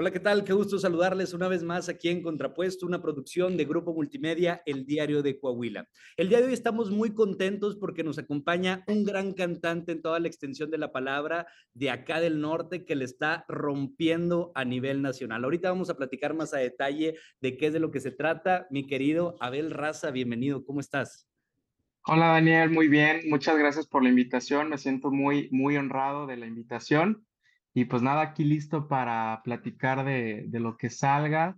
Hola, 0.00 0.12
¿qué 0.12 0.20
tal? 0.20 0.44
Qué 0.44 0.52
gusto 0.52 0.78
saludarles 0.78 1.34
una 1.34 1.48
vez 1.48 1.64
más 1.64 1.88
aquí 1.88 2.08
en 2.08 2.22
Contrapuesto, 2.22 2.86
una 2.86 3.02
producción 3.02 3.56
de 3.56 3.64
Grupo 3.64 3.92
Multimedia, 3.92 4.62
El 4.64 4.86
Diario 4.86 5.24
de 5.24 5.40
Coahuila. 5.40 5.88
El 6.16 6.28
día 6.28 6.38
de 6.38 6.46
hoy 6.46 6.52
estamos 6.52 6.92
muy 6.92 7.14
contentos 7.14 7.74
porque 7.74 8.04
nos 8.04 8.16
acompaña 8.16 8.84
un 8.86 9.04
gran 9.04 9.32
cantante 9.32 9.90
en 9.90 10.00
toda 10.00 10.20
la 10.20 10.28
extensión 10.28 10.70
de 10.70 10.78
la 10.78 10.92
palabra 10.92 11.48
de 11.74 11.90
acá 11.90 12.20
del 12.20 12.40
norte 12.40 12.84
que 12.84 12.94
le 12.94 13.06
está 13.06 13.44
rompiendo 13.48 14.52
a 14.54 14.64
nivel 14.64 15.02
nacional. 15.02 15.42
Ahorita 15.42 15.68
vamos 15.68 15.90
a 15.90 15.96
platicar 15.96 16.32
más 16.32 16.54
a 16.54 16.58
detalle 16.58 17.16
de 17.40 17.56
qué 17.56 17.66
es 17.66 17.72
de 17.72 17.80
lo 17.80 17.90
que 17.90 17.98
se 17.98 18.12
trata. 18.12 18.68
Mi 18.70 18.86
querido 18.86 19.34
Abel 19.40 19.72
Raza, 19.72 20.12
bienvenido, 20.12 20.64
¿cómo 20.64 20.78
estás? 20.78 21.28
Hola 22.04 22.28
Daniel, 22.28 22.70
muy 22.70 22.86
bien, 22.86 23.22
muchas 23.28 23.58
gracias 23.58 23.88
por 23.88 24.04
la 24.04 24.10
invitación, 24.10 24.68
me 24.68 24.78
siento 24.78 25.10
muy, 25.10 25.48
muy 25.50 25.76
honrado 25.76 26.28
de 26.28 26.36
la 26.36 26.46
invitación. 26.46 27.26
Y 27.78 27.84
pues 27.84 28.02
nada, 28.02 28.22
aquí 28.22 28.42
listo 28.42 28.88
para 28.88 29.40
platicar 29.44 30.04
de, 30.04 30.46
de 30.48 30.58
lo 30.58 30.76
que 30.76 30.90
salga 30.90 31.56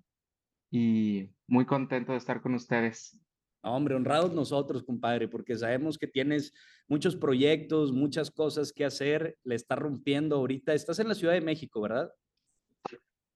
y 0.71 1.31
muy 1.47 1.65
contento 1.65 2.13
de 2.13 2.19
estar 2.19 2.43
con 2.43 2.53
ustedes. 2.53 3.19
Hombre, 3.63 3.95
honrados 3.95 4.35
nosotros, 4.35 4.83
compadre, 4.83 5.29
porque 5.29 5.57
sabemos 5.57 5.97
que 5.97 6.07
tienes 6.07 6.53
muchos 6.89 7.17
proyectos, 7.17 7.91
muchas 7.95 8.31
cosas 8.31 8.71
que 8.71 8.85
hacer, 8.85 9.39
le 9.45 9.55
está 9.55 9.77
rompiendo 9.77 10.37
ahorita. 10.37 10.75
Estás 10.75 10.99
en 10.99 11.09
la 11.09 11.15
Ciudad 11.15 11.33
de 11.33 11.41
México, 11.41 11.81
¿verdad? 11.81 12.13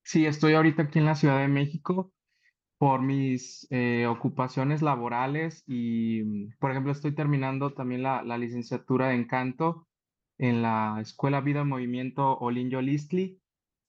Sí, 0.03 0.27
estoy 0.27 0.53
ahorita 0.53 0.83
aquí 0.83 0.99
en 0.99 1.07
la 1.07 1.15
Ciudad 1.15 1.41
de 1.41 1.49
México 1.49 2.13
por 2.77 3.01
mis 3.01 3.67
eh, 3.71 4.07
ocupaciones 4.07 4.83
laborales 4.83 5.65
y, 5.67 6.51
por 6.57 6.71
ejemplo, 6.71 6.93
estoy 6.93 7.15
terminando 7.15 7.73
también 7.73 8.03
la, 8.03 8.23
la 8.23 8.37
licenciatura 8.37 9.15
en 9.15 9.27
canto 9.27 9.89
en 10.39 10.63
la 10.63 10.99
Escuela 11.01 11.41
Vida 11.41 11.65
Movimiento 11.65 12.39
Olinjo 12.39 12.81
Listli. 12.81 13.41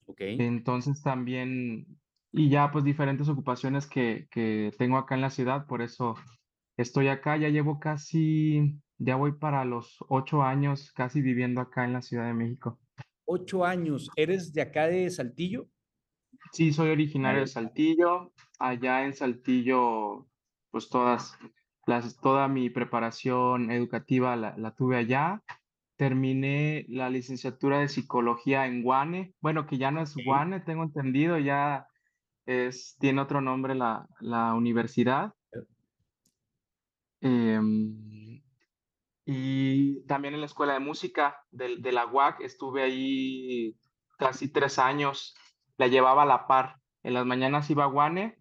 Ok. 0.05 0.21
Entonces 0.21 1.01
también, 1.01 1.87
y 2.31 2.49
ya 2.49 2.71
pues 2.71 2.83
diferentes 2.83 3.27
ocupaciones 3.27 3.87
que, 3.87 4.27
que 4.31 4.71
tengo 4.77 4.97
acá 4.97 5.15
en 5.15 5.21
la 5.21 5.29
ciudad, 5.29 5.65
por 5.65 5.81
eso 5.81 6.15
estoy 6.77 7.07
acá, 7.07 7.37
ya 7.37 7.49
llevo 7.49 7.79
casi, 7.79 8.79
ya 8.97 9.15
voy 9.15 9.33
para 9.33 9.65
los 9.65 9.97
ocho 10.09 10.43
años 10.43 10.91
casi 10.91 11.21
viviendo 11.21 11.61
acá 11.61 11.85
en 11.85 11.93
la 11.93 12.01
Ciudad 12.01 12.27
de 12.27 12.33
México. 12.33 12.79
Ocho 13.25 13.65
años. 13.65 14.09
¿Eres 14.15 14.53
de 14.53 14.61
acá 14.61 14.87
de 14.87 15.09
Saltillo? 15.09 15.67
Sí, 16.51 16.71
soy 16.71 16.89
originario 16.89 17.41
de 17.41 17.47
Saltillo. 17.47 18.31
Allá 18.59 19.03
en 19.05 19.13
Saltillo, 19.13 20.27
pues 20.69 20.89
todas 20.89 21.37
las, 21.87 22.17
toda 22.17 22.47
mi 22.47 22.69
preparación 22.69 23.71
educativa 23.71 24.35
la, 24.35 24.55
la 24.57 24.75
tuve 24.75 24.97
allá 24.97 25.41
terminé 25.97 26.85
la 26.89 27.09
licenciatura 27.09 27.79
de 27.79 27.87
psicología 27.87 28.65
en 28.65 28.83
Guane. 28.83 29.33
Bueno, 29.41 29.65
que 29.65 29.77
ya 29.77 29.91
no 29.91 30.01
es 30.01 30.15
Guane, 30.15 30.59
tengo 30.59 30.83
entendido, 30.83 31.37
ya 31.37 31.87
es, 32.45 32.97
tiene 32.99 33.21
otro 33.21 33.41
nombre 33.41 33.75
la, 33.75 34.07
la 34.19 34.53
universidad. 34.53 35.33
Em, 37.21 38.41
y 39.25 40.05
también 40.05 40.35
en 40.35 40.41
la 40.41 40.45
escuela 40.45 40.73
de 40.73 40.79
música 40.79 41.41
de, 41.51 41.77
de, 41.77 41.91
la 41.91 42.05
UAC 42.05 42.41
estuve 42.41 42.83
ahí 42.83 43.75
casi 44.17 44.51
tres 44.51 44.77
años. 44.77 45.35
La 45.77 45.87
llevaba 45.87 46.23
a 46.23 46.27
la 46.27 46.47
par. 46.47 46.77
En 47.03 47.13
las 47.13 47.25
mañanas 47.25 47.69
iba 47.69 47.85
a 47.85 47.87
Guane. 47.87 48.37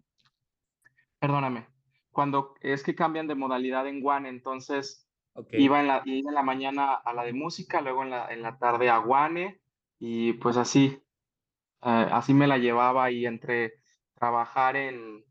Perdóname. 1.19 1.67
Cuando 2.11 2.53
es 2.61 2.83
que 2.83 2.95
cambian 2.95 3.27
de 3.27 3.35
modalidad 3.35 3.87
en 3.87 4.01
Guane, 4.01 4.29
entonces 4.29 5.04
Iba, 5.51 5.81
en 5.81 5.87
la, 5.87 6.01
en 6.05 6.33
la 6.33 6.43
mañana 6.43 6.93
a 6.93 7.13
la 7.13 7.23
de 7.23 7.33
música, 7.33 7.81
luego 7.81 8.03
en 8.03 8.11
la, 8.11 8.27
en 8.31 8.41
la 8.41 8.57
tarde 8.57 8.89
a 8.89 8.99
Guane 8.99 9.59
y 9.99 10.33
pues 10.33 10.55
así, 10.57 11.01
eh, 11.83 12.07
así 12.11 12.33
me 12.33 12.47
la 12.47 12.57
llevaba 12.57 13.11
y 13.11 13.25
entre 13.25 13.73
trabajar 14.13 14.77
en, 14.77 15.25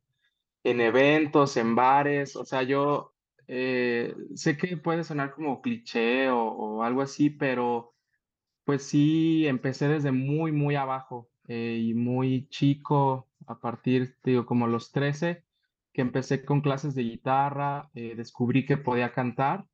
en 0.63 0.81
eventos, 0.81 1.57
en 1.57 1.75
bares, 1.75 2.37
o 2.37 2.45
sea, 2.45 2.63
yo 2.63 3.15
eh, 3.49 4.15
sé 4.35 4.57
que 4.59 4.77
puede 4.77 5.05
sonar 5.05 5.33
como 5.35 5.63
cliché 5.63 6.29
o, 6.31 6.39
o, 6.49 6.83
algo 6.83 7.03
así, 7.03 7.31
pero 7.31 7.95
pues 8.65 8.85
sí, 8.85 9.47
empecé 9.47 9.89
desde 9.89 10.13
muy, 10.13 10.53
muy 10.53 10.77
abajo 10.77 11.31
eh, 11.49 11.79
y 11.83 11.95
muy 11.95 12.49
chico, 12.49 13.29
a 13.47 13.59
partir, 13.61 14.17
digo, 14.25 14.47
como 14.47 14.67
los 14.67 14.93
13, 14.93 15.45
que 15.93 16.03
empecé 16.03 16.45
con 16.45 16.61
clases 16.61 16.95
de 16.95 17.03
guitarra, 17.03 17.91
descubrí 17.95 18.67
que 18.67 18.77
podía 18.77 19.13
cantar 19.13 19.67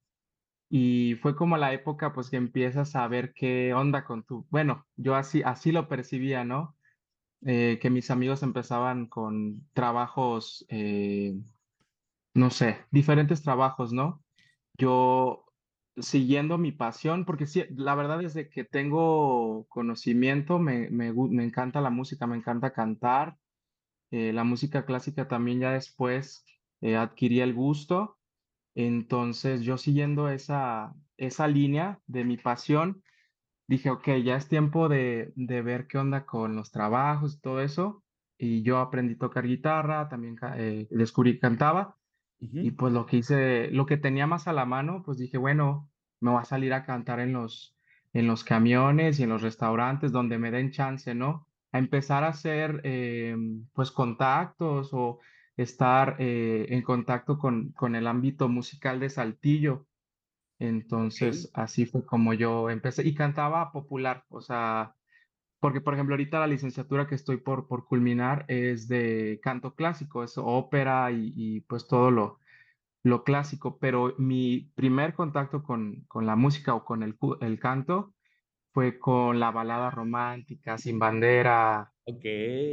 y 0.70 1.16
fue 1.16 1.36
como 1.36 1.56
la 1.58 1.72
época 1.75 2.12
pues 2.14 2.31
que 2.31 2.36
empiezas 2.38 2.97
a 2.97 3.08
ver 3.08 3.34
qué 3.34 3.75
onda 3.75 4.04
con 4.04 4.25
tu, 4.25 4.47
bueno, 4.50 4.86
yo 4.97 5.16
así, 5.16 5.42
así 5.44 5.72
lo 5.72 5.88
percibía, 5.88 6.44
¿no? 6.44 6.78
Eh, 7.47 7.78
que 7.82 7.91
mis 7.91 8.10
amigos 8.10 8.42
empezaban 8.42 9.06
con 9.09 9.69
trabajos, 9.75 10.66
eh, 10.70 11.34
no 12.34 12.50
sé, 12.50 12.84
diferentes 12.91 13.42
trabajos, 13.42 13.92
¿no? 13.92 14.25
Yo 14.78 15.47
siguiendo 15.97 16.59
mi 16.59 16.72
pasión, 16.72 17.25
porque 17.26 17.47
sí, 17.47 17.64
la 17.70 17.94
verdad 17.97 18.22
es 18.22 18.34
de 18.34 18.48
que 18.50 18.64
tengo 18.64 19.66
conocimiento, 19.69 20.59
me, 20.59 20.91
me, 20.91 21.12
me 21.12 21.44
encanta 21.44 21.80
la 21.80 21.91
música, 21.91 22.26
me 22.26 22.36
encanta 22.36 22.72
cantar, 22.72 23.38
eh, 24.10 24.32
la 24.32 24.44
música 24.44 24.86
clásica 24.86 25.28
también 25.28 25.60
ya 25.60 25.72
después 25.72 26.47
adquirí 26.82 27.41
el 27.41 27.54
gusto 27.54 28.19
entonces, 28.75 29.62
yo 29.62 29.78
siguiendo 29.78 30.28
esa, 30.28 30.94
esa 31.16 31.48
línea 31.48 32.00
de 32.06 32.25
mi 32.25 32.36
pasión, 32.36 33.03
dije, 33.66 33.91
ok, 33.91 34.08
ya 34.25 34.36
es 34.36 34.48
tiempo 34.48 34.88
de, 34.88 35.32
de 35.36 35.62
ver 35.62 35.86
qué 35.86 35.98
onda 35.98 36.26
con 36.26 36.56
los 36.56 36.70
trabajos 36.72 37.36
y 37.36 37.41
todo 37.41 37.60
eso. 37.60 38.04
Y 38.38 38.62
yo 38.62 38.78
aprendí 38.78 39.14
a 39.14 39.19
tocar 39.19 39.47
guitarra, 39.47 40.09
también 40.09 40.36
eh, 40.56 40.88
descubrí 40.91 41.34
que 41.34 41.41
cantaba. 41.41 41.97
Y 42.38 42.70
pues 42.70 42.94
lo 42.94 43.04
que 43.04 43.19
hice, 43.19 43.70
lo 43.70 43.84
que 43.84 43.98
tenía 43.98 44.26
más 44.26 44.48
a 44.48 44.54
la 44.54 44.64
mano, 44.64 45.03
pues 45.04 45.19
dije, 45.19 45.36
bueno, 45.36 45.91
me 46.20 46.30
voy 46.30 46.41
a 46.41 46.44
salir 46.47 46.72
a 46.72 46.86
cantar 46.86 47.20
en 47.20 47.34
los, 47.34 47.76
en 48.14 48.26
los 48.26 48.44
camiones 48.44 49.20
y 49.20 49.25
en 49.25 49.28
los 49.28 49.42
restaurantes 49.42 50.10
donde 50.10 50.38
me 50.38 50.50
den 50.50 50.70
chance, 50.70 51.14
¿no? 51.14 51.47
A 51.70 51.78
empezar 51.78 52.25
a 52.25 52.28
hacer, 52.28 52.80
eh, 52.84 53.36
pues, 53.75 53.91
contactos 53.91 54.88
o 54.92 55.20
estar 55.56 56.16
eh, 56.19 56.66
en 56.71 56.83
contacto 56.83 57.38
con, 57.38 57.72
con, 57.72 57.94
el 57.97 58.06
ámbito 58.06 58.49
musical 58.49 59.00
de 59.00 59.11
Saltillo. 59.11 59.87
Entonces, 60.59 61.50
así 61.55 61.87
fue 61.87 62.05
como 62.05 62.34
yo 62.34 62.71
empecé 62.71 63.06
y 63.06 63.15
cantaba 63.15 63.72
popular, 63.72 64.25
o 64.28 64.41
sea, 64.43 64.94
porque 65.60 65.81
por 65.81 65.94
ejemplo 65.94 66.15
ahorita 66.15 66.41
la 66.41 66.47
licenciatura 66.47 67.06
que 67.06 67.15
estoy 67.15 67.39
por, 67.39 67.66
por 67.69 67.87
culminar 67.87 68.44
es 68.49 68.89
de 68.89 69.41
canto 69.43 69.75
clásico, 69.75 70.22
es 70.25 70.34
ópera 70.37 71.10
y, 71.12 71.33
y 71.37 71.60
pues 71.62 71.87
todo 71.87 72.10
lo, 72.10 72.41
lo 73.03 73.25
clásico, 73.25 73.78
pero 73.78 74.15
mi 74.19 74.71
primer 74.75 75.15
contacto 75.15 75.62
con, 75.62 76.05
con 76.09 76.27
la 76.27 76.37
música 76.37 76.75
o 76.75 76.84
con 76.84 77.03
el, 77.03 77.16
el 77.41 77.59
canto 77.59 78.15
fue 78.72 78.99
con 78.99 79.41
la 79.41 79.50
balada 79.50 79.91
romántica, 79.91 80.78
Sin 80.78 80.99
Bandera, 80.99 81.90
Ok. 82.05 82.25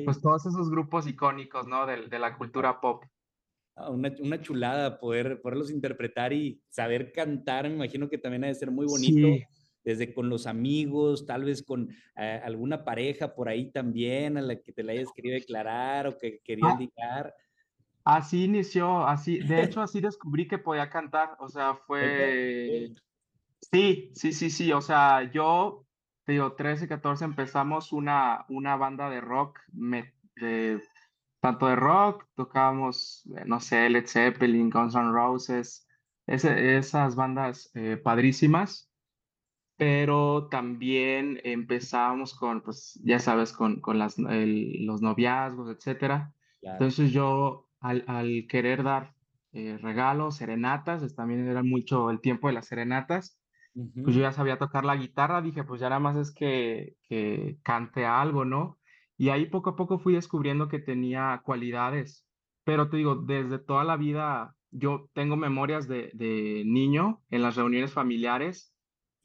pues 0.06 0.22
todos 0.22 0.46
esos 0.46 0.70
grupos 0.70 1.08
icónicos, 1.08 1.68
¿no? 1.68 1.86
De, 1.86 2.08
de 2.08 2.20
la 2.20 2.38
cultura 2.38 2.80
pop. 2.80 3.04
Ah, 3.76 3.92
una, 3.92 4.12
una, 4.20 4.42
chulada 4.42 5.00
poder, 5.00 5.40
poderlos 5.40 5.70
interpretar 5.70 6.34
y 6.34 6.60
saber 6.68 7.12
cantar, 7.12 7.70
me 7.70 7.76
imagino 7.76 8.10
que 8.10 8.18
también 8.18 8.44
ha 8.44 8.48
de 8.48 8.56
ser 8.56 8.72
muy 8.72 8.88
bonito. 8.88 9.28
Sí. 9.28 9.44
Desde 9.84 10.14
con 10.14 10.28
los 10.30 10.48
amigos, 10.48 11.26
tal 11.26 11.46
vez 11.46 11.64
con 11.64 11.90
eh, 12.18 12.42
alguna 12.44 12.84
pareja 12.84 13.34
por 13.34 13.48
ahí 13.48 13.72
también 13.72 14.38
a 14.38 14.42
la 14.42 14.56
que 14.60 14.74
te 14.74 14.84
la 14.84 14.92
hayas 14.92 15.14
querido 15.14 15.36
declarar 15.36 16.08
o 16.08 16.18
que 16.18 16.40
querías 16.44 16.74
Ah, 16.74 16.78
ligar. 16.78 17.36
así 18.04 18.46
inició, 18.46 19.06
así, 19.08 19.38
de 19.40 19.62
hecho, 19.78 19.82
así 19.82 20.02
descubrí 20.02 20.48
que 20.48 20.58
podía 20.58 20.90
cantar, 20.90 21.38
o 21.40 21.48
sea, 21.48 21.76
fue, 21.76 22.92
sí, 23.72 24.12
sí, 24.14 24.34
sí, 24.34 24.50
sí, 24.50 24.74
o 24.74 24.82
sea, 24.82 25.32
yo, 25.32 25.87
te 26.28 26.34
digo, 26.34 26.54
13, 26.56 26.90
14 26.90 27.26
empezamos 27.26 27.94
una, 27.94 28.46
una 28.50 28.78
banda 28.78 29.10
de 29.10 29.22
rock, 29.22 29.62
me, 29.74 30.13
de, 30.38 30.84
tanto 31.42 31.68
de 31.68 31.78
rock, 31.78 32.28
tocábamos, 32.36 33.25
eh, 33.38 33.46
no 33.48 33.62
sé, 33.62 33.90
Led 33.90 34.07
Zeppelin, 34.07 34.69
Guns 34.72 34.96
N' 34.96 35.12
Roses, 35.13 35.88
ese, 36.28 36.78
esas 36.78 37.16
bandas 37.16 37.72
eh, 37.75 37.98
padrísimas, 37.98 38.92
pero 39.78 40.50
también 40.50 41.40
empezábamos 41.44 42.34
con, 42.36 42.63
pues, 42.63 43.00
ya 43.04 43.19
sabes, 43.19 43.54
con, 43.54 43.81
con 43.81 44.00
las, 44.00 44.18
el- 44.19 44.86
los 44.86 45.01
noviazgos, 45.01 45.69
etcétera. 45.75 46.36
Claro. 46.62 46.80
Entonces 46.80 47.12
yo, 47.12 47.69
al, 47.80 48.04
al 48.07 48.48
querer 48.50 48.84
dar 48.84 49.16
eh, 49.54 49.78
regalos, 49.81 50.38
serenatas, 50.38 51.16
también 51.16 51.48
era 51.48 51.63
mucho 51.63 52.10
el 52.12 52.22
tiempo 52.22 52.48
de 52.48 52.54
las 52.56 52.68
serenatas, 52.68 53.40
pues 54.03 54.15
yo 54.15 54.21
ya 54.21 54.31
sabía 54.31 54.57
tocar 54.57 54.85
la 54.85 54.95
guitarra, 54.95 55.41
dije, 55.41 55.63
pues 55.63 55.81
ya 55.81 55.89
nada 55.89 56.00
más 56.00 56.18
es 56.18 56.33
que, 56.33 56.95
que 57.03 57.59
cante 57.63 58.06
algo, 58.06 58.45
¿no? 58.45 58.79
Y 59.18 59.29
ahí 59.29 59.47
poco 59.47 59.71
a 59.71 59.75
poco 59.75 60.00
fui 60.00 60.13
descubriendo 60.13 60.68
que 60.68 60.79
tenía 60.79 61.41
cualidades, 61.44 62.27
pero 62.63 62.89
te 62.89 62.97
digo, 62.97 63.15
desde 63.15 63.59
toda 63.59 63.83
la 63.83 63.97
vida, 63.97 64.56
yo 64.71 65.09
tengo 65.13 65.35
memorias 65.38 65.88
de, 65.88 66.12
de 66.13 66.63
niño 66.65 67.24
en 67.29 67.41
las 67.41 67.56
reuniones 67.56 67.94
familiares 67.94 68.75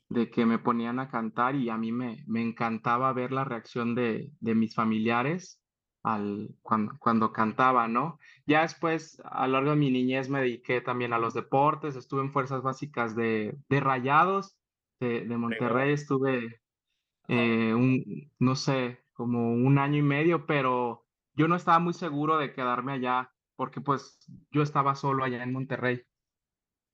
de 0.08 0.31
que 0.31 0.46
me 0.46 0.58
ponían 0.58 0.99
a 1.00 1.08
cantar 1.08 1.56
y 1.56 1.70
a 1.70 1.78
mí 1.78 1.93
me, 1.93 2.25
me 2.26 2.43
encantaba 2.43 3.12
ver 3.12 3.32
la 3.32 3.44
reacción 3.44 3.94
de, 3.94 4.32
de 4.40 4.54
mis 4.54 4.75
familiares 4.75 5.62
al, 6.02 6.56
cuando, 6.62 6.99
cuando 6.99 7.32
cantaba, 7.32 7.88
¿no? 7.88 8.19
Ya 8.46 8.62
después, 8.62 9.20
a 9.25 9.46
lo 9.46 9.54
largo 9.54 9.70
de 9.70 9.76
mi 9.76 9.90
niñez, 9.90 10.28
me 10.28 10.40
dediqué 10.40 10.81
también 10.81 11.12
a 11.12 11.19
los 11.19 11.34
deportes, 11.34 11.96
estuve 11.96 12.22
en 12.22 12.32
fuerzas 12.32 12.62
básicas 12.62 13.14
de, 13.16 13.58
de 13.69 13.81
Rayados, 13.81 14.58
de, 15.00 15.26
de 15.26 15.37
Monterrey, 15.37 15.93
estuve 15.93 16.62
eh, 17.28 17.75
un, 17.75 18.32
no 18.38 18.56
sé, 18.56 19.04
como 19.12 19.52
un 19.52 19.78
año 19.78 19.99
y 19.99 20.02
medio, 20.02 20.46
pero 20.46 21.06
yo 21.34 21.49
no 21.49 21.56
estaba 21.56 21.78
muy 21.78 21.94
seguro 21.94 22.38
de 22.38 22.52
quedarme 22.52 22.93
allá, 22.93 23.32
porque 23.56 23.81
pues 23.81 24.19
yo 24.50 24.62
estaba 24.62 24.94
solo 24.94 25.25
allá 25.25 25.43
en 25.43 25.52
Monterrey. 25.52 26.02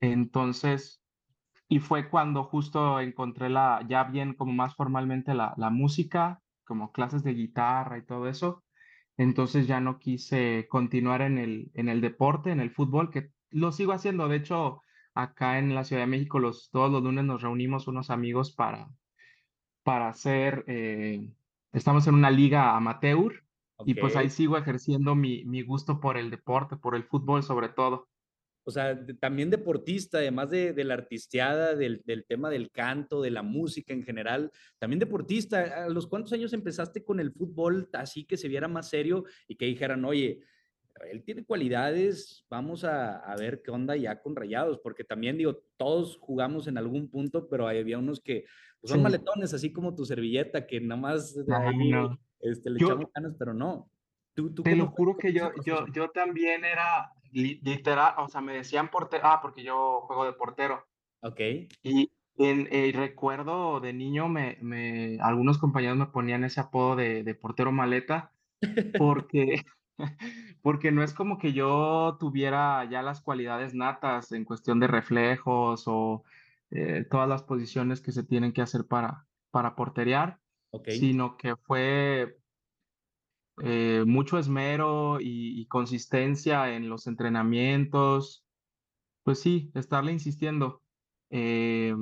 Entonces, 0.01 1.03
y 1.69 1.81
fue 1.81 2.11
cuando 2.11 2.45
justo 2.45 3.01
encontré 3.01 3.49
la, 3.51 3.85
ya 3.89 4.05
bien 4.05 4.35
como 4.35 4.53
más 4.53 4.77
formalmente 4.77 5.35
la, 5.35 5.55
la 5.57 5.71
música, 5.71 6.43
como 6.65 6.93
clases 6.93 7.25
de 7.25 7.35
guitarra 7.35 7.99
y 7.99 8.07
todo 8.07 8.29
eso. 8.29 8.65
Entonces 9.19 9.67
ya 9.67 9.81
no 9.81 9.99
quise 9.99 10.67
continuar 10.69 11.23
en 11.23 11.39
el, 11.39 11.71
en 11.75 11.89
el 11.89 12.01
deporte, 12.01 12.51
en 12.51 12.61
el 12.61 12.71
fútbol, 12.71 13.11
que 13.11 13.33
lo 13.51 13.73
sigo 13.73 13.93
haciendo. 13.93 14.29
De 14.29 14.37
hecho, 14.37 14.83
acá 15.13 15.59
en 15.59 15.75
la 15.75 15.85
Ciudad 15.85 16.03
de 16.03 16.07
México, 16.07 16.39
los, 16.39 16.71
todos 16.71 16.91
los 16.91 17.03
lunes 17.03 17.25
nos 17.25 17.43
reunimos 17.43 17.89
unos 17.89 18.11
amigos 18.11 18.53
para, 18.53 18.89
para 19.83 20.09
hacer, 20.09 20.65
eh, 20.69 21.29
estamos 21.73 22.07
en 22.07 22.15
una 22.15 22.31
liga 22.31 22.77
amateur 22.77 23.45
y 23.85 23.95
pues 23.95 24.17
ahí 24.17 24.31
sigo 24.31 24.57
ejerciendo 24.57 25.15
mi, 25.15 25.45
mi 25.45 25.63
gusto 25.63 26.01
por 26.01 26.17
el 26.17 26.31
deporte, 26.31 26.77
por 26.77 26.95
el 26.95 27.05
fútbol 27.05 27.43
sobre 27.43 27.69
todo 27.69 28.09
o 28.65 28.71
sea, 28.71 28.99
también 29.19 29.51
deportista, 29.51 30.19
además 30.19 30.51
de, 30.51 30.73
de 30.73 30.85
la 30.85 30.95
artisteada, 30.95 31.75
del, 31.75 32.03
del, 32.05 32.25
tema 32.27 32.51
del 32.51 32.71
canto, 32.71 33.23
de 33.23 33.31
la 33.31 33.43
música 33.43 33.95
en 33.95 34.03
general, 34.03 34.51
también 34.79 35.01
deportista. 35.01 35.85
¿A 35.85 35.89
los 35.89 36.07
cuántos 36.07 36.33
años 36.33 36.53
empezaste 36.53 37.03
con 37.03 37.19
el 37.19 37.33
fútbol 37.33 37.89
así 37.95 38.25
que 38.25 38.37
se 38.37 38.49
viera 38.49 38.69
más 38.69 38.91
serio 38.91 39.25
y 39.47 39.57
que 39.57 39.67
dijeran, 39.67 40.05
oye, 40.05 40.41
él 41.11 41.23
tiene 41.23 41.45
cualidades, 41.45 42.45
vamos 42.51 42.85
a, 42.85 43.19
a, 43.19 43.37
ver 43.37 43.63
qué 43.63 43.71
onda 43.71 43.97
ya 43.97 44.21
con 44.21 44.37
Rayados, 44.37 44.79
porque 44.83 45.05
también 45.05 45.39
digo, 45.39 45.63
todos 45.77 46.19
jugamos 46.19 46.67
en 46.67 46.79
algún 46.79 47.09
punto, 47.09 47.49
pero 47.49 47.69
había 47.69 47.99
unos 47.99 48.21
que 48.21 48.45
pues, 48.81 48.91
son 48.91 48.99
sí. 48.99 49.03
maletones, 49.03 49.55
así 49.55 49.73
como 49.73 49.95
tu 49.95 50.05
servilleta, 50.05 50.67
que 50.67 50.81
nada 50.81 51.01
más 51.01 51.37
ahí 51.49 51.91
no. 51.91 52.19
Este, 52.41 52.71
le 52.71 52.81
Yo, 52.81 52.87
echamos 52.89 53.11
ganas, 53.15 53.35
pero 53.39 53.55
no. 53.55 53.91
¿Tú, 54.35 54.55
tú 54.55 54.63
te 54.63 54.77
lo 54.77 54.89
juro 54.89 55.17
que 55.17 55.33
yo, 55.33 55.51
yo, 55.65 55.87
yo 55.93 56.11
también 56.11 56.65
era 56.65 57.11
literal, 57.33 58.15
o 58.19 58.29
sea, 58.29 58.41
me 58.41 58.55
decían 58.55 58.91
portero, 58.91 59.25
ah, 59.27 59.41
porque 59.41 59.63
yo 59.63 60.03
juego 60.03 60.25
de 60.25 60.33
portero. 60.33 60.87
Ok. 61.21 61.41
Y 61.83 62.11
en, 62.37 62.69
eh, 62.71 62.93
recuerdo 62.95 63.81
de 63.81 63.93
niño, 63.93 64.29
me, 64.29 64.59
me, 64.61 65.19
algunos 65.21 65.59
compañeros 65.59 65.97
me 65.97 66.07
ponían 66.07 66.45
ese 66.45 66.61
apodo 66.61 66.97
de, 66.97 67.23
de 67.25 67.35
portero 67.35 67.73
maleta, 67.73 68.33
porque, 68.99 69.65
porque 70.63 70.93
no 70.93 71.03
es 71.03 71.13
como 71.13 71.39
que 71.39 71.53
yo 71.53 72.17
tuviera 72.21 72.85
ya 72.91 73.03
las 73.03 73.21
cualidades 73.21 73.75
natas 73.75 74.33
en 74.33 74.45
cuestión 74.45 74.81
de 74.81 74.87
reflejos 74.87 75.85
o 75.87 76.25
eh, 76.71 77.07
todas 77.11 77.29
las 77.29 77.43
posiciones 77.43 78.01
que 78.01 78.13
se 78.13 78.23
tienen 78.23 78.53
que 78.53 78.63
hacer 78.63 78.87
para, 78.87 79.27
para 79.51 79.75
porterear, 79.75 80.39
okay. 80.71 80.99
sino 80.99 81.37
que 81.37 81.57
fue 81.57 82.38
eh, 83.63 84.05
mucho 84.07 84.39
esmero 84.39 85.21
y, 85.21 85.61
y, 85.61 85.67
consistencia 85.67 86.75
en 86.75 86.89
los 86.89 87.07
entrenamientos. 87.07 88.45
Pues 89.23 89.41
sí, 89.41 89.71
estarle 89.75 90.13
insistiendo. 90.13 90.83
Eh, 91.31 91.95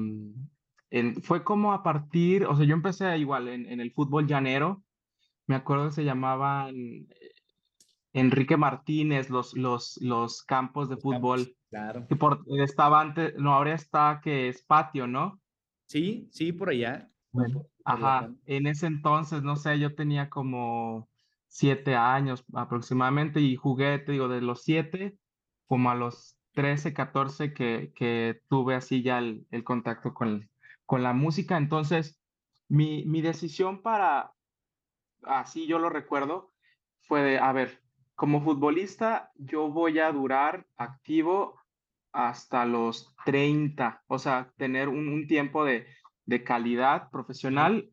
en, 0.91 1.23
fue 1.23 1.43
como 1.43 1.73
a 1.73 1.83
partir, 1.83 2.45
o 2.45 2.57
sea, 2.57 2.65
yo 2.67 2.75
empecé 2.75 3.17
igual 3.19 3.49
en, 3.49 3.67
en, 3.67 3.81
el 3.81 3.93
fútbol 3.93 4.27
llanero. 4.27 4.85
Me 5.47 5.55
acuerdo 5.55 5.87
que 5.87 5.95
se 5.95 6.05
llamaban 6.05 6.75
eh, 6.75 7.09
Enrique 8.13 8.57
Martínez, 8.57 9.31
los, 9.31 9.55
los, 9.57 9.99
los 10.01 10.43
campos 10.43 10.89
de 10.89 10.97
fútbol. 10.97 11.41
Campos, 11.41 11.57
claro. 11.71 12.07
Que 12.09 12.17
por, 12.17 12.45
estaba 12.61 13.01
antes, 13.01 13.35
no, 13.37 13.53
ahora 13.53 13.75
está 13.75 14.21
que 14.23 14.49
es 14.49 14.63
patio, 14.63 15.07
¿no? 15.07 15.41
Sí, 15.87 16.29
sí, 16.31 16.53
por 16.53 16.71
allá. 16.71 17.11
Bueno, 17.33 17.67
ajá, 17.85 18.33
en 18.47 18.67
ese 18.67 18.87
entonces, 18.87 19.43
no 19.43 19.57
sé, 19.57 19.79
yo 19.79 19.95
tenía 19.95 20.31
como 20.31 21.09
siete 21.49 21.95
años 21.95 22.45
aproximadamente 22.55 23.41
y 23.41 23.57
jugué, 23.57 23.99
te 23.99 24.13
digo, 24.13 24.29
de 24.29 24.41
los 24.41 24.63
siete 24.63 25.19
como 25.67 25.91
a 25.91 25.95
los 25.95 26.37
13, 26.53 26.95
14 26.95 27.53
que, 27.53 27.93
que 27.95 28.41
tuve 28.49 28.75
así 28.75 29.03
ya 29.03 29.19
el, 29.19 29.47
el 29.51 29.65
contacto 29.65 30.15
con, 30.15 30.49
con 30.87 31.03
la 31.03 31.13
música. 31.13 31.57
Entonces, 31.57 32.21
mi, 32.69 33.05
mi 33.05 33.21
decisión 33.21 33.83
para, 33.83 34.33
así 35.23 35.67
yo 35.67 35.79
lo 35.79 35.91
recuerdo, 35.91 36.53
fue 37.03 37.23
de, 37.23 37.39
a 37.39 37.53
ver, 37.53 37.83
como 38.15 38.43
futbolista 38.43 39.31
yo 39.37 39.69
voy 39.69 39.99
a 39.99 40.11
durar 40.11 40.67
activo 40.77 41.61
hasta 42.13 42.65
los 42.65 43.15
30, 43.27 44.03
o 44.07 44.19
sea, 44.19 44.51
tener 44.57 44.89
un, 44.89 45.09
un 45.09 45.27
tiempo 45.27 45.65
de, 45.65 45.87
de 46.25 46.43
calidad 46.43 47.11
profesional, 47.11 47.91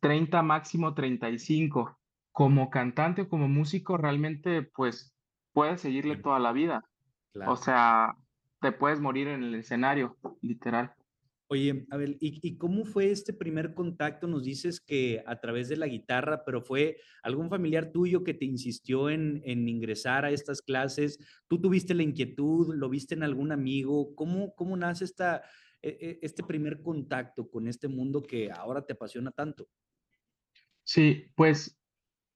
30 0.00 0.42
máximo 0.42 0.94
35 0.94 1.98
como 2.34 2.68
cantante 2.68 3.22
o 3.22 3.28
como 3.28 3.46
músico 3.46 3.96
realmente 3.96 4.62
pues 4.62 5.14
puedes 5.52 5.80
seguirle 5.80 6.16
toda 6.16 6.40
la 6.40 6.52
vida. 6.52 6.84
Claro. 7.32 7.52
O 7.52 7.56
sea, 7.56 8.16
te 8.60 8.72
puedes 8.72 8.98
morir 8.98 9.28
en 9.28 9.44
el 9.44 9.54
escenario, 9.54 10.18
literal. 10.42 10.92
Oye, 11.46 11.86
Abel, 11.90 12.16
¿y, 12.20 12.40
¿y, 12.42 12.56
cómo 12.56 12.84
fue 12.84 13.12
este 13.12 13.32
primer 13.34 13.72
contacto? 13.74 14.26
Nos 14.26 14.42
dices 14.42 14.80
que 14.80 15.22
a 15.26 15.38
través 15.38 15.68
de 15.68 15.76
la 15.76 15.86
guitarra, 15.86 16.44
pero 16.44 16.60
fue 16.60 16.96
algún 17.22 17.48
familiar 17.48 17.92
tuyo 17.92 18.24
que 18.24 18.34
te 18.34 18.46
insistió 18.46 19.10
en, 19.10 19.40
en 19.44 19.68
ingresar 19.68 20.24
a 20.24 20.32
estas 20.32 20.60
clases. 20.60 21.20
¿Tú 21.46 21.60
tuviste 21.60 21.94
la 21.94 22.02
inquietud? 22.02 22.74
¿Lo 22.74 22.88
viste 22.88 23.14
en 23.14 23.22
algún 23.22 23.52
amigo? 23.52 24.12
¿Cómo, 24.16 24.56
cómo 24.56 24.76
nace 24.76 25.04
esta, 25.04 25.42
e, 25.80 25.90
e, 26.00 26.18
este 26.20 26.42
primer 26.42 26.82
contacto 26.82 27.48
con 27.48 27.68
este 27.68 27.86
mundo 27.86 28.24
que 28.24 28.50
ahora 28.50 28.84
te 28.84 28.94
apasiona 28.94 29.30
tanto? 29.30 29.68
Sí, 30.82 31.30
pues 31.36 31.78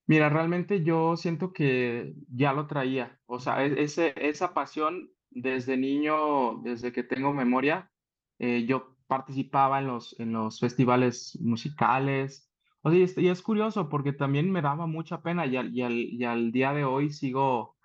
Mira, 0.09 0.31
realmente 0.31 0.83
yo 0.83 1.17
siento 1.17 1.53
que 1.53 2.15
ya 2.35 2.55
lo 2.55 2.67
traía, 2.67 3.21
o 3.27 3.39
sea, 3.39 3.65
e-, 3.65 3.85
esa 3.85 4.55
pasión 4.55 5.11
desde 5.31 5.77
niño, 5.77 6.61
desde 6.63 6.93
que 6.93 7.03
tengo 7.03 7.35
memoria, 7.35 7.93
eh, 8.39 8.65
yo 8.67 8.97
participaba 9.07 9.81
en 9.81 9.87
los, 9.87 10.19
en 10.19 10.33
los 10.33 10.61
festivales 10.61 11.39
musicales. 11.43 12.51
O 12.83 12.91
sea, 12.91 12.99
y 12.99 13.29
es, 13.29 13.43
curioso 13.43 13.89
porque 13.91 14.13
también 14.15 14.51
me 14.51 14.63
daba 14.63 14.87
mucha 14.87 15.21
pena 15.23 15.45
y 15.47 15.57
al 15.57 16.53
día 16.53 16.73
de 16.73 16.85
hoy 16.85 17.11
sigo 17.11 17.77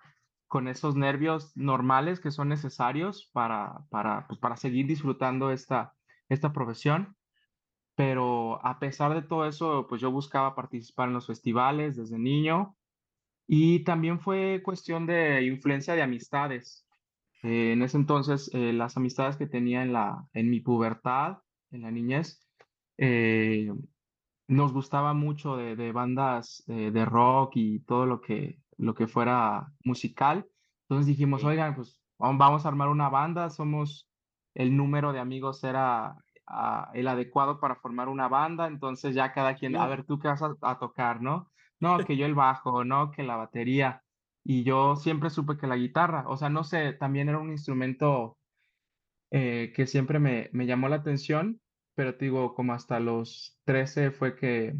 con 0.48 0.68
esos 0.68 0.96
nervios 0.96 1.54
normales 1.56 2.20
que 2.20 2.30
son 2.30 2.48
necesarios 2.48 3.28
para, 3.32 3.84
para, 3.90 4.26
pues, 4.28 4.38
para 4.40 4.56
seguir 4.56 4.86
disfrutando 4.86 5.50
esta, 5.50 5.94
esta 6.28 6.52
profesión 6.52 7.16
pero 7.94 8.64
a 8.64 8.78
pesar 8.78 9.14
de 9.14 9.22
todo 9.22 9.46
eso, 9.46 9.86
pues 9.88 10.00
yo 10.00 10.10
buscaba 10.10 10.54
participar 10.54 11.08
en 11.08 11.14
los 11.14 11.26
festivales 11.26 11.96
desde 11.96 12.18
niño 12.18 12.76
y 13.46 13.84
también 13.84 14.20
fue 14.20 14.62
cuestión 14.64 15.06
de 15.06 15.44
influencia 15.44 15.94
de 15.94 16.02
amistades. 16.02 16.86
Eh, 17.42 17.72
en 17.72 17.82
ese 17.82 17.96
entonces, 17.98 18.50
eh, 18.54 18.72
las 18.72 18.96
amistades 18.96 19.36
que 19.36 19.46
tenía 19.46 19.82
en, 19.82 19.92
la, 19.92 20.26
en 20.32 20.50
mi 20.50 20.60
pubertad, 20.60 21.38
en 21.70 21.82
la 21.82 21.90
niñez, 21.90 22.48
eh, 22.96 23.70
nos 24.48 24.72
gustaba 24.72 25.14
mucho 25.14 25.56
de, 25.56 25.76
de 25.76 25.92
bandas 25.92 26.62
de 26.66 27.04
rock 27.04 27.52
y 27.56 27.80
todo 27.80 28.06
lo 28.06 28.20
que, 28.20 28.60
lo 28.76 28.94
que 28.94 29.06
fuera 29.06 29.72
musical. 29.84 30.46
Entonces 30.82 31.06
dijimos, 31.06 31.44
oigan, 31.44 31.74
pues 31.74 32.02
vamos 32.18 32.64
a 32.64 32.68
armar 32.68 32.88
una 32.88 33.08
banda, 33.08 33.50
somos, 33.50 34.10
el 34.54 34.76
número 34.76 35.12
de 35.12 35.20
amigos 35.20 35.64
era 35.64 36.23
uh, 36.48 36.90
el 36.94 37.08
adecuado 37.08 37.60
para 37.60 37.76
formar 37.76 38.08
una 38.08 38.28
banda, 38.28 38.66
entonces 38.66 39.14
ya 39.14 39.32
cada 39.32 39.54
quien, 39.56 39.76
a 39.76 39.86
ver, 39.86 40.04
tú 40.04 40.18
qué 40.18 40.28
vas 40.28 40.42
a, 40.42 40.54
a, 40.60 40.78
tocar, 40.78 41.20
¿no? 41.22 41.50
No, 41.80 41.98
que 42.06 42.16
yo 42.16 42.26
el 42.26 42.34
bajo, 42.34 42.84
no, 42.84 43.10
que 43.10 43.22
la 43.22 43.36
batería. 43.36 44.02
Y 44.44 44.62
yo 44.64 44.96
siempre 44.96 45.30
supe 45.30 45.56
que 45.56 45.66
la 45.66 45.76
guitarra, 45.76 46.24
o 46.28 46.36
sea, 46.36 46.50
no 46.50 46.64
sé, 46.64 46.92
también 46.92 47.28
era 47.28 47.38
un 47.38 47.50
instrumento 47.50 48.36
eh, 49.30 49.72
que 49.74 49.86
siempre 49.86 50.18
me, 50.18 50.48
me 50.52 50.66
llamó 50.66 50.88
la 50.88 50.96
atención, 50.96 51.60
pero 51.94 52.16
te 52.16 52.26
digo, 52.26 52.54
como 52.54 52.72
hasta 52.72 53.00
los 53.00 53.58
13 53.64 54.10
fue 54.10 54.36
que, 54.36 54.76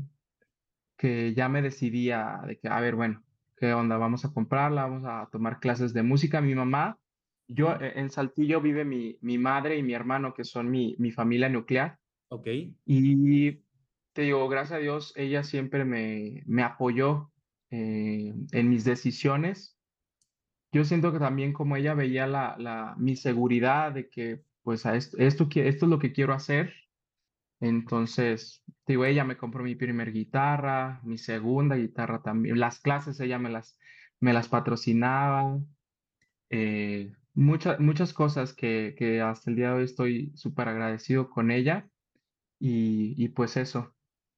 que 0.96 1.34
ya 1.34 1.48
me 1.48 1.62
decidía 1.62 2.40
de 2.46 2.58
que, 2.58 2.68
a 2.68 2.80
ver, 2.80 2.94
bueno, 2.94 3.24
¿qué 3.56 3.72
onda? 3.72 3.96
Vamos 3.96 4.24
a 4.24 4.32
comprarla, 4.32 4.82
vamos 4.82 5.04
a 5.06 5.28
tomar 5.32 5.60
clases 5.60 5.92
de 5.94 6.02
música. 6.02 6.40
Mi 6.40 6.54
mamá 6.54 6.98
yo 7.48 7.74
eh, 7.80 7.94
en 7.96 8.10
Saltillo 8.10 8.60
vive 8.60 8.84
mi, 8.84 9.18
mi 9.22 9.38
madre 9.38 9.76
y 9.78 9.82
mi 9.82 9.94
hermano, 9.94 10.34
que 10.34 10.44
son 10.44 10.70
mi, 10.70 10.96
mi 10.98 11.10
familia 11.12 11.48
nuclear. 11.48 12.00
Ok. 12.28 12.48
Y 12.86 13.64
te 14.12 14.22
digo, 14.22 14.48
gracias 14.48 14.78
a 14.78 14.82
Dios, 14.82 15.12
ella 15.16 15.44
siempre 15.44 15.84
me, 15.84 16.42
me 16.46 16.62
apoyó 16.62 17.32
eh, 17.70 18.34
en 18.52 18.70
mis 18.70 18.84
decisiones. 18.84 19.78
Yo 20.72 20.84
siento 20.84 21.12
que 21.12 21.18
también 21.20 21.52
como 21.52 21.76
ella 21.76 21.94
veía 21.94 22.26
la, 22.26 22.56
la, 22.58 22.94
mi 22.98 23.16
seguridad 23.16 23.92
de 23.92 24.08
que, 24.10 24.44
pues, 24.62 24.86
a 24.86 24.96
esto, 24.96 25.16
esto, 25.18 25.48
esto 25.54 25.86
es 25.86 25.90
lo 25.90 25.98
que 25.98 26.12
quiero 26.12 26.32
hacer, 26.34 26.74
Entonces, 27.60 28.64
digo, 28.86 29.04
ella 29.04 29.24
me 29.24 29.36
compró 29.38 29.64
mi 29.64 29.74
primer 29.76 30.12
guitarra, 30.12 31.00
mi 31.04 31.18
segunda 31.18 31.76
guitarra 31.76 32.22
también. 32.22 32.58
Las 32.60 32.80
clases 32.80 33.20
ella 33.20 33.38
me 33.38 33.50
las, 33.50 33.78
me 34.20 34.32
las 34.34 34.48
patrocinaba. 34.48 35.60
Eh, 36.50 37.12
muchas, 37.34 37.78
muchas 37.80 38.12
cosas 38.12 38.54
que, 38.54 38.94
que 38.96 39.20
hasta 39.20 39.50
el 39.50 39.56
día 39.56 39.70
de 39.70 39.74
hoy 39.76 39.84
estoy 39.84 40.32
súper 40.36 40.68
agradecido 40.68 41.28
con 41.30 41.50
ella. 41.50 41.88
Y, 42.58 43.14
y 43.22 43.28
pues 43.28 43.56
eso. 43.56 43.94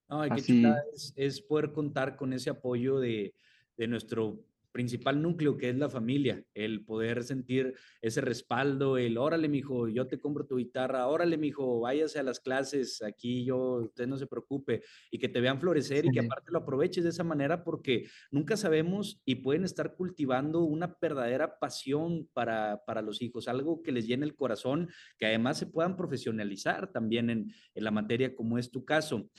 Ay, 0.08 0.30
Así, 0.32 0.64
es, 0.92 1.12
es 1.16 1.40
poder 1.40 1.72
contar 1.72 2.16
con 2.16 2.32
ese 2.32 2.50
apoyo 2.50 2.98
de, 2.98 3.34
de 3.76 3.86
nuestro 3.86 4.40
principal 4.76 5.22
núcleo, 5.22 5.56
que 5.56 5.70
es 5.70 5.76
la 5.78 5.88
familia, 5.88 6.44
el 6.52 6.84
poder 6.84 7.24
sentir 7.24 7.72
ese 8.02 8.20
respaldo, 8.20 8.98
el 8.98 9.16
órale, 9.16 9.48
mijo, 9.48 9.88
yo 9.88 10.06
te 10.06 10.20
compro 10.20 10.44
tu 10.44 10.56
guitarra, 10.56 11.06
órale, 11.06 11.38
mijo, 11.38 11.80
váyase 11.80 12.18
a 12.18 12.22
las 12.22 12.40
clases, 12.40 13.00
aquí 13.00 13.46
yo, 13.46 13.56
usted 13.84 14.06
no 14.06 14.18
se 14.18 14.26
preocupe, 14.26 14.82
y 15.10 15.18
que 15.18 15.30
te 15.30 15.40
vean 15.40 15.60
florecer 15.60 16.04
y 16.04 16.10
que 16.10 16.20
aparte 16.20 16.52
lo 16.52 16.58
aproveches 16.58 17.04
de 17.04 17.08
esa 17.08 17.24
manera 17.24 17.64
porque 17.64 18.04
nunca 18.30 18.58
sabemos 18.58 19.22
y 19.24 19.36
pueden 19.36 19.64
estar 19.64 19.94
cultivando 19.94 20.60
una 20.60 20.94
verdadera 21.00 21.58
pasión 21.58 22.28
para, 22.34 22.84
para 22.84 23.00
los 23.00 23.22
hijos, 23.22 23.48
algo 23.48 23.82
que 23.82 23.92
les 23.92 24.06
llene 24.06 24.26
el 24.26 24.36
corazón, 24.36 24.90
que 25.16 25.24
además 25.24 25.56
se 25.56 25.68
puedan 25.68 25.96
profesionalizar 25.96 26.92
también 26.92 27.30
en, 27.30 27.50
en 27.74 27.84
la 27.84 27.90
materia 27.92 28.34
como 28.34 28.58
es 28.58 28.70
tu 28.70 28.84
caso. 28.84 29.30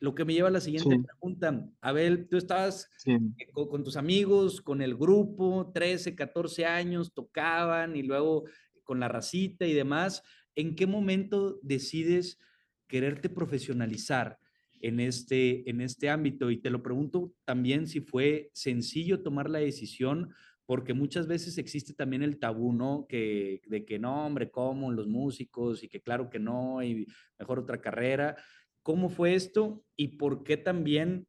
Lo 0.00 0.14
que 0.14 0.24
me 0.24 0.32
lleva 0.32 0.48
a 0.48 0.52
la 0.52 0.60
siguiente 0.60 0.96
sí, 0.96 1.02
pregunta. 1.02 1.70
Abel, 1.80 2.26
tú 2.26 2.38
estabas 2.38 2.88
sí. 2.96 3.12
eh, 3.12 3.50
con, 3.52 3.68
con 3.68 3.84
tus 3.84 3.96
amigos, 3.96 4.60
con 4.60 4.80
el 4.80 4.96
grupo, 4.96 5.70
13, 5.72 6.14
14 6.14 6.64
años, 6.64 7.12
tocaban 7.12 7.94
y 7.94 8.02
luego 8.02 8.44
con 8.82 8.98
la 8.98 9.08
racita 9.08 9.66
y 9.66 9.72
demás. 9.74 10.22
¿En 10.54 10.74
qué 10.74 10.86
momento 10.86 11.60
decides 11.62 12.38
quererte 12.86 13.28
profesionalizar 13.28 14.38
en 14.80 15.00
este, 15.00 15.68
en 15.68 15.80
este 15.80 16.10
ámbito? 16.10 16.50
Y 16.50 16.56
te 16.56 16.70
lo 16.70 16.82
pregunto 16.82 17.32
también 17.44 17.86
si 17.86 18.00
fue 18.00 18.50
sencillo 18.52 19.22
tomar 19.22 19.48
la 19.48 19.60
decisión, 19.60 20.34
porque 20.66 20.94
muchas 20.94 21.26
veces 21.26 21.58
existe 21.58 21.94
también 21.94 22.22
el 22.22 22.38
tabú, 22.38 22.72
¿no? 22.72 23.06
Que, 23.08 23.60
de 23.66 23.84
que 23.84 23.98
no, 23.98 24.26
hombre, 24.26 24.50
¿cómo 24.50 24.90
los 24.92 25.08
músicos? 25.08 25.82
Y 25.82 25.88
que 25.88 26.00
claro 26.00 26.30
que 26.30 26.38
no, 26.38 26.82
y 26.82 27.06
mejor 27.38 27.58
otra 27.58 27.80
carrera. 27.80 28.36
¿Cómo 28.82 29.08
fue 29.10 29.34
esto 29.34 29.84
y 29.96 30.18
por 30.18 30.44
qué 30.44 30.56
también 30.56 31.28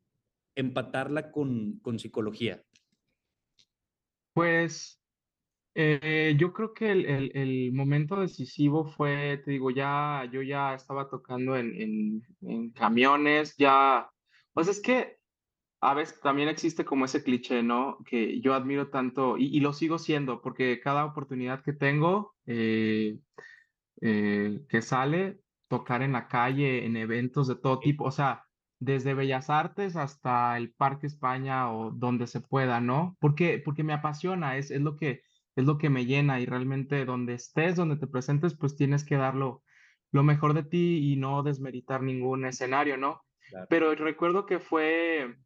empatarla 0.55 1.31
con, 1.31 1.79
con 1.81 1.99
psicología? 1.99 2.63
Pues 4.33 5.01
eh, 5.75 6.35
yo 6.39 6.53
creo 6.53 6.73
que 6.73 6.91
el, 6.91 7.05
el- 7.07 7.31
el 7.37 7.73
momento 7.73 8.19
decisivo 8.21 8.85
fue, 8.85 9.41
te 9.45 9.51
digo, 9.51 9.71
ya 9.71 10.29
yo 10.31 10.41
ya 10.43 10.75
estaba 10.75 11.09
tocando 11.09 11.57
en, 11.57 11.75
en, 11.81 12.23
en 12.41 12.71
camiones, 12.71 13.55
ya, 13.57 14.09
pues 14.53 14.67
es 14.69 14.81
que 14.81 15.17
a 15.81 15.93
veces 15.95 16.21
también 16.21 16.49
existe 16.49 16.85
como 16.85 17.05
ese 17.05 17.23
cliché, 17.23 17.63
¿no? 17.63 17.99
Que 18.05 18.41
yo 18.41 18.53
admiro 18.55 18.89
tanto 18.89 19.37
y, 19.37 19.47
y 19.57 19.61
lo 19.61 19.73
sigo 19.73 19.99
siendo, 19.99 20.41
porque 20.41 20.79
cada 20.81 21.05
oportunidad 21.05 21.63
que 21.63 21.73
tengo 21.73 22.35
eh, 22.47 23.19
eh, 24.01 24.61
que 24.69 24.81
sale, 24.81 25.40
tocar 25.71 26.01
en 26.01 26.11
la 26.11 26.27
calle, 26.27 26.85
en 26.85 26.97
eventos 26.97 27.47
de 27.47 27.55
todo 27.55 27.79
tipo, 27.79 28.03
o 28.03 28.11
sea, 28.11 28.43
desde 28.77 29.13
Bellas 29.13 29.49
Artes 29.49 29.95
hasta 29.95 30.57
el 30.57 30.73
Parque 30.73 31.07
España 31.07 31.71
o 31.71 31.91
donde 31.91 32.27
se 32.27 32.41
pueda, 32.41 32.81
¿no? 32.81 33.15
Porque, 33.21 33.61
porque 33.63 33.81
me 33.83 33.93
apasiona, 33.93 34.57
es, 34.57 34.69
es 34.69 34.81
lo 34.81 34.97
que, 34.97 35.21
es 35.55 35.63
lo 35.65 35.77
que 35.77 35.89
me 35.89 36.05
llena 36.05 36.41
y 36.41 36.45
realmente 36.45 37.05
donde 37.05 37.35
estés, 37.35 37.77
donde 37.77 37.95
te 37.95 38.05
presentes, 38.05 38.53
pues 38.53 38.75
tienes 38.75 39.05
que 39.05 39.15
darlo 39.15 39.63
lo 40.11 40.23
mejor 40.23 40.53
de 40.53 40.63
ti 40.63 41.13
y 41.13 41.15
no 41.15 41.41
desmeritar 41.41 42.03
ningún 42.03 42.43
escenario, 42.43 42.97
¿no? 42.97 43.23
Claro. 43.49 43.67
Pero 43.69 43.95
recuerdo 43.95 44.45
que 44.45 44.59
fue 44.59 45.37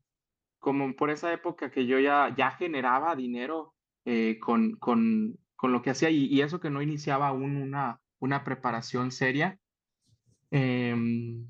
como 0.58 0.96
por 0.96 1.12
esa 1.12 1.32
época 1.32 1.70
que 1.70 1.86
yo 1.86 2.00
ya, 2.00 2.34
ya 2.36 2.50
generaba 2.50 3.16
dinero 3.16 3.76
eh, 4.06 4.40
con, 4.40 4.78
con, 4.78 5.38
con 5.56 5.72
lo 5.72 5.84
que 5.84 5.92
hacía 5.92 6.10
y, 6.10 6.26
y 6.26 6.42
eso 6.42 6.60
que 6.60 6.72
no 6.72 6.82
iniciaba 6.82 7.28
aún 7.28 7.58
una, 7.58 8.02
una 8.18 8.44
preparación 8.44 9.12
seria. 9.12 9.60
Em, 10.52 11.48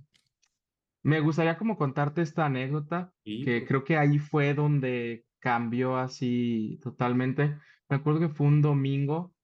me 1.03 1.19
gustaría 1.19 1.57
como 1.57 1.77
contarte 1.77 2.21
esta 2.21 2.45
anécdota, 2.45 3.13
Sí, 3.23 3.45
que 3.45 3.65
creo 3.65 3.83
que 3.83 3.97
ahí 3.97 4.17
fue 4.19 4.53
donde 4.53 5.25
cambió 5.39 5.97
así 5.97 6.79
totalmente. 6.81 7.57
Me 7.89 7.97
acuerdo 7.97 8.19
que 8.21 8.29
fue 8.29 8.47
un 8.47 8.61
domingo 8.61 9.35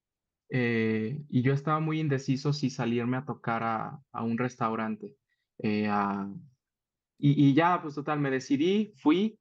eh, 0.49 1.23
y 1.29 1.43
yo 1.43 1.53
estaba 1.53 1.79
muy 1.79 1.99
indeciso 1.99 2.53
si 2.53 2.69
salirme 2.69 3.17
a 3.17 3.25
tocar 3.25 3.63
a, 3.63 4.01
a 4.11 4.23
un 4.23 4.37
restaurante. 4.37 5.15
eh, 5.59 5.87
a- 5.89 6.33
y, 7.17 7.49
y 7.49 7.53
ya, 7.53 7.81
pues 7.81 7.95
total, 7.95 8.19
me 8.19 8.31
decidí, 8.31 8.93
fui 8.97 9.39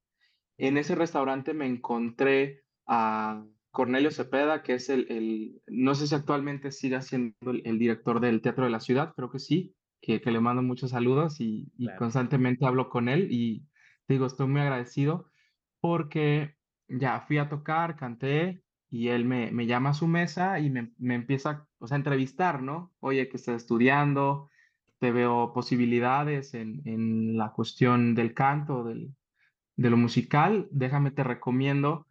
en 0.57 0.77
ese 0.77 0.95
restaurante 0.95 1.53
me 1.53 1.65
encontré 1.67 2.63
a 2.87 3.45
Cornelio 3.71 4.11
Cepeda, 4.11 4.63
que 4.63 4.75
es 4.75 4.89
el, 4.89 5.07
el- 5.11 5.61
no 5.67 5.95
sé 5.95 6.07
si 6.07 6.15
actualmente 6.15 6.71
sigue 6.71 7.01
siendo 7.01 7.35
el, 7.51 7.61
el 7.65 7.79
director 7.79 8.19
del 8.19 8.41
Teatro 8.41 8.65
de 8.65 8.71
la 8.71 8.79
Ciudad, 8.81 9.13
creo 9.15 9.31
que 9.31 9.39
sí, 9.39 9.75
que, 10.01 10.21
que 10.21 10.31
le 10.31 10.39
mando 10.39 10.61
muchos 10.63 10.91
saludos 10.91 11.39
y, 11.41 11.71
y 11.77 11.85
claro. 11.85 11.99
constantemente 11.99 12.65
hablo 12.65 12.89
con 12.89 13.09
él 13.09 13.27
y 13.31 13.67
te 14.07 14.15
digo, 14.15 14.25
estoy 14.25 14.47
muy 14.47 14.61
agradecido 14.61 15.31
porque 15.79 16.57
ya 16.87 17.21
fui 17.21 17.37
a 17.37 17.49
tocar, 17.49 17.95
canté 17.95 18.63
y 18.89 19.07
él 19.09 19.25
me, 19.25 19.51
me 19.51 19.67
llama 19.67 19.91
a 19.91 19.93
su 19.93 20.07
mesa 20.07 20.59
y 20.59 20.69
me, 20.69 20.93
me 20.97 21.15
empieza, 21.15 21.67
o 21.79 21.87
sea, 21.87 21.95
a 21.95 21.99
entrevistar, 21.99 22.61
¿no? 22.61 22.93
Oye, 22.99 23.29
que 23.29 23.37
estás 23.37 23.55
estudiando, 23.63 24.49
te 24.99 25.11
veo 25.11 25.53
posibilidades 25.53 26.53
en, 26.53 26.81
en 26.85 27.37
la 27.37 27.51
cuestión 27.53 28.15
del 28.15 28.33
canto, 28.33 28.83
del 28.83 29.15
de 29.75 29.89
lo 29.89 29.97
musical, 29.97 30.67
déjame 30.71 31.11
te 31.11 31.23
recomiendo 31.23 32.07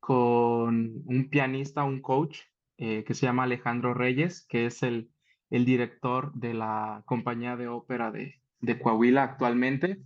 con 0.00 1.02
un 1.06 1.30
pianista, 1.30 1.84
un 1.84 2.02
coach 2.02 2.40
eh, 2.76 3.04
que 3.04 3.14
se 3.14 3.26
llama 3.26 3.44
Alejandro 3.44 3.94
Reyes, 3.94 4.46
que 4.46 4.66
es 4.66 4.82
el, 4.82 5.10
el 5.54 5.64
director 5.64 6.32
de 6.34 6.52
la 6.52 7.04
compañía 7.06 7.56
de 7.56 7.68
ópera 7.68 8.10
de, 8.10 8.42
de 8.60 8.80
Coahuila 8.80 9.22
actualmente. 9.22 10.02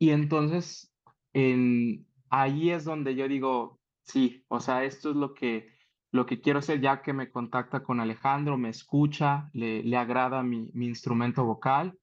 Y 0.00 0.10
entonces, 0.10 0.92
en, 1.32 2.08
ahí 2.28 2.70
es 2.70 2.84
donde 2.84 3.14
yo 3.14 3.28
digo, 3.28 3.80
sí, 4.02 4.44
o 4.48 4.58
sea, 4.58 4.82
esto 4.82 5.10
es 5.10 5.16
lo 5.16 5.32
que, 5.32 5.68
lo 6.10 6.26
que 6.26 6.40
quiero 6.40 6.58
hacer 6.58 6.80
ya 6.80 7.02
que 7.02 7.12
me 7.12 7.30
contacta 7.30 7.84
con 7.84 8.00
Alejandro, 8.00 8.58
me 8.58 8.68
escucha, 8.70 9.48
le, 9.52 9.84
le 9.84 9.96
agrada 9.96 10.42
mi, 10.42 10.70
mi 10.74 10.86
instrumento 10.86 11.44
vocal 11.44 11.96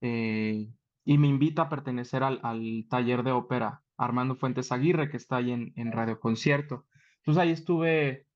eh, 0.00 0.72
y 1.04 1.18
me 1.18 1.28
invita 1.28 1.62
a 1.62 1.68
pertenecer 1.68 2.24
al, 2.24 2.40
al 2.42 2.86
taller 2.90 3.22
de 3.22 3.30
ópera 3.30 3.84
Armando 3.96 4.34
Fuentes 4.34 4.72
Aguirre, 4.72 5.08
que 5.08 5.18
está 5.18 5.36
ahí 5.36 5.52
en, 5.52 5.72
en 5.76 5.92
Radio 5.92 6.18
Concierto. 6.18 6.86
Entonces 7.18 7.40
ahí 7.40 7.50
estuve 7.52 8.26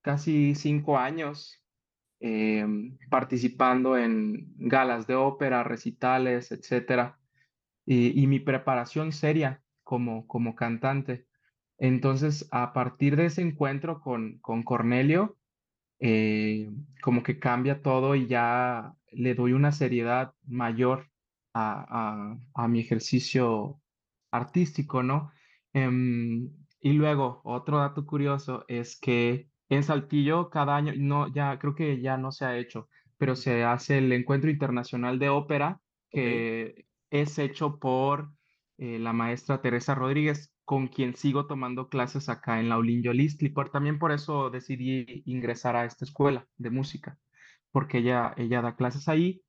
casi 0.00 0.54
cinco 0.54 0.96
años 0.96 1.62
eh, 2.20 2.66
participando 3.10 3.96
en 3.98 4.54
galas 4.56 5.06
de 5.06 5.14
ópera, 5.16 5.64
recitales, 5.64 6.52
etcétera, 6.52 7.20
y, 7.86 8.26
mi 8.26 8.40
preparación 8.40 9.12
seria 9.12 9.64
como, 9.84 10.26
como 10.26 10.54
cantante. 10.56 11.26
Entonces, 11.78 12.48
a 12.52 12.72
partir 12.72 13.16
de 13.16 13.26
ese 13.26 13.42
encuentro 13.42 14.00
con, 14.00 14.38
con 14.40 14.62
Cornelio, 14.64 15.38
eh, 16.00 16.70
como 17.02 17.22
que 17.22 17.38
cambia 17.38 17.82
todo 17.82 18.14
y 18.14 18.26
ya 18.26 18.94
le 19.12 19.34
doy 19.34 19.52
una 19.52 19.72
seriedad 19.72 20.34
mayor 20.46 21.10
a, 21.54 22.32
a- 22.34 22.38
a 22.64 22.68
mi 22.68 22.80
ejercicio 22.80 23.82
artístico, 24.30 25.02
¿no? 25.02 25.32
Em, 25.72 26.50
y 26.80 26.92
luego, 26.92 27.40
otro 27.44 27.78
dato 27.78 28.06
curioso 28.06 28.64
es 28.68 28.98
que 29.00 29.50
en 29.68 29.82
Saltillo 29.82 30.50
cada 30.50 30.76
año, 30.76 30.92
no, 30.96 31.32
ya 31.32 31.58
creo 31.58 31.74
que 31.74 32.00
ya 32.00 32.16
no 32.16 32.32
se 32.32 32.44
ha 32.44 32.56
hecho, 32.56 32.88
pero 33.18 33.36
se 33.36 33.64
hace 33.64 33.98
el 33.98 34.12
Encuentro 34.12 34.50
Internacional 34.50 35.18
de 35.18 35.28
Ópera, 35.28 35.80
que 36.10 36.86
es 37.10 37.38
hecho 37.38 37.78
por 37.78 38.32
eh, 38.78 38.98
la 38.98 39.12
maestra 39.12 39.60
Teresa 39.60 39.94
Rodríguez, 39.94 40.52
con 40.64 40.88
quien 40.88 41.14
sigo 41.14 41.46
tomando 41.46 41.88
clases 41.88 42.28
acá 42.28 42.60
en 42.60 42.68
la 42.68 42.78
Olin 42.78 43.02
Yolistli. 43.02 43.48
Por, 43.50 43.70
también 43.70 43.98
por 43.98 44.12
eso 44.12 44.50
decidí 44.50 45.22
ingresar 45.26 45.76
a 45.76 45.84
esta 45.84 46.04
escuela 46.04 46.46
de 46.56 46.70
música, 46.70 47.18
porque 47.70 47.98
ella, 47.98 48.34
ella 48.36 48.62
da 48.62 48.76
clases 48.76 49.08
ahí 49.08 49.42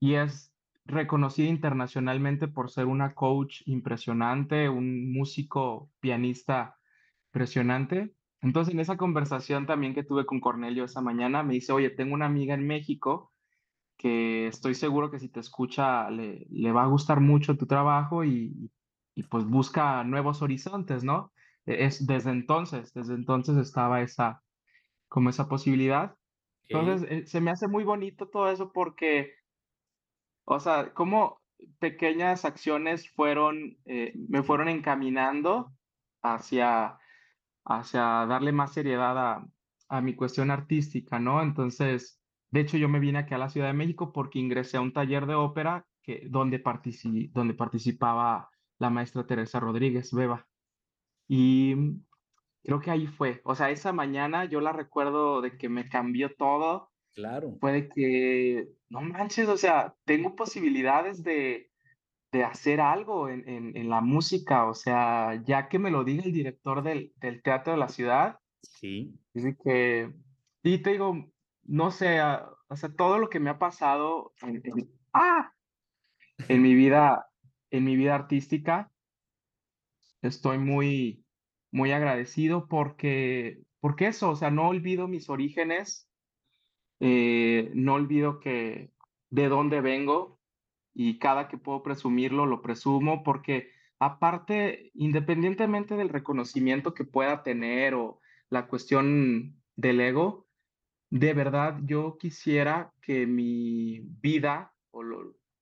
y 0.00 0.14
es 0.14 0.52
reconocida 0.84 1.48
internacionalmente 1.48 2.48
por 2.48 2.70
ser 2.70 2.86
una 2.86 3.14
coach 3.14 3.62
impresionante, 3.66 4.68
un 4.68 5.12
músico 5.12 5.90
pianista 6.00 6.78
impresionante. 7.26 8.14
Entonces, 8.40 8.74
en 8.74 8.80
esa 8.80 8.96
conversación 8.96 9.66
también 9.66 9.94
que 9.94 10.04
tuve 10.04 10.26
con 10.26 10.40
Cornelio 10.40 10.84
esa 10.84 11.00
mañana, 11.00 11.42
me 11.42 11.54
dice, 11.54 11.72
oye, 11.72 11.90
tengo 11.90 12.14
una 12.14 12.26
amiga 12.26 12.54
en 12.54 12.66
México 12.66 13.32
que 13.96 14.46
estoy 14.48 14.74
seguro 14.74 15.10
que 15.10 15.20
si 15.20 15.28
te 15.28 15.40
escucha 15.40 16.10
le, 16.10 16.46
le 16.50 16.72
va 16.72 16.84
a 16.84 16.86
gustar 16.88 17.20
mucho 17.20 17.56
tu 17.58 17.66
trabajo 17.66 18.24
y, 18.24 18.72
y 19.14 19.22
pues 19.24 19.44
busca 19.46 20.04
nuevos 20.04 20.42
horizontes, 20.42 21.04
¿no? 21.04 21.32
E- 21.66 21.86
Es 21.86 22.06
desde 22.06 22.30
entonces, 22.30 22.92
desde 22.94 23.14
entonces 23.14 23.56
estaba 23.58 24.02
esa, 24.02 24.44
como 25.08 25.30
esa 25.30 25.48
posibilidad. 25.48 26.16
Entonces, 26.70 27.08
eh, 27.10 27.26
se 27.26 27.40
me 27.40 27.50
hace 27.52 27.68
muy 27.68 27.84
bonito 27.84 28.28
todo 28.30 28.50
eso 28.50 28.72
porque 28.72 29.34
o 30.44 30.60
sea, 30.60 30.94
cómo 30.94 31.42
pequeñas 31.78 32.44
acciones 32.44 33.10
fueron, 33.10 33.78
eh, 33.84 34.12
me 34.28 34.42
fueron 34.42 34.68
encaminando 34.68 35.72
hacia, 36.22 36.98
hacia 37.64 38.02
darle 38.26 38.52
más 38.52 38.72
seriedad 38.72 39.18
a, 39.18 39.46
a 39.88 40.00
mi 40.00 40.14
cuestión 40.14 40.50
artística, 40.50 41.18
¿no? 41.18 41.42
Entonces, 41.42 42.20
de 42.50 42.60
hecho, 42.60 42.76
yo 42.76 42.88
me 42.88 43.00
vine 43.00 43.18
aquí 43.18 43.34
a 43.34 43.38
la 43.38 43.50
Ciudad 43.50 43.68
de 43.68 43.74
México 43.74 44.12
porque 44.12 44.38
ingresé 44.38 44.76
a 44.76 44.80
un 44.80 44.92
taller 44.92 45.26
de 45.26 45.34
ópera 45.34 45.86
que, 46.02 46.26
donde, 46.28 46.62
donde 47.32 47.54
participaba 47.54 48.50
la 48.78 48.90
maestra 48.90 49.26
Teresa 49.26 49.60
Rodríguez 49.60 50.12
Beba. 50.12 50.46
Y 51.26 51.74
creo 52.62 52.80
que 52.80 52.90
ahí 52.90 53.06
fue. 53.06 53.40
O 53.44 53.54
sea, 53.54 53.70
esa 53.70 53.92
mañana 53.92 54.46
yo 54.46 54.60
la 54.60 54.72
recuerdo 54.72 55.40
de 55.40 55.56
que 55.58 55.68
me 55.68 55.88
cambió 55.88 56.34
todo. 56.34 56.90
Claro. 57.14 57.56
Fue 57.60 57.72
de 57.72 57.88
que, 57.88 58.68
no 58.88 59.00
manches, 59.00 59.48
o 59.48 59.56
sea, 59.56 59.94
tengo 60.04 60.36
posibilidades 60.36 61.22
de, 61.24 61.67
de 62.32 62.44
hacer 62.44 62.80
algo 62.80 63.28
en, 63.28 63.48
en, 63.48 63.76
en, 63.76 63.88
la 63.88 64.00
música. 64.00 64.66
O 64.66 64.74
sea, 64.74 65.42
ya 65.44 65.68
que 65.68 65.78
me 65.78 65.90
lo 65.90 66.04
diga 66.04 66.24
el 66.24 66.32
director 66.32 66.82
del, 66.82 67.12
del 67.16 67.42
teatro 67.42 67.72
de 67.72 67.78
la 67.78 67.88
ciudad. 67.88 68.38
Sí. 68.62 69.14
Dice 69.32 69.56
que, 69.62 70.12
y 70.62 70.78
te 70.78 70.92
digo, 70.92 71.30
no 71.64 71.90
sé, 71.90 72.18
ah, 72.18 72.50
o 72.68 72.76
sea, 72.76 72.90
todo 72.94 73.18
lo 73.18 73.28
que 73.28 73.40
me 73.40 73.50
ha 73.50 73.58
pasado 73.58 74.32
en, 74.42 74.62
¡ah! 75.12 75.52
en 76.48 76.62
mi 76.62 76.74
vida, 76.74 77.30
en 77.70 77.84
mi 77.84 77.96
vida 77.96 78.14
artística, 78.14 78.90
estoy 80.22 80.58
muy, 80.58 81.24
muy 81.70 81.92
agradecido 81.92 82.68
porque, 82.68 83.62
porque 83.80 84.08
eso, 84.08 84.30
o 84.30 84.36
sea, 84.36 84.50
no 84.50 84.68
olvido 84.68 85.08
mis 85.08 85.30
orígenes, 85.30 86.08
eh, 87.00 87.70
no 87.74 87.94
olvido 87.94 88.40
que 88.40 88.90
de 89.30 89.48
dónde 89.48 89.80
vengo 89.80 90.37
y 91.00 91.20
cada 91.20 91.46
que 91.46 91.58
puedo 91.58 91.84
presumirlo, 91.84 92.44
lo 92.44 92.60
presumo 92.60 93.22
porque 93.22 93.70
aparte, 94.00 94.90
independientemente 94.94 95.94
del 95.94 96.08
reconocimiento 96.08 96.92
que 96.92 97.04
pueda 97.04 97.44
tener 97.44 97.94
o 97.94 98.20
la 98.50 98.66
cuestión 98.66 99.62
del 99.76 100.00
ego, 100.00 100.48
de 101.08 101.34
verdad 101.34 101.78
yo 101.84 102.18
quisiera 102.18 102.92
que 103.00 103.28
mi 103.28 104.00
vida 104.00 104.74
o 104.90 105.04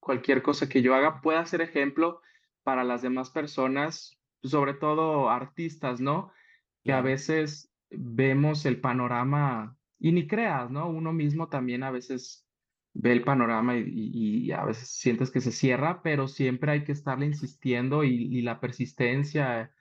cualquier 0.00 0.43
cosa 0.43 0.71
que 0.71 0.81
yo 0.81 0.95
haga 0.95 1.21
pueda 1.21 1.45
ser 1.45 1.61
ejemplo 1.61 2.23
para 2.62 2.83
las 2.83 3.02
demás 3.02 3.28
personas 3.28 4.19
sobre 4.43 4.73
todo 4.73 5.28
artistas, 5.28 6.00
¿no? 6.00 6.33
Que 6.83 6.95
a 6.95 7.02
veces 7.02 7.71
vemos 7.90 8.64
el 8.64 8.81
panorama 8.81 9.76
y 9.99 10.12
ni 10.12 10.26
creas, 10.26 10.71
¿no? 10.71 10.88
Uno 10.88 11.12
mismo 11.12 11.50
también 11.50 11.83
a 11.83 11.90
veces 11.90 12.46
ve 12.99 13.12
el 13.12 13.25
panorama 13.25 13.76
y, 13.76 14.50
a 14.53 14.65
veces 14.65 14.88
sientes 14.91 15.31
que 15.31 15.41
se 15.41 15.53
cierra, 15.53 16.03
pero 16.03 16.29
siempre 16.29 16.73
hay 16.73 16.85
que 16.85 16.93
estarle 16.93 17.26
insistiendo 17.26 18.05
y, 18.05 18.43
la 18.43 18.61
persistencia 18.61 19.73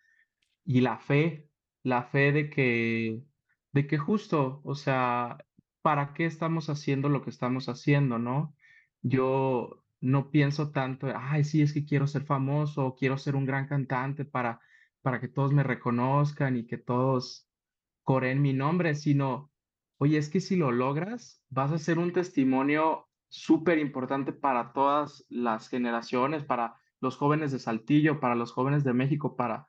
y 0.65 0.81
la 0.81 1.00
fe, 1.00 1.50
la 1.84 2.03
fe 2.03 2.31
de 2.31 2.50
que, 2.50 3.24
de 3.72 3.88
que 3.88 3.98
justo, 3.98 4.62
o 4.63 4.75
sea, 4.75 5.38
¿para 5.81 6.13
qué 6.13 6.25
estamos 6.25 6.69
haciendo 6.69 7.10
lo 7.10 7.22
que 7.24 7.29
estamos 7.29 7.69
haciendo, 7.69 8.19
no? 8.19 8.55
Yo 9.01 9.84
no 10.01 10.31
pienso 10.31 10.72
tanto, 10.72 11.07
ay, 11.15 11.43
sí, 11.43 11.62
es 11.62 11.74
que 11.74 11.86
quiero 11.86 12.07
ser 12.07 12.25
famoso, 12.25 12.95
quiero 12.98 13.17
ser 13.17 13.36
un 13.36 13.45
gran 13.45 13.67
cantante 13.67 14.25
para, 14.25 14.60
para 15.01 15.19
que 15.22 15.27
todos 15.29 15.53
me 15.53 15.63
reconozcan 15.63 16.57
y 16.57 16.65
que 16.67 16.77
todos 16.77 17.48
coreen 18.03 18.41
mi 18.41 18.53
nombre, 18.53 18.95
sino, 18.95 19.51
oye, 19.97 20.17
es 20.17 20.29
que 20.29 20.39
si 20.39 20.55
lo 20.55 20.71
logras, 20.71 21.43
vas 21.49 21.71
a 21.71 21.77
ser 21.77 21.99
un 21.99 22.13
testimonio 22.13 23.07
súper 23.29 23.79
importante 23.79 24.33
para 24.33 24.73
todas 24.73 25.25
las 25.29 25.69
generaciones, 25.69 26.43
para 26.43 26.75
los 27.01 27.17
jóvenes 27.17 27.51
de 27.51 27.59
Saltillo, 27.59 28.19
para 28.19 28.35
los 28.35 28.51
jóvenes 28.51 28.83
de 28.83 28.93
México, 28.93 29.35
para, 29.35 29.67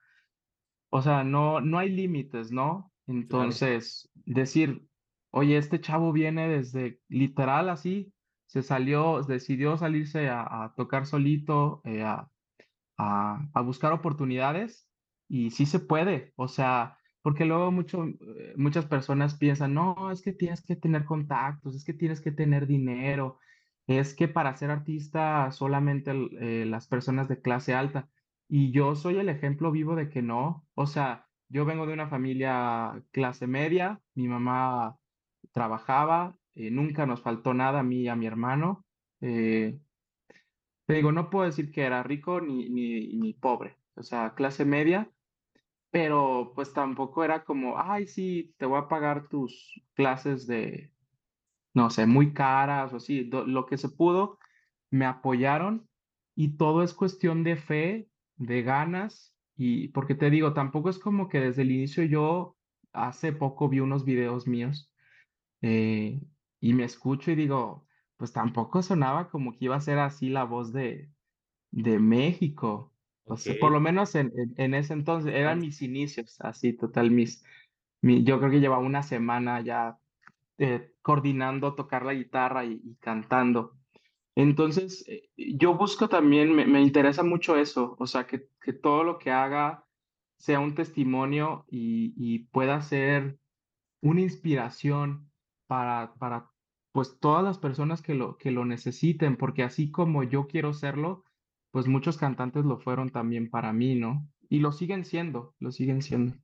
o 0.90 1.02
sea, 1.02 1.24
no, 1.24 1.60
no 1.60 1.78
hay 1.78 1.90
límites, 1.90 2.50
¿no? 2.52 2.92
Entonces, 3.06 4.10
decir, 4.24 4.86
oye, 5.30 5.56
este 5.56 5.80
chavo 5.80 6.12
viene 6.12 6.48
desde 6.48 7.00
literal 7.08 7.68
así, 7.68 8.12
se 8.46 8.62
salió, 8.62 9.22
decidió 9.22 9.76
salirse 9.76 10.28
a, 10.28 10.72
tocar 10.76 11.06
solito, 11.06 11.82
eh, 11.84 12.02
a, 12.02 12.30
a, 12.96 13.60
buscar 13.62 13.92
oportunidades 13.92 14.88
y 15.28 15.50
sí 15.50 15.66
se 15.66 15.80
puede, 15.80 16.32
o 16.36 16.48
sea, 16.48 16.95
porque 17.26 17.44
luego 17.44 17.72
mucho, 17.72 18.04
eh, 18.06 18.54
muchas 18.56 18.86
personas 18.86 19.34
piensan, 19.36 19.74
no, 19.74 20.12
es 20.12 20.22
que 20.22 20.32
tienes 20.32 20.62
que 20.62 20.76
tener 20.76 21.04
contactos, 21.04 21.74
es 21.74 21.84
que 21.84 21.92
tienes 21.92 22.20
que 22.20 22.30
tener 22.30 22.68
dinero, 22.68 23.40
es 23.88 24.14
que 24.14 24.28
para 24.28 24.54
ser 24.56 24.70
artista 24.70 25.50
solamente 25.50 26.12
eh, 26.40 26.66
las 26.66 26.86
personas 26.86 27.26
de 27.26 27.40
clase 27.42 27.74
alta. 27.74 28.08
Y 28.48 28.70
yo 28.70 28.94
soy 28.94 29.16
el 29.18 29.28
ejemplo 29.28 29.72
vivo 29.72 29.96
de 29.96 30.08
que 30.08 30.22
no, 30.22 30.68
o 30.74 30.86
sea, 30.86 31.26
yo 31.48 31.64
vengo 31.64 31.84
de 31.88 31.94
una 31.94 32.08
familia 32.08 33.02
clase 33.10 33.48
media, 33.48 34.00
mi 34.14 34.28
mamá 34.28 34.96
trabajaba, 35.52 36.38
eh, 36.54 36.70
nunca 36.70 37.06
nos 37.06 37.22
faltó 37.22 37.54
nada 37.54 37.80
a 37.80 37.82
mí 37.82 38.02
y 38.02 38.08
a 38.08 38.14
mi 38.14 38.26
hermano. 38.26 38.86
Eh, 39.20 39.80
te 40.86 40.94
digo, 40.94 41.10
no 41.10 41.28
puedo 41.30 41.46
decir 41.46 41.72
que 41.72 41.82
era 41.82 42.04
rico 42.04 42.40
ni, 42.40 42.70
ni, 42.70 43.16
ni 43.16 43.34
pobre, 43.34 43.78
o 43.96 44.04
sea, 44.04 44.34
clase 44.34 44.64
media, 44.64 45.10
pero 45.90 46.52
pues 46.54 46.72
tampoco 46.72 47.24
era 47.24 47.44
como, 47.44 47.78
ay, 47.78 48.06
sí, 48.06 48.54
te 48.58 48.66
voy 48.66 48.78
a 48.78 48.88
pagar 48.88 49.28
tus 49.28 49.82
clases 49.94 50.46
de, 50.46 50.92
no 51.74 51.90
sé, 51.90 52.06
muy 52.06 52.32
caras 52.34 52.92
o 52.92 52.96
así, 52.96 53.24
lo 53.24 53.66
que 53.66 53.78
se 53.78 53.88
pudo, 53.90 54.38
me 54.90 55.06
apoyaron 55.06 55.88
y 56.34 56.56
todo 56.56 56.82
es 56.82 56.94
cuestión 56.94 57.44
de 57.44 57.56
fe, 57.56 58.10
de 58.36 58.62
ganas, 58.62 59.36
y 59.56 59.88
porque 59.88 60.14
te 60.14 60.30
digo, 60.30 60.54
tampoco 60.54 60.90
es 60.90 60.98
como 60.98 61.28
que 61.28 61.40
desde 61.40 61.62
el 61.62 61.72
inicio 61.72 62.04
yo 62.04 62.58
hace 62.92 63.32
poco 63.32 63.68
vi 63.68 63.80
unos 63.80 64.04
videos 64.04 64.46
míos 64.46 64.92
eh, 65.62 66.22
y 66.60 66.74
me 66.74 66.84
escucho 66.84 67.30
y 67.30 67.36
digo, 67.36 67.86
pues 68.16 68.32
tampoco 68.32 68.82
sonaba 68.82 69.30
como 69.30 69.52
que 69.52 69.66
iba 69.66 69.76
a 69.76 69.80
ser 69.80 69.98
así 69.98 70.28
la 70.30 70.44
voz 70.44 70.72
de, 70.72 71.12
de 71.72 71.98
México. 72.00 72.95
O 73.28 73.36
sea, 73.36 73.54
por 73.60 73.72
lo 73.72 73.80
menos 73.80 74.14
en, 74.14 74.32
en, 74.56 74.74
ese 74.74 74.92
entonces 74.92 75.34
eran 75.34 75.58
mis 75.58 75.82
inicios, 75.82 76.40
así 76.40 76.72
total, 76.72 77.10
mis, 77.10 77.44
yo 78.00 78.38
creo 78.38 78.50
que 78.50 78.60
llevaba 78.60 78.82
una 78.82 79.02
semana 79.02 79.60
ya 79.60 79.98
eh, 80.58 80.92
coordinando 81.02 81.74
tocar 81.74 82.04
la 82.04 82.14
guitarra 82.14 82.64
y, 82.64 82.96
cantando. 83.00 83.76
Entonces, 84.36 85.04
eh, 85.08 85.28
yo 85.36 85.74
busco 85.74 86.08
también, 86.08 86.54
me, 86.54 86.66
me, 86.66 86.80
interesa 86.80 87.24
mucho 87.24 87.56
eso, 87.56 87.96
o 87.98 88.06
sea, 88.06 88.26
que, 88.26 88.48
que 88.60 88.72
todo 88.72 89.02
lo 89.02 89.18
que 89.18 89.32
haga 89.32 89.84
sea 90.38 90.60
un 90.60 90.74
testimonio 90.74 91.64
y, 91.68 92.14
y 92.16 92.40
pueda 92.50 92.80
ser 92.80 93.38
una 94.02 94.20
inspiración 94.20 95.32
para, 95.66 96.14
para 96.14 96.50
pues 96.92 97.18
todas 97.18 97.42
las 97.42 97.58
personas 97.58 98.02
que 98.02 98.14
lo, 98.14 98.38
que 98.38 98.50
lo 98.50 98.64
necesiten, 98.64 99.36
porque 99.36 99.64
así 99.64 99.90
como 99.90 100.22
yo 100.22 100.46
quiero 100.46 100.72
serlo, 100.72 101.25
pues 101.70 101.86
muchos 101.86 102.16
cantantes 102.16 102.64
lo 102.64 102.78
fueron 102.78 103.10
también 103.10 103.50
para 103.50 103.72
mí, 103.72 103.94
¿no? 103.94 104.28
Y 104.48 104.60
lo 104.60 104.72
siguen 104.72 105.04
siendo, 105.04 105.54
lo 105.58 105.72
siguen 105.72 106.02
siendo. 106.02 106.34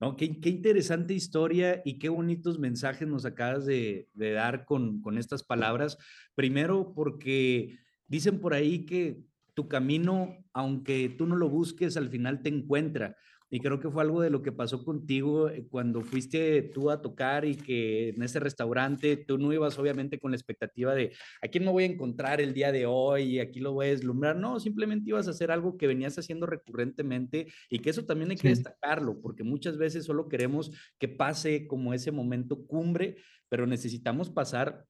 No, 0.00 0.16
qué, 0.16 0.40
qué 0.40 0.48
interesante 0.48 1.14
historia 1.14 1.80
y 1.84 2.00
qué 2.00 2.08
bonitos 2.08 2.58
mensajes 2.58 3.06
nos 3.06 3.24
acabas 3.24 3.64
de, 3.64 4.08
de 4.14 4.32
dar 4.32 4.64
con, 4.64 5.00
con 5.00 5.16
estas 5.16 5.44
palabras. 5.44 5.96
Primero, 6.34 6.92
porque 6.92 7.78
dicen 8.08 8.40
por 8.40 8.52
ahí 8.52 8.84
que 8.84 9.22
tu 9.54 9.68
camino, 9.68 10.36
aunque 10.52 11.08
tú 11.08 11.26
no 11.26 11.36
lo 11.36 11.48
busques, 11.48 11.96
al 11.96 12.08
final 12.08 12.42
te 12.42 12.48
encuentra. 12.48 13.16
Y 13.54 13.60
creo 13.60 13.78
que 13.78 13.90
fue 13.90 14.02
algo 14.02 14.22
de 14.22 14.30
lo 14.30 14.40
que 14.40 14.50
pasó 14.50 14.82
contigo 14.82 15.50
eh, 15.50 15.66
cuando 15.68 16.00
fuiste 16.00 16.62
tú 16.62 16.90
a 16.90 17.02
tocar 17.02 17.44
y 17.44 17.54
que 17.54 18.08
en 18.08 18.22
ese 18.22 18.40
restaurante 18.40 19.18
tú 19.18 19.36
no 19.36 19.52
ibas 19.52 19.78
obviamente 19.78 20.18
con 20.18 20.30
la 20.30 20.38
expectativa 20.38 20.94
de 20.94 21.12
a 21.42 21.48
quién 21.48 21.66
me 21.66 21.70
voy 21.70 21.82
a 21.82 21.88
encontrar 21.88 22.40
el 22.40 22.54
día 22.54 22.72
de 22.72 22.86
hoy 22.86 23.24
y 23.24 23.40
aquí 23.40 23.60
lo 23.60 23.74
voy 23.74 23.88
a 23.88 23.90
deslumbrar. 23.90 24.36
No, 24.36 24.58
simplemente 24.58 25.10
ibas 25.10 25.28
a 25.28 25.32
hacer 25.32 25.50
algo 25.50 25.76
que 25.76 25.86
venías 25.86 26.18
haciendo 26.18 26.46
recurrentemente 26.46 27.48
y 27.68 27.80
que 27.80 27.90
eso 27.90 28.06
también 28.06 28.30
hay 28.30 28.38
que 28.38 28.48
destacarlo, 28.48 29.20
porque 29.20 29.44
muchas 29.44 29.76
veces 29.76 30.06
solo 30.06 30.30
queremos 30.30 30.72
que 30.98 31.08
pase 31.08 31.66
como 31.66 31.92
ese 31.92 32.10
momento 32.10 32.64
cumbre, 32.64 33.16
pero 33.50 33.66
necesitamos 33.66 34.30
pasar 34.30 34.86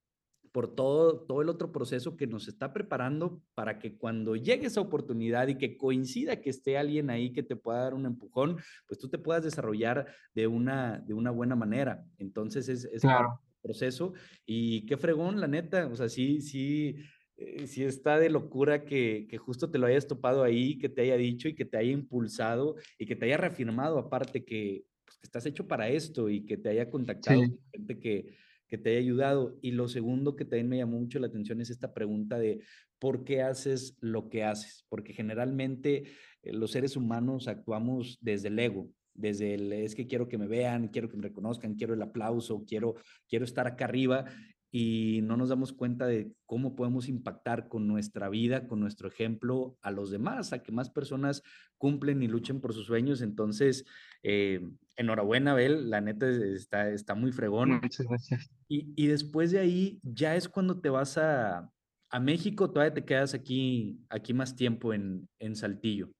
por 0.52 0.74
todo, 0.74 1.20
todo 1.20 1.40
el 1.40 1.48
otro 1.48 1.72
proceso 1.72 2.16
que 2.16 2.26
nos 2.26 2.46
está 2.46 2.72
preparando 2.74 3.42
para 3.54 3.78
que 3.78 3.96
cuando 3.96 4.36
llegue 4.36 4.66
esa 4.66 4.82
oportunidad 4.82 5.48
y 5.48 5.56
que 5.56 5.78
coincida 5.78 6.40
que 6.40 6.50
esté 6.50 6.76
alguien 6.76 7.08
ahí 7.08 7.32
que 7.32 7.42
te 7.42 7.56
pueda 7.56 7.80
dar 7.80 7.94
un 7.94 8.04
empujón, 8.04 8.58
pues 8.86 9.00
tú 9.00 9.08
te 9.08 9.18
puedas 9.18 9.42
desarrollar 9.42 10.06
de 10.34 10.46
una, 10.46 11.00
de 11.00 11.14
una 11.14 11.30
buena 11.30 11.56
manera. 11.56 12.04
Entonces 12.18 12.68
es, 12.68 12.84
es 12.84 13.00
claro. 13.00 13.40
proceso 13.62 14.12
y 14.44 14.84
qué 14.84 14.98
fregón, 14.98 15.40
la 15.40 15.48
neta, 15.48 15.86
o 15.86 15.96
sea, 15.96 16.10
sí, 16.10 16.42
sí, 16.42 16.96
eh, 17.38 17.66
sí 17.66 17.82
está 17.82 18.18
de 18.18 18.28
locura 18.28 18.84
que, 18.84 19.26
que, 19.30 19.38
justo 19.38 19.70
te 19.70 19.78
lo 19.78 19.86
hayas 19.86 20.06
topado 20.06 20.42
ahí, 20.42 20.78
que 20.78 20.90
te 20.90 21.00
haya 21.00 21.16
dicho 21.16 21.48
y 21.48 21.54
que 21.54 21.64
te 21.64 21.78
haya 21.78 21.92
impulsado 21.92 22.76
y 22.98 23.06
que 23.06 23.16
te 23.16 23.24
haya 23.24 23.38
reafirmado 23.38 23.98
aparte 23.98 24.44
que, 24.44 24.84
pues, 25.06 25.16
que 25.16 25.26
estás 25.26 25.46
hecho 25.46 25.66
para 25.66 25.88
esto 25.88 26.28
y 26.28 26.44
que 26.44 26.58
te 26.58 26.68
haya 26.68 26.90
contactado 26.90 27.40
sí. 27.40 27.58
gente 27.72 27.98
que 27.98 28.36
que 28.72 28.78
te 28.78 28.88
haya 28.88 29.00
ayudado. 29.00 29.58
Y 29.60 29.72
lo 29.72 29.86
segundo 29.86 30.34
que 30.34 30.46
también 30.46 30.70
me 30.70 30.78
llamó 30.78 30.98
mucho 30.98 31.18
la 31.18 31.26
atención 31.26 31.60
es 31.60 31.68
esta 31.68 31.92
pregunta 31.92 32.38
de 32.38 32.62
por 32.98 33.22
qué 33.22 33.42
haces 33.42 33.98
lo 34.00 34.30
que 34.30 34.44
haces, 34.44 34.86
porque 34.88 35.12
generalmente 35.12 36.04
eh, 36.42 36.54
los 36.54 36.70
seres 36.70 36.96
humanos 36.96 37.48
actuamos 37.48 38.16
desde 38.22 38.48
el 38.48 38.58
ego, 38.58 38.88
desde 39.12 39.52
el 39.56 39.74
es 39.74 39.94
que 39.94 40.06
quiero 40.06 40.26
que 40.26 40.38
me 40.38 40.46
vean, 40.46 40.88
quiero 40.88 41.10
que 41.10 41.18
me 41.18 41.24
reconozcan, 41.24 41.74
quiero 41.74 41.92
el 41.92 42.00
aplauso, 42.00 42.64
quiero, 42.66 42.94
quiero 43.28 43.44
estar 43.44 43.66
acá 43.66 43.84
arriba 43.84 44.24
y 44.70 45.20
no 45.22 45.36
nos 45.36 45.50
damos 45.50 45.74
cuenta 45.74 46.06
de 46.06 46.32
cómo 46.46 46.74
podemos 46.74 47.10
impactar 47.10 47.68
con 47.68 47.86
nuestra 47.86 48.30
vida, 48.30 48.66
con 48.66 48.80
nuestro 48.80 49.06
ejemplo 49.06 49.76
a 49.82 49.90
los 49.90 50.10
demás, 50.10 50.54
a 50.54 50.62
que 50.62 50.72
más 50.72 50.88
personas 50.88 51.42
cumplen 51.76 52.22
y 52.22 52.26
luchen 52.26 52.62
por 52.62 52.72
sus 52.72 52.86
sueños. 52.86 53.20
Entonces, 53.20 53.84
eh, 54.22 54.66
enhorabuena, 54.96 55.52
Abel, 55.52 55.90
la 55.90 56.00
neta 56.00 56.28
está, 56.28 56.90
está 56.90 57.14
muy 57.14 57.32
fregón. 57.32 57.80
Muchas 57.82 58.06
gracias. 58.06 58.50
Y, 58.68 58.92
y, 58.96 59.06
después 59.06 59.50
de 59.50 59.60
ahí, 59.60 60.00
ya 60.02 60.36
es 60.36 60.48
cuando 60.48 60.80
te 60.80 60.88
vas 60.88 61.18
a, 61.18 61.70
a 62.10 62.20
México, 62.20 62.70
todavía 62.70 62.94
te 62.94 63.04
quedas 63.04 63.34
aquí, 63.34 63.98
aquí 64.08 64.34
más 64.34 64.54
tiempo 64.54 64.92
en, 64.92 65.28
en 65.38 65.56
Saltillo. 65.56 66.10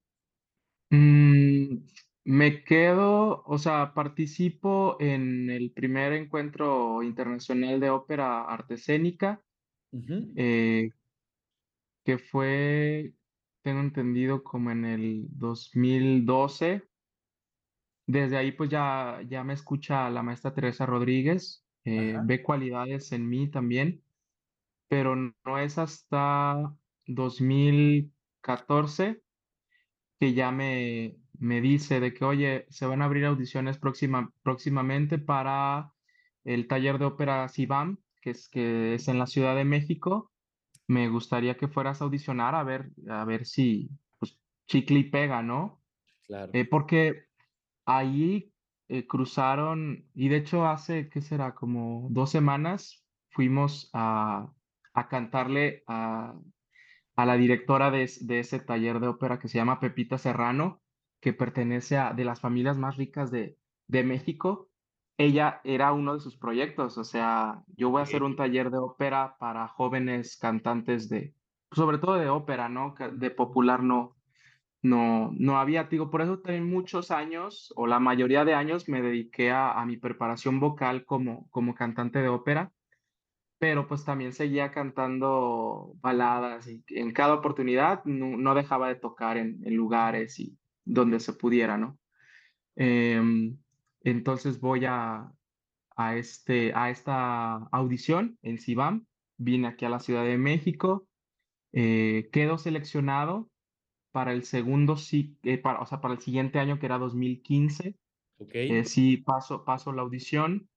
Mm, 0.90 1.86
me 2.24 2.64
quedo, 2.64 3.42
o 3.44 3.58
sea, 3.58 3.92
participo 3.94 4.96
en 5.00 5.50
el 5.50 5.72
primer 5.72 6.12
encuentro 6.12 7.02
internacional 7.02 7.80
de 7.80 7.90
ópera 7.90 8.44
artescénica, 8.44 9.42
eh, 10.36 10.90
que 12.04 12.18
fue, 12.18 13.14
tengo 13.62 13.80
entendido, 13.80 14.42
como 14.42 14.70
en 14.70 14.84
el 14.84 15.26
2012. 15.30 16.82
Desde 18.12 18.36
ahí, 18.36 18.52
pues 18.52 18.68
ya, 18.68 19.22
ya 19.26 19.42
me 19.42 19.54
escucha 19.54 20.10
la 20.10 20.22
maestra 20.22 20.52
Teresa 20.52 20.84
Rodríguez, 20.84 21.64
eh, 21.82 22.18
ve 22.22 22.42
cualidades 22.42 23.10
en 23.12 23.26
mí 23.26 23.50
también, 23.50 24.04
pero 24.86 25.16
no 25.16 25.58
es 25.58 25.78
hasta 25.78 26.76
2014 27.06 29.22
que 30.20 30.34
ya 30.34 30.52
me, 30.52 31.16
me 31.38 31.62
dice 31.62 32.00
de 32.00 32.12
que, 32.12 32.26
oye, 32.26 32.66
se 32.68 32.84
van 32.84 33.00
a 33.00 33.06
abrir 33.06 33.24
audiciones 33.24 33.78
próxima, 33.78 34.30
próximamente 34.42 35.18
para 35.18 35.94
el 36.44 36.68
taller 36.68 36.98
de 36.98 37.06
ópera 37.06 37.48
Sibam, 37.48 37.96
que 38.20 38.32
es, 38.32 38.46
que 38.50 38.96
es 38.96 39.08
en 39.08 39.18
la 39.18 39.26
Ciudad 39.26 39.56
de 39.56 39.64
México. 39.64 40.30
Me 40.86 41.08
gustaría 41.08 41.56
que 41.56 41.66
fueras 41.66 42.02
a 42.02 42.04
audicionar 42.04 42.56
a 42.56 42.62
ver, 42.62 42.90
a 43.08 43.24
ver 43.24 43.46
si 43.46 43.88
pues, 44.18 44.38
chicle 44.66 44.98
y 44.98 45.04
pega, 45.04 45.42
¿no? 45.42 45.82
Claro. 46.26 46.50
Eh, 46.52 46.66
porque 46.66 47.31
ahí 47.84 48.52
eh, 48.88 49.06
cruzaron, 49.06 50.08
y 50.14 50.28
de 50.28 50.36
hecho 50.38 50.66
hace, 50.66 51.08
¿qué 51.08 51.20
será? 51.20 51.54
Como 51.54 52.08
dos 52.10 52.30
semanas 52.30 53.04
fuimos 53.30 53.90
a, 53.92 54.52
a 54.94 55.08
cantarle 55.08 55.82
a, 55.86 56.34
a 57.16 57.26
la 57.26 57.36
directora 57.36 57.90
de, 57.90 58.10
de, 58.20 58.40
ese 58.40 58.60
taller 58.60 59.00
de 59.00 59.08
ópera 59.08 59.38
que 59.38 59.48
se 59.48 59.58
llama 59.58 59.80
Pepita 59.80 60.18
Serrano, 60.18 60.82
que 61.20 61.32
pertenece 61.32 61.96
a 61.98 62.12
de 62.12 62.24
las 62.24 62.40
familias 62.40 62.78
más 62.78 62.96
ricas 62.96 63.30
de, 63.30 63.58
de 63.86 64.04
México. 64.04 64.70
Ella 65.18 65.60
era 65.64 65.92
uno 65.92 66.14
de 66.14 66.20
sus 66.20 66.36
proyectos, 66.36 66.98
o 66.98 67.04
sea, 67.04 67.62
yo 67.68 67.90
voy 67.90 68.00
a 68.00 68.04
hacer 68.04 68.22
un 68.22 68.34
taller 68.36 68.70
de 68.70 68.78
ópera 68.78 69.36
para 69.38 69.68
jóvenes 69.68 70.36
cantantes 70.36 71.08
de, 71.08 71.34
sobre 71.70 71.98
todo 71.98 72.14
de 72.14 72.28
ópera, 72.28 72.68
¿no? 72.68 72.94
De 73.12 73.30
popular 73.30 73.82
no, 73.82 74.16
no, 74.82 75.30
no 75.38 75.58
había, 75.58 75.84
digo, 75.84 76.10
por 76.10 76.22
eso 76.22 76.40
también 76.40 76.68
muchos 76.68 77.10
años, 77.10 77.72
o 77.76 77.86
la 77.86 78.00
mayoría 78.00 78.44
de 78.44 78.54
años, 78.54 78.88
me 78.88 79.02
dediqué 79.02 79.50
a, 79.50 79.72
a 79.72 79.86
mi 79.86 79.96
preparación 79.96 80.60
vocal 80.60 81.04
como, 81.04 81.48
como 81.50 81.74
cantante 81.74 82.20
de 82.20 82.28
ópera 82.28 82.72
pero 83.62 83.86
pues 83.86 84.04
también 84.04 84.32
seguía 84.32 84.72
cantando 84.72 85.94
baladas 86.00 86.66
y 86.66 86.82
en 86.88 87.12
cada 87.12 87.34
oportunidad 87.34 88.04
no, 88.04 88.54
dejaba 88.56 88.88
de 88.88 88.96
tocar 88.96 89.36
en, 89.36 89.60
lugares 89.76 90.40
y 90.40 90.58
donde 90.84 91.20
se 91.20 91.32
pudiera, 91.32 91.78
¿no? 91.78 91.96
Em, 92.74 93.56
entonces 94.00 94.58
voy 94.58 94.84
a, 94.86 95.30
a, 95.94 96.16
este, 96.16 96.72
a 96.74 96.90
esta 96.90 97.54
audición 97.70 98.36
en 98.42 98.58
Sibam, 98.58 99.06
vine 99.36 99.68
aquí 99.68 99.84
a 99.84 99.90
la 99.90 100.00
Ciudad 100.00 100.24
de 100.24 100.38
México, 100.38 101.06
eh, 101.72 102.30
quedo 102.32 102.58
seleccionado 102.58 103.48
para 104.12 104.32
el 104.32 104.44
segundo, 104.44 104.96
eh, 105.42 105.58
para, 105.58 105.80
o 105.80 105.86
sea, 105.86 106.00
para 106.00 106.14
el 106.14 106.20
siguiente 106.20 106.58
año 106.58 106.78
que 106.78 106.86
era 106.86 106.98
2015. 106.98 107.96
Okay. 108.38 108.70
Eh, 108.70 108.84
sí, 108.84 109.16
paso, 109.18 109.64
paso 109.64 109.92
la 109.92 110.02
audición 110.02 110.68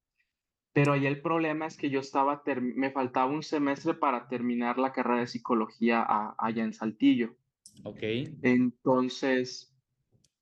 pero 0.75 0.91
ahí 0.91 1.05
el 1.05 1.21
problema 1.21 1.67
es 1.67 1.77
que 1.77 1.89
yo 1.89 2.01
estaba, 2.01 2.43
me 2.59 2.91
faltaba 2.91 3.31
un 3.31 3.43
semestre 3.43 3.93
para 3.93 4.27
terminar 4.27 4.77
la 4.77 4.91
carrera 4.91 5.21
de 5.21 5.27
psicología 5.27 6.05
allá 6.37 6.65
en 6.65 6.73
Saltillo. 6.73 7.37
Ok. 7.85 8.01
Entonces, 8.41 9.73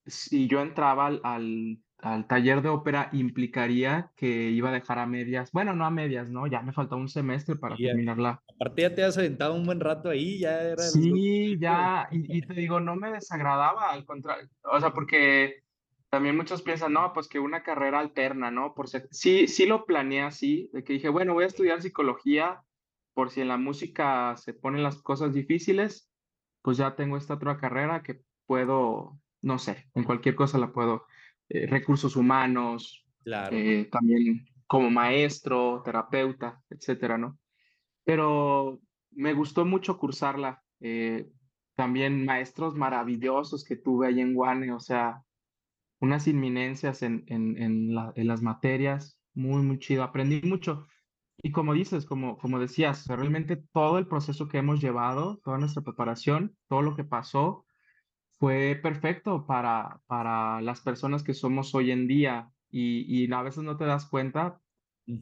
si 0.07 0.47
yo 0.47 0.59
entraba 0.61 1.05
al, 1.05 1.21
al, 1.23 1.82
taller 2.27 2.61
de 2.61 2.69
ópera, 2.69 3.09
implicaría 3.13 4.11
que 4.15 4.49
iba 4.49 4.69
a 4.69 4.73
dejar 4.73 4.99
a 4.99 5.05
medias, 5.05 5.51
bueno, 5.51 5.73
no 5.73 5.85
a 5.85 5.89
medias, 5.89 6.29
¿no? 6.29 6.47
Ya 6.47 6.61
me 6.61 6.73
faltaba 6.73 6.99
un 6.99 7.07
semestre 7.07 7.55
para 7.55 7.75
terminarla. 7.75 8.41
Aparte 8.55 8.81
ya 8.81 8.93
te 8.93 9.03
has 9.03 9.17
aventado 9.17 9.53
un 9.55 9.65
buen 9.65 9.79
rato 9.79 10.09
ahí, 10.09 10.39
ya 10.39 10.61
era... 10.61 10.83
Sí, 10.83 11.57
ya, 11.59 12.07
y, 12.11 12.37
y 12.37 12.41
te 12.41 12.53
digo, 12.53 12.79
no 12.79 12.95
me 12.95 13.11
desagradaba, 13.11 13.91
al 13.91 14.05
contrario, 14.05 14.49
o 14.63 14.79
sea, 14.79 14.91
porque 14.91 15.63
también 16.09 16.35
muchos 16.37 16.61
piensan, 16.61 16.93
no, 16.93 17.13
pues 17.13 17.27
que 17.27 17.39
una 17.39 17.63
carrera 17.63 17.99
alterna, 17.99 18.51
¿no? 18.51 18.73
Por 18.75 18.89
si, 18.89 18.99
sí, 19.09 19.47
sí 19.47 19.65
lo 19.65 19.85
planeé 19.85 20.23
así, 20.23 20.69
de 20.73 20.83
que 20.83 20.93
dije, 20.93 21.09
bueno, 21.09 21.33
voy 21.33 21.45
a 21.45 21.47
estudiar 21.47 21.81
psicología 21.81 22.61
por 23.13 23.29
si 23.29 23.41
en 23.41 23.47
la 23.47 23.57
música 23.57 24.35
se 24.37 24.53
ponen 24.53 24.83
las 24.83 25.01
cosas 25.01 25.33
difíciles, 25.33 26.09
pues 26.61 26.77
ya 26.77 26.95
tengo 26.95 27.17
esta 27.17 27.35
otra 27.35 27.57
carrera 27.57 28.03
que 28.03 28.21
puedo, 28.45 29.19
no 29.41 29.57
sé, 29.57 29.89
en 29.95 30.03
cualquier 30.03 30.35
cosa 30.35 30.57
la 30.57 30.71
puedo, 30.71 31.05
eh, 31.49 31.67
recursos 31.67 32.15
humanos, 32.15 33.05
claro. 33.23 33.55
Eh, 33.55 33.87
también 33.91 34.45
como 34.67 34.89
maestro, 34.89 35.81
terapeuta, 35.83 36.61
etcétera, 36.69 37.17
¿no? 37.17 37.37
Pero 38.03 38.79
me 39.11 39.33
gustó 39.33 39.65
mucho 39.65 39.97
cursarla. 39.97 40.63
Eh, 40.79 41.29
también 41.75 42.25
maestros 42.25 42.75
maravillosos 42.75 43.63
que 43.63 43.75
tuve 43.75 44.07
ahí 44.07 44.19
en 44.19 44.33
Guane, 44.33 44.71
o 44.71 44.79
sea, 44.79 45.23
unas 45.99 46.27
inminencias 46.27 47.01
en, 47.01 47.23
en, 47.27 47.61
en, 47.61 48.27
las 48.27 48.41
materias, 48.41 49.19
muy, 49.33 49.61
muy 49.63 49.79
chido. 49.79 50.03
Aprendí 50.03 50.41
mucho. 50.43 50.85
Y 51.41 51.51
como 51.51 51.73
dices, 51.73 52.05
como, 52.05 52.37
como 52.37 52.59
decías, 52.59 53.07
realmente 53.07 53.63
todo 53.73 53.97
el 53.97 54.07
proceso 54.07 54.47
que 54.47 54.59
hemos 54.59 54.81
llevado, 54.81 55.39
toda 55.43 55.57
nuestra 55.57 55.81
preparación, 55.81 56.55
todo 56.67 56.81
lo 56.81 56.95
que 56.95 57.03
pasó, 57.03 57.62
fue 58.43 58.75
perfecto 58.75 59.45
para, 59.45 60.01
para 60.05 60.59
las 60.59 60.81
personas 60.81 61.23
que 61.23 61.33
somos 61.33 61.73
hoy 61.73 61.91
en 61.91 62.07
día. 62.07 62.51
Y, 62.69 63.05
y 63.07 63.31
a 63.31 63.41
veces 63.41 63.63
no 63.63 63.77
te 63.77 63.85
das 63.85 64.05
cuenta, 64.05 64.59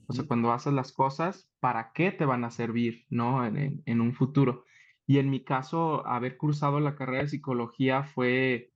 o 0.07 0.13
sea, 0.13 0.25
cuando 0.25 0.51
haces 0.51 0.73
las 0.73 0.91
cosas, 0.91 1.47
¿para 1.59 1.91
qué 1.93 2.11
te 2.11 2.25
van 2.25 2.43
a 2.45 2.49
servir, 2.49 3.05
no? 3.11 3.45
En, 3.45 3.83
en 3.85 4.01
un 4.01 4.15
futuro. 4.15 4.65
Y 5.05 5.19
en 5.19 5.29
mi 5.29 5.43
caso, 5.43 6.03
haber 6.07 6.35
cursado 6.35 6.79
la 6.79 6.95
carrera 6.95 7.21
de 7.21 7.29
psicología 7.29 8.05
fue 8.05 8.71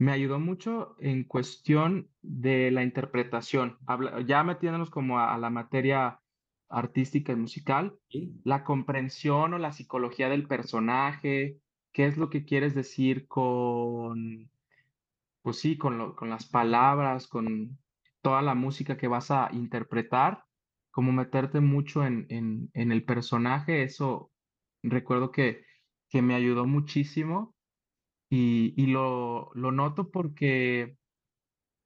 me 0.00 0.10
ayudó 0.10 0.40
mucho 0.40 0.96
en 0.98 1.22
cuestión 1.22 2.10
de 2.20 2.72
la 2.72 2.82
interpretación. 2.82 3.78
ya 4.26 4.42
metiéndonos 4.42 4.90
como 4.90 5.20
a, 5.20 5.38
la 5.38 5.50
materia 5.50 6.20
artística 6.68 7.30
y 7.30 7.36
musical, 7.36 7.96
la 8.42 8.64
comprensión 8.64 9.54
o 9.54 9.58
la 9.58 9.70
psicología 9.70 10.28
del 10.28 10.48
personaje, 10.48 11.60
qué 11.94 12.06
es 12.06 12.18
lo 12.18 12.28
que 12.30 12.44
quieres 12.44 12.74
decir 12.74 13.28
con, 13.28 14.50
pues 15.42 15.58
sí, 15.58 15.78
con, 15.78 16.14
con 16.14 16.28
las 16.30 16.46
palabras, 16.46 17.28
con 17.28 17.78
toda 18.20 18.42
la 18.42 18.54
música 18.54 18.98
que 18.98 19.08
vas 19.08 19.30
a 19.30 19.48
interpretar, 19.52 20.44
como 20.90 21.12
meterte 21.12 21.60
mucho 21.60 22.04
en, 22.04 22.26
en, 22.30 22.70
en 22.74 22.92
el 22.92 23.04
personaje, 23.04 23.84
eso 23.84 24.32
recuerdo 24.82 25.30
que, 25.30 25.64
que 26.10 26.20
me 26.20 26.34
ayudó 26.34 26.66
muchísimo 26.66 27.54
y, 28.28 28.86
lo, 28.88 29.52
lo 29.54 29.70
noto 29.70 30.10
porque 30.10 30.96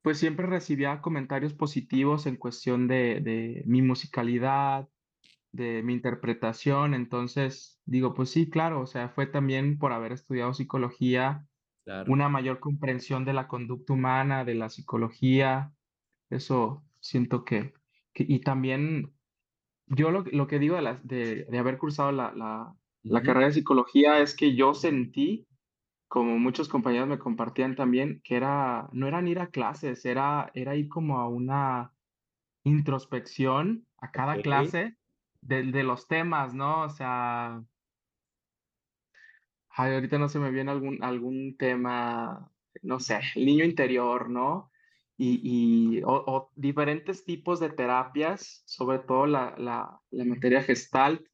pues 0.03 0.19
siempre 0.19 0.47
recibía 0.47 1.03
comentarios 1.03 1.53
positivos 1.53 2.27
en 2.27 2.37
cuestión 2.37 2.89
de, 2.89 3.21
de 3.21 3.63
mi 3.67 3.83
musicalidad, 3.83 4.89
de 5.53 5.83
mi 5.83 5.95
interpretación. 5.95 6.95
Entonces 6.95 7.81
digo, 7.85 8.15
pues 8.15 8.31
sí, 8.31 8.51
claro, 8.51 8.81
o 8.81 8.87
sea, 8.87 9.09
fue 9.09 9.27
también 9.27 9.79
por 9.79 9.93
haber 9.93 10.13
estudiado 10.13 10.55
psicología, 10.55 11.47
una 12.07 12.29
mayor 12.29 12.61
comprensión 12.61 13.25
de 13.25 13.33
la 13.33 13.49
conducta 13.49 13.95
humana, 13.95 14.45
de 14.45 14.55
la 14.55 14.69
psicología. 14.69 15.73
Eso 16.31 16.85
siento 17.01 17.45
que, 17.45 17.73
que 18.13 18.25
y 18.29 18.41
también 18.41 19.15
yo 19.87 20.11
lo, 20.11 20.25
lo 20.25 20.47
que 20.47 20.59
digo 20.59 20.77
de, 20.77 20.83
la, 20.83 21.01
de, 21.03 21.45
de 21.45 21.59
haber 21.59 21.79
cursado 21.79 22.13
la, 22.13 22.33
la, 22.35 22.75
la 23.03 23.23
carrera 23.23 23.47
de 23.47 23.55
psicología 23.55 24.21
es 24.21 24.37
que 24.37 24.55
yo 24.55 24.75
sentí 24.75 25.47
como 26.09 26.39
muchos 26.39 26.69
compañeros 26.69 27.09
me 27.09 27.19
compartían 27.19 27.77
también, 27.77 28.21
que 28.25 28.37
era, 28.37 28.89
no 28.93 29.07
eran 29.07 29.29
ir 29.29 29.39
a 29.41 29.51
clases, 29.51 30.05
era, 30.07 30.51
era 30.55 30.75
ir 30.75 30.89
como 30.89 31.21
a 31.21 31.29
una 31.29 31.93
introspección 32.65 33.87
a 33.99 34.11
cada 34.11 34.41
clase 34.41 34.97
de 35.49 35.65
de 35.73 35.83
los 35.85 36.07
temas, 36.09 36.55
¿no? 36.55 36.83
O 36.85 36.91
sea 36.91 37.63
ay, 39.71 39.95
ahorita 39.95 40.19
no 40.19 40.29
se 40.29 40.39
me 40.39 40.51
viene 40.51 40.71
algún 40.71 41.03
algún 41.03 41.57
tema, 41.57 42.53
no 42.83 43.01
sé, 43.01 43.21
el 43.37 43.47
niño 43.47 43.65
interior, 43.65 44.31
¿no? 44.31 44.71
Y 45.17 45.41
y 45.99 46.03
o 46.05 46.11
o 46.27 46.53
diferentes 46.57 47.25
tipos 47.25 47.61
de 47.61 47.71
terapias, 47.71 48.63
sobre 48.67 49.01
todo 49.01 49.27
la 49.27 49.55
la 49.59 50.01
la 50.11 50.25
materia 50.25 50.63
Gestalt, 50.63 51.27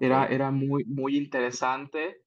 era 0.00 0.26
era 0.26 0.50
muy 0.50 0.84
muy 0.84 1.16
interesante 1.16 2.24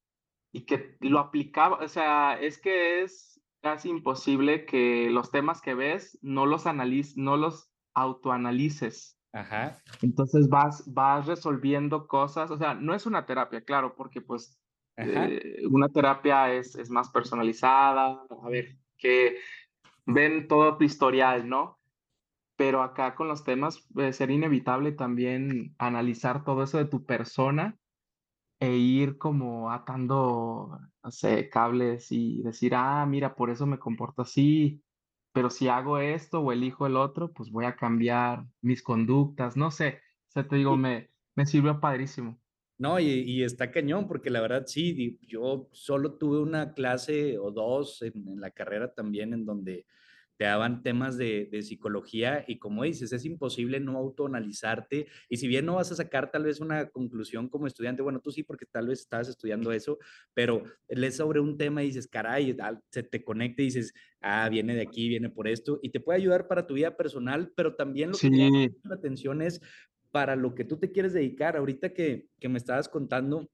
y 0.51 0.65
que 0.65 0.97
lo 1.01 1.19
aplicaba, 1.19 1.77
o 1.83 1.87
sea, 1.87 2.39
es 2.41 2.59
que 2.61 3.03
es 3.03 3.41
casi 3.61 3.89
imposible 3.89 4.65
que 4.65 5.09
los 5.11 5.31
temas 5.31 5.61
que 5.61 5.75
ves 5.75 6.19
no 6.21 6.45
los 6.45 6.67
analiz 6.67 7.17
no 7.17 7.37
los 7.37 7.71
autoanalices. 7.95 9.12
Ajá. 9.33 9.79
Entonces 10.01 10.47
vas 10.47 10.83
vas 10.93 11.25
resolviendo 11.25 12.07
cosas, 12.07 12.51
o 12.51 12.57
sea, 12.57 12.75
no 12.75 12.93
es 12.93 13.05
una 13.07 13.25
terapia, 13.25 13.63
claro, 13.63 13.95
porque, 13.95 14.21
pues, 14.21 14.59
eh, 15.01 15.63
una 15.71 15.89
terapia 15.89 16.53
es 16.53 16.75
es 16.75 16.89
más 16.91 17.09
personalizada, 17.09 18.25
a 18.29 18.49
ver, 18.49 18.77
que 18.97 19.37
ven 20.07 20.47
todo 20.47 20.77
tu 20.77 20.85
historial, 20.85 21.49
¿no? 21.49 21.79
Pero 22.57 22.83
acá 22.83 23.15
con 23.15 23.27
los 23.29 23.43
temas 23.45 23.87
puede 23.93 24.13
ser 24.13 24.31
inevitable 24.31 24.93
también 24.93 25.75
analizar 25.79 26.43
todo 26.45 26.63
eso 26.63 26.77
de 26.79 26.85
tu 26.85 27.05
persona 27.05 27.77
e 28.61 28.77
ir 28.77 29.17
como 29.19 29.71
atando, 29.71 30.79
no 31.03 31.11
sé, 31.11 31.49
cables 31.49 32.11
y 32.11 32.43
decir: 32.43 32.75
"Ah, 32.75 33.05
mira, 33.07 33.35
por 33.35 33.51
eso 33.51 33.67
me 33.67 33.79
comporto 33.79 34.23
así, 34.23 34.82
pero 35.33 35.49
si 35.49 35.67
hago 35.69 35.99
esto 35.99 36.41
o 36.41 36.51
elijo 36.53 36.87
el 36.87 36.97
otro, 36.97 37.33
pues 37.33 37.51
voy 37.51 37.65
a 37.65 37.75
cambiar 37.75 38.47
mis 38.61 38.83
conductas", 38.83 39.57
no 39.57 39.71
sé, 39.71 40.01
o 40.29 40.31
sea, 40.31 40.47
te 40.47 40.55
digo, 40.57 40.77
me 40.77 41.11
me 41.35 41.45
sirvió 41.47 41.79
padrísimo. 41.81 42.39
No, 42.79 42.99
y 42.99 43.05
y 43.05 43.43
está 43.43 43.71
cañón, 43.71 44.07
porque 44.07 44.29
la 44.31 44.41
verdad 44.41 44.65
sí, 44.65 45.19
yo 45.21 45.69
solo 45.73 46.17
tuve 46.17 46.39
una 46.41 46.73
clase 46.73 47.37
o 47.37 47.51
2 47.51 48.01
en 48.01 48.27
en 48.27 48.41
la 48.41 48.49
carrera 48.51 48.93
también, 48.93 49.33
en 49.33 49.45
donde 49.45 49.85
te 50.37 50.45
daban 50.45 50.83
temas 50.83 51.17
de 51.17 51.47
de 51.51 51.61
psicología 51.63 52.43
y 52.47 52.59
como 52.59 52.83
dices, 52.83 53.13
es 53.13 53.25
imposible 53.25 53.79
no 53.79 53.97
autoanalizarte, 53.97 55.07
y 55.29 55.37
si 55.37 55.47
bien 55.47 55.65
no 55.65 55.75
vas 55.75 55.91
a 55.91 55.95
sacar 55.95 56.31
tal 56.31 56.43
vez 56.45 56.59
una 56.59 56.89
conclusión 56.89 57.49
como 57.49 57.67
estudiante, 57.67 58.01
bueno, 58.03 58.19
tú 58.21 58.31
sí, 58.31 58.43
porque 58.43 58.65
tal 58.65 58.87
vez 58.87 59.01
estabas 59.01 59.29
estudiando 59.29 59.71
eso, 59.71 59.99
pero 60.33 60.63
lees 60.89 61.17
sobre 61.17 61.39
un 61.39 61.57
tema 61.57 61.83
y 61.83 61.87
dices: 61.87 62.07
"Caray", 62.07 62.55
se 62.91 63.03
te 63.03 63.23
conecta 63.23 63.61
y 63.61 63.65
dices: 63.65 63.93
"Ah, 64.21 64.49
viene 64.49 64.75
de 64.75 64.81
aquí, 64.81 65.09
viene 65.09 65.29
por 65.29 65.47
esto", 65.47 65.79
y 65.81 65.91
te 65.91 65.99
puede 65.99 66.17
ayudar 66.19 66.47
para 66.47 66.67
tu 66.67 66.73
vida 66.75 66.97
personal, 66.97 67.51
pero 67.55 67.75
también 67.75 68.11
lo 68.11 68.21
que 68.21 68.31
me 68.31 68.49
Sí. 68.51 68.83
la 68.89 68.95
atención 68.95 69.41
es 69.41 69.61
para 70.11 70.35
lo 70.35 70.55
que 70.55 70.65
tú 70.65 70.77
te 70.79 70.91
quieres 70.91 71.13
dedicar. 71.13 71.57
Ahorita 71.57 71.93
que 71.93 72.29
que 72.39 72.49
me 72.49 72.57
estabas 72.57 72.89
contando, 72.89 73.49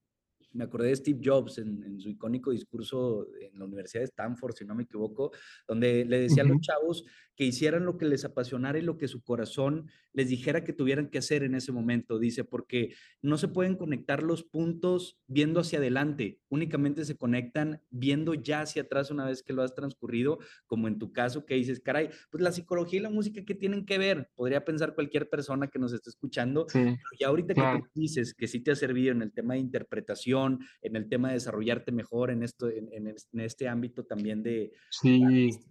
me 0.54 0.64
acordé 0.64 0.90
de 0.90 0.96
Steve 0.96 1.20
Jobs 1.24 1.58
en 1.58 1.84
en 1.84 2.00
su 2.00 2.10
icónico 2.10 2.52
discurso 2.52 3.28
en 3.40 3.58
la 3.60 3.66
Universidad 3.66 4.02
de 4.02 4.06
Stanford, 4.06 4.56
si 4.56 4.66
no 4.66 4.76
me 4.76 4.84
equivoco, 4.84 5.32
donde 5.68 6.06
le 6.06 6.22
decía 6.22 6.44
a 6.44 6.46
los 6.46 6.60
chavos 6.62 7.06
que 7.40 7.46
hicieran 7.46 7.86
lo 7.86 7.98
que 7.98 8.06
les 8.06 8.26
apasionara 8.26 8.80
y 8.80 8.84
lo 8.84 8.98
que 9.00 9.08
su 9.08 9.24
corazón 9.24 9.90
les 10.14 10.30
dijera 10.30 10.66
que 10.66 10.74
tuvieran 10.74 11.10
que 11.10 11.20
hacer 11.20 11.44
en 11.44 11.56
ese 11.56 11.72
momento. 11.72 12.20
Dice: 12.20 12.44
"Porque 12.44 12.94
no 13.24 13.38
se 13.40 13.48
pueden 13.48 13.78
conectar 13.78 14.24
los 14.24 14.44
puntos 14.44 15.22
viendo 15.28 15.62
hacia 15.62 15.80
adelante, 15.80 16.42
únicamente 16.50 17.06
se 17.06 17.18
conectan 17.18 17.82
viendo 17.92 18.36
ya 18.36 18.62
hacia 18.64 18.84
atrás 18.84 19.12
una 19.12 19.26
vez 19.26 19.44
que 19.44 19.54
lo 19.54 19.64
has 19.64 19.74
transcurrido", 19.76 20.40
como 20.68 20.90
en 20.90 21.00
tu 21.00 21.14
caso 21.14 21.46
que 21.48 21.56
dices: 21.56 21.80
"Caray, 21.82 22.10
pues 22.30 22.44
la 22.44 22.52
psicología 22.52 23.00
y 23.00 23.04
la 23.04 23.10
música, 23.12 23.46
¿qué 23.46 23.56
tienen 23.56 23.86
que 23.86 23.98
ver?", 23.98 24.32
podría 24.36 24.66
pensar 24.66 24.94
cualquier 24.96 25.30
persona 25.30 25.70
que 25.70 25.80
nos 25.80 25.94
esté 25.94 26.10
escuchando, 26.12 26.68
Sí, 26.68 27.00
pero 27.10 27.20
ya 27.22 27.28
ahorita 27.30 27.56
que 27.56 27.66
tú 27.68 27.80
dices 27.96 28.34
que 28.36 28.48
sí 28.50 28.62
te 28.62 28.72
ha 28.72 28.76
servido 28.76 29.14
en 29.14 29.22
el 29.22 29.34
tema 29.34 29.54
de 29.56 29.62
interpretación, 29.62 30.60
en 30.82 30.98
el 30.98 31.08
tema 31.10 31.30
de 31.30 31.36
desarrollarte 31.36 31.92
mejor 31.94 32.32
en 32.32 32.44
esto 32.44 32.70
en 32.70 32.90
en 32.94 33.08
es 33.08 33.30
en 33.34 33.40
este 33.42 33.68
ámbito 33.70 34.06
también 34.06 34.44
de 34.44 34.74
Sí. 34.92 35.70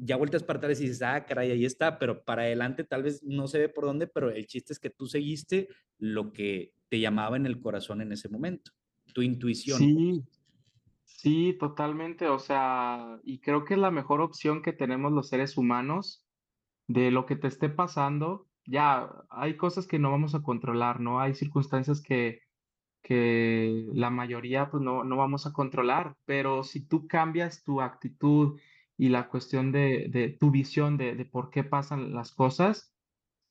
Ya 0.00 0.16
volteas 0.16 0.42
para 0.44 0.58
atrás 0.58 0.80
y 0.80 0.84
dices: 0.84 1.02
"Ah, 1.02 1.24
caray, 1.26 1.50
ahí 1.52 1.64
está", 1.64 1.98
pero 1.98 2.24
para 2.24 2.42
adelante 2.42 2.84
tal 2.84 3.02
vez 3.04 3.22
no 3.22 3.46
se 3.48 3.58
ve 3.58 3.68
por 3.68 3.84
dónde, 3.86 4.06
pero 4.08 4.30
el 4.30 4.46
chiste 4.46 4.72
es 4.72 4.78
que 4.80 4.90
tú 4.90 5.06
seguiste 5.06 5.68
lo 5.98 6.32
que 6.32 6.74
te 6.88 7.00
llamaba 7.00 7.36
en 7.36 7.46
el 7.46 7.60
corazón 7.60 8.00
en 8.02 8.12
ese 8.12 8.28
momento, 8.28 8.72
tu 9.14 9.22
intuición. 9.22 9.90
Sí, 9.90 10.24
sí, 11.04 11.56
totalmente, 11.58 12.28
o 12.28 12.38
sea, 12.38 13.18
y 13.24 13.40
creo 13.40 13.64
que 13.64 13.74
es 13.74 13.80
la 13.80 13.90
mejor 13.90 14.20
opción 14.20 14.62
que 14.62 14.72
tenemos 14.72 15.12
los 15.12 15.28
seres 15.28 15.56
humanos, 15.58 16.26
de 16.88 17.10
lo 17.12 17.26
que 17.26 17.36
te 17.36 17.48
esté 17.48 17.70
pasando, 17.70 18.48
ya 18.66 19.10
hay 19.30 19.56
cosas 19.56 19.86
que 19.88 19.98
no 20.00 20.10
vamos 20.12 20.34
a 20.36 20.42
controlar, 20.42 21.00
¿no? 21.00 21.20
Hay 21.20 21.34
circunstancias 21.34 22.02
que 22.02 22.40
que 23.02 23.86
la 23.94 24.10
mayoría, 24.10 24.70
pues, 24.70 24.82
no 24.82 25.04
no 25.04 25.16
vamos 25.16 25.46
a 25.46 25.52
controlar, 25.52 26.16
pero 26.26 26.64
si 26.64 26.86
tú 26.88 27.06
cambias 27.08 27.64
tu 27.64 27.80
actitud 27.82 28.58
y 28.98 29.10
la 29.10 29.28
cuestión 29.30 29.72
de 29.72 30.08
de 30.10 30.30
tu 30.30 30.50
visión 30.52 30.98
de 30.98 31.16
de 31.16 31.26
por 31.26 31.50
qué 31.50 31.64
pasan 31.64 32.14
las 32.14 32.32
cosas, 32.34 32.94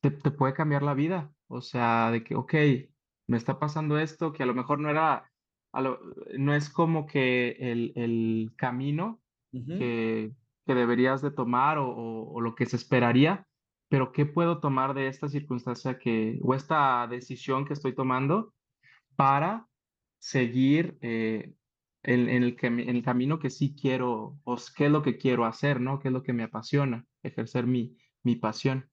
te 0.02 0.10
te 0.12 0.30
puede 0.32 0.54
cambiar 0.54 0.82
la 0.84 0.94
vida, 0.94 1.34
o 1.48 1.62
sea, 1.62 2.10
de 2.12 2.24
que, 2.24 2.36
okey, 2.36 2.94
me 3.28 3.36
está 3.38 3.58
pasando 3.60 3.98
esto, 3.98 4.32
que 4.34 4.44
a 4.44 4.46
lo 4.46 4.54
mejor 4.54 4.80
no 4.80 4.90
era 4.90 5.30
a 5.74 5.82
lo 5.82 6.00
no 6.38 6.54
es 6.54 6.70
como 6.70 7.06
que 7.06 7.50
el 7.60 7.92
el 7.96 8.52
camino 8.58 9.22
que 9.76 10.32
que 10.66 10.74
deberías 10.76 11.22
de 11.22 11.32
tomar 11.32 11.78
o 11.78 11.88
o 11.90 12.32
o 12.34 12.40
lo 12.42 12.54
que 12.56 12.66
se 12.66 12.76
esperaría, 12.76 13.46
pero, 13.90 14.12
¿qué 14.12 14.26
puedo 14.26 14.60
tomar 14.60 14.94
de 14.94 15.08
esta 15.08 15.28
circunstancia 15.28 15.98
que 15.98 16.38
o 16.44 16.54
esta 16.54 17.06
decisión 17.08 17.64
que 17.66 17.74
estoy 17.74 17.94
tomando 17.94 18.54
para 19.16 19.68
seguir, 20.20 20.98
eh, 21.02 21.54
en 22.02 22.28
en 22.28 22.42
el 22.44 22.56
cami 22.56 22.82
en 22.84 22.96
el 22.96 23.02
camino 23.04 23.38
que 23.40 23.50
sí 23.50 23.74
quiero, 23.80 24.40
o 24.44 24.56
qué 24.76 24.86
es 24.86 24.90
lo 24.92 25.02
que 25.02 25.18
quiero 25.18 25.44
hacer, 25.46 25.80
¿no? 25.80 25.98
¿Qué 26.00 26.08
es 26.08 26.14
lo 26.14 26.22
que 26.22 26.32
me 26.32 26.44
apasiona? 26.44 27.06
Ejercer 27.22 27.66
mi 27.66 27.96
mi 28.24 28.36
pasión. 28.36 28.90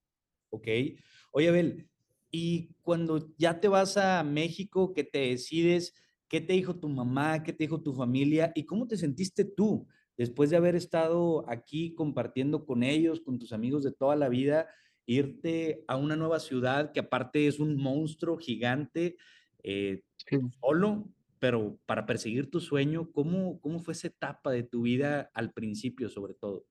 Okey. 0.52 0.98
Oye, 1.32 1.48
Abel, 1.48 1.88
y 2.30 2.74
cuando 2.82 3.34
ya 3.36 3.60
te 3.60 3.68
vas 3.68 3.96
a 3.96 4.22
México, 4.22 4.92
que 4.94 5.04
te 5.04 5.18
decides, 5.30 5.94
¿qué 6.28 6.40
te 6.40 6.52
dijo 6.54 6.78
tu 6.78 6.88
mamá? 6.88 7.42
¿Qué 7.42 7.52
te 7.52 7.64
dijo 7.64 7.82
tu 7.82 7.92
familia? 7.94 8.52
¿Y 8.54 8.64
cómo 8.64 8.86
te 8.86 8.96
sentiste 8.96 9.44
tú 9.44 9.86
después 10.16 10.50
de 10.50 10.56
haber 10.56 10.76
estado 10.76 11.48
aquí 11.50 11.94
compartiendo 11.94 12.64
con 12.64 12.82
ellos, 12.82 13.20
con 13.20 13.38
tus 13.38 13.52
amigos 13.52 13.84
de 13.84 13.92
toda 13.92 14.16
la 14.16 14.28
vida, 14.28 14.68
irte 15.04 15.84
a 15.88 15.96
una 15.96 16.16
nueva 16.16 16.40
ciudad 16.40 16.92
que 16.92 17.00
aparte 17.00 17.46
es 17.46 17.58
un 17.60 17.76
monstruo 17.76 18.38
gigante, 18.38 19.16
eh, 19.62 20.02
Sí. 20.18 20.56
solo, 20.60 21.12
pero 21.46 21.78
para 21.86 22.06
perseguir 22.06 22.50
tu 22.50 22.60
sueño? 22.60 23.12
¿Cómo 23.12 23.60
cómo 23.60 23.78
fue 23.80 23.92
esa 23.94 24.08
etapa 24.08 24.50
de 24.50 24.64
tu 24.64 24.82
vida 24.82 25.30
al 25.34 25.52
principio, 25.52 26.08
sobre 26.08 26.34
todo? 26.34 26.66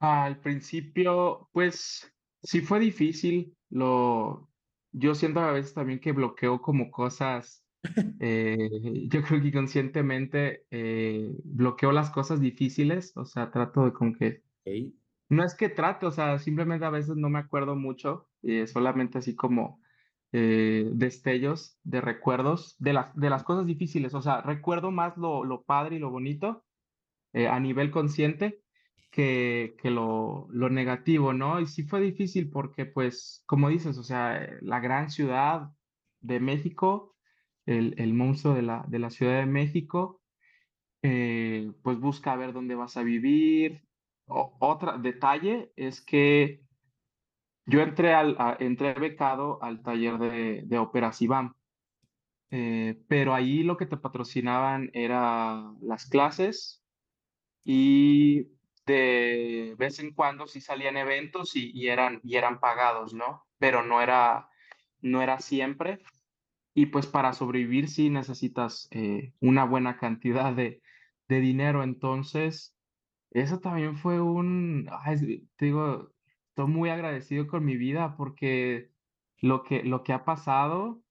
Al 0.00 0.40
principio, 0.40 1.48
pues, 1.52 2.12
sí 2.42 2.60
fue 2.60 2.80
difícil, 2.80 3.56
lo 3.70 4.50
yo 4.92 5.14
siento 5.14 5.40
a 5.40 5.50
veces 5.52 5.74
también 5.74 5.98
que 6.00 6.12
bloqueo 6.12 6.60
como 6.62 6.90
cosas, 6.90 7.64
eh, 8.18 8.56
yo 9.08 9.22
creo 9.22 9.40
que 9.40 9.48
inconscientemente, 9.48 10.66
eh, 10.70 11.32
bloqueo 11.44 11.90
las 11.92 12.10
cosas 12.10 12.40
difíciles, 12.40 13.16
o 13.16 13.24
sea, 13.24 13.50
trato 13.50 13.84
de 13.86 13.92
como 13.92 14.12
que 14.14 14.44
Okey. 14.66 14.94
no 15.30 15.44
es 15.44 15.54
que 15.56 15.68
trate, 15.70 16.06
o 16.06 16.12
sea, 16.12 16.38
simplemente 16.38 16.86
a 16.86 16.90
veces 16.90 17.16
no 17.16 17.30
me 17.30 17.40
acuerdo 17.40 17.76
mucho, 17.76 18.30
eh, 18.42 18.66
solamente 18.68 19.18
así 19.18 19.36
como, 19.36 19.82
eh, 20.34 20.90
destellos 20.94 21.78
de 21.84 22.02
recuerdos 22.02 22.76
de 22.80 22.92
las 22.94 23.14
de 23.16 23.30
las 23.30 23.44
cosas 23.44 23.66
difíciles, 23.66 24.14
o 24.14 24.22
sea, 24.22 24.42
recuerdo 24.42 24.90
más 24.92 25.16
lo 25.18 25.44
lo 25.44 25.64
padre 25.64 25.96
y 25.96 26.00
lo 26.00 26.10
bonito, 26.10 26.64
eh, 27.32 27.48
a 27.48 27.60
nivel 27.60 27.90
consciente 27.90 28.62
que 29.10 29.76
que 29.82 29.90
lo 29.90 30.46
lo 30.50 30.70
negativo, 30.70 31.32
¿no? 31.34 31.60
Y 31.60 31.66
sí 31.66 31.84
fue 31.84 32.00
difícil 32.00 32.50
porque, 32.50 32.86
pues, 32.86 33.42
como 33.46 33.68
dices, 33.70 33.98
o 33.98 34.04
sea, 34.04 34.44
eh, 34.44 34.58
la 34.62 34.80
gran 34.80 35.10
ciudad 35.10 35.70
de 36.20 36.40
México, 36.40 37.16
el 37.66 37.94
el 37.98 38.14
monstruo 38.14 38.54
de 38.54 38.62
la 38.62 38.84
de 38.88 38.98
la 39.00 39.10
Ciudad 39.10 39.40
de 39.40 39.46
México, 39.46 40.22
pues, 41.82 42.00
busca 42.00 42.36
ver 42.36 42.52
dónde 42.52 42.74
vas 42.74 42.96
a 42.96 43.02
vivir. 43.02 43.82
O 44.26 44.56
otra 44.60 44.98
detalle 44.98 45.72
es 45.76 46.00
que 46.00 46.63
yo 47.66 47.80
entré 47.82 48.14
al 48.14 48.36
a 48.38 48.56
entré 48.60 48.94
becado 48.94 49.62
al 49.62 49.82
taller 49.82 50.18
de 50.18 50.62
de 50.66 50.78
óperas 50.78 51.22
IVAM, 51.22 51.54
eh, 52.50 53.02
pero 53.08 53.34
ahí 53.34 53.62
lo 53.64 53.76
que 53.78 53.86
te 53.86 53.96
patrocinaban 53.98 54.90
era 54.94 55.72
las 55.82 56.06
clases, 56.08 56.84
y 57.64 58.48
de 58.86 59.74
vez 59.78 59.98
en 60.00 60.12
cuando 60.14 60.46
sí 60.48 60.60
salían 60.62 60.96
eventos 60.98 61.56
y 61.56 61.72
y 61.74 61.88
eran 61.88 62.20
y 62.24 62.36
eran 62.36 62.60
pagados, 62.60 63.14
¿no? 63.14 63.46
Pero 63.58 63.82
no 63.84 64.02
era 64.02 64.48
no 65.02 65.22
era 65.22 65.40
siempre. 65.40 66.00
Y, 66.74 66.86
pues, 66.86 67.06
para 67.08 67.34
sobrevivir 67.34 67.88
sí 67.88 68.10
necesitas, 68.10 68.88
eh, 68.92 69.34
una 69.40 69.64
buena 69.66 69.98
cantidad 69.98 70.54
de 70.54 70.82
de 71.28 71.40
dinero. 71.40 71.82
Entonces, 71.84 72.78
eso 73.32 73.60
también 73.60 73.96
fue 73.98 74.20
un, 74.22 74.88
ay, 74.92 75.48
te 75.56 75.66
digo 75.66 76.13
estoy 76.54 76.68
muy 76.68 76.88
agradecido 76.88 77.48
con 77.48 77.64
mi 77.64 77.76
vida 77.76 78.16
porque 78.16 78.92
lo 79.38 79.64
que, 79.64 79.82
lo 79.82 80.04
que 80.04 80.12
ha 80.12 80.24
pasado 80.24 81.02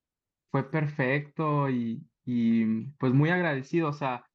fue 0.52 0.70
perfecto 0.72 1.70
y, 1.70 2.08
y 2.26 2.66
pues 3.00 3.14
muy 3.14 3.30
agradecido. 3.30 3.90
O 3.90 3.94
sea, 3.94 4.26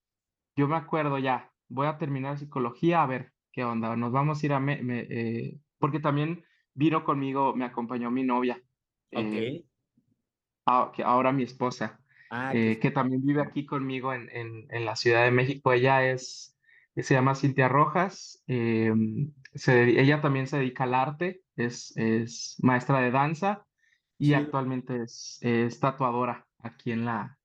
yo 0.56 0.68
me 0.68 0.76
acuerdo 0.76 1.18
ya, 1.18 1.52
voy 1.68 1.86
a 1.86 1.98
terminar 1.98 2.38
psicología, 2.38 3.02
a 3.02 3.06
ver 3.06 3.32
qué 3.52 3.64
onda, 3.64 3.96
nos 3.96 4.12
vamos 4.12 4.42
a 4.42 4.46
ir 4.46 4.52
a, 4.52 4.60
me, 4.60 4.80
eh, 5.10 5.60
porque 5.78 6.00
también 6.00 6.44
vino 6.74 7.04
conmigo, 7.04 7.54
me 7.56 7.64
acompañó 7.64 8.10
mi 8.10 8.24
novia, 8.24 8.62
eh, 9.10 9.64
que 10.94 11.02
ahora 11.02 11.32
mi 11.32 11.44
esposa, 11.44 12.00
Ah, 12.30 12.52
eh, 12.54 12.78
que 12.80 12.90
también 12.90 13.24
vive 13.24 13.40
aquí 13.40 13.64
conmigo 13.64 14.12
en, 14.12 14.28
en, 14.30 14.66
en 14.70 14.84
la 14.84 14.96
Ciudad 14.96 15.24
de 15.24 15.30
México. 15.30 15.72
Ella 15.72 16.10
es, 16.10 16.58
se 16.94 17.14
llama 17.14 17.34
Cintia 17.34 17.68
Rojas, 17.68 18.44
se, 19.58 20.00
ella 20.00 20.20
también 20.20 20.46
se 20.46 20.58
dedica 20.58 20.84
al 20.84 20.94
arte, 20.94 21.42
es, 21.56 21.92
es 21.96 22.56
maestra 22.62 23.00
de 23.00 23.10
danza 23.10 23.66
y 24.16 24.34
actualmente 24.34 25.02
es, 25.02 25.38
es, 25.42 25.78
tatuadora 25.80 26.46
aquí 26.60 26.92
en 26.92 27.04
la, 27.04 27.38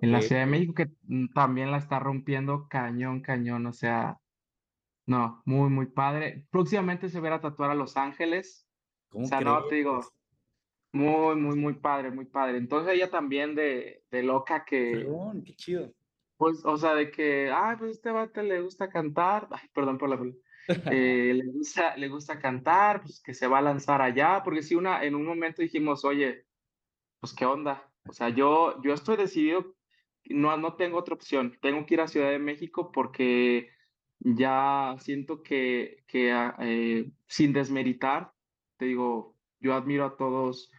en 0.00 0.12
la 0.12 0.22
Ciudad 0.22 0.42
de 0.42 0.50
México, 0.50 0.74
que 0.74 0.90
también 1.34 1.70
la 1.70 1.78
está 1.78 1.98
rompiendo 1.98 2.68
cañón, 2.68 3.20
cañón, 3.20 3.66
o 3.66 3.72
sea, 3.72 4.18
no, 5.06 5.42
muy, 5.46 5.70
muy 5.70 5.86
padre. 5.86 6.46
Próximamente 6.50 7.08
se 7.08 7.20
verá 7.20 7.36
a 7.36 7.40
tatuar 7.40 7.70
a 7.70 7.74
Los 7.74 7.96
Ángeles. 7.96 8.66
¿Cómo 9.08 9.24
o 9.24 9.28
sea, 9.28 9.40
no, 9.40 9.64
te 9.64 9.76
digo, 9.76 10.02
muy, 10.92 11.36
muy, 11.36 11.56
muy 11.56 11.74
padre, 11.74 12.10
muy 12.10 12.26
padre. 12.26 12.58
Entonces 12.58 12.94
ella 12.94 13.10
también 13.10 13.54
de, 13.54 14.02
de 14.10 14.22
loca 14.22 14.64
que... 14.64 15.06
qué 15.44 15.54
chido. 15.54 15.92
Pues, 16.36 16.64
o 16.64 16.76
sea, 16.76 16.94
de 16.94 17.10
que, 17.10 17.50
ay, 17.50 17.76
pues 17.78 17.92
este 17.92 18.10
vato 18.10 18.42
le 18.42 18.60
gusta 18.60 18.88
cantar, 18.88 19.48
ay, 19.50 19.68
perdón 19.74 19.98
por 19.98 20.08
la... 20.08 20.18
Eh, 20.90 21.32
le, 21.34 21.46
gusta, 21.46 21.96
le 21.96 22.08
gusta 22.08 22.38
cantar, 22.38 23.02
pues 23.02 23.20
que 23.22 23.34
se 23.34 23.46
va 23.46 23.58
a 23.58 23.62
lanzar 23.62 24.02
allá, 24.02 24.42
porque 24.44 24.62
si 24.62 24.74
una, 24.74 25.02
en 25.04 25.14
un 25.14 25.24
momento 25.24 25.62
dijimos, 25.62 26.04
oye, 26.04 26.46
pues 27.20 27.34
qué 27.34 27.46
onda, 27.46 27.90
o 28.06 28.12
sea, 28.12 28.28
yo, 28.30 28.80
yo 28.82 28.94
estoy 28.94 29.16
decidido, 29.16 29.76
no, 30.26 30.56
no 30.56 30.76
tengo 30.76 30.98
otra 30.98 31.14
opción, 31.14 31.58
tengo 31.60 31.86
que 31.86 31.94
ir 31.94 32.00
a 32.00 32.08
Ciudad 32.08 32.30
de 32.30 32.38
México 32.38 32.92
porque 32.92 33.70
ya 34.20 34.96
siento 34.98 35.42
que, 35.42 36.04
que 36.06 36.32
ah, 36.32 36.56
eh, 36.60 37.12
sin 37.26 37.52
desmeritar, 37.52 38.34
te 38.76 38.86
digo, 38.86 39.36
yo 39.60 39.74
admiro 39.74 40.04
a 40.04 40.16
todos, 40.16 40.70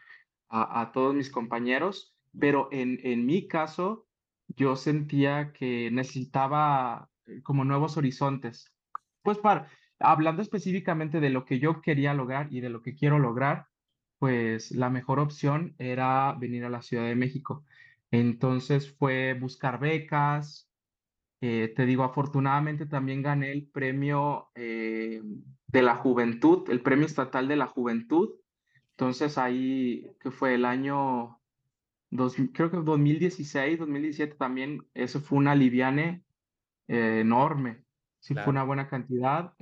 a, 0.49 0.81
a 0.81 0.91
todos 0.91 1.15
mis 1.15 1.31
compañeros, 1.31 2.15
pero 2.37 2.69
en, 2.71 2.99
en 3.03 3.25
mi 3.25 3.47
caso, 3.47 4.07
yo 4.47 4.75
sentía 4.75 5.51
que 5.53 5.89
necesitaba 5.91 7.09
eh, 7.25 7.41
como 7.43 7.65
nuevos 7.65 7.97
horizontes. 7.97 8.73
Pues 9.21 9.37
para, 9.37 9.69
hablando 9.99 10.41
específicamente 10.41 11.19
de 11.19 11.29
lo 11.29 11.45
que 11.45 11.59
yo 11.59 11.81
quería 11.81 12.13
lograr 12.13 12.47
y 12.51 12.61
de 12.61 12.69
lo 12.69 12.81
que 12.81 12.95
quiero 12.95 13.19
lograr, 13.19 13.67
pues 14.19 14.71
la 14.71 14.89
mejor 14.89 15.19
opción 15.19 15.75
era 15.79 16.33
venir 16.33 16.65
a 16.65 16.69
la 16.69 16.81
Ciudad 16.81 17.05
de 17.05 17.15
México. 17.15 17.65
Entonces 18.11 18.91
fue 18.97 19.33
buscar 19.33 19.79
becas. 19.79 20.69
Eh, 21.41 21.73
te 21.75 21.85
digo, 21.85 22.03
afortunadamente 22.03 22.85
también 22.85 23.21
gané 23.21 23.51
el 23.51 23.67
premio 23.67 24.49
eh, 24.55 25.21
de 25.67 25.81
la 25.81 25.95
juventud, 25.95 26.69
el 26.69 26.81
premio 26.81 27.05
estatal 27.05 27.47
de 27.47 27.55
la 27.55 27.67
juventud. 27.67 28.35
Entonces 28.91 29.37
ahí, 29.37 30.11
que 30.19 30.31
fue 30.31 30.55
el 30.55 30.65
año, 30.65 31.39
creo 32.53 32.71
que 32.71 32.77
2016, 32.77 33.79
2017 33.79 34.35
también, 34.35 34.85
eso 34.93 35.21
fue 35.21 35.37
una 35.37 35.55
liviane 35.55 36.25
eh, 36.87 37.19
enorme. 37.21 37.83
Sí, 38.19 38.33
fue 38.33 38.49
una 38.49 38.63
buena 38.63 38.87
cantidad. 38.87 39.53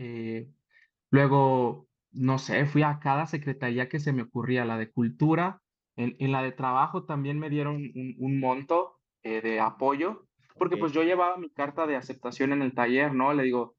luego, 1.12 1.88
no 2.12 2.38
sé, 2.40 2.66
fui 2.66 2.84
a 2.84 3.00
cada 3.00 3.28
secretaría 3.28 3.90
que 3.90 4.00
se 4.00 4.14
me 4.14 4.24
ocurría, 4.24 4.66
la 4.66 4.78
de 4.78 4.92
cultura, 4.92 5.62
en, 5.96 6.16
en 6.20 6.32
la 6.32 6.44
de 6.44 6.52
trabajo 6.52 7.06
también 7.06 7.40
me 7.40 7.50
dieron 7.50 7.76
un, 7.76 8.16
un 8.18 8.40
monto 8.40 9.00
de 9.24 9.60
apoyo, 9.60 10.28
porque 10.58 10.78
pues 10.78 10.92
yo 10.94 11.04
llevaba 11.04 11.38
mi 11.38 11.50
carta 11.50 11.86
de 11.86 11.96
aceptación 11.96 12.54
en 12.54 12.62
el 12.62 12.74
taller, 12.74 13.14
¿no? 13.14 13.34
Le 13.34 13.44
digo, 13.44 13.76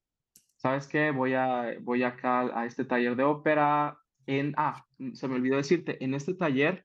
¿sabes 0.57 0.87
qué? 0.87 1.11
Voy, 1.11 1.35
a, 1.35 1.75
voy 1.81 2.03
acá 2.03 2.41
a 2.59 2.67
este 2.67 2.85
taller 2.85 3.17
de 3.17 3.25
ópera, 3.25 3.99
en, 4.27 4.55
ah, 4.57 4.85
se 5.14 5.29
me 5.29 5.37
olvidó 5.37 5.57
decirte, 5.57 6.03
en 6.05 6.14
este 6.14 6.35
taller, 6.35 6.85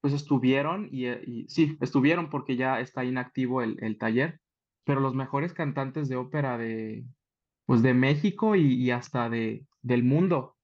pues 0.00 0.12
estuvieron, 0.12 0.88
y, 0.90 1.08
y 1.08 1.48
sí, 1.48 1.76
estuvieron 1.80 2.28
porque 2.28 2.56
ya 2.56 2.80
está 2.80 3.04
inactivo 3.04 3.62
el, 3.62 3.82
el, 3.82 3.98
taller, 3.98 4.40
pero 4.84 5.00
los 5.00 5.14
mejores 5.14 5.52
cantantes 5.52 6.08
de 6.08 6.16
ópera 6.16 6.58
de, 6.58 7.04
pues 7.72 7.80
de 7.80 7.94
México 7.94 8.54
y, 8.54 8.74
y 8.74 8.90
hasta 8.90 9.30
de, 9.30 9.66
del 9.80 10.04
mundo. 10.04 10.58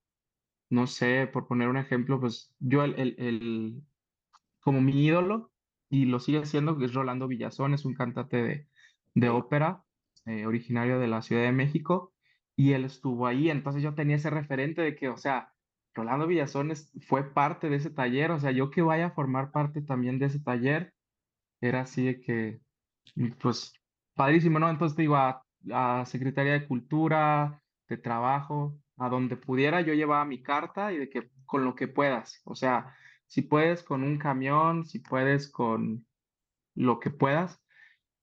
No 0.69 0.85
sé, 0.85 1.25
por 1.25 1.47
poner 1.47 1.67
un 1.67 1.77
ejemplo, 1.77 2.19
pues 2.19 2.55
yo 2.59 2.83
el, 2.83 2.99
el, 2.99 3.15
el 3.17 3.83
como 4.59 4.79
mi 4.79 5.03
ídolo, 5.07 5.51
y 5.89 6.05
lo 6.05 6.19
sigue 6.19 6.45
siendo, 6.45 6.77
que 6.77 6.85
es 6.85 6.93
Rolando 6.93 7.27
Villazón, 7.27 7.73
es 7.73 7.83
un 7.83 7.95
cantante 7.95 8.37
de, 8.43 8.69
de 9.15 9.29
ópera, 9.29 9.85
eh, 10.27 10.45
originario 10.45 10.99
de 10.99 11.07
la 11.07 11.23
Ciudad 11.23 11.41
de 11.41 11.51
México, 11.51 12.13
y 12.55 12.73
él 12.73 12.85
estuvo 12.85 13.25
ahí, 13.25 13.49
entonces 13.49 13.81
yo 13.81 13.95
tenía 13.95 14.17
ese 14.17 14.29
referente 14.29 14.83
de 14.83 14.95
que, 14.95 15.09
o 15.09 15.17
sea, 15.17 15.55
Rolando 15.95 16.27
Villazón 16.27 16.71
fue 17.01 17.33
parte 17.33 17.71
de 17.71 17.77
ese 17.77 17.89
taller, 17.89 18.29
o 18.29 18.39
sea, 18.39 18.51
yo 18.51 18.69
que 18.69 18.83
vaya 18.83 19.07
a 19.07 19.11
formar 19.15 19.51
parte 19.51 19.81
también 19.81 20.19
de 20.19 20.27
ese 20.27 20.41
taller, 20.41 20.93
era 21.59 21.81
así 21.81 22.05
de 22.05 22.21
que, 22.21 22.61
pues, 23.41 23.73
padrísimo, 24.13 24.59
¿no? 24.59 24.69
Entonces 24.69 24.95
te 24.95 25.01
digo, 25.01 25.15
a, 25.15 25.43
a 25.71 26.05
Secretaría 26.05 26.53
de 26.53 26.67
Cultura, 26.67 27.61
de 27.87 27.97
Trabajo, 27.97 28.77
a 28.97 29.09
donde 29.09 29.37
pudiera, 29.37 29.81
yo 29.81 29.93
llevaba 29.93 30.25
mi 30.25 30.41
carta 30.43 30.91
y 30.93 30.97
de 30.97 31.09
que 31.09 31.31
con 31.45 31.65
lo 31.65 31.75
que 31.75 31.87
puedas, 31.87 32.41
o 32.45 32.55
sea, 32.55 32.95
si 33.29 33.43
puedes 33.43 33.83
con 33.83 34.03
un 34.03 34.17
camión, 34.17 34.85
si 34.85 34.99
puedes 34.99 35.49
con 35.51 36.05
lo 36.75 36.99
que 36.99 37.11
puedas. 37.11 37.61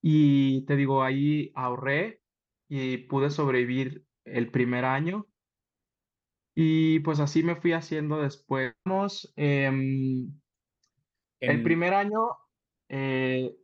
Y 0.03 0.67
te 0.67 0.77
digo, 0.77 1.03
ahí 1.03 1.53
ahorré 1.55 2.21
y 2.69 2.99
pude 2.99 3.31
sobrevivir 3.31 4.05
el 4.25 4.51
primer 4.51 4.85
año. 4.85 5.27
Y 6.57 7.01
pues 7.01 7.21
así 7.21 7.45
me 7.45 7.55
fui 7.55 7.73
haciendo 7.73 8.21
después. 8.21 8.75
Eh, 9.37 10.27
el 11.41 11.63
primer 11.63 11.95
año 11.95 12.31
eh, 12.89 13.55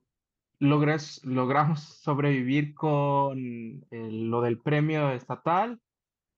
logramos 0.62 1.81
sobrevivir 1.81 2.75
con 2.75 3.85
lo 3.90 4.40
del 4.40 4.61
premio 4.61 5.11
estatal 5.11 5.81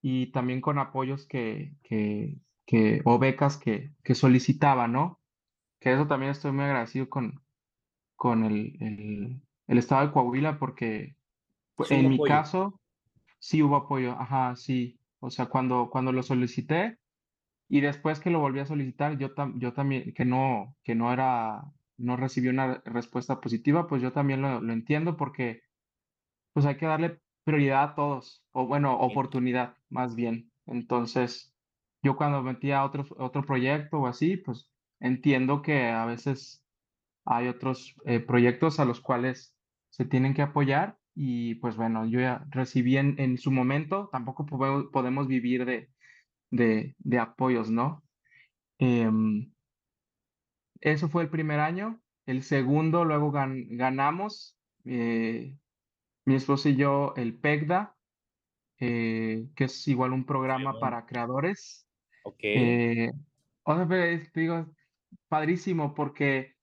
y 0.00 0.32
también 0.32 0.60
con 0.60 0.78
apoyos 0.78 1.26
que, 1.26 1.74
que, 1.82 2.38
que, 2.66 3.02
o 3.04 3.18
becas 3.18 3.58
que, 3.58 3.92
que 4.02 4.14
solicitaba, 4.14 4.88
¿no? 4.88 5.20
Que 5.78 5.92
eso 5.92 6.06
también 6.06 6.32
estoy 6.32 6.52
muy 6.52 6.64
agradecido 6.64 7.08
con, 7.08 7.42
con 8.16 8.44
el, 8.44 8.76
el, 8.80 9.42
el 9.66 9.78
estado 9.78 10.06
de 10.06 10.12
Coahuila 10.12 10.58
porque 10.58 11.16
pues, 11.74 11.90
en 11.90 12.08
mi 12.08 12.22
caso 12.22 12.80
sí 13.38 13.62
hubo 13.62 13.76
apoyo, 13.76 14.12
ajá, 14.12 14.56
sí. 14.56 14.98
O 15.20 15.30
sea, 15.30 15.46
cuando, 15.46 15.90
cuando 15.90 16.12
lo 16.12 16.22
solicité 16.22 16.98
y 17.68 17.80
después 17.80 18.20
que 18.20 18.30
lo 18.30 18.40
volví 18.40 18.60
a 18.60 18.66
solicitar, 18.66 19.18
yo, 19.18 19.30
yo 19.56 19.72
también, 19.72 20.14
que 20.14 20.24
no, 20.24 20.76
que 20.82 20.94
no 20.94 21.12
era, 21.12 21.62
no 21.96 22.16
recibí 22.16 22.48
una 22.48 22.82
respuesta 22.84 23.40
positiva, 23.40 23.86
pues 23.86 24.02
yo 24.02 24.12
también 24.12 24.42
lo, 24.42 24.60
lo 24.60 24.72
entiendo 24.72 25.16
porque 25.16 25.62
pues 26.52 26.66
hay 26.66 26.76
que 26.76 26.86
darle 26.86 27.20
prioridad 27.44 27.84
a 27.84 27.94
todos, 27.94 28.44
o 28.52 28.66
bueno, 28.66 28.98
oportunidad 28.98 29.76
más 29.90 30.14
bien. 30.14 30.52
Entonces, 30.66 31.54
yo 32.02 32.16
cuando 32.16 32.42
metía 32.42 32.84
otro, 32.84 33.06
otro 33.18 33.44
proyecto 33.44 33.98
o 33.98 34.06
así, 34.06 34.36
pues 34.36 34.70
entiendo 35.00 35.62
que 35.62 35.88
a 35.90 36.06
veces 36.06 36.64
hay 37.24 37.48
otros 37.48 37.94
eh, 38.06 38.20
proyectos 38.20 38.80
a 38.80 38.84
los 38.84 39.00
cuales 39.00 39.56
se 39.90 40.04
tienen 40.04 40.34
que 40.34 40.42
apoyar 40.42 40.98
y 41.14 41.56
pues 41.56 41.76
bueno, 41.76 42.06
yo 42.06 42.20
ya 42.20 42.44
recibí 42.50 42.96
en, 42.98 43.18
en 43.20 43.38
su 43.38 43.50
momento, 43.50 44.08
tampoco 44.12 44.46
podemos, 44.46 45.28
vivir 45.28 45.64
de, 45.64 45.90
de, 46.50 46.94
de, 46.98 47.18
apoyos, 47.18 47.70
¿no? 47.70 48.04
Em, 48.78 49.53
eso 50.84 51.08
fue 51.08 51.24
el 51.24 51.30
primer 51.30 51.60
año. 51.60 52.00
El 52.26 52.42
segundo, 52.42 53.04
luego 53.04 53.32
ganamos, 53.32 54.58
eh, 54.84 55.56
mi 56.24 56.34
esposo 56.36 56.68
y 56.68 56.76
yo, 56.76 57.14
el 57.16 57.38
PECDA, 57.38 57.96
eh, 58.78 59.48
que 59.56 59.64
es 59.64 59.88
igual 59.88 60.12
un 60.12 60.24
programa 60.24 60.78
para 60.78 61.06
creadores. 61.06 61.88
Ok. 62.24 62.40
Eh, 62.42 63.12
o 63.64 63.74
sea, 63.76 63.88
te 63.88 64.40
digo, 64.40 64.74
padrísimo 65.28 65.94
porque 65.94 66.54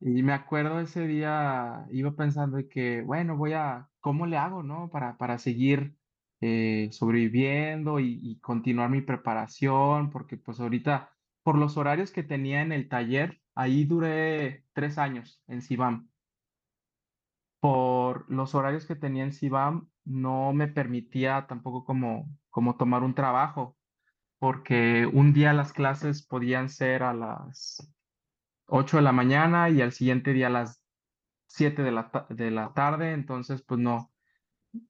y 0.00 0.22
me 0.22 0.32
acuerdo 0.32 0.80
ese 0.80 1.06
día, 1.06 1.86
iba 1.90 2.14
pensando 2.14 2.58
que, 2.68 3.02
bueno, 3.02 3.36
voy 3.36 3.54
a, 3.54 3.88
¿cómo 4.00 4.26
le 4.26 4.36
hago, 4.36 4.62
no? 4.62 4.90
Para, 4.90 5.16
para 5.16 5.38
seguir 5.38 5.96
eh, 6.40 6.88
sobreviviendo 6.92 7.98
y, 8.00 8.20
y 8.22 8.38
continuar 8.40 8.90
mi 8.90 9.00
preparación, 9.00 10.10
porque 10.10 10.36
pues 10.36 10.60
ahorita, 10.60 11.12
por 11.42 11.56
los 11.56 11.76
horarios 11.78 12.10
que 12.10 12.22
tenía 12.22 12.62
en 12.62 12.72
el 12.72 12.88
taller, 12.88 13.40
ahí 13.56 13.84
duré 13.84 14.64
tres 14.72 14.98
años 14.98 15.42
en 15.48 15.62
Sibam. 15.62 16.08
Por 17.58 18.30
los 18.30 18.54
horarios 18.54 18.86
que 18.86 18.94
tenía 18.94 19.24
en 19.24 19.32
Sibam, 19.32 19.90
no 20.04 20.52
me 20.52 20.68
permitía 20.68 21.46
tampoco 21.48 21.84
como, 21.84 22.28
como 22.50 22.76
tomar 22.76 23.02
un 23.02 23.14
trabajo 23.14 23.76
porque 24.38 25.06
un 25.06 25.32
día 25.32 25.52
las 25.52 25.72
clases 25.72 26.24
podían 26.26 26.68
ser 26.68 27.02
a 27.02 27.14
las 27.14 27.92
8 28.66 28.98
de 28.98 29.02
la 29.02 29.12
mañana 29.12 29.70
y 29.70 29.80
al 29.80 29.92
siguiente 29.92 30.32
día 30.32 30.48
a 30.48 30.50
las 30.50 30.82
7 31.46 31.82
de 31.82 31.92
la, 31.92 32.26
de 32.28 32.50
la 32.50 32.72
tarde, 32.74 33.12
entonces 33.12 33.62
pues 33.62 33.80
no, 33.80 34.12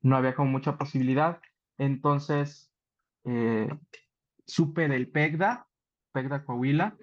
no 0.03 0.17
había 0.17 0.35
como 0.35 0.51
mucha 0.51 0.77
posibilidad. 0.77 1.41
Entonces 1.79 2.73
eh, 3.25 3.69
supe 4.47 4.89
del 4.89 5.11
PEGDA, 5.11 5.69
PEGDA 6.13 6.45
Coahuila, 6.45 6.97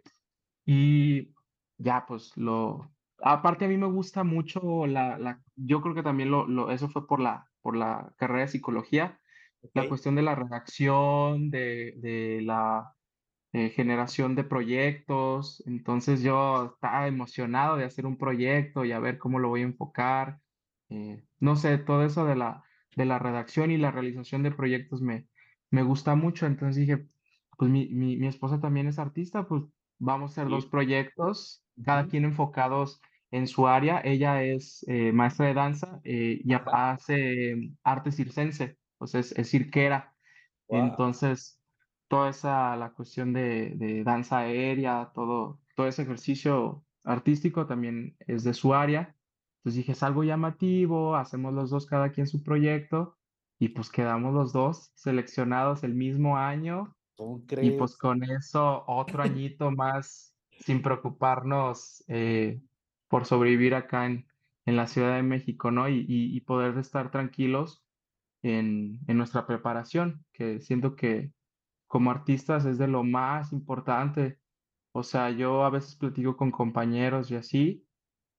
y 0.66 1.34
ya 1.78 2.06
pues 2.08 2.36
lo... 2.38 2.92
Aparte 3.22 3.66
a 3.66 3.68
mí 3.70 3.78
me 3.78 3.88
gusta 3.88 4.24
mucho 4.24 4.86
la, 4.88 5.18
la 5.18 5.44
yo 5.56 5.82
creo 5.82 5.96
que 5.96 6.04
también 6.04 6.30
lo, 6.32 6.48
lo, 6.48 6.72
eso 6.72 6.90
fue 6.90 7.08
por 7.08 7.20
la, 7.22 7.52
por 7.62 7.76
la 7.78 8.14
carrera 8.18 8.42
de 8.42 8.48
psicología, 8.50 9.20
la 9.74 9.88
cuestión 9.88 10.16
de 10.16 10.24
la 10.24 10.36
redacción, 10.36 11.50
de, 11.50 11.94
de 11.98 12.42
la 12.44 12.96
eh, 13.54 13.70
generación 13.70 14.36
de 14.36 14.44
proyectos. 14.44 15.64
Entonces 15.68 16.22
yo 16.22 16.66
estaba 16.76 17.08
emocionado 17.08 17.78
de 17.78 17.86
hacer 17.86 18.06
un 18.06 18.18
proyecto 18.18 18.86
y 18.86 18.92
a 18.92 19.00
ver 19.00 19.18
cómo 19.20 19.40
lo 19.40 19.50
voy 19.50 19.62
a 19.62 19.64
enfocar. 19.66 20.40
Eh, 20.90 21.24
no 21.40 21.56
sé, 21.56 21.78
todo 21.78 22.04
eso 22.06 22.26
de 22.26 22.36
la, 22.36 22.64
de 22.96 23.06
la 23.06 23.20
redacción 23.20 23.72
y 23.72 23.78
la 23.78 23.92
realización 23.92 24.44
de 24.44 24.52
proyectos 24.52 25.02
me, 25.02 25.30
me 25.72 25.84
gusta 25.84 26.16
mucho. 26.16 26.46
Entonces 26.46 26.76
dije, 26.78 27.08
pues 27.58 27.72
mi, 27.72 27.88
mi, 27.94 28.18
mi 28.18 28.28
esposa 28.28 28.60
también 28.60 28.88
es 28.88 29.00
artista, 29.00 29.48
pues 29.48 29.64
vamos 30.00 30.32
a 30.32 30.42
hacer 30.42 30.50
dos 30.52 30.66
proyectos, 30.66 31.63
cada 31.84 32.08
quien 32.08 32.26
enfocados 32.26 33.02
en 33.32 33.48
su 33.48 33.68
área. 33.68 34.02
Ella 34.04 34.44
es 34.44 34.86
eh, 34.88 35.12
maestra 35.12 35.48
de 35.48 35.54
danza 35.54 36.02
y 36.04 36.54
hace 36.54 37.72
arte 37.84 38.12
circense, 38.12 38.78
o 38.98 39.08
sea, 39.08 39.22
es, 39.22 39.34
cirquera. 39.50 40.14
Entonces, 40.70 41.60
toda 42.08 42.30
esa, 42.30 42.76
la 42.78 42.92
cuestión 42.94 43.34
de, 43.34 43.72
de, 43.76 44.04
danza 44.04 44.40
aérea, 44.40 45.12
todo, 45.14 45.60
todo 45.76 45.88
ese 45.88 46.04
ejercicio 46.04 46.84
artístico 47.04 47.66
también 47.66 48.16
es 48.20 48.44
de 48.44 48.54
su 48.54 48.74
área. 48.74 49.16
Entonces 49.58 49.78
dije, 49.78 49.92
es 49.94 50.04
algo 50.04 50.24
llamativo, 50.24 51.16
hacemos 51.16 51.54
los 51.54 51.70
dos 51.70 51.86
cada 51.86 52.12
quien 52.12 52.28
su 52.28 52.44
proyecto 52.44 53.18
y 53.60 53.70
pues 53.70 53.90
quedamos 53.90 54.34
los 54.34 54.52
dos 54.52 54.92
seleccionados 54.96 55.84
el 55.84 55.94
mismo 55.94 56.38
año. 56.38 56.96
Y 57.62 57.72
pues 57.72 57.96
con 57.96 58.24
eso 58.24 58.84
otro 58.88 59.24
añito 59.24 59.72
más 59.72 60.33
sin 60.60 60.82
preocuparnos 60.82 62.04
eh, 62.08 62.62
por 63.08 63.26
sobrevivir 63.26 63.76
acá 63.76 64.06
en, 64.06 64.28
en, 64.66 64.76
la 64.76 64.88
Ciudad 64.88 65.16
de 65.16 65.24
México, 65.24 65.72
¿no? 65.72 65.90
Y, 65.90 66.06
y, 66.08 66.42
poder 66.42 66.78
estar 66.78 67.12
tranquilos 67.12 67.84
en, 68.42 69.00
en, 69.08 69.18
nuestra 69.18 69.46
preparación, 69.46 70.26
que 70.34 70.62
siento 70.62 70.96
que 70.96 71.32
como 71.88 72.12
artistas 72.12 72.66
es 72.66 72.78
de 72.78 72.88
lo 72.88 73.04
más 73.04 73.54
importante. 73.54 74.40
O 74.94 75.04
sea, 75.04 75.32
yo 75.32 75.64
a 75.64 75.70
veces 75.70 75.96
platico 75.96 76.38
con 76.38 76.52
compañeros 76.52 77.32
y 77.32 77.36
así, 77.36 77.86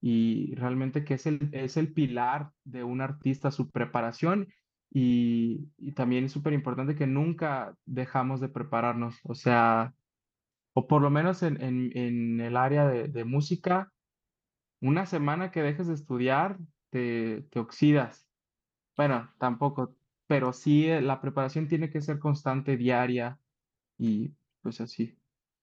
y 0.00 0.54
realmente 0.56 1.04
que 1.04 1.14
es 1.14 1.26
el, 1.26 1.48
es 1.52 1.76
el 1.76 1.92
pilar 1.92 2.52
de 2.64 2.84
un 2.84 3.00
artista, 3.00 3.50
su 3.50 3.70
preparación, 3.70 4.48
y, 4.90 5.68
y 5.78 5.92
también 5.92 6.24
es 6.24 6.32
súper 6.32 6.52
importante 6.52 6.94
que 6.94 7.06
nunca 7.06 7.76
dejamos 7.84 8.40
de 8.40 8.48
prepararnos, 8.48 9.18
o 9.24 9.34
sea, 9.34 9.94
o 10.74 10.86
por 10.86 11.00
lo 11.00 11.10
menos 11.10 11.42
en, 11.42 11.60
en, 11.62 11.96
en 11.96 12.40
el 12.40 12.56
área 12.56 12.86
de, 12.86 13.08
de, 13.08 13.24
música, 13.24 13.92
una 14.80 15.06
semana 15.06 15.50
que 15.50 15.62
dejes 15.62 15.86
de 15.86 15.94
estudiar, 15.94 16.58
te, 16.90 17.42
te 17.50 17.58
oxidas. 17.60 18.28
Bueno, 18.96 19.32
tampoco, 19.38 19.96
pero 20.26 20.52
sí 20.52 20.88
eh, 20.90 21.00
la 21.00 21.20
preparación 21.20 21.68
tiene 21.68 21.90
que 21.90 22.00
ser 22.00 22.18
constante, 22.18 22.76
diaria, 22.76 23.38
y 23.98 24.34
pues 24.62 24.80
así. 24.80 25.16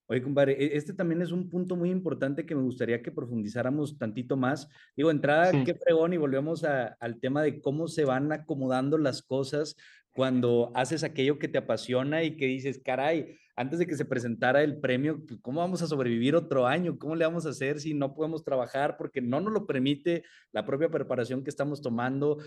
Oye, 0.07 0.21
compadre, 0.21 0.53
e, 0.53 0.77
este 0.77 0.93
también 0.93 1.21
es 1.21 1.31
un 1.31 1.49
punto 1.49 1.75
muy 1.75 1.89
importante 1.89 2.45
que 2.45 2.55
me 2.55 2.61
gustaría 2.61 3.01
que 3.01 3.11
profundizáramos 3.11 3.97
tantito 3.97 4.37
más. 4.37 4.69
Digo, 4.95 5.11
entrada, 5.11 5.51
qué 5.63 5.75
fregón, 5.75 6.13
y 6.13 6.17
volvemos 6.17 6.63
a, 6.63 6.97
al 6.99 7.19
tema 7.19 7.43
de 7.43 7.61
cómo 7.61 7.87
se 7.87 8.05
van 8.05 8.31
acomodando 8.31 8.97
las 8.97 9.21
cosas 9.21 9.75
cuando 10.11 10.71
haces 10.75 11.03
aquello 11.03 11.39
que 11.39 11.47
te 11.47 11.57
apasiona 11.57 12.23
y 12.23 12.35
que 12.35 12.45
dices, 12.45 12.81
caray, 12.83 13.37
antes 13.61 13.77
de 13.77 13.85
que 13.85 13.95
se 13.95 14.05
presentara 14.05 14.63
el 14.63 14.79
premio, 14.79 15.23
pues, 15.25 15.39
¿cómo 15.39 15.59
vamos 15.59 15.83
a 15.83 15.87
sobrevivir 15.87 16.35
otro 16.35 16.65
año? 16.65 16.97
¿Cómo 16.97 17.15
le 17.15 17.25
vamos 17.25 17.45
a 17.45 17.49
hacer 17.49 17.79
si 17.79 17.93
no 17.93 18.15
podemos 18.15 18.43
trabajar? 18.43 18.97
Porque 18.97 19.21
no 19.21 19.39
nos 19.39 19.53
lo 19.53 19.67
permite 19.67 20.23
la 20.51 20.65
propia 20.65 20.89
preparación 20.89 21.43
que 21.43 21.51
estamos 21.51 21.79
tomando, 21.81 22.39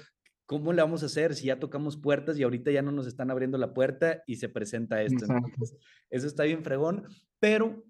¿cómo 0.44 0.72
le 0.72 0.82
vamos 0.82 1.04
a 1.04 1.06
hacer 1.06 1.36
si 1.36 1.46
ya 1.46 1.60
tocamos 1.60 1.96
puertas 1.96 2.36
y 2.36 2.42
ahorita 2.42 2.72
ya 2.72 2.82
no 2.82 2.90
nos 2.90 3.06
están 3.06 3.30
abriendo 3.30 3.58
la 3.58 3.72
puerta 3.72 4.24
y 4.26 4.36
se 4.36 4.48
presenta 4.48 5.02
esto? 5.02 5.24
Entonces, 5.24 5.78
eso 6.10 6.26
está 6.26 6.42
bien 6.42 6.64
fregón, 6.64 7.04
pero 7.38 7.84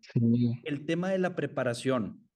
el 0.64 0.84
tema 0.84 1.10
de 1.10 1.18
la 1.18 1.34
preparación, 1.34 2.28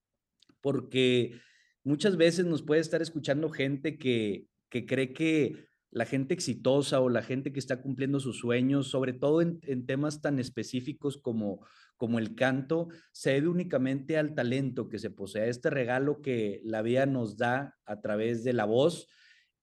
porque 0.62 1.39
muchas 1.84 2.16
veces 2.16 2.47
nos 2.47 2.62
puede 2.62 2.80
estar 2.80 3.03
escuchando 3.03 3.51
gente 3.51 3.99
que, 3.99 4.49
que 4.70 4.86
cree 4.86 5.12
que 5.12 5.67
la 5.91 6.05
gente 6.05 6.34
exitosa 6.34 7.01
o 7.01 7.09
la 7.09 7.22
gente 7.22 7.53
que 7.53 7.59
está 7.59 7.80
cumpliendo 7.80 8.20
sus 8.20 8.39
sueños, 8.39 8.89
sobre 8.89 9.12
todo 9.12 9.41
en, 9.41 9.86
temas 9.86 10.20
tan 10.20 10.39
específicos 10.39 11.16
como, 11.16 11.64
como 11.97 12.18
el 12.18 12.34
canto, 12.34 12.89
se 13.12 13.30
debe 13.30 13.49
únicamente 13.49 14.18
al 14.18 14.34
talento 14.34 14.89
que 14.89 14.99
se 14.99 15.11
posee, 15.11 15.43
a 15.43 15.47
este 15.47 15.70
regalo 15.70 16.20
que 16.20 16.61
la 16.64 16.82
vida 16.82 17.07
nos 17.07 17.36
da 17.36 17.76
a 17.86 18.01
través 18.01 18.45
de 18.45 18.53
la 18.53 18.66
voz, 18.66 19.09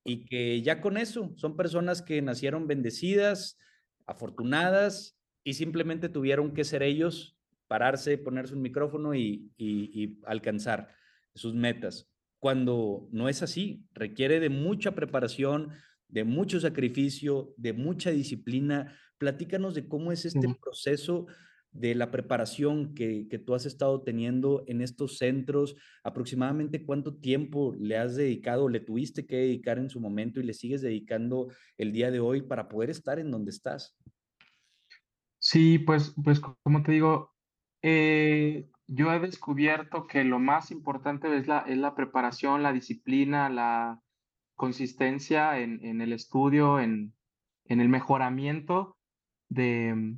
y 0.03 0.25
que 0.25 0.61
ya 0.61 0.81
con 0.81 0.97
eso 0.97 1.33
son 1.35 1.57
personas 1.57 2.01
que 2.01 2.21
nacieron 2.21 2.67
bendecidas, 2.67 3.57
afortunadas 4.05 5.17
y 5.43 5.55
simplemente 5.55 6.09
tuvieron 6.09 6.53
que 6.53 6.63
ser 6.63 6.83
ellos, 6.83 7.37
pararse, 7.67 8.17
ponerse 8.17 8.53
un 8.53 8.61
micrófono 8.61 9.15
y, 9.15 9.51
y, 9.57 10.19
alcanzar 10.25 10.89
sus 11.33 11.55
metas. 11.55 12.07
Cuando 12.39 13.09
no 13.11 13.29
es 13.29 13.41
así, 13.41 13.83
requiere 13.93 14.39
de 14.39 14.49
mucha 14.49 14.93
preparación, 14.93 15.71
de 16.07 16.23
mucho 16.23 16.59
sacrificio, 16.59 17.53
de 17.57 17.73
mucha 17.73 18.11
disciplina. 18.11 18.97
Platícanos 19.17 19.75
de 19.75 19.87
cómo 19.87 20.11
es 20.11 20.25
este 20.25 20.47
proceso 20.61 21.27
de 21.71 21.93
la 21.93 22.09
preparación 22.09 22.95
que, 22.95 23.27
que, 23.27 23.37
tú 23.37 23.53
has 23.53 23.65
estado 23.65 24.01
teniendo 24.01 24.63
en 24.67 24.81
estos 24.81 25.17
centros, 25.17 25.75
aproximadamente 26.03 26.85
cuánto 26.85 27.17
tiempo 27.17 27.75
le 27.77 27.97
has 27.97 28.15
dedicado, 28.15 28.69
le 28.69 28.79
tuviste 28.79 29.25
que 29.25 29.35
dedicar 29.35 29.77
en 29.77 29.89
su 29.89 29.99
momento 29.99 30.39
y 30.39 30.43
le 30.43 30.53
sigues 30.53 30.81
dedicando 30.81 31.51
el 31.77 31.91
día 31.91 32.11
de 32.11 32.21
hoy 32.21 32.41
para 32.41 32.69
poder 32.69 32.89
estar 32.89 33.19
en 33.19 33.29
donde 33.29 33.51
estás. 33.51 33.97
Sí, 35.37 35.77
pues, 35.77 36.15
pues 36.23 36.39
como 36.39 36.81
te 36.81 36.93
digo, 36.93 37.35
eh, 37.81 38.69
yo 38.87 39.13
he 39.13 39.19
descubierto 39.19 40.07
que 40.07 40.23
lo 40.23 40.39
más 40.39 40.71
importante 40.71 41.35
es 41.37 41.45
la, 41.45 41.59
es 41.59 41.77
la 41.77 41.93
preparación, 41.93 42.63
la 42.63 42.71
disciplina, 42.71 43.49
la 43.49 44.01
consistencia 44.55 45.59
en, 45.59 45.83
en 45.85 46.01
el 46.01 46.13
estudio, 46.13 46.79
en, 46.79 47.15
en 47.65 47.81
el 47.81 47.89
mejoramiento 47.89 48.97
de, 49.49 50.17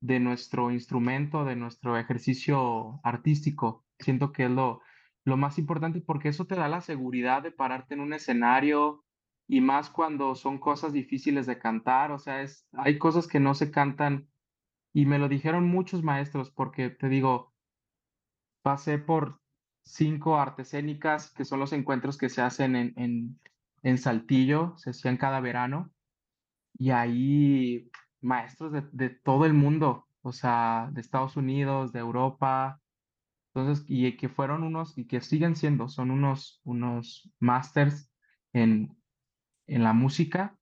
de 0.00 0.20
nuestro 0.20 0.70
instrumento, 0.70 1.44
de 1.44 1.56
nuestro 1.56 1.98
ejercicio 1.98 3.00
artístico. 3.02 3.84
Siento 3.98 4.32
que 4.32 4.44
es 4.44 4.50
lo, 4.50 4.80
lo 5.24 5.36
más 5.36 5.58
importante 5.58 6.00
porque 6.00 6.28
eso 6.28 6.46
te 6.46 6.56
da 6.56 6.68
la 6.68 6.80
seguridad 6.80 7.42
de 7.42 7.52
pararte 7.52 7.94
en 7.94 8.00
un 8.00 8.12
escenario 8.12 9.04
y 9.46 9.60
más 9.60 9.90
cuando 9.90 10.34
son 10.34 10.58
cosas 10.58 10.92
difíciles 10.92 11.46
de 11.46 11.58
cantar, 11.58 12.12
o 12.12 12.18
sea, 12.18 12.42
es, 12.42 12.68
hay 12.72 12.98
cosas 12.98 13.26
que 13.26 13.40
no 13.40 13.54
se 13.54 13.70
cantan 13.70 14.28
y 14.92 15.06
me 15.06 15.18
lo 15.18 15.28
dijeron 15.28 15.66
muchos 15.66 16.02
maestros 16.02 16.50
porque 16.50 16.90
te 16.90 17.08
digo, 17.08 17.54
pasé 18.62 18.98
por 18.98 19.40
cinco 19.84 20.36
artescénicas 20.38 21.32
que 21.32 21.44
son 21.44 21.60
los 21.60 21.72
encuentros 21.72 22.18
que 22.18 22.28
se 22.28 22.42
hacen 22.42 22.76
en, 22.76 22.92
en, 22.96 23.40
en 23.82 23.98
Saltillo, 23.98 24.74
se 24.76 24.90
hacían 24.90 25.16
cada 25.16 25.40
verano 25.40 25.92
y 26.78 26.90
ahí 26.90 27.90
maestros 28.20 28.72
de, 28.72 28.82
de, 28.92 29.10
todo 29.10 29.46
el 29.46 29.54
mundo, 29.54 30.06
o 30.22 30.32
sea, 30.32 30.90
de 30.92 31.00
Estados 31.00 31.36
Unidos, 31.36 31.92
de 31.92 32.00
Europa, 32.00 32.80
entonces, 33.54 33.84
y 33.88 34.16
que 34.16 34.28
fueron 34.28 34.62
unos, 34.62 34.96
y 34.96 35.06
que 35.06 35.20
siguen 35.20 35.56
siendo, 35.56 35.88
son 35.88 36.10
unos, 36.10 36.60
unos 36.64 37.30
masters 37.40 38.10
en, 38.52 38.96
en 39.66 39.82
la 39.84 39.92
música, 39.92 40.58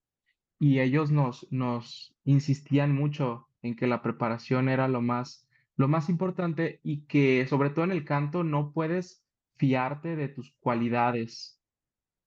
y 0.58 0.80
ellos 0.80 1.10
nos, 1.10 1.46
nos 1.50 2.14
insistían 2.24 2.94
mucho 2.94 3.48
en 3.62 3.76
que 3.76 3.86
la 3.86 4.02
preparación 4.02 4.68
era 4.68 4.88
lo 4.88 5.02
más, 5.02 5.46
lo 5.76 5.88
más 5.88 6.08
importante 6.08 6.80
y 6.82 7.02
que 7.06 7.46
sobre 7.48 7.70
todo 7.70 7.84
en 7.84 7.90
el 7.90 8.04
canto 8.04 8.44
no 8.44 8.72
puedes 8.72 9.24
fiarte 9.56 10.16
de 10.16 10.28
tus 10.28 10.54
cualidades, 10.60 11.55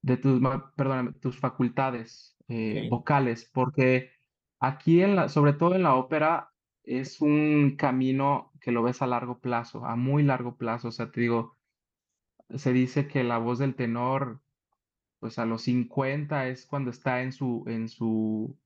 de 0.01 0.17
tus, 0.17 0.41
perdóname, 0.75 1.13
tus 1.13 1.37
facultades 1.37 2.35
eh, 2.47 2.87
vocales, 2.89 3.49
porque 3.53 4.11
Aquí, 4.59 5.01
en 5.01 5.15
la, 5.15 5.29
sobre 5.29 5.53
todo 5.53 5.75
en 5.75 5.83
la 5.83 5.95
ópera, 5.95 6.51
es 6.83 7.21
un 7.21 7.75
camino 7.77 8.51
que 8.61 8.71
lo 8.71 8.83
ves 8.83 9.01
a 9.01 9.07
largo 9.07 9.39
plazo, 9.39 9.85
a 9.85 9.95
muy 9.95 10.23
largo 10.23 10.57
plazo. 10.57 10.89
O 10.89 10.91
sea, 10.91 11.11
te 11.11 11.21
digo, 11.21 11.57
se 12.55 12.73
dice 12.73 13.07
que 13.07 13.23
la 13.23 13.37
voz 13.37 13.59
del 13.59 13.75
tenor, 13.75 14.41
pues 15.19 15.39
a 15.39 15.45
los 15.45 15.63
50 15.63 16.47
es 16.49 16.65
cuando 16.65 16.91
está 16.91 17.21
en 17.23 17.31
su, 17.33 17.63
en 17.67 17.89
su, 17.89 18.57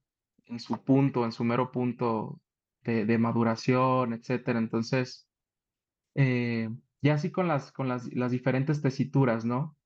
en 0.46 0.60
su 0.60 0.82
punto, 0.84 1.24
en 1.24 1.32
su 1.32 1.44
mero 1.44 1.72
punto 1.72 2.40
de, 2.82 3.18
maduración, 3.18 4.14
etcétera. 4.14 4.58
Entonces, 4.58 5.28
eh, 6.14 6.70
ya 7.02 7.14
así 7.14 7.30
con 7.30 7.48
las, 7.48 7.72
con 7.72 7.88
las, 7.88 8.12
las 8.14 8.32
diferentes 8.32 8.82
tesituras, 8.82 9.44
¿no? 9.44 9.76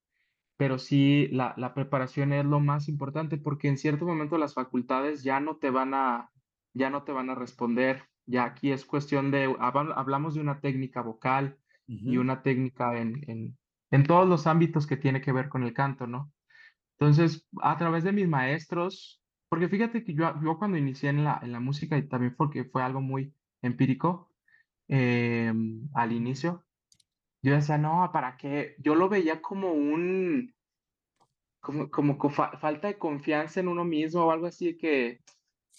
Pero 0.59 0.79
sí, 0.79 1.29
la, 1.29 1.55
la 1.59 1.75
preparación 1.75 2.35
es 2.35 2.45
lo 2.47 2.61
más 2.61 2.89
importante 2.89 3.39
porque 3.39 3.69
en 3.69 3.79
cierto 3.79 4.07
momento 4.07 4.39
las 4.39 4.55
facultades 4.55 5.25
ya 5.25 5.41
no 5.41 5.59
te 5.59 5.71
van 5.71 5.95
a, 5.95 6.33
ya 6.75 6.91
no 6.91 7.05
te 7.05 7.13
van 7.13 7.31
a 7.31 7.37
responder. 7.37 8.05
Ya 8.27 8.45
aquí 8.47 8.73
es 8.73 8.87
cuestión 8.87 9.33
de, 9.33 9.57
hablamos 9.61 10.35
de 10.37 10.43
una 10.43 10.61
técnica 10.61 11.03
vocal 11.03 11.59
y 12.05 12.19
una 12.19 12.43
técnica 12.43 12.99
en, 13.01 13.25
en, 13.31 13.59
en 13.93 14.05
todos 14.05 14.29
los 14.29 14.47
ámbitos 14.49 14.87
que 14.87 14.99
tiene 14.99 15.23
que 15.23 15.33
ver 15.33 15.49
con 15.51 15.65
el 15.65 15.75
canto, 15.75 16.07
¿no? 16.09 16.33
Entonces, 16.99 17.49
a 17.63 17.77
través 17.79 18.05
de 18.05 18.13
mis 18.13 18.29
maestros, 18.29 19.23
porque 19.49 19.69
fíjate 19.69 20.05
que 20.05 20.15
yo, 20.15 20.35
yo 20.43 20.59
cuando 20.59 20.79
inicié 20.79 21.11
en 21.11 21.25
la, 21.25 21.41
en 21.43 21.53
la 21.53 21.61
música 21.61 21.97
y 21.99 22.09
también 22.09 22.35
porque 22.37 22.65
fue 22.65 22.83
algo 22.83 23.01
muy 23.01 23.35
empírico 23.63 24.33
em, 24.89 25.89
al 25.95 26.13
inicio, 26.13 26.68
yo 27.43 27.55
decía, 27.55 27.79
no, 27.79 28.11
¿para 28.13 28.37
qué? 28.37 28.75
Yo 28.79 28.95
lo 28.95 29.09
veía 29.09 29.41
como 29.41 29.73
un, 29.73 30.55
como, 31.61 31.89
como 31.91 32.31
falta 32.31 32.89
de 32.89 32.99
confianza 32.99 33.61
en 33.61 33.69
uno 33.69 33.85
mismo 33.85 34.25
o 34.25 34.31
algo 34.31 34.47
así 34.47 34.77
que 34.77 35.21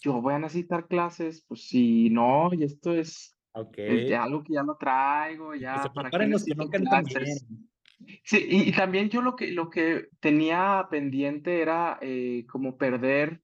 yo 0.01 0.21
voy 0.21 0.33
a 0.33 0.39
necesitar 0.39 0.87
clases, 0.87 1.43
pues 1.47 1.67
si 1.67 2.09
no, 2.09 2.53
y 2.53 2.63
esto 2.63 2.93
es, 2.93 3.37
algo 3.53 4.43
que 4.43 4.53
ya 4.53 4.63
no 4.63 4.75
traigo, 4.77 5.55
ya, 5.55 5.91
¿para 5.93 6.09
clases? 6.09 7.45
Sí, 8.23 8.47
y, 8.49 8.71
también 8.71 9.09
yo 9.09 9.21
lo 9.21 9.35
que, 9.35 9.51
lo 9.51 9.69
que 9.69 10.07
tenía 10.21 10.87
pendiente 10.89 11.61
era 11.61 11.99
eh, 12.01 12.45
como 12.49 12.77
perder 12.77 13.41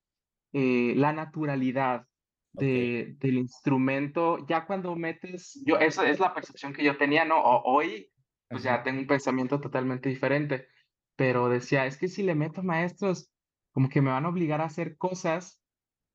eh, 0.54 0.94
la 0.96 1.12
naturalidad 1.12 2.08
de, 2.56 3.16
del 3.20 3.38
instrumento. 3.38 4.46
Ya 4.48 4.66
cuando 4.66 4.96
metes, 4.96 5.62
yo, 5.66 5.78
esa 5.78 6.10
es 6.10 6.20
la 6.20 6.34
percepción 6.34 6.74
que 6.74 6.84
yo 6.84 6.98
tenía, 6.98 7.26
¿no? 7.26 7.42
hoy, 7.42 8.12
pues 8.50 8.64
ya 8.64 8.84
tengo 8.84 9.00
un 9.00 9.08
pensamiento 9.08 9.60
totalmente 9.60 10.10
diferente, 10.10 10.68
pero 11.16 11.50
decía, 11.50 11.86
es 11.86 11.98
que 11.98 12.08
si 12.08 12.24
le 12.24 12.36
meto 12.36 12.64
maestros, 12.64 13.32
como 13.72 13.90
que 13.90 14.02
me 14.02 14.12
van 14.12 14.26
a 14.26 14.30
obligar 14.30 14.62
a 14.62 14.66
hacer 14.66 14.98
cosas 14.98 15.62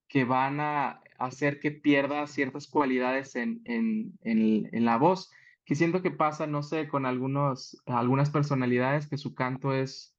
que 0.09 0.24
van 0.24 0.61
a 0.61 1.01
hacer 1.18 1.61
que 1.61 1.70
pierda 1.70 2.26
ciertas 2.26 2.66
cualidades 2.66 3.36
en, 3.36 3.61
en, 3.64 4.18
en, 4.22 4.68
en 4.72 4.84
la 4.84 4.97
voz 4.97 5.30
que 5.70 5.76
siento 5.76 6.03
que 6.03 6.11
pasa, 6.11 6.49
no 6.49 6.64
sé, 6.64 6.88
con 6.88 7.07
algunos, 7.07 7.80
algunas 7.86 8.30
personalidades 8.30 9.09
que 9.09 9.18
su 9.18 9.36
canto 9.36 9.72
es 9.72 10.16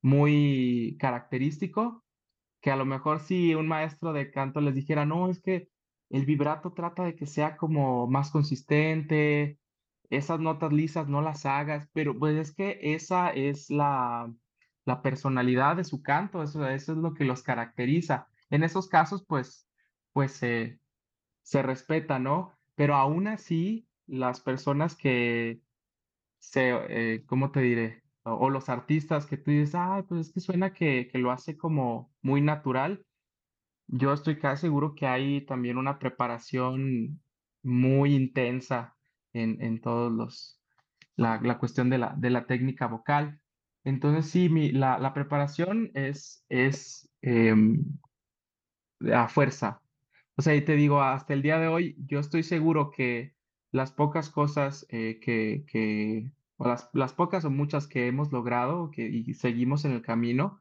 muy 0.00 0.96
característico, 0.98 2.03
que 2.64 2.70
a 2.70 2.76
lo 2.76 2.86
mejor 2.86 3.20
si 3.20 3.54
un 3.54 3.68
maestro 3.68 4.14
de 4.14 4.30
canto 4.30 4.62
les 4.62 4.74
dijera, 4.74 5.04
no, 5.04 5.28
es 5.28 5.38
que 5.42 5.68
el 6.08 6.24
vibrato 6.24 6.72
trata 6.72 7.04
de 7.04 7.14
que 7.14 7.26
sea 7.26 7.58
como 7.58 8.06
más 8.06 8.30
consistente, 8.30 9.58
esas 10.08 10.40
notas 10.40 10.72
lisas 10.72 11.06
no 11.06 11.20
las 11.20 11.44
hagas, 11.44 11.90
pero 11.92 12.18
pues 12.18 12.36
es 12.38 12.54
que 12.54 12.78
esa 12.80 13.28
es 13.28 13.68
la, 13.68 14.32
la 14.86 15.02
personalidad 15.02 15.76
de 15.76 15.84
su 15.84 16.02
canto, 16.02 16.42
eso, 16.42 16.66
eso 16.66 16.92
es 16.92 16.98
lo 16.98 17.12
que 17.12 17.26
los 17.26 17.42
caracteriza. 17.42 18.28
En 18.48 18.64
esos 18.64 18.88
casos, 18.88 19.26
pues, 19.28 19.68
pues 20.14 20.32
se, 20.32 20.80
respeta, 21.62 22.18
¿no? 22.18 22.54
Pero 22.76 22.94
aún 22.94 23.26
así, 23.28 23.86
las 24.06 24.40
personas 24.40 24.96
que 24.96 25.60
se, 26.38 26.70
eh, 26.88 27.24
¿cómo 27.26 27.50
te 27.50 27.60
diré? 27.60 28.03
O, 28.24 28.50
los 28.50 28.68
artistas 28.68 29.26
que 29.26 29.36
tú 29.36 29.50
dices, 29.50 29.74
ah, 29.74 30.04
pues 30.08 30.28
es 30.28 30.32
que 30.32 30.40
suena 30.40 30.72
que, 30.72 31.08
que 31.12 31.18
lo 31.18 31.30
hace 31.30 31.56
como 31.56 32.14
muy 32.22 32.40
natural. 32.40 33.06
Yo 33.86 34.12
estoy 34.12 34.38
casi 34.38 34.62
seguro 34.62 34.94
que 34.94 35.06
hay 35.06 35.44
también 35.46 35.78
una 35.78 35.98
preparación 35.98 37.22
muy 37.62 38.14
intensa 38.14 38.96
en, 39.32 39.62
en 39.62 39.80
todos 39.80 40.12
los, 40.12 40.62
la, 41.16 41.40
la 41.42 41.58
cuestión 41.58 41.90
de 41.90 41.98
la, 41.98 42.14
de 42.16 42.30
la 42.30 42.46
técnica 42.46 42.86
vocal. 42.86 43.40
Entonces, 43.84 44.30
sí, 44.30 44.48
mi, 44.48 44.72
la, 44.72 44.98
la 44.98 45.12
preparación 45.14 45.90
es, 45.94 46.44
es 46.48 47.10
em, 47.22 47.84
a 49.12 49.28
fuerza. 49.28 49.82
O 50.36 50.42
sea, 50.42 50.54
y 50.54 50.64
te 50.64 50.74
digo, 50.76 51.02
hasta 51.02 51.34
el 51.34 51.42
día 51.42 51.58
de 51.58 51.68
hoy, 51.68 51.96
yo 52.06 52.20
estoy 52.20 52.42
seguro 52.42 52.90
que 52.90 53.34
las 53.72 53.92
pocas 53.92 54.30
cosas 54.30 54.86
eh, 54.90 55.20
que, 55.20 55.64
que, 55.68 56.30
o 56.56 56.68
las, 56.68 56.90
las, 56.92 57.12
pocas 57.12 57.44
o 57.44 57.50
muchas 57.50 57.86
que 57.86 58.06
hemos 58.06 58.32
logrado 58.32 58.90
que, 58.90 59.06
y 59.06 59.34
seguimos 59.34 59.84
en 59.84 59.92
el 59.92 60.02
camino, 60.02 60.60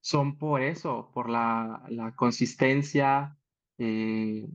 son 0.00 0.38
por 0.38 0.62
eso, 0.62 1.10
por 1.12 1.28
la, 1.28 1.84
la 1.88 2.14
consistencia, 2.14 3.36
eh, 3.78 4.48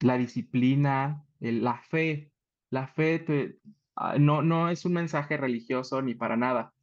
la 0.00 0.16
disciplina, 0.16 1.26
la 1.40 1.78
fe. 1.82 2.32
La 2.70 2.86
fe 2.86 3.58
ah, 3.96 4.16
no, 4.18 4.42
no 4.42 4.70
es 4.70 4.84
un 4.84 4.94
mensaje 4.94 5.36
religioso 5.36 6.02
ni 6.02 6.14
para 6.14 6.36
nada, 6.36 6.74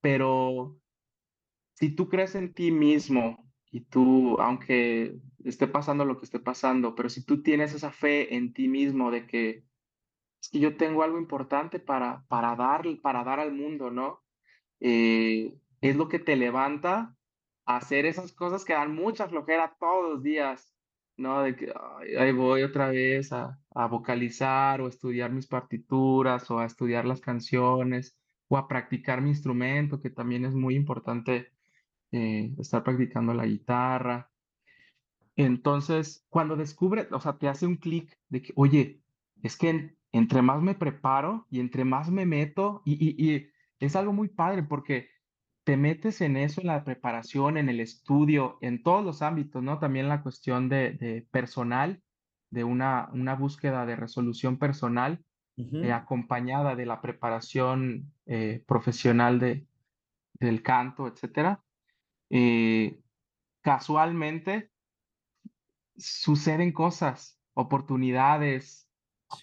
pero 0.00 0.76
si 1.74 1.90
tú 1.90 2.08
crees 2.08 2.34
en 2.34 2.52
ti 2.52 2.70
mismo 2.70 3.50
y 3.70 3.82
tú, 3.82 4.40
aunque 4.40 5.16
esté 5.44 5.66
pasando 5.66 6.04
lo 6.04 6.18
que 6.18 6.24
esté 6.24 6.38
pasando, 6.38 6.94
pero 6.94 7.08
si 7.08 7.24
tú 7.24 7.42
tienes 7.42 7.74
esa 7.74 7.92
fe 7.92 8.34
en 8.36 8.52
ti 8.52 8.68
mismo 8.68 9.10
de 9.10 9.26
que 9.26 9.64
es 10.42 10.48
que 10.48 10.58
yo 10.58 10.76
tengo 10.76 11.04
algo 11.04 11.18
importante 11.18 11.78
para, 11.78 12.24
para, 12.26 12.56
dar, 12.56 12.82
para 13.00 13.22
dar 13.22 13.38
al 13.38 13.52
mundo, 13.52 13.92
¿no? 13.92 14.22
Eh, 14.80 15.56
es 15.80 15.96
lo 15.96 16.08
que 16.08 16.18
te 16.18 16.34
levanta 16.34 17.16
a 17.64 17.76
hacer 17.76 18.06
esas 18.06 18.32
cosas 18.32 18.64
que 18.64 18.72
dan 18.72 18.92
mucha 18.92 19.28
flojera 19.28 19.76
todos 19.78 20.14
los 20.14 20.22
días, 20.24 20.74
¿no? 21.16 21.42
De 21.42 21.54
que 21.54 21.72
ahí 22.18 22.32
voy 22.32 22.64
otra 22.64 22.88
vez 22.88 23.32
a, 23.32 23.56
a, 23.70 23.86
vocalizar 23.86 24.80
o 24.80 24.86
a 24.86 24.88
estudiar 24.88 25.30
mis 25.30 25.46
partituras 25.46 26.50
o 26.50 26.58
a 26.58 26.66
estudiar 26.66 27.04
las 27.04 27.20
canciones 27.20 28.18
o 28.48 28.56
a 28.56 28.66
practicar 28.66 29.22
mi 29.22 29.30
instrumento, 29.30 30.00
que 30.00 30.10
también 30.10 30.44
es 30.44 30.54
muy 30.54 30.74
importante 30.74 31.52
eh, 32.10 32.52
estar 32.58 32.82
practicando 32.82 33.32
la 33.32 33.46
guitarra. 33.46 34.28
Entonces, 35.36 36.26
cuando 36.28 36.56
descubre, 36.56 37.06
o 37.12 37.20
sea, 37.20 37.38
te 37.38 37.48
hace 37.48 37.64
un 37.66 37.76
clic 37.76 38.18
de 38.28 38.42
que, 38.42 38.52
oye, 38.56 39.00
es 39.42 39.56
que 39.56 39.94
entre 40.12 40.42
más 40.42 40.62
me 40.62 40.74
preparo 40.74 41.46
y 41.50 41.60
entre 41.60 41.84
más 41.84 42.10
me 42.10 42.26
meto, 42.26 42.82
y, 42.84 43.48
es 43.80 43.96
algo 43.96 44.12
muy 44.12 44.28
padre 44.28 44.62
porque 44.62 45.08
te 45.64 45.76
metes 45.76 46.20
en 46.20 46.36
eso, 46.36 46.60
en 46.60 46.68
la 46.68 46.84
preparación, 46.84 47.56
en 47.56 47.68
el 47.68 47.80
estudio, 47.80 48.58
en 48.60 48.82
todos 48.82 49.04
los 49.04 49.22
ámbitos, 49.22 49.62
¿no? 49.62 49.78
También 49.78 50.08
la 50.08 50.22
cuestión 50.22 50.68
de, 50.68 51.26
personal, 51.32 52.00
de 52.50 52.62
una, 52.62 53.08
una 53.12 53.34
búsqueda 53.34 53.84
de 53.86 53.96
resolución 53.96 54.58
personal, 54.58 55.24
eh, 55.56 55.92
acompañada 55.92 56.74
de 56.76 56.86
la 56.86 57.00
preparación 57.00 58.12
eh, 58.26 58.64
profesional 58.66 59.38
de, 59.38 59.66
del 60.34 60.62
canto, 60.62 61.06
etcétera. 61.06 61.62
Eh, 62.30 63.00
casualmente 63.60 64.70
suceden 65.96 66.72
cosas, 66.72 67.38
oportunidades, 67.54 68.81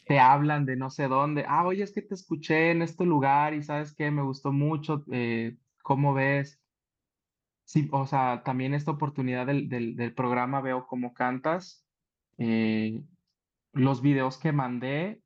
te 0.06 0.20
hablan 0.20 0.66
de 0.66 0.76
no 0.76 0.90
sé 0.90 1.08
dónde, 1.08 1.46
ah, 1.48 1.66
oye, 1.66 1.84
es 1.84 1.92
que 1.92 2.02
te 2.02 2.16
escuché 2.16 2.72
en 2.72 2.82
este 2.82 3.06
lugar 3.06 3.54
y 3.54 3.64
sabes 3.64 3.94
que 3.94 4.12
me 4.12 4.22
gustó 4.22 4.52
mucho, 4.52 5.04
eh, 5.12 5.58
¿cómo 5.82 6.14
ves? 6.14 6.60
Sí, 7.66 7.88
o 7.92 8.08
sea, 8.08 8.42
también 8.44 8.74
esta 8.74 8.92
oportunidad 8.92 9.46
del, 9.46 9.70
del, 9.70 10.14
programa 10.14 10.62
Veo 10.62 10.88
cómo 10.88 11.14
cantas, 11.14 11.86
eh, 12.38 13.04
los 13.74 14.02
videos 14.02 14.38
que 14.38 14.52
mandé, 14.52 15.22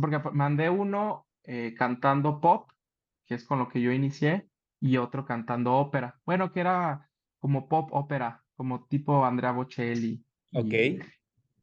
porque 0.00 0.20
mandé 0.32 0.68
uno 0.68 1.26
eh, 1.44 1.74
cantando 1.76 2.40
pop, 2.40 2.70
que 3.26 3.34
es 3.34 3.44
con 3.44 3.60
lo 3.60 3.68
que 3.68 3.80
yo 3.80 3.92
inicié, 3.92 4.48
y 4.80 4.96
otro 4.96 5.24
cantando 5.24 5.74
ópera. 5.74 6.20
Bueno, 6.24 6.50
que 6.52 6.60
era 6.60 7.08
como 7.38 7.68
pop 7.68 7.90
ópera, 7.92 8.42
como 8.56 8.84
tipo 8.86 9.24
Andrea 9.24 9.52
Bocelli. 9.52 10.24
Ok. 10.52 10.74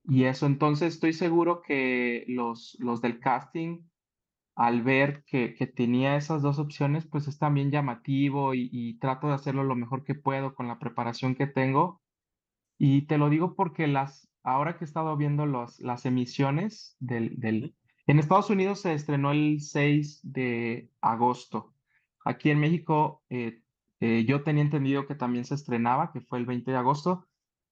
Eso, 0.07 0.45
entonces 0.45 0.93
estoy 0.93 1.13
seguro 1.13 1.61
que 1.61 2.23
los, 2.27 2.77
los 2.79 3.01
del 3.01 3.19
casting, 3.19 3.81
al 4.55 4.81
ver 4.81 5.23
que, 5.25 5.53
que 5.53 5.67
tenía 5.67 6.15
esas 6.15 6.41
dos 6.41 6.59
opciones, 6.59 7.05
pues 7.05 7.27
es 7.27 7.37
también 7.37 7.71
llamativo 7.71 8.53
y, 8.55 8.97
trato 8.99 9.27
de 9.27 9.33
hacerlo 9.33 9.63
lo 9.63 9.75
mejor 9.75 10.03
que 10.03 10.15
puedo 10.15 10.55
con 10.55 10.67
la 10.67 10.79
preparación 10.79 11.35
que 11.35 11.45
tengo. 11.45 12.01
Y 12.77 13.03
te 13.03 13.17
lo 13.17 13.29
digo 13.29 13.55
porque 13.55 13.87
las, 13.87 14.29
ahora 14.43 14.77
que 14.77 14.85
he 14.85 14.87
estado 14.87 15.15
viendo 15.17 15.45
los, 15.45 15.79
las 15.79 16.05
emisiones 16.05 16.95
del, 16.99 17.39
del, 17.39 17.75
en 18.07 18.19
Estados 18.19 18.49
Unidos 18.49 18.81
se 18.81 18.93
estrenó 18.93 19.31
el 19.31 19.59
6 19.61 20.21
de 20.23 20.89
agosto. 21.01 21.73
Aquí 22.25 22.49
en 22.49 22.59
México, 22.59 23.23
eh, 23.29 23.61
eh, 23.99 24.25
yo 24.25 24.43
tenía 24.43 24.63
entendido 24.63 25.05
que 25.05 25.15
también 25.15 25.45
se 25.45 25.55
estrenaba, 25.55 26.11
que 26.11 26.21
fue 26.21 26.39
el 26.39 26.45
20 26.45 26.71
de 26.71 26.77
agosto, 26.77 27.27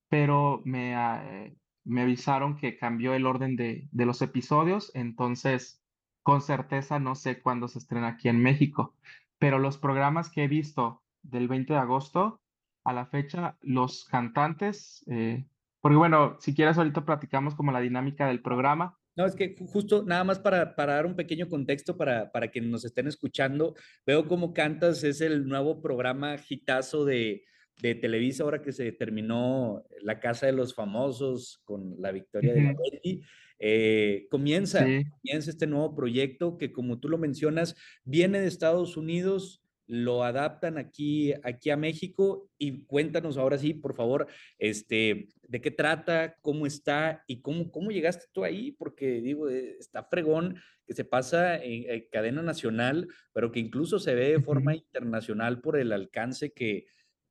pero 0.09 0.61
me, 0.65 0.93
eh, 0.93 1.57
me 1.85 2.01
avisaron 2.01 2.57
que 2.57 2.77
cambió 2.77 3.13
el 3.13 3.25
orden 3.25 3.55
de, 3.55 3.87
de 3.91 4.05
los 4.05 4.21
episodios, 4.21 4.91
entonces 4.93 5.81
con 6.23 6.41
certeza 6.41 6.99
no 6.99 7.15
sé 7.15 7.39
cuándo 7.39 7.67
se 7.67 7.79
estrena 7.79 8.09
aquí 8.09 8.27
en 8.27 8.41
México, 8.41 8.95
pero 9.37 9.59
los 9.59 9.77
programas 9.77 10.29
que 10.29 10.43
he 10.43 10.47
visto 10.47 11.03
del 11.21 11.47
20 11.47 11.73
de 11.73 11.79
agosto 11.79 12.41
a 12.83 12.93
la 12.93 13.05
fecha, 13.05 13.57
los 13.61 14.05
cantantes, 14.05 15.03
eh, 15.07 15.45
Porque 15.81 15.97
bueno, 15.97 16.37
si 16.39 16.55
quieres 16.55 16.77
ahorita 16.77 17.05
platicamos 17.05 17.53
como 17.53 17.71
la 17.71 17.79
dinámica 17.79 18.27
del 18.27 18.41
programa. 18.41 18.97
No, 19.15 19.25
es 19.25 19.35
que 19.35 19.55
justo 19.71 20.03
nada 20.03 20.23
más 20.23 20.39
para, 20.39 20.75
para 20.75 20.95
dar 20.95 21.05
un 21.05 21.15
pequeño 21.15 21.47
contexto 21.47 21.95
para, 21.95 22.31
para 22.31 22.49
que 22.49 22.59
nos 22.59 22.85
estén 22.85 23.07
escuchando, 23.07 23.75
veo 24.05 24.27
cómo 24.27 24.51
cantas 24.51 25.03
es 25.03 25.21
el 25.21 25.47
nuevo 25.47 25.81
programa 25.81 26.35
hitazo 26.49 27.05
de, 27.05 27.43
de 27.81 27.95
Televisa 27.95 28.43
ahora 28.43 28.61
que 28.61 28.71
se 28.71 28.91
terminó 28.91 29.83
La 30.01 30.19
Casa 30.19 30.45
de 30.45 30.53
los 30.53 30.73
Famosos 30.73 31.61
con 31.65 31.95
la 31.99 32.11
victoria 32.11 32.53
de 32.53 32.61
la 32.63 32.73
Betty. 32.73 33.21
Eh, 33.59 34.27
comienza, 34.29 34.85
Sí, 34.85 35.03
comienza 35.21 35.49
este 35.49 35.67
nuevo 35.67 35.95
proyecto 35.95 36.57
que 36.57 36.71
como 36.71 36.99
tú 36.99 37.09
lo 37.09 37.17
mencionas, 37.17 37.75
viene 38.03 38.39
de 38.39 38.47
Estados 38.47 38.97
Unidos, 38.97 39.61
lo 39.87 40.23
adaptan 40.23 40.77
aquí, 40.77 41.33
aquí 41.43 41.69
a 41.69 41.77
México 41.77 42.49
y 42.57 42.83
cuéntanos 42.85 43.37
ahora 43.37 43.57
sí, 43.57 43.73
por 43.73 43.93
favor, 43.93 44.27
este, 44.57 45.27
de 45.47 45.61
qué 45.61 45.71
trata, 45.71 46.37
cómo 46.41 46.65
está 46.65 47.23
y 47.27 47.41
cómo, 47.41 47.69
cómo 47.71 47.91
llegaste 47.91 48.25
tú 48.31 48.43
ahí, 48.43 48.71
porque 48.71 49.21
digo, 49.21 49.49
eh, 49.49 49.75
está 49.79 50.03
fregón 50.03 50.57
que 50.87 50.93
se 50.93 51.05
pasa 51.05 51.63
en, 51.63 51.89
en 51.89 52.05
cadena 52.11 52.41
nacional, 52.41 53.07
pero 53.31 53.51
que 53.51 53.59
incluso 53.59 53.99
se 53.99 54.15
ve 54.15 54.31
de 54.31 54.41
forma 54.41 54.75
internacional 54.75 55.61
por 55.61 55.77
el 55.77 55.91
alcance 55.91 56.51
que, 56.51 56.85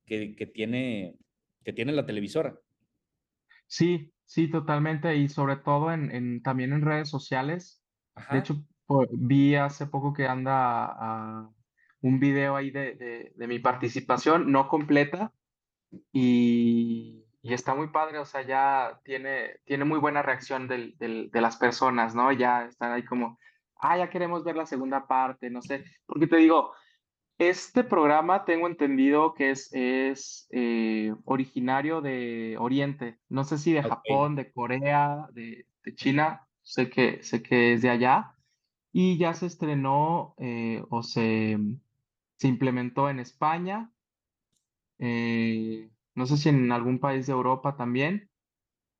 que, 0.05 0.35
que 0.35 0.45
tiene, 0.47 1.17
que 1.63 1.73
tiene 1.73 1.93
la 1.93 2.05
televisora. 2.05 2.59
Sí, 3.67 4.13
sí, 4.25 4.49
totalmente. 4.49 5.15
Y 5.15 5.27
sobre 5.29 5.57
todo 5.57 5.91
en, 5.91 6.11
en- 6.11 6.41
también 6.41 6.73
en 6.73 6.81
redes 6.81 7.09
sociales. 7.09 7.83
De 8.29 8.37
Ajá, 8.37 8.37
hecho, 8.39 8.65
po- 8.85 9.05
vi 9.11 9.55
hace 9.55 9.87
poco 9.87 10.13
que 10.13 10.27
anda 10.27 10.53
ah, 10.87 11.51
un 12.01 12.19
video 12.19 12.55
ahí 12.55 12.71
de, 12.71 12.95
de, 12.95 13.33
de 13.35 13.47
mi 13.47 13.59
participación, 13.59 14.51
no 14.51 14.67
completa, 14.67 15.33
y, 16.13 17.25
y 17.41 17.53
está 17.53 17.75
muy 17.75 17.89
padre. 17.91 18.19
O 18.19 18.25
sea, 18.25 18.43
ya 18.43 19.01
tiene, 19.05 19.59
tiene 19.65 19.85
muy 19.85 19.99
buena 19.99 20.21
reacción 20.23 20.67
del, 20.67 20.95
del- 20.97 21.31
de 21.31 21.41
las 21.41 21.57
personas, 21.57 22.15
¿no? 22.15 22.31
Ya 22.33 22.65
están 22.65 22.93
ahí 22.93 23.05
como, 23.05 23.39
ah, 23.77 23.97
ya 23.97 24.09
queremos 24.09 24.43
ver 24.43 24.55
la 24.57 24.65
segunda 24.65 25.07
parte, 25.07 25.49
no 25.49 25.61
sé. 25.61 25.85
Porque 26.05 26.27
te 26.27 26.37
digo, 26.37 26.73
este 27.37 27.83
programa 27.83 28.45
tengo 28.45 28.67
entendido 28.67 29.33
que 29.33 29.51
es, 29.51 29.69
es 29.73 30.47
eh, 30.51 31.13
originario 31.25 32.01
de 32.01 32.57
Oriente. 32.59 33.19
No 33.29 33.43
sé 33.43 33.57
si 33.57 33.73
de 33.73 33.83
ok. 33.83 33.95
Japón, 33.95 34.35
de 34.35 34.51
Corea, 34.53 35.27
de, 35.33 35.67
de 35.83 35.95
China. 35.95 36.47
Sé 36.61 36.89
que, 36.89 37.23
sé 37.23 37.43
que 37.43 37.73
es 37.73 37.81
de 37.81 37.89
allá. 37.89 38.35
Y 38.91 39.17
ya 39.17 39.33
se 39.33 39.47
estrenó 39.47 40.35
eh, 40.39 40.83
o 40.89 41.03
se, 41.03 41.57
se 42.37 42.47
implementó 42.47 43.09
en 43.09 43.19
España. 43.19 43.93
eh, 44.99 45.91
no 46.15 46.25
sé 46.25 46.37
si 46.37 46.49
en 46.49 46.71
algún 46.71 46.99
país 46.99 47.27
de 47.27 47.33
Europa 47.33 47.75
también. 47.75 48.31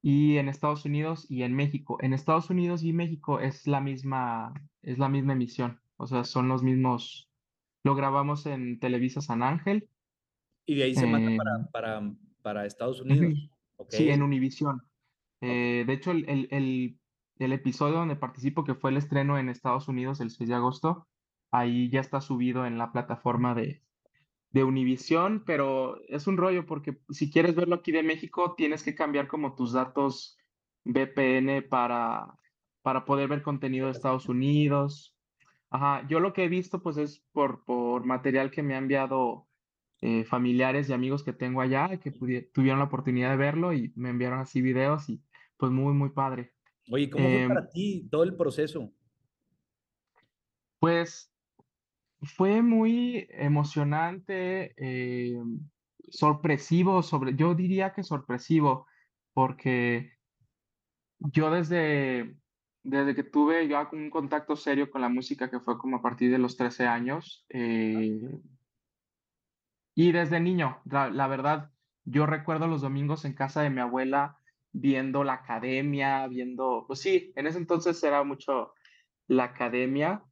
Y 0.02 0.38
en 0.38 0.50
Estados 0.50 0.86
Unidos 0.86 1.28
y 1.30 1.44
en 1.44 1.56
México. 1.56 1.98
En 2.02 2.14
Estados 2.14 2.50
Unidos 2.52 2.84
y 2.84 2.94
México 2.94 3.40
es 3.40 3.68
la 3.68 3.82
misma, 3.82 4.54
es 4.84 5.00
la 5.00 5.10
misma 5.10 5.34
emisión. 5.34 5.82
O 5.98 6.08
sea, 6.08 6.24
son 6.26 6.48
los 6.50 6.64
mismos. 6.64 7.32
Lo 7.86 7.94
grabamos 7.94 8.48
en 8.48 8.80
Televisa 8.80 9.22
San 9.22 9.44
Ángel. 9.44 9.88
Y 10.66 10.74
de 10.74 10.86
ahí 10.86 10.96
se 10.96 11.06
manda 11.06 11.32
eh, 11.32 11.38
para, 11.38 11.70
para, 11.72 12.12
para 12.42 12.66
Estados 12.66 13.00
Unidos. 13.00 13.48
Sí, 13.90 14.10
en 14.10 14.24
Univisión. 14.24 14.82
Eh, 15.40 15.84
de 15.86 15.94
hecho, 15.94 16.10
el, 16.10 16.28
el, 16.28 16.48
el, 16.50 17.00
el 17.38 17.54
episodio 17.54 17.98
donde 17.98 18.16
participo, 18.16 18.64
que 18.64 18.74
fue 18.74 18.90
el 18.90 18.98
estreno 18.98 19.38
en 19.38 19.50
Estados 19.50 19.88
Unidos 19.88 20.20
el 20.20 20.32
6 20.32 20.50
de 20.50 20.56
agosto, 20.56 21.08
ahí 21.52 21.92
ya 21.92 22.00
está 22.00 22.22
subido 22.22 22.66
en 22.66 22.80
la 22.80 22.92
plataforma 22.92 23.54
de, 23.54 23.84
de 24.50 24.64
Univisión, 24.64 25.44
pero 25.46 26.02
es 26.08 26.26
un 26.26 26.38
rollo 26.38 26.66
porque 26.66 26.98
si 27.10 27.30
quieres 27.30 27.54
verlo 27.54 27.76
aquí 27.76 27.92
de 27.92 28.02
México, 28.02 28.56
tienes 28.58 28.82
que 28.82 28.96
cambiar 28.96 29.28
como 29.28 29.54
tus 29.54 29.74
datos 29.74 30.40
VPN 30.86 31.62
para, 31.70 32.40
para 32.82 33.06
poder 33.06 33.28
ver 33.30 33.44
contenido 33.44 33.86
de 33.86 33.92
Estados 33.92 34.28
Unidos. 34.28 35.15
Ajá, 35.70 36.08
yo 36.08 36.20
lo 36.20 36.34
que 36.34 36.46
he 36.46 36.50
visto 36.50 36.82
pues 36.82 36.98
es 36.98 37.20
por, 37.32 37.66
por 37.66 38.06
material 38.06 38.52
que 38.52 38.64
me 38.64 38.76
ha 38.76 38.78
enviado 38.78 39.48
eh, 40.02 40.24
familiares 40.26 40.90
y 40.90 40.94
amigos 40.94 41.24
que 41.24 41.34
tengo 41.34 41.62
allá 41.62 42.00
que 42.00 42.12
tuvieron 42.12 42.80
la 42.80 42.86
oportunidad 42.86 43.32
de 43.32 43.38
verlo 43.38 43.74
y 43.74 43.92
me 43.96 44.10
enviaron 44.10 44.40
así 44.40 44.62
videos 44.62 45.10
y 45.10 45.24
pues 45.58 45.72
muy, 45.72 45.94
muy 45.94 46.10
padre. 46.10 46.54
Oye, 46.92 47.10
¿cómo 47.10 47.30
fue 47.30 47.42
Em, 47.42 47.48
para 47.48 47.70
ti 47.70 48.08
todo 48.10 48.24
el 48.24 48.36
proceso? 48.36 48.92
pues 50.80 51.34
fue 52.22 52.62
muy 52.62 53.28
emocionante, 53.32 54.74
em, 54.78 55.60
sorpresivo, 56.10 57.04
sobre, 57.04 57.36
yo 57.36 57.56
diría 57.56 57.94
que 57.94 58.04
sorpresivo, 58.04 58.88
porque 59.34 60.12
yo 61.20 61.52
desde, 61.52 62.38
desde 62.86 63.16
que 63.16 63.24
tuve 63.24 63.68
ya 63.68 63.90
un 63.92 64.10
contacto 64.10 64.56
serio 64.56 64.90
con 64.92 65.02
la 65.02 65.10
música, 65.10 65.50
que 65.50 65.60
fue 65.60 65.78
como 65.78 65.98
a 65.98 66.02
partir 66.02 66.32
de 66.32 66.38
los 66.40 66.58
13 66.58 66.86
años, 66.88 67.46
eh, 67.50 68.20
Y 69.94 70.12
desde 70.12 70.40
niño, 70.40 70.82
la, 70.86 71.10
la 71.10 71.28
verdad, 71.28 71.72
yo 72.04 72.26
recuerdo 72.26 72.68
los 72.68 72.82
domingos 72.82 73.26
en 73.26 73.34
casa 73.34 73.62
de 73.62 73.70
mi 73.70 73.80
abuela 73.82 74.38
viendo 74.72 75.24
la 75.24 75.34
academia, 75.36 76.28
viendo, 76.28 76.84
pues 76.88 77.00
sí, 77.00 77.32
en 77.36 77.48
ese 77.48 77.58
entonces 77.60 78.04
era 78.04 78.24
mucho 78.24 78.74
la 79.28 79.46
academia, 79.46 80.26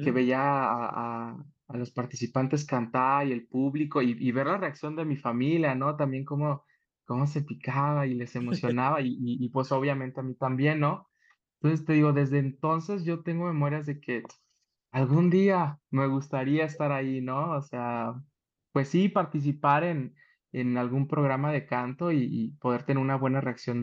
que 0.00 0.12
veía 0.12 0.40
a, 0.40 1.30
a- 1.32 1.44
a 1.68 1.76
los 1.76 1.90
participantes 1.92 2.64
cantar 2.66 3.26
y 3.28 3.32
el 3.32 3.46
público 3.48 4.02
y, 4.02 4.16
y 4.18 4.32
ver 4.32 4.46
la 4.46 4.56
reacción 4.58 4.96
de 4.96 5.04
mi 5.04 5.16
familia, 5.16 5.74
¿no? 5.74 5.96
También 5.96 6.24
cómo, 6.24 6.64
cómo 7.04 7.26
se 7.26 7.42
picaba 7.42 8.06
y 8.06 8.14
les 8.14 8.34
emocionaba 8.36 9.00
y, 9.02 9.08
y, 9.10 9.44
y 9.44 9.50
pues 9.50 9.72
obviamente 9.72 10.20
a 10.20 10.22
mí 10.22 10.34
también, 10.36 10.80
¿no? 10.80 11.07
Entonces 11.60 11.86
te 11.86 11.94
digo, 11.94 12.12
desde 12.12 12.38
entonces 12.38 13.04
yo 13.04 13.22
tengo 13.22 13.46
memorias 13.46 13.86
de 13.86 14.00
que 14.00 14.22
algún 14.92 15.30
día 15.30 15.80
me 15.90 16.06
gustaría 16.08 16.64
estar 16.66 16.92
ahí, 16.92 17.20
¿no? 17.22 17.52
O 17.52 17.62
sea, 17.62 18.14
pues 18.72 18.88
sí, 18.90 19.08
participar 19.08 19.84
en, 19.84 20.14
en 20.52 20.76
algún 20.78 21.08
programa 21.08 21.52
de 21.52 21.66
canto 21.66 22.12
y, 22.12 22.56
poder 22.60 22.84
tener 22.84 23.02
una 23.02 23.16
buena 23.16 23.40
reacción 23.40 23.80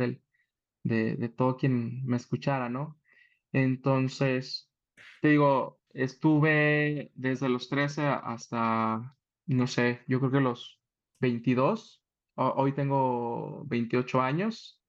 de, 0.84 1.16
de 1.18 1.30
todo 1.30 1.58
quien 1.58 2.06
me 2.06 2.18
escuchara, 2.18 2.70
¿no? 2.70 3.00
Entonces, 3.52 4.74
te 5.22 5.30
digo, 5.30 5.82
estuve 5.94 7.12
desde 7.16 7.50
los 7.50 7.70
13 7.70 8.04
hasta, 8.08 9.18
no 9.48 9.68
sé, 9.68 10.04
yo 10.08 10.20
creo 10.20 10.32
que 10.32 10.42
los 10.42 10.82
22. 11.20 12.06
Ho- 12.36 12.54
Hoy 12.58 12.74
tengo 12.74 13.66
28 13.68 14.22
años. 14.22 14.85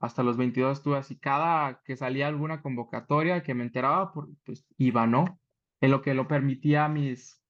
Hasta 0.00 0.22
los 0.22 0.36
22 0.36 0.78
estuve 0.78 0.98
así. 0.98 1.18
Cada 1.18 1.82
que 1.84 1.96
salía 1.96 2.28
alguna 2.28 2.62
convocatoria 2.62 3.42
que 3.42 3.54
me 3.54 3.64
enteraba, 3.64 4.12
pues 4.44 4.66
iba, 4.76 5.06
¿no? 5.06 5.40
En 5.80 5.90
lo 5.90 6.02
que 6.02 6.14
lo 6.14 6.28
permitía 6.28 6.88
mis, 6.88 7.42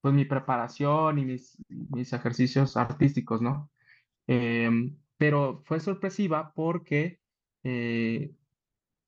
pues 0.00 0.14
mi 0.14 0.24
preparación 0.24 1.18
y 1.18 1.24
mis, 1.24 1.56
mis 1.68 2.12
ejercicios 2.12 2.76
artísticos, 2.76 3.40
¿no? 3.42 3.70
Em, 4.26 4.98
pero 5.16 5.62
fue 5.66 5.80
sorpresiva 5.80 6.52
porque 6.54 7.20
eh, 7.62 8.34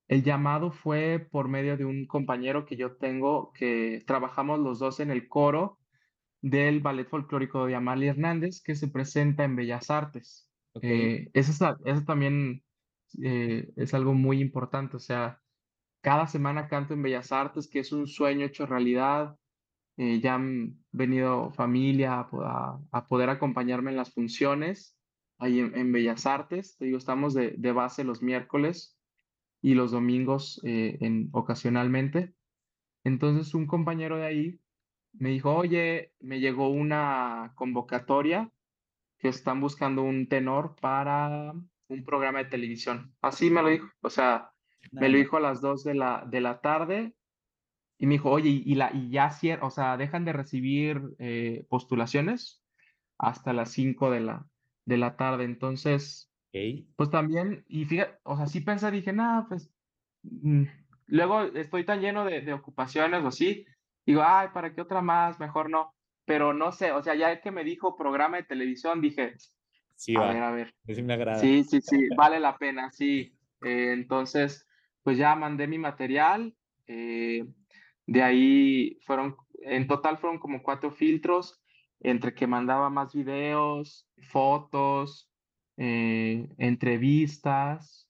el 0.08 0.22
llamado 0.22 0.70
fue 0.70 1.18
por 1.30 1.48
medio 1.48 1.76
de 1.76 1.84
un 1.84 2.06
compañero 2.06 2.64
que 2.66 2.76
yo 2.76 2.96
tengo, 2.96 3.52
que 3.52 4.02
trabajamos 4.06 4.60
los 4.60 4.78
dos 4.78 5.00
en 5.00 5.10
el 5.10 5.28
coro 5.28 5.78
del 6.42 6.80
Ballet 6.80 7.08
Folclórico 7.08 7.66
de 7.66 7.74
Amalia 7.74 8.10
Hernández, 8.12 8.62
que 8.62 8.76
se 8.76 8.88
presenta 8.88 9.44
en 9.44 9.56
Bellas 9.56 9.90
Artes. 9.90 10.45
Ok. 10.76 10.90
Eh, 10.90 11.30
eso, 11.34 11.52
es- 11.52 11.76
eso 11.86 12.04
también 12.04 12.64
eh, 13.22 13.72
es 13.76 13.94
algo 13.94 14.14
muy 14.14 14.40
importante, 14.40 14.96
o 14.96 15.00
sea, 15.00 15.42
cada 16.02 16.26
semana 16.28 16.68
canto 16.68 16.94
en 16.94 17.02
Bellas 17.02 17.32
Artes, 17.32 17.68
que 17.68 17.80
es 17.80 17.92
un 17.92 18.06
sueño 18.08 18.46
hecho 18.46 18.66
realidad. 18.66 19.38
Eh, 19.98 20.20
ya 20.20 20.34
han 20.36 20.84
venido 20.92 21.50
familia 21.52 22.20
a, 22.20 22.30
po- 22.30 22.42
a- 22.44 22.80
a 22.92 23.06
poder 23.08 23.30
acompañarme 23.30 23.90
en 23.92 23.96
las 23.98 24.12
funciones 24.14 24.98
ahí 25.38 25.60
en, 25.60 25.76
en 25.76 25.92
Bellas 25.92 26.26
Artes. 26.26 26.76
Te 26.78 26.86
digo, 26.86 26.98
estamos 26.98 27.34
de, 27.34 27.52
de 27.58 27.72
base 27.72 28.04
los 28.04 28.22
miércoles 28.22 28.98
y 29.62 29.74
los 29.74 29.92
domingos 29.92 30.60
eh, 30.64 30.98
en, 31.02 31.30
ocasionalmente. 31.32 32.34
Entonces 33.04 33.54
un 33.54 33.66
compañero 33.66 34.16
de 34.18 34.26
ahí 34.26 34.60
me 35.12 35.30
dijo, 35.30 35.54
oye, 35.56 36.14
me 36.20 36.40
llegó 36.40 36.68
una 36.70 37.52
convocatoria 37.56 38.52
que 39.18 39.28
están 39.28 39.60
buscando 39.60 40.02
un 40.02 40.28
tenor 40.28 40.76
para 40.80 41.52
un 41.88 42.04
programa 42.04 42.40
de 42.40 42.46
televisión. 42.46 43.16
Así 43.22 43.50
me 43.50 43.62
lo 43.62 43.68
dijo, 43.68 43.88
o 44.02 44.10
sea, 44.10 44.52
me 44.92 45.08
lo 45.08 45.18
dijo 45.18 45.36
a 45.36 45.40
las 45.40 45.60
2 45.60 45.84
de 45.84 45.94
la, 45.94 46.24
de 46.26 46.40
la 46.40 46.60
tarde 46.60 47.16
y 47.98 48.06
me 48.06 48.14
dijo, 48.14 48.30
oye, 48.30 48.50
y, 48.50 48.74
la, 48.74 48.90
y 48.94 49.10
ya 49.10 49.30
cier- 49.30 49.60
o 49.62 49.70
sea, 49.70 49.96
dejan 49.96 50.24
de 50.24 50.32
recibir 50.34 51.02
eh, 51.18 51.66
postulaciones 51.70 52.64
hasta 53.18 53.52
las 53.54 53.72
5 53.72 54.10
de 54.10 54.20
la, 54.20 54.48
de 54.86 54.98
la 54.98 55.16
tarde. 55.16 55.44
Entonces, 55.44 56.32
pues 56.96 57.10
también, 57.10 57.64
y 57.68 57.86
fíjate, 57.86 58.20
o 58.24 58.36
sea, 58.36 58.46
sí 58.46 58.62
pensé, 58.62 58.90
dije, 58.92 59.12
nada, 59.14 59.46
pues, 59.48 59.74
mm, 60.24 60.64
luego 61.08 61.42
estoy 61.42 61.84
tan 61.86 62.00
lleno 62.02 62.24
de, 62.26 62.42
de 62.42 62.54
ocupaciones 62.54 63.22
o 63.24 63.28
así, 63.28 63.66
digo, 64.06 64.22
ay, 64.24 64.50
¿para 64.54 64.74
qué 64.74 64.82
otra 64.82 65.02
más? 65.02 65.40
Mejor 65.40 65.70
no. 65.70 65.95
Pero 66.26 66.52
no 66.52 66.72
sé, 66.72 66.92
o 66.92 67.02
sea, 67.02 67.14
ya 67.14 67.40
que 67.40 67.50
me 67.50 67.64
dijo 67.64 67.96
programa 67.96 68.36
de 68.36 68.42
televisión, 68.42 69.00
dije, 69.00 69.36
Sí, 69.96 70.14
a 70.14 70.32
ver, 70.32 70.42
a 70.42 70.50
ver. 70.50 70.74
Sí, 70.86 71.02
me 71.02 71.14
agrada. 71.14 71.40
Sí, 71.40 71.64
sí, 71.64 71.80
sí, 71.80 72.08
vale 72.16 72.38
la 72.38 72.56
pena, 72.58 72.90
sí. 72.90 73.34
Eh, 73.62 73.92
entonces, 73.92 74.66
pues 75.02 75.16
ya 75.16 75.34
mandé 75.34 75.66
mi 75.66 75.78
material. 75.78 76.54
Eh, 76.86 77.44
de 78.06 78.22
ahí 78.22 78.98
fueron, 79.04 79.36
en 79.62 79.86
total 79.88 80.18
fueron 80.18 80.38
como 80.38 80.62
cuatro 80.62 80.92
filtros, 80.92 81.60
entre 82.00 82.34
que 82.34 82.46
mandaba 82.46 82.90
más 82.90 83.14
videos, 83.14 84.06
fotos, 84.28 85.30
eh, 85.78 86.46
entrevistas, 86.58 88.08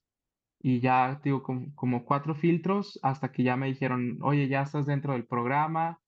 y 0.59 0.81
ya 0.81 1.21
digo, 1.23 1.41
como, 1.41 1.73
como, 1.73 2.03
cuatro 2.03 2.35
filtros 2.35 2.99
hasta 3.01 3.31
que 3.31 3.43
ya 3.43 3.55
me 3.55 3.67
dijeron, 3.67 4.19
oye, 4.21 4.47
ya 4.49 4.63
estás 4.63 4.85
dentro 4.85 5.13
del 5.13 5.25
programa, 5.25 6.01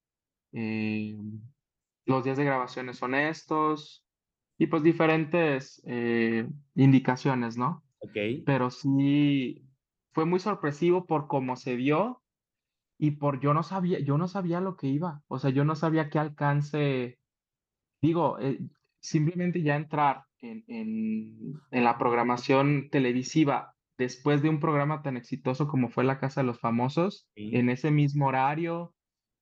los 2.09 2.23
días 2.23 2.37
de 2.37 2.45
grabaciones 2.45 2.97
son 2.97 3.15
estos, 3.15 4.03
y 4.57 4.67
pues 4.67 4.83
diferentes 4.83 5.81
eh, 5.85 6.47
indicaciones, 6.75 7.55
¿no? 7.57 7.83
Ok. 7.99 8.17
Pero 8.45 8.69
sí 8.69 9.63
fue 10.11 10.25
muy 10.25 10.39
sorpresivo 10.39 11.05
por 11.05 11.27
cómo 11.27 11.55
se 11.55 11.77
dio 11.77 12.21
y 12.97 13.11
por 13.11 13.39
yo 13.39 13.53
no 13.53 13.63
sabía, 13.63 13.99
yo 13.99 14.17
no 14.17 14.27
sabía 14.27 14.59
lo 14.59 14.75
que 14.75 14.87
iba, 14.87 15.23
o 15.27 15.39
sea, 15.39 15.51
yo 15.51 15.63
no 15.63 15.75
sabía 15.75 16.09
qué 16.09 16.19
alcance, 16.19 17.19
digo, 18.01 18.37
eh, 18.39 18.59
simplemente 18.99 19.61
ya 19.61 19.77
entrar 19.77 20.25
en, 20.39 20.65
en, 20.67 21.53
en, 21.71 21.83
la 21.83 21.97
programación 21.97 22.89
televisiva 22.89 23.75
después 23.97 24.41
de 24.41 24.49
un 24.49 24.59
programa 24.59 25.01
tan 25.01 25.15
exitoso 25.15 25.67
como 25.67 25.89
fue 25.89 26.03
La 26.03 26.19
Casa 26.19 26.41
de 26.41 26.47
los 26.47 26.59
Famosos, 26.59 27.29
en 27.35 27.69
ese 27.69 27.91
mismo 27.91 28.27
horario, 28.27 28.93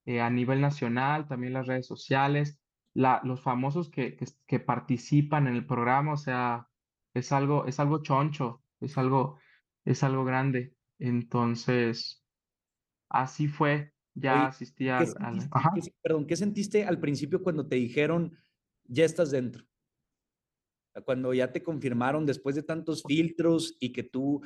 eh, 0.08 0.22
a 0.22 0.30
nivel 0.30 0.62
nacional, 0.62 1.28
también 1.28 1.52
las 1.52 1.66
redes 1.66 1.86
sociales, 1.86 2.58
los 2.94 3.42
famosos 3.42 3.90
que, 3.90 4.16
que, 4.46 4.58
participan 4.58 5.46
en 5.46 5.54
el 5.54 5.66
programa, 5.66 6.14
o 6.14 6.16
sea, 6.16 6.66
es 7.12 7.30
algo, 7.30 7.66
es 7.66 7.78
algo 7.78 8.02
choncho, 8.02 8.62
es 8.80 8.96
algo, 8.96 9.38
es 9.84 10.02
algo 10.02 10.24
grande. 10.24 10.74
Entonces, 10.98 12.24
así 13.10 13.48
fue, 13.48 13.92
ya 14.14 14.46
asistía 14.46 14.96
al... 14.96 15.50
perdón, 16.00 16.26
¿qué 16.26 16.36
sentiste 16.36 16.86
al 16.86 16.98
principio 17.00 17.42
cuando 17.42 17.68
te 17.68 17.76
dijeron, 17.76 18.34
ya 18.84 19.04
estás 19.04 19.30
dentro? 19.30 19.66
Cuando 21.04 21.34
ya 21.34 21.52
te 21.52 21.62
confirmaron 21.62 22.24
después 22.24 22.56
de 22.56 22.62
tantos 22.62 23.02
filtros 23.06 23.76
y 23.78 23.92
que 23.92 24.04
tú 24.04 24.40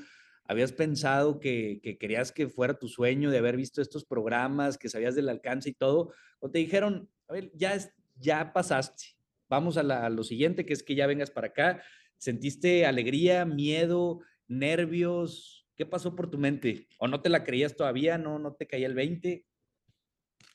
habías 0.46 0.72
pensado 0.72 1.40
que, 1.40 1.80
que, 1.82 1.98
querías 1.98 2.32
que 2.32 2.48
fuera 2.48 2.78
tu 2.78 2.88
sueño 2.88 3.30
de 3.30 3.38
haber 3.38 3.56
visto 3.56 3.80
estos 3.80 4.04
programas, 4.04 4.78
que 4.78 4.88
sabías 4.88 5.14
del 5.14 5.28
alcance 5.28 5.70
y 5.70 5.74
todo, 5.74 6.12
o 6.40 6.50
te 6.50 6.58
dijeron, 6.58 7.08
a 7.28 7.32
ver, 7.34 7.50
ya, 7.54 7.74
es, 7.74 7.92
ya 8.16 8.52
pasaste. 8.52 9.04
Vamos 9.48 9.76
a, 9.76 10.08
lo 10.08 10.24
siguiente, 10.24 10.64
que 10.64 10.72
es 10.72 10.82
que 10.82 10.94
ya 10.94 11.06
vengas 11.06 11.30
para 11.30 11.48
acá. 11.48 11.82
¿Sentiste 12.16 12.86
alegría, 12.86 13.44
miedo, 13.44 14.20
nervios? 14.48 15.66
¿Qué 15.76 15.84
pasó 15.84 16.16
por 16.16 16.30
tu 16.30 16.38
mente? 16.38 16.88
¿O 16.98 17.06
no 17.06 17.20
te 17.20 17.28
la 17.28 17.44
creías 17.44 17.76
todavía? 17.76 18.16
¿No, 18.16 18.38
no 18.38 18.54
te 18.54 18.66
caía 18.66 18.86
el 18.86 18.94
20? 18.94 19.44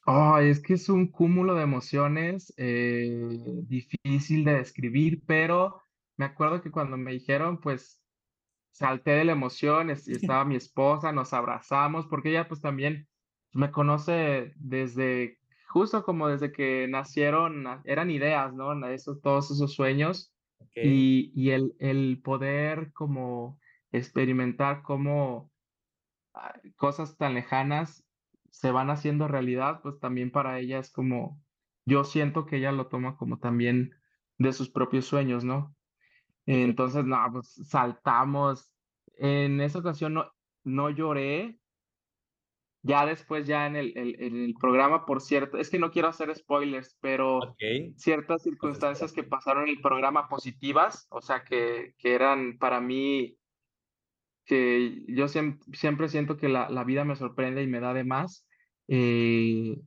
Oh, 0.08 0.38
es 0.40 0.62
que 0.62 0.74
es 0.74 0.90
un 0.90 1.12
cúmulo 1.12 1.56
de 1.56 1.64
emociones 1.64 2.54
eh, 2.58 3.30
difícil 3.64 4.46
de 4.46 4.56
describir, 4.56 5.22
pero 5.26 5.82
me 6.16 6.26
acuerdo 6.26 6.62
que 6.62 6.72
cuando 6.72 6.98
me 6.98 7.12
dijeron, 7.12 7.60
pues 7.60 8.02
salté 8.78 9.12
de 9.12 9.26
la 9.26 9.32
emoción, 9.32 9.90
estaba 9.90 10.46
mi 10.46 10.56
esposa, 10.56 11.12
nos 11.12 11.34
abrazamos, 11.34 12.06
porque 12.06 12.30
ella 12.30 12.48
pues 12.48 12.62
también 12.62 13.08
me 13.54 13.72
conoce 13.72 14.54
desde 14.56 15.40
justo 15.68 16.04
como 16.04 16.28
desde 16.28 16.52
que 16.52 16.88
nacieron, 16.88 17.66
eran 17.84 18.12
ideas, 18.12 18.54
¿no? 18.54 18.88
Eso, 18.88 19.18
todos 19.18 19.52
esos 19.52 19.74
sueños 19.74 20.34
y, 20.76 21.32
y 21.36 21.52
el, 21.52 21.74
el, 21.80 22.22
poder 22.24 22.94
como 22.94 23.60
experimentar 23.92 24.84
cómo 24.84 25.52
ah, 26.34 26.54
cosas 26.76 27.18
tan 27.18 27.34
lejanas 27.34 28.06
se 28.52 28.72
van 28.72 28.90
haciendo 28.90 29.28
realidad, 29.28 29.82
pues 29.82 30.00
también 30.00 30.32
para 30.32 30.60
ella 30.60 30.80
es 30.80 30.92
como, 30.92 31.42
yo 31.86 32.04
siento 32.04 32.46
que 32.46 32.58
ella 32.58 32.72
lo 32.72 32.88
toma 32.88 33.18
como 33.18 33.40
también 33.40 33.92
de 34.38 34.54
sus 34.54 34.70
propios 34.70 35.06
sueños, 35.06 35.44
¿no? 35.44 35.76
Entonces, 36.48 37.06
no, 37.06 37.18
pues 37.32 37.54
saltamos. 37.68 38.72
En 39.18 39.62
esa 39.62 39.80
ocasión 39.80 40.16
no, 40.16 40.32
no 40.64 40.90
lloré, 40.90 41.60
ya 42.84 43.06
después, 43.06 43.46
ya 43.46 43.68
en 43.68 43.76
el, 43.76 43.98
el, 43.98 44.56
programa, 44.60 45.06
por 45.06 45.22
cierto, 45.22 45.58
es 45.58 45.70
que 45.70 45.78
no 45.78 45.92
quiero 45.92 46.08
hacer 46.08 46.34
spoilers, 46.34 46.98
pero 47.02 47.56
ciertas 47.98 48.44
circunstancias 48.44 49.12
que 49.12 49.24
pasaron 49.24 49.64
en 49.64 49.70
el 49.70 49.82
programa 49.82 50.30
positivas, 50.30 51.06
o 51.10 51.22
sea, 51.22 51.44
que, 51.44 51.96
que 51.98 52.14
eran 52.14 52.58
para 52.58 52.80
mí, 52.80 53.38
que 54.46 55.04
yo 55.10 55.28
siempre, 55.28 56.08
siento 56.08 56.38
que 56.38 56.48
la, 56.48 56.70
la, 56.70 56.86
vida 56.86 57.04
me 57.04 57.18
sorprende 57.18 57.62
y 57.62 57.68
me 57.68 57.82
da 57.82 57.94
de 57.94 58.06
más. 58.06 58.48
Eh, 58.88 59.82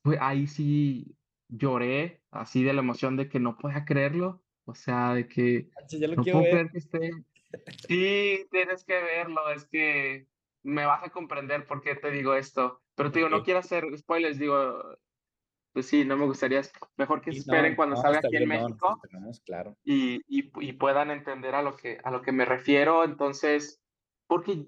pues 0.00 0.18
ahí 0.22 0.46
sí 0.46 1.16
lloré, 1.48 2.22
así 2.30 2.62
de 2.62 2.72
la 2.72 2.80
emoción 2.80 3.16
de 3.16 3.28
que 3.28 3.40
no 3.40 3.58
podía 3.58 3.84
creerlo, 3.84 4.42
o 4.66 4.74
sea, 4.74 5.14
de 5.14 5.26
que 5.26 5.68
no 6.14 6.22
puedo 6.22 6.40
creer 6.40 6.70
que 6.70 6.78
esté. 6.78 7.10
Sí, 7.88 8.46
tienes 8.50 8.84
que 8.84 9.00
verlo, 9.00 9.48
es 9.50 9.64
que 9.66 10.26
me 10.62 10.84
vas 10.84 11.02
a 11.04 11.10
comprender 11.10 11.64
por 11.64 11.80
qué 11.80 11.94
te 11.94 12.10
digo 12.10 12.34
esto. 12.34 12.82
Pero 12.96 13.10
te 13.10 13.20
digo, 13.20 13.30
no 13.30 13.44
quiero 13.44 13.60
hacer 13.60 13.84
spoilers, 13.96 14.38
digo, 14.38 14.98
pues 15.72 15.86
sí, 15.86 16.04
no 16.04 16.16
me 16.16 16.26
gustaría, 16.26 16.60
mejor 16.96 17.22
que 17.22 17.30
esperen 17.30 17.76
cuando 17.76 17.96
salga 17.96 18.18
aquí 18.18 18.36
en 18.36 18.48
México 18.48 19.00
claro. 19.44 19.76
y, 19.84 20.16
y, 20.26 20.50
y, 20.60 20.72
puedan 20.72 21.10
entender 21.10 21.54
a 21.54 21.62
lo, 21.62 21.76
que, 21.76 21.98
a 22.02 22.10
lo 22.10 22.20
que 22.20 22.32
me 22.32 22.44
refiero. 22.44 23.04
Entonces, 23.04 23.80
porque, 24.26 24.66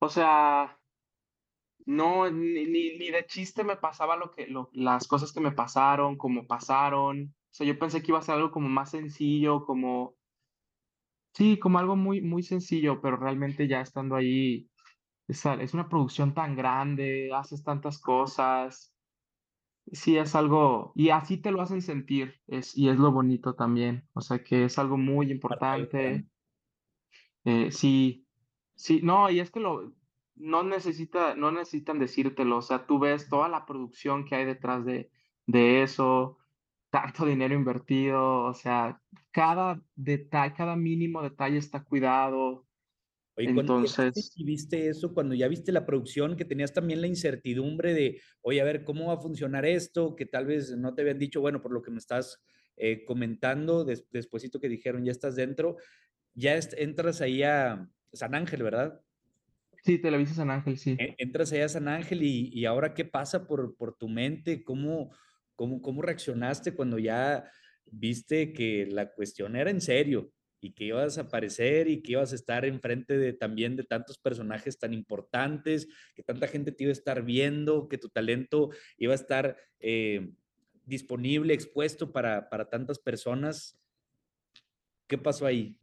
o 0.00 0.08
sea, 0.08 0.78
no, 1.86 2.30
ni, 2.30 2.66
ni, 2.66 3.10
de 3.10 3.26
chiste 3.26 3.64
me 3.64 3.76
pasaba 3.76 4.16
lo 4.16 4.30
que, 4.30 4.46
lo, 4.46 4.70
las 4.72 5.06
cosas 5.06 5.32
que 5.32 5.40
me 5.40 5.52
pasaron, 5.52 6.16
como 6.16 6.46
pasaron. 6.46 7.34
Sea, 7.58 7.66
yo 7.66 7.76
pensé 7.78 8.02
que 8.02 8.12
iba 8.12 8.20
a 8.20 8.22
ser 8.22 8.36
algo 8.36 8.52
como 8.52 8.68
más 8.68 8.92
sencillo, 8.92 9.64
como 9.66 10.14
Sí, 11.34 11.58
como 11.58 11.78
algo 11.78 11.96
muy, 11.96 12.20
muy 12.20 12.42
sencillo, 12.44 13.00
pero 13.00 13.16
realmente 13.16 13.66
ya 13.66 13.80
estando 13.80 14.14
ahí, 14.14 14.70
es, 15.26 15.44
es 15.44 15.74
una 15.74 15.88
producción 15.88 16.34
tan 16.34 16.56
grande, 16.56 17.30
haces 17.34 17.64
tantas 17.64 18.00
cosas. 18.00 18.94
Sí, 19.92 20.16
es 20.16 20.36
algo, 20.36 20.92
y 20.94 21.10
así 21.10 21.38
te 21.38 21.50
lo 21.50 21.60
hacen 21.60 21.82
sentir, 21.82 22.40
es, 22.46 22.76
y 22.76 22.88
es 22.88 22.96
lo 22.96 23.10
bonito 23.10 23.54
también. 23.54 24.08
O 24.14 24.20
sea 24.20 24.42
que 24.44 24.64
es 24.64 24.78
algo 24.78 24.96
muy 24.96 25.32
importante. 25.32 26.28
Eh, 27.44 27.72
sí, 27.72 28.28
sí, 28.76 29.00
no, 29.02 29.30
y 29.30 29.40
es 29.40 29.50
que 29.50 29.60
lo, 29.60 29.94
no 30.36 30.62
necesita, 30.62 31.34
no 31.34 31.50
necesitan 31.50 31.98
decírtelo. 31.98 32.58
O 32.58 32.62
sea, 32.62 32.86
tú 32.86 33.00
ves 33.00 33.28
toda 33.28 33.48
la 33.48 33.66
producción 33.66 34.24
que 34.24 34.36
hay 34.36 34.44
detrás 34.44 34.84
de, 34.84 35.10
de 35.46 35.82
eso 35.82 36.38
tanto 36.90 37.26
dinero 37.26 37.54
invertido, 37.54 38.44
o 38.44 38.54
sea, 38.54 39.00
cada 39.30 39.82
detalle, 39.94 40.54
cada 40.54 40.76
mínimo 40.76 41.22
detalle 41.22 41.58
está 41.58 41.84
cuidado. 41.84 42.66
Oye, 43.36 43.50
Entonces, 43.50 44.32
y 44.34 44.44
viste 44.44 44.88
eso, 44.88 45.14
cuando 45.14 45.34
ya 45.34 45.46
viste 45.46 45.70
la 45.70 45.86
producción, 45.86 46.36
que 46.36 46.44
tenías 46.44 46.72
también 46.72 47.00
la 47.00 47.06
incertidumbre 47.06 47.94
de, 47.94 48.20
oye, 48.40 48.60
a 48.60 48.64
ver, 48.64 48.82
¿cómo 48.82 49.06
va 49.06 49.14
a 49.14 49.20
funcionar 49.20 49.64
esto? 49.64 50.16
Que 50.16 50.26
tal 50.26 50.46
vez 50.46 50.76
no 50.76 50.94
te 50.94 51.02
habían 51.02 51.20
dicho, 51.20 51.40
bueno, 51.40 51.62
por 51.62 51.72
lo 51.72 51.80
que 51.80 51.92
me 51.92 51.98
estás 51.98 52.42
eh, 52.76 53.04
comentando, 53.04 53.84
des 53.84 54.10
despuésito 54.10 54.58
que 54.58 54.68
dijeron, 54.68 55.04
ya 55.04 55.12
estás 55.12 55.36
dentro, 55.36 55.76
ya 56.34 56.58
entras 56.76 57.20
ahí 57.20 57.44
a 57.44 57.88
San 58.12 58.34
Ángel, 58.34 58.62
¿verdad? 58.64 59.00
Sí, 59.84 59.98
Televisa 59.98 60.34
San 60.34 60.50
Ángel, 60.50 60.76
sí. 60.76 60.96
E, 60.98 61.14
entras 61.18 61.52
ahí 61.52 61.60
a 61.60 61.68
San 61.68 61.86
Ángel 61.86 62.24
y, 62.24 62.50
y 62.52 62.64
ahora, 62.64 62.92
¿qué 62.92 63.04
pasa 63.04 63.46
por, 63.46 63.76
por 63.76 63.96
tu 63.96 64.08
mente? 64.08 64.64
¿Cómo, 64.64 65.12
¿Cómo, 65.58 65.82
cómo 65.82 66.02
reaccionaste 66.02 66.72
cuando 66.72 67.00
ya 67.00 67.50
viste 67.84 68.52
que 68.52 68.86
la 68.86 69.12
cuestión 69.12 69.56
era 69.56 69.70
en 69.70 69.80
serio 69.80 70.30
y 70.60 70.70
que 70.70 70.84
ibas 70.84 71.18
a 71.18 71.22
aparecer 71.22 71.88
y 71.88 72.00
que 72.00 72.12
ibas 72.12 72.30
a 72.30 72.36
estar 72.36 72.64
enfrente 72.64 73.18
de 73.18 73.32
también 73.32 73.74
de 73.74 73.82
tantos 73.82 74.18
personajes 74.18 74.78
tan 74.78 74.94
importantes, 74.94 75.88
que 76.14 76.22
tanta 76.22 76.46
gente 76.46 76.70
te 76.70 76.84
iba 76.84 76.90
a 76.90 76.92
estar 76.92 77.24
viendo, 77.24 77.88
que 77.88 77.98
tu 77.98 78.08
talento 78.08 78.70
iba 78.98 79.10
a 79.12 79.16
estar 79.16 79.56
eh, 79.80 80.30
disponible, 80.84 81.54
expuesto 81.54 82.12
para, 82.12 82.48
para 82.48 82.70
tantas 82.70 83.00
personas? 83.00 83.76
¿Qué 85.08 85.18
pasó 85.18 85.44
ahí? 85.44 85.76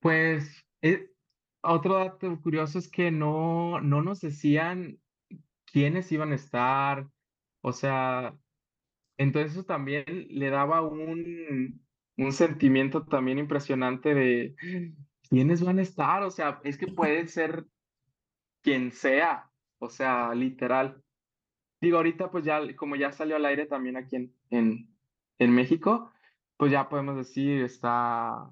Pues 0.00 0.64
eh, 0.80 1.12
otro 1.60 1.96
dato 1.96 2.40
curioso 2.40 2.78
es 2.78 2.88
que 2.88 3.10
no, 3.10 3.78
no 3.82 4.00
nos 4.00 4.22
decían 4.22 4.98
quiénes 5.66 6.10
iban 6.12 6.32
a 6.32 6.36
estar, 6.36 7.10
o 7.60 7.72
sea, 7.72 8.38
entonces 9.18 9.52
eso 9.52 9.64
también 9.64 10.04
le 10.30 10.50
daba 10.50 10.82
un, 10.82 11.86
un 12.16 12.32
sentimiento 12.32 13.06
también 13.06 13.38
impresionante 13.38 14.14
de 14.14 14.56
quiénes 15.30 15.62
van 15.64 15.78
a 15.78 15.82
estar, 15.82 16.22
o 16.22 16.30
sea, 16.30 16.60
es 16.64 16.78
que 16.78 16.88
puede 16.88 17.26
ser 17.28 17.66
quien 18.62 18.92
sea, 18.92 19.52
o 19.78 19.88
sea, 19.90 20.34
literal. 20.34 21.04
Digo, 21.80 21.98
ahorita 21.98 22.30
pues 22.30 22.44
ya, 22.44 22.60
como 22.76 22.96
ya 22.96 23.12
salió 23.12 23.36
al 23.36 23.46
aire 23.46 23.66
también 23.66 23.96
aquí 23.96 24.16
en, 24.16 24.36
en, 24.50 24.98
en 25.38 25.54
México, 25.54 26.12
pues 26.56 26.72
ya 26.72 26.88
podemos 26.88 27.16
decir, 27.16 27.62
está 27.62 28.50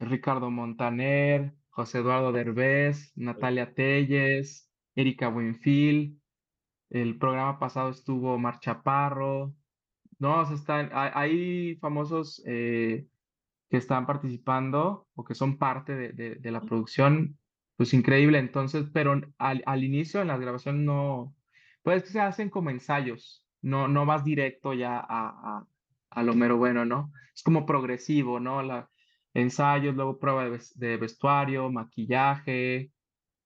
Ricardo 0.00 0.50
Montaner, 0.50 1.54
José 1.70 1.98
Eduardo 1.98 2.32
Derbez, 2.32 3.12
Natalia 3.16 3.74
Telles, 3.74 4.72
Erika 4.94 5.28
Buenfil. 5.28 6.19
El 6.90 7.18
programa 7.18 7.58
pasado 7.58 7.90
estuvo 7.90 8.38
Mar 8.38 8.60
Chaparro. 8.60 9.54
No, 10.18 10.42
están, 10.52 10.90
hay, 10.92 11.76
famosos 11.76 12.42
eh, 12.46 13.06
que 13.70 13.76
están 13.78 14.06
participando 14.06 15.08
o 15.14 15.24
que 15.24 15.34
son 15.34 15.56
parte 15.58 15.94
de, 15.94 16.50
la 16.50 16.60
producción. 16.60 17.38
Pues 17.76 17.94
increíble. 17.94 18.38
Entonces, 18.38 18.86
pero 18.92 19.20
al, 19.38 19.62
al 19.66 19.84
inicio 19.84 20.20
en 20.20 20.28
la 20.28 20.36
grabación 20.36 20.84
no, 20.84 21.34
pues 21.82 22.02
que 22.02 22.10
se 22.10 22.20
hacen 22.20 22.50
como 22.50 22.70
ensayos. 22.70 23.44
No, 23.62 23.88
no 23.88 24.06
vas 24.06 24.24
directo 24.24 24.74
ya 24.74 24.98
a, 24.98 25.66
a, 26.10 26.22
lo 26.22 26.34
mero 26.34 26.56
bueno, 26.56 26.84
¿no? 26.84 27.12
Es 27.34 27.42
como 27.42 27.66
progresivo, 27.66 28.40
¿no? 28.40 28.62
La, 28.62 28.90
ensayos, 29.34 29.94
luego 29.94 30.18
prueba 30.18 30.44
de, 30.74 30.96
vestuario, 30.96 31.70
maquillaje, 31.70 32.92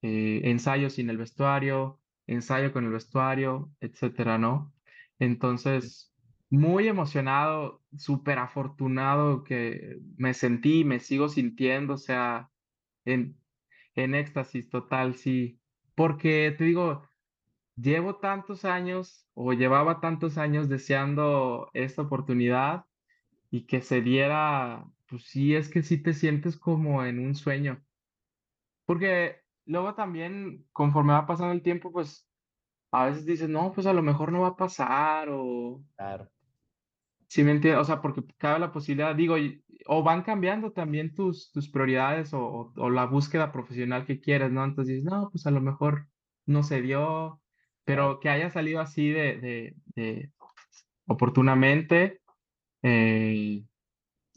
eh, 0.02 0.40
ensayos 0.44 0.94
sin 0.94 1.10
el 1.10 1.18
vestuario, 1.18 2.00
ensayo 2.26 2.72
con 2.72 2.84
el 2.84 2.92
vestuario, 2.92 3.72
etcétera, 3.80 4.38
¿no? 4.38 4.74
Entonces, 5.18 6.14
muy 6.50 6.88
emocionado, 6.88 7.84
súper 7.96 8.38
afortunado 8.38 9.44
que 9.44 9.98
me 10.16 10.34
sentí, 10.34 10.84
me 10.84 11.00
sigo 11.00 11.28
sintiendo, 11.28 11.94
o 11.94 11.98
sea, 11.98 12.50
en, 13.04 13.40
en 13.94 14.14
éxtasis 14.14 14.70
total, 14.70 15.14
sí. 15.16 15.62
Porque 15.96 16.54
te 16.58 16.64
digo, 16.64 17.08
llevo 17.76 18.16
tantos 18.18 18.64
años 18.64 19.28
o 19.34 19.52
llevaba 19.52 20.00
tantos 20.00 20.38
años 20.38 20.68
deseando 20.68 21.70
esta 21.74 22.02
oportunidad 22.02 22.86
y 23.50 23.66
que 23.66 23.82
se 23.82 24.02
diera 24.02 24.86
pues 25.08 25.24
sí, 25.26 25.54
es 25.54 25.68
que 25.70 25.82
sí 25.82 26.02
te 26.02 26.14
sientes 26.14 26.56
como 26.58 27.04
en 27.04 27.18
un 27.20 27.34
sueño. 27.34 27.84
Porque 28.84 29.43
luego 29.66 29.94
también, 29.94 30.66
conforme 30.72 31.12
va 31.12 31.26
pasando 31.26 31.52
el 31.52 31.62
tiempo, 31.62 31.92
pues 31.92 32.28
a 32.92 33.06
veces 33.06 33.26
dices, 33.26 33.48
no, 33.48 33.72
pues 33.72 33.86
a 33.86 33.92
lo 33.92 34.02
mejor 34.02 34.32
no 34.32 34.42
va 34.42 34.48
a 34.48 34.56
pasar 34.56 35.28
o... 35.30 35.82
Claro. 35.96 36.30
Sí, 37.26 37.42
me 37.42 37.50
entiendes, 37.52 37.80
o 37.80 37.84
sea, 37.84 38.00
porque 38.00 38.22
cabe 38.38 38.60
la 38.60 38.72
posibilidad, 38.72 39.14
digo, 39.14 39.36
o 39.86 40.02
van 40.02 40.22
cambiando 40.22 40.72
también 40.72 41.14
tus, 41.14 41.50
tus 41.52 41.68
prioridades 41.68 42.32
o, 42.32 42.72
o, 42.76 42.90
la 42.90 43.06
búsqueda 43.06 43.50
profesional 43.50 44.06
que 44.06 44.20
quieres, 44.20 44.52
¿no? 44.52 44.64
Entonces 44.64 44.96
dices, 44.96 45.10
no, 45.10 45.30
pues 45.30 45.46
a 45.46 45.50
lo 45.50 45.60
mejor 45.60 46.08
no 46.46 46.62
se 46.62 46.80
dio, 46.80 47.42
pero 47.84 48.20
que 48.20 48.28
haya 48.28 48.50
salido 48.50 48.80
así 48.80 49.10
de, 49.10 49.38
de, 49.40 49.76
de 49.96 50.32
oportunamente, 51.06 52.20
eh, 52.82 53.64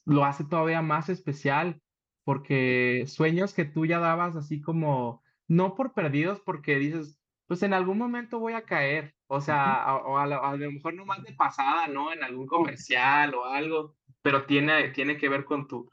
lo 0.05 0.25
hace 0.25 0.45
todavía 0.45 0.82
más 0.82 1.09
especial, 1.09 1.82
porque 2.28 3.05
sueños 3.07 3.53
que 3.53 3.63
tú 3.63 3.86
ya 3.86 3.99
dabas 3.99 4.36
así 4.36 4.59
como, 4.59 5.23
no 5.47 5.75
por 5.75 5.93
perdidos, 5.93 6.41
porque 6.41 6.75
dices, 6.75 7.17
pues 7.45 7.63
en 7.63 7.73
algún 7.73 7.97
momento 7.97 8.38
voy 8.38 8.51
a 8.51 8.65
caer, 8.65 9.15
o 9.28 9.39
sea, 9.39 9.95
o 9.95 10.17
a, 10.17 10.28
lo, 10.28 10.57
mejor 10.57 10.93
no 10.93 11.05
más 11.05 11.23
de 11.23 11.32
pasada, 11.32 11.88
¿no? 11.88 12.11
En 12.11 12.25
algún 12.25 12.45
comercial 12.45 13.34
o 13.34 13.45
algo, 13.45 13.95
pero 14.21 14.45
tiene, 14.45 14.89
tiene 14.89 15.17
que 15.17 15.30
ver 15.30 15.45
con 15.45 15.69
tu, 15.69 15.89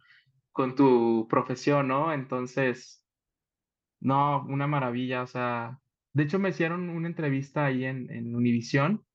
con 0.51 0.75
tu 0.75 1.29
profesión, 1.31 1.87
¿no? 1.87 2.13
Entonces, 2.13 3.07
no, 4.01 4.45
una 4.49 4.67
maravilla, 4.67 5.23
o 5.23 5.29
sea, 5.29 5.79
de 6.15 6.25
hecho 6.25 6.41
me 6.41 6.49
hicieron 6.49 6.91
una 6.91 7.07
entrevista 7.07 7.67
ahí 7.67 7.85
en, 7.85 8.11
en 8.11 8.35
Univisión 8.35 9.07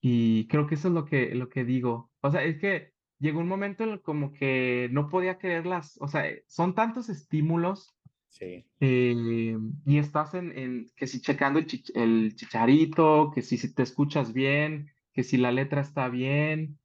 y 0.00 0.48
creo 0.48 0.66
que 0.66 0.76
eso 0.76 0.88
es 0.88 0.94
lo 0.94 1.04
que, 1.04 1.34
lo 1.34 1.50
que 1.50 1.66
digo, 1.66 2.10
o 2.22 2.30
sea, 2.30 2.42
es 2.42 2.58
que 2.58 2.94
llegó 3.18 3.40
un 3.40 3.48
momento 3.48 3.84
en 3.84 3.90
el 3.90 4.02
como 4.02 4.32
que 4.32 4.88
no 4.92 5.08
podía 5.08 5.38
creerlas, 5.38 5.98
o 6.00 6.08
sea, 6.08 6.28
eh, 6.28 6.44
son 6.46 6.74
tantos 6.74 7.08
estímulos. 7.08 7.94
Sí. 8.28 8.66
Eh, 8.80 9.56
y 9.84 9.98
estás 9.98 10.34
en, 10.34 10.56
en, 10.56 10.90
que 10.94 11.06
si 11.06 11.20
checando 11.20 11.58
el, 11.58 11.66
el 11.94 12.36
chicharito, 12.36 13.32
que 13.34 13.42
si, 13.42 13.56
si, 13.56 13.74
te 13.74 13.82
escuchas 13.82 14.32
bien, 14.32 14.90
que 15.12 15.24
si 15.24 15.38
la 15.38 15.50
letra 15.50 15.80
está 15.80 16.08
bien, 16.08 16.78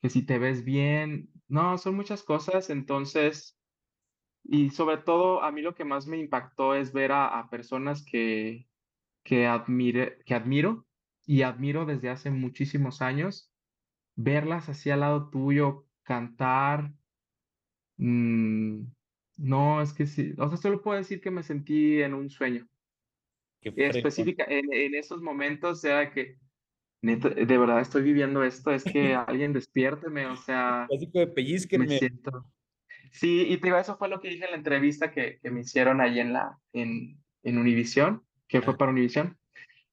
que 0.00 0.10
si 0.10 0.22
te 0.22 0.38
ves 0.38 0.64
bien. 0.64 1.30
No, 1.48 1.76
son 1.78 1.96
muchas 1.96 2.22
cosas, 2.22 2.70
entonces, 2.70 3.58
y 4.44 4.70
sobre 4.70 4.98
todo 4.98 5.42
a 5.42 5.50
mí 5.50 5.62
lo 5.62 5.74
que 5.74 5.84
más 5.84 6.06
me 6.06 6.18
impactó 6.18 6.74
es 6.74 6.92
ver 6.92 7.10
a, 7.10 7.38
a 7.38 7.50
personas 7.50 8.04
que, 8.04 8.68
que, 9.24 9.46
admire, 9.46 10.18
que 10.24 10.34
admiro 10.34 10.86
y 11.26 11.42
admiro 11.42 11.86
desde 11.86 12.10
hace 12.10 12.30
muchísimos 12.30 13.02
años 13.02 13.49
verlas 14.22 14.68
así 14.68 14.90
al 14.90 15.00
lado 15.00 15.30
tuyo, 15.30 15.86
cantar. 16.02 16.92
Mm, 17.96 18.84
no, 19.36 19.80
es 19.80 19.92
que 19.92 20.06
sí, 20.06 20.34
o 20.38 20.48
sea, 20.48 20.58
solo 20.58 20.82
puedo 20.82 20.98
decir 20.98 21.20
que 21.20 21.30
me 21.30 21.42
sentí 21.42 22.02
en 22.02 22.14
un 22.14 22.30
sueño. 22.30 22.68
Específica, 23.62 24.44
en, 24.48 24.72
en, 24.72 24.94
esos 24.94 25.20
momentos, 25.20 25.80
sea, 25.82 26.10
que 26.10 26.38
de 27.02 27.58
verdad 27.58 27.80
estoy 27.80 28.02
viviendo 28.02 28.42
esto, 28.42 28.70
es 28.70 28.84
que 28.84 29.14
alguien 29.26 29.52
despiérteme, 29.52 30.26
o 30.26 30.36
sea, 30.36 30.86
de 30.88 31.78
me 31.78 31.98
siento. 31.98 32.46
Sí, 33.12 33.46
y 33.48 33.56
te 33.56 33.66
digo, 33.66 33.78
eso 33.78 33.96
fue 33.96 34.08
lo 34.08 34.20
que 34.20 34.28
dije 34.28 34.44
en 34.44 34.52
la 34.52 34.56
entrevista 34.56 35.10
que, 35.10 35.40
que 35.42 35.50
me 35.50 35.60
hicieron 35.60 36.00
ahí 36.00 36.20
en 36.20 36.32
la, 36.32 36.58
en, 36.72 37.18
en 37.42 37.58
Univisión, 37.58 38.22
que 38.48 38.62
fue 38.62 38.78
para 38.78 38.92
Univisión. 38.92 39.36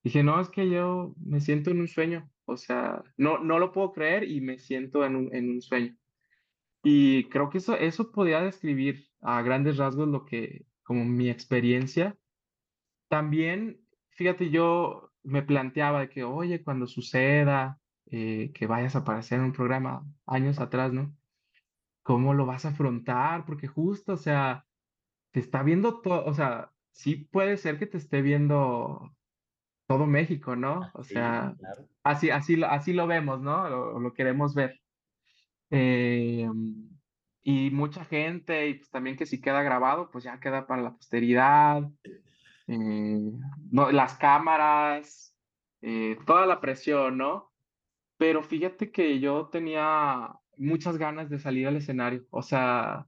Dije, 0.04 0.24
no, 0.24 0.40
es 0.40 0.50
que 0.50 0.70
yo 0.70 1.14
me 1.26 1.42
siento 1.42 1.72
en 1.72 1.82
un 1.82 1.88
sueño, 1.88 2.30
o 2.48 2.58
sea, 2.58 3.04
no, 3.18 3.40
no 3.40 3.60
lo 3.60 3.72
puedo 3.72 3.92
creer 3.92 4.24
y 4.24 4.42
me 4.42 4.58
siento 4.58 5.06
en 5.06 5.16
un, 5.16 5.36
en 5.36 5.50
un 5.50 5.62
sueño. 5.62 5.96
Y 6.84 7.26
creo 7.26 7.50
que 7.50 7.58
eso, 7.60 7.76
eso 7.76 8.12
podría 8.12 8.42
describir 8.42 9.10
a 9.22 9.42
grandes 9.42 9.78
rasgos 9.78 10.08
lo 10.08 10.26
que, 10.26 10.66
como 10.84 11.04
mi 11.06 11.30
experiencia. 11.30 12.18
También, 13.10 13.82
fíjate, 14.12 14.50
yo 14.50 15.12
me 15.24 15.44
planteaba 15.44 16.02
de 16.02 16.10
que, 16.10 16.24
oye, 16.24 16.64
cuando 16.64 16.88
suceda 16.88 17.80
eh, 18.06 18.52
que 18.54 18.68
vayas 18.68 18.96
a 18.96 19.00
aparecer 19.00 19.40
en 19.40 19.46
un 19.46 19.54
programa 19.54 20.06
años 20.26 20.60
atrás, 20.60 20.94
¿no? 20.94 21.14
¿Cómo 22.04 22.34
lo 22.34 22.46
vas 22.46 22.66
a 22.66 22.70
afrontar? 22.70 23.46
Porque 23.46 23.68
justo, 23.68 24.14
o 24.14 24.18
sea, 24.18 24.66
te 25.32 25.42
está 25.42 25.64
viendo 25.64 26.00
todo, 26.02 26.26
o 26.26 26.34
sea, 26.34 26.72
sí 26.92 27.16
puede 27.18 27.58
ser 27.58 27.80
que 27.80 27.88
te 27.88 27.98
esté 27.98 28.22
viendo 28.22 29.17
todo 29.88 30.06
México, 30.06 30.56
¿no? 30.56 30.92
O 30.94 31.04
sea, 31.04 31.56
así, 32.04 32.30
así, 32.30 32.62
así 32.64 32.94
lo 32.94 33.08
vemos, 33.08 33.42
¿no? 33.42 33.70
Lo, 33.70 34.00
lo 34.00 34.14
queremos 34.14 34.54
ver. 34.54 34.82
Eh, 35.70 36.48
y 37.44 37.72
mucha 37.72 38.04
gente, 38.06 38.68
y 38.68 38.74
pues 38.76 38.90
también 38.90 39.16
que 39.16 39.26
si 39.26 39.40
queda 39.40 39.64
grabado, 39.64 40.12
pues 40.12 40.26
ya 40.26 40.40
queda 40.40 40.68
para 40.68 40.82
la 40.82 40.94
posteridad. 40.94 41.84
Eh, 42.68 43.32
no, 43.72 43.92
las 43.92 44.16
cámaras, 44.18 45.38
eh, 45.82 46.18
toda 46.26 46.46
la 46.46 46.60
presión, 46.60 47.18
¿no? 47.18 47.54
Pero 48.18 48.44
fíjate 48.44 48.92
que 48.92 49.20
yo 49.22 49.48
tenía 49.50 50.34
muchas 50.58 50.98
ganas 50.98 51.30
de 51.30 51.40
salir 51.40 51.68
al 51.68 51.78
escenario. 51.78 52.26
O 52.32 52.42
sea, 52.42 53.08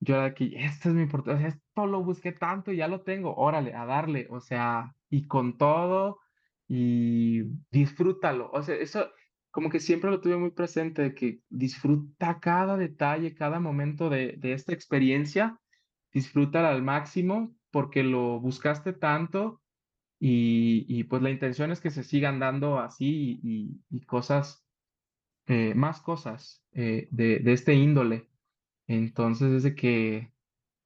yo 0.00 0.16
era 0.16 0.34
que 0.34 0.52
esta 0.56 0.88
es 0.88 0.94
mi 0.94 1.04
oportunidad, 1.04 1.46
esto 1.48 1.86
lo 1.86 2.02
busqué 2.02 2.32
tanto 2.32 2.72
y 2.72 2.78
ya 2.78 2.88
lo 2.88 3.02
tengo, 3.02 3.36
órale, 3.36 3.74
a 3.74 3.84
darle, 3.86 4.26
o 4.30 4.40
sea, 4.40 4.95
y 5.10 5.26
con 5.26 5.58
todo 5.58 6.20
y 6.68 7.42
disfrútalo. 7.70 8.50
O 8.52 8.62
sea, 8.62 8.76
eso 8.76 9.08
como 9.50 9.70
que 9.70 9.80
siempre 9.80 10.10
lo 10.10 10.20
tuve 10.20 10.36
muy 10.36 10.50
presente, 10.50 11.00
de 11.00 11.14
que 11.14 11.40
disfruta 11.48 12.40
cada 12.40 12.76
detalle, 12.76 13.34
cada 13.34 13.58
momento 13.58 14.10
de, 14.10 14.34
de 14.36 14.52
esta 14.52 14.74
experiencia, 14.74 15.58
disfrútala 16.12 16.70
al 16.70 16.82
máximo 16.82 17.56
porque 17.70 18.02
lo 18.02 18.38
buscaste 18.40 18.92
tanto 18.92 19.62
y, 20.18 20.84
y, 20.88 21.04
pues 21.04 21.22
la 21.22 21.30
intención 21.30 21.70
es 21.70 21.80
que 21.80 21.90
se 21.90 22.02
sigan 22.02 22.38
dando 22.38 22.78
así 22.78 23.40
y, 23.42 23.80
y 23.88 24.00
cosas, 24.04 24.66
eh, 25.46 25.74
más 25.74 26.00
cosas 26.00 26.64
eh, 26.72 27.08
de, 27.10 27.38
de 27.40 27.52
este 27.52 27.74
índole. 27.74 28.30
Entonces 28.86 29.52
es 29.52 29.62
de 29.62 29.74
que 29.74 30.32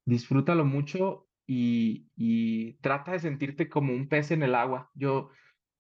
disfrútalo 0.05 0.65
mucho 0.65 1.30
y, 1.53 2.09
y 2.15 2.75
trata 2.75 3.11
de 3.11 3.19
sentirte 3.19 3.69
como 3.69 3.93
un 3.93 4.09
pez 4.09 4.31
en 4.31 4.45
el 4.45 4.55
agua. 4.55 4.89
Yo 4.95 5.31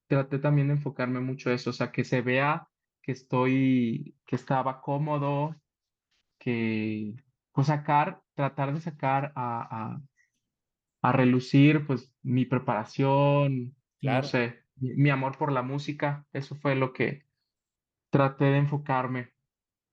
traté 0.08 0.40
también 0.40 0.66
de 0.66 0.74
enfocarme 0.74 1.20
mucho 1.20 1.52
eso, 1.52 1.70
o 1.70 1.72
sea, 1.72 1.92
que 1.92 2.02
se 2.02 2.22
vea 2.22 2.68
que 3.00 3.12
estoy, 3.12 4.16
que 4.26 4.34
estaba 4.34 4.80
cómodo, 4.80 5.54
que, 6.40 7.14
pues 7.52 7.68
sacar, 7.68 8.20
tratar 8.34 8.74
de 8.74 8.80
sacar 8.80 9.32
a, 9.36 9.92
a, 9.92 10.02
a 11.02 11.12
relucir, 11.12 11.86
pues, 11.86 12.12
mi 12.20 12.46
preparación, 12.46 13.76
no 14.02 14.22
sé, 14.24 14.64
mi, 14.74 14.94
mi 14.96 15.10
amor 15.10 15.38
por 15.38 15.52
la 15.52 15.62
música, 15.62 16.26
eso 16.32 16.56
fue 16.56 16.74
lo 16.74 16.92
que 16.92 17.26
traté 18.10 18.46
de 18.46 18.58
enfocarme. 18.58 19.34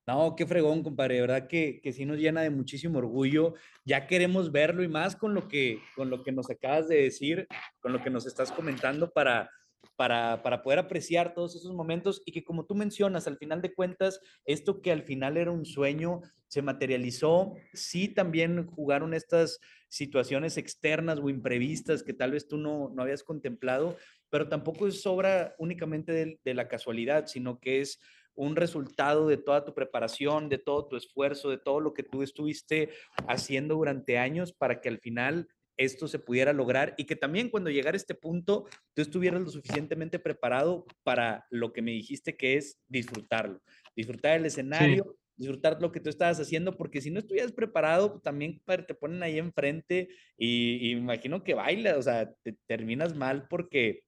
No, 0.08 0.38
qué 0.38 0.48
fregón, 0.48 0.84
compadre, 0.84 1.16
de 1.16 1.22
verdad 1.22 1.48
que, 1.50 1.82
que 1.84 1.92
sí 1.92 2.06
nos 2.06 2.18
llena 2.18 2.42
de 2.42 2.50
muchísimo 2.50 3.00
orgullo. 3.00 3.56
Ya 3.84 4.08
queremos 4.08 4.54
verlo 4.54 4.82
y 4.82 4.88
más 4.88 5.18
con 5.18 5.34
lo 5.34 5.50
que, 5.50 5.82
con 5.98 6.10
lo 6.10 6.24
que 6.24 6.32
nos 6.32 6.50
acabas 6.50 6.88
de 6.88 7.04
decir, 7.04 7.46
con 7.82 7.92
lo 7.92 8.02
que 8.02 8.10
nos 8.10 8.26
estás 8.26 8.54
comentando 8.54 9.12
para, 9.12 9.50
para, 9.98 10.42
para 10.44 10.62
poder 10.62 10.80
apreciar 10.80 11.34
todos 11.34 11.58
esos 11.58 11.74
momentos 11.74 12.22
y 12.26 12.32
que 12.32 12.46
como 12.46 12.66
tú 12.66 12.74
mencionas, 12.74 13.28
al 13.28 13.38
final 13.38 13.62
de 13.62 13.74
cuentas, 13.74 14.22
esto 14.46 14.82
que 14.82 14.94
al 14.94 15.04
final 15.04 15.36
era 15.36 15.52
un 15.52 15.66
sueño 15.66 16.22
se 16.48 16.62
materializó, 16.62 17.56
sí 17.74 18.08
también 18.08 18.66
jugaron 18.66 19.14
estas 19.14 19.60
situaciones 19.90 20.56
externas 20.56 21.20
o 21.20 21.30
imprevistas 21.30 22.02
que 22.02 22.14
tal 22.14 22.32
vez 22.32 22.48
tú 22.48 22.58
no, 22.58 22.94
no 22.96 23.02
habías 23.02 23.24
contemplado, 23.24 23.98
pero 24.30 24.48
tampoco 24.48 24.88
es 24.88 25.06
obra 25.06 25.54
únicamente 25.58 26.14
de, 26.14 26.40
de 26.46 26.54
la 26.54 26.70
casualidad, 26.70 27.26
sino 27.28 27.60
que 27.60 27.82
es 27.82 28.00
un 28.38 28.56
resultado 28.56 29.28
de 29.28 29.38
toda 29.38 29.66
tu 29.66 29.74
preparación, 29.74 30.48
de 30.48 30.60
todo 30.60 30.88
tu 30.88 30.96
esfuerzo, 30.96 31.50
de 31.50 31.58
todo 31.58 31.82
lo 31.82 31.94
que 31.94 32.04
tú 32.04 32.24
estuviste 32.24 32.90
haciendo 33.28 33.76
durante 33.76 34.18
años 34.18 34.54
para 34.54 34.80
que 34.80 34.88
al 34.88 35.00
final 35.00 35.50
esto 35.76 36.08
se 36.08 36.20
pudiera 36.20 36.54
lograr 36.54 36.96
y 36.98 37.06
que 37.06 37.16
también 37.16 37.50
cuando 37.50 37.70
llegara 37.70 37.96
a 37.96 37.98
este 37.98 38.16
punto 38.16 38.66
tú 38.94 39.02
estuvieras 39.02 39.42
lo 39.42 39.50
suficientemente 39.50 40.20
preparado 40.20 40.86
para 41.04 41.46
lo 41.52 41.74
que 41.74 41.82
me 41.82 41.92
dijiste 41.92 42.38
que 42.38 42.56
es 42.58 42.80
disfrutarlo, 42.88 43.62
disfrutar 43.96 44.38
el 44.38 44.46
escenario, 44.46 45.18
disfrutar 45.36 45.80
lo 45.80 45.92
que 45.92 46.00
tú 46.00 46.10
estabas 46.10 46.40
haciendo, 46.40 46.76
porque 46.76 47.00
si 47.00 47.12
no 47.12 47.20
estuvieras 47.20 47.52
preparado, 47.52 48.20
también 48.22 48.62
te 48.66 48.94
ponen 48.96 49.22
ahí 49.22 49.38
enfrente 49.38 50.10
y, 50.36 50.94
me 50.96 51.02
imagino 51.02 51.44
que 51.44 51.54
baila, 51.54 51.98
o 51.98 52.02
sea, 52.02 52.34
te 52.44 52.58
terminas 52.66 53.16
mal 53.16 53.48
porque 53.48 54.04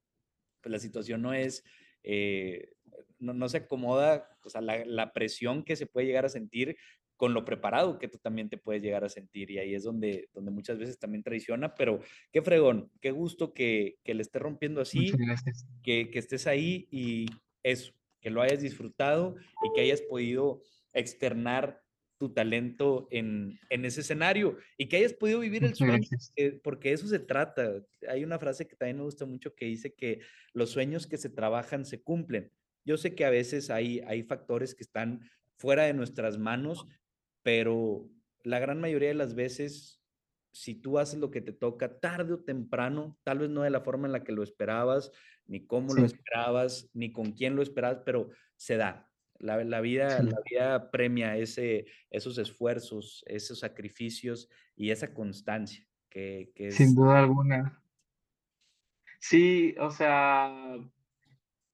pues, 0.62 0.72
la 0.72 0.80
situación 0.80 1.22
no 1.22 1.34
es, 1.34 1.64
eh, 2.04 2.72
no, 3.20 3.34
no, 3.34 3.49
se 3.49 3.57
acomoda, 3.57 4.28
o 4.43 4.49
sea, 4.49 4.61
la, 4.61 4.84
la, 4.86 5.13
presión 5.13 5.63
que 5.63 5.76
se 5.76 5.86
puede 5.86 6.07
llegar 6.07 6.26
a 6.26 6.30
sentir 6.30 6.76
con 7.20 7.34
lo 7.34 7.43
preparado 7.43 7.99
que 7.99 8.07
tú 8.07 8.17
también 8.17 8.47
te 8.47 8.57
puedes 8.57 8.82
llegar 8.82 9.03
a 9.03 9.09
sentir. 9.09 9.51
Y 9.51 9.57
ahí 9.57 9.76
es 9.76 9.84
donde, 9.84 10.30
donde 10.34 10.51
muchas 10.51 10.80
veces 10.80 10.97
también 10.97 11.22
traiciona, 11.22 11.76
pero 11.76 11.99
qué 12.32 12.41
fregón, 12.41 12.89
qué 13.01 13.11
gusto 13.11 13.53
que, 13.53 13.97
que 14.05 14.13
le 14.13 14.22
estés 14.22 14.41
rompiendo 14.41 14.80
así, 14.80 15.11
que, 15.84 16.09
que 16.11 16.20
estés 16.20 16.47
ahí 16.47 16.88
y 16.91 17.26
eso, 17.61 17.91
que 18.22 18.30
lo 18.30 18.41
hayas 18.41 18.61
disfrutado 18.61 19.36
y 19.63 19.74
que 19.76 19.82
hayas 19.82 20.01
podido 20.01 20.61
externar 20.93 21.82
tu 22.17 22.34
talento 22.34 23.07
en, 23.11 23.57
en, 23.70 23.86
ese 23.86 24.01
escenario 24.01 24.57
y 24.78 24.88
que 24.88 24.97
hayas 24.97 25.13
podido 25.13 25.39
vivir 25.39 25.63
el 25.63 25.74
sueño, 25.74 26.07
porque 26.63 26.91
eso 26.91 27.07
se 27.07 27.20
trata. 27.20 27.82
Hay 28.09 28.24
una 28.24 28.38
frase 28.38 28.67
que 28.67 28.76
también 28.76 28.97
me 28.97 29.03
gusta 29.03 29.26
mucho 29.26 29.55
que 29.55 29.65
dice 29.65 29.93
que 29.93 30.20
los 30.53 30.70
sueños 30.70 31.07
que 31.07 31.17
se 31.17 31.30
trabajan 31.30 31.86
se 31.86 32.01
cumplen. 32.01 32.51
Yo 32.86 32.98
sé 32.98 33.16
que 33.16 33.26
a 33.26 33.30
veces 33.30 33.70
hay, 33.70 34.00
hay 34.02 34.24
factores 34.24 34.76
que 34.76 34.84
están 34.84 35.30
fuera 35.58 35.84
de 35.84 35.94
nuestras 35.94 36.38
manos, 36.38 36.86
pero 37.44 38.10
la 38.44 38.60
gran 38.60 38.80
mayoría 38.80 39.10
de 39.10 39.16
las 39.16 39.36
veces, 39.36 40.02
si 40.52 40.76
tú 40.76 41.00
haces 41.00 41.20
lo 41.20 41.32
que 41.32 41.42
te 41.42 41.52
toca 41.52 42.00
tarde 42.00 42.34
o 42.34 42.44
temprano, 42.44 43.18
tal 43.24 43.40
vez 43.40 43.50
no 43.50 43.62
de 43.64 43.70
la 43.70 43.82
forma 43.82 44.08
en 44.08 44.14
la 44.14 44.24
que 44.24 44.32
lo 44.32 44.44
esperabas, 44.44 45.12
ni 45.46 45.66
cómo 45.66 45.94
lo 45.94 46.06
esperabas, 46.06 46.90
ni 46.94 47.12
con 47.12 47.34
quién 47.34 47.56
lo 47.56 47.62
esperabas, 47.62 48.02
pero 48.06 48.30
se 48.56 48.78
da. 48.78 49.10
La, 49.40 49.64
la 49.64 49.80
vida, 49.80 50.22
la 50.22 50.38
vida 50.50 50.92
premia 50.92 51.38
ese, 51.38 51.86
esos 52.10 52.38
esfuerzos, 52.38 53.24
esos 53.26 53.60
sacrificios 53.60 54.50
y 54.76 54.92
esa 54.92 55.14
constancia 55.14 55.88
que, 56.10 56.52
que 56.56 56.68
es... 56.68 56.76
Sin 56.76 56.94
duda 56.94 57.20
alguna. 57.20 57.82
Sí, 59.20 59.76
o 59.80 59.92
sea, 59.92 60.76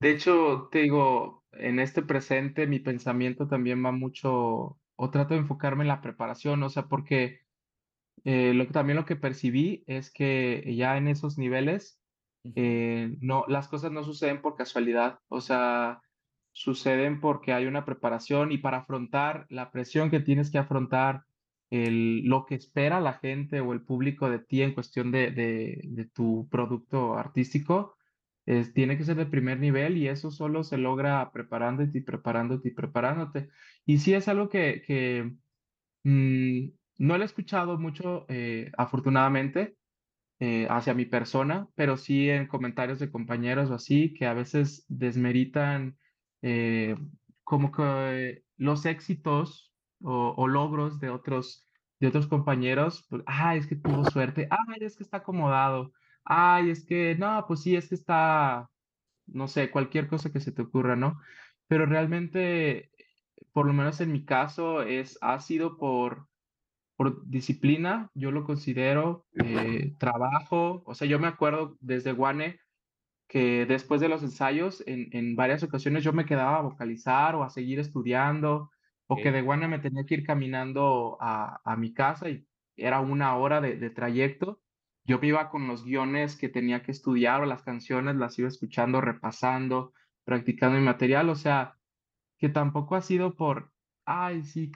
de 0.05 0.11
hecho, 0.11 0.69
te 0.71 0.79
digo, 0.83 1.43
en 1.53 1.79
este 1.79 2.03
presente 2.03 2.67
mi 2.67 2.79
pensamiento 2.79 3.47
también 3.47 3.83
va 3.83 3.91
mucho 3.91 4.79
o 4.95 5.09
trato 5.11 5.33
de 5.33 5.39
enfocarme 5.39 5.83
en 5.83 5.87
la 5.87 6.01
preparación, 6.01 6.61
o 6.61 6.69
sea, 6.69 6.83
porque 6.87 7.39
eh, 8.25 8.53
lo, 8.53 8.67
también 8.69 8.97
lo 8.97 9.05
que 9.05 9.15
percibí 9.17 9.83
es 9.87 10.11
que 10.11 10.75
ya 10.77 10.97
en 10.97 11.07
esos 11.09 11.37
niveles, 11.39 12.01
eh, 12.55 13.17
no, 13.21 13.45
las 13.47 13.67
cosas 13.67 13.91
no 13.91 14.03
suceden 14.03 14.41
por 14.43 14.55
casualidad, 14.55 15.19
o 15.29 15.41
sea, 15.41 16.01
suceden 16.53 17.21
porque 17.21 17.53
hay 17.53 17.65
una 17.65 17.85
preparación 17.85 18.51
y 18.51 18.59
para 18.59 18.79
afrontar 18.79 19.47
la 19.49 19.71
presión 19.71 20.11
que 20.11 20.19
tienes 20.21 20.51
que 20.51 20.59
afrontar, 20.59 21.23
el, 21.71 22.23
lo 22.25 22.45
que 22.45 22.55
espera 22.55 23.01
la 23.01 23.13
gente 23.13 23.61
o 23.61 23.73
el 23.73 23.83
público 23.83 24.29
de 24.29 24.39
ti 24.39 24.61
en 24.61 24.73
cuestión 24.75 25.11
de, 25.11 25.31
de, 25.31 25.81
de 25.83 26.05
tu 26.05 26.47
producto 26.51 27.15
artístico, 27.17 27.95
tiene 28.73 28.97
que 28.97 29.03
ser 29.03 29.15
de 29.17 29.25
primer 29.25 29.59
nivel 29.59 29.97
y 29.97 30.07
eso 30.07 30.31
solo 30.31 30.63
se 30.63 30.77
logra 30.77 31.31
preparándote 31.31 31.97
y 31.97 32.01
preparándote 32.01 32.69
y 32.69 32.71
preparándote. 32.71 33.49
Y 33.85 33.97
sí 33.99 34.13
es 34.13 34.27
algo 34.27 34.49
que, 34.49 34.83
que 34.85 35.35
mm, 36.03 36.69
no 36.99 37.17
lo 37.17 37.23
he 37.23 37.25
escuchado 37.25 37.77
mucho, 37.77 38.25
eh, 38.29 38.71
afortunadamente, 38.77 39.77
eh, 40.39 40.67
hacia 40.69 40.93
mi 40.93 41.05
persona, 41.05 41.67
pero 41.75 41.97
sí 41.97 42.29
en 42.29 42.47
comentarios 42.47 42.99
de 42.99 43.11
compañeros 43.11 43.71
o 43.71 43.75
así, 43.75 44.13
que 44.13 44.25
a 44.25 44.33
veces 44.33 44.85
desmeritan 44.89 45.97
eh, 46.41 46.95
como 47.43 47.71
que 47.71 48.43
los 48.57 48.85
éxitos 48.85 49.73
o, 50.01 50.47
logros 50.47 50.99
de 50.99 51.09
otros, 51.09 51.65
de 51.99 52.07
otros 52.07 52.27
compañeros. 52.27 53.05
Pues, 53.09 53.23
ah, 53.27 53.55
es 53.55 53.67
que 53.67 53.75
tuvo 53.75 54.05
suerte, 54.05 54.47
ah, 54.51 54.57
es 54.79 54.97
que 54.97 55.03
está 55.03 55.17
acomodado, 55.17 55.93
ay, 56.25 56.71
es 56.71 56.85
que, 56.85 57.15
no, 57.15 57.45
pues 57.47 57.61
sí, 57.61 57.75
es 57.75 57.89
que 57.89 57.95
está, 57.95 58.69
no 59.27 59.47
sé, 59.47 59.71
cualquier 59.71 60.07
cosa 60.07 60.31
que 60.31 60.39
se 60.39 60.51
te 60.51 60.63
ocurra, 60.63 60.95
¿no? 60.95 61.19
Pero 61.67 61.85
realmente, 61.85 62.91
por 63.53 63.67
lo 63.67 63.73
menos 63.73 64.01
en 64.01 64.11
mi 64.11 64.25
caso, 64.25 64.81
es, 64.81 65.17
ha 65.21 65.39
sido 65.39 65.77
por, 65.77 66.27
por 66.95 67.25
disciplina, 67.27 68.09
yo 68.13 68.31
lo 68.31 68.43
considero, 68.43 69.25
eh, 69.43 69.93
trabajo, 69.99 70.83
o 70.85 70.95
sea, 70.95 71.07
yo 71.07 71.19
me 71.19 71.27
acuerdo 71.27 71.77
desde 71.81 72.11
Guane 72.11 72.59
que 73.27 73.65
después 73.65 74.01
de 74.01 74.09
los 74.09 74.21
ensayos, 74.23 74.83
en, 74.87 75.09
en, 75.11 75.35
varias 75.35 75.63
ocasiones 75.63 76.03
yo 76.03 76.13
me 76.13 76.25
quedaba 76.25 76.57
a 76.57 76.61
vocalizar 76.61 77.35
o 77.35 77.43
a 77.43 77.49
seguir 77.49 77.79
estudiando, 77.79 78.71
o 79.07 79.15
que 79.17 79.31
de 79.31 79.41
Guane 79.41 79.67
me 79.67 79.79
tenía 79.79 80.05
que 80.05 80.15
ir 80.15 80.25
caminando 80.25 81.17
a, 81.19 81.59
a 81.63 81.75
mi 81.75 81.93
casa 81.93 82.29
y 82.29 82.47
era 82.75 82.99
una 83.01 83.35
hora 83.37 83.61
de, 83.61 83.77
de 83.77 83.89
trayecto 83.89 84.61
yo 85.05 85.19
me 85.19 85.27
iba 85.27 85.49
con 85.49 85.67
los 85.67 85.83
guiones 85.85 86.35
que 86.35 86.49
tenía 86.49 86.81
que 86.83 86.91
estudiar 86.91 87.41
o 87.41 87.45
las 87.45 87.63
canciones, 87.63 88.15
las 88.15 88.37
iba 88.39 88.47
escuchando, 88.47 89.01
repasando, 89.01 89.93
practicando 90.23 90.77
mi 90.77 90.85
material, 90.85 91.29
o 91.29 91.35
sea, 91.35 91.77
que 92.37 92.49
tampoco 92.49 92.95
ha 92.95 93.01
sido 93.01 93.35
por, 93.35 93.71
ay, 94.05 94.43
sí, 94.43 94.71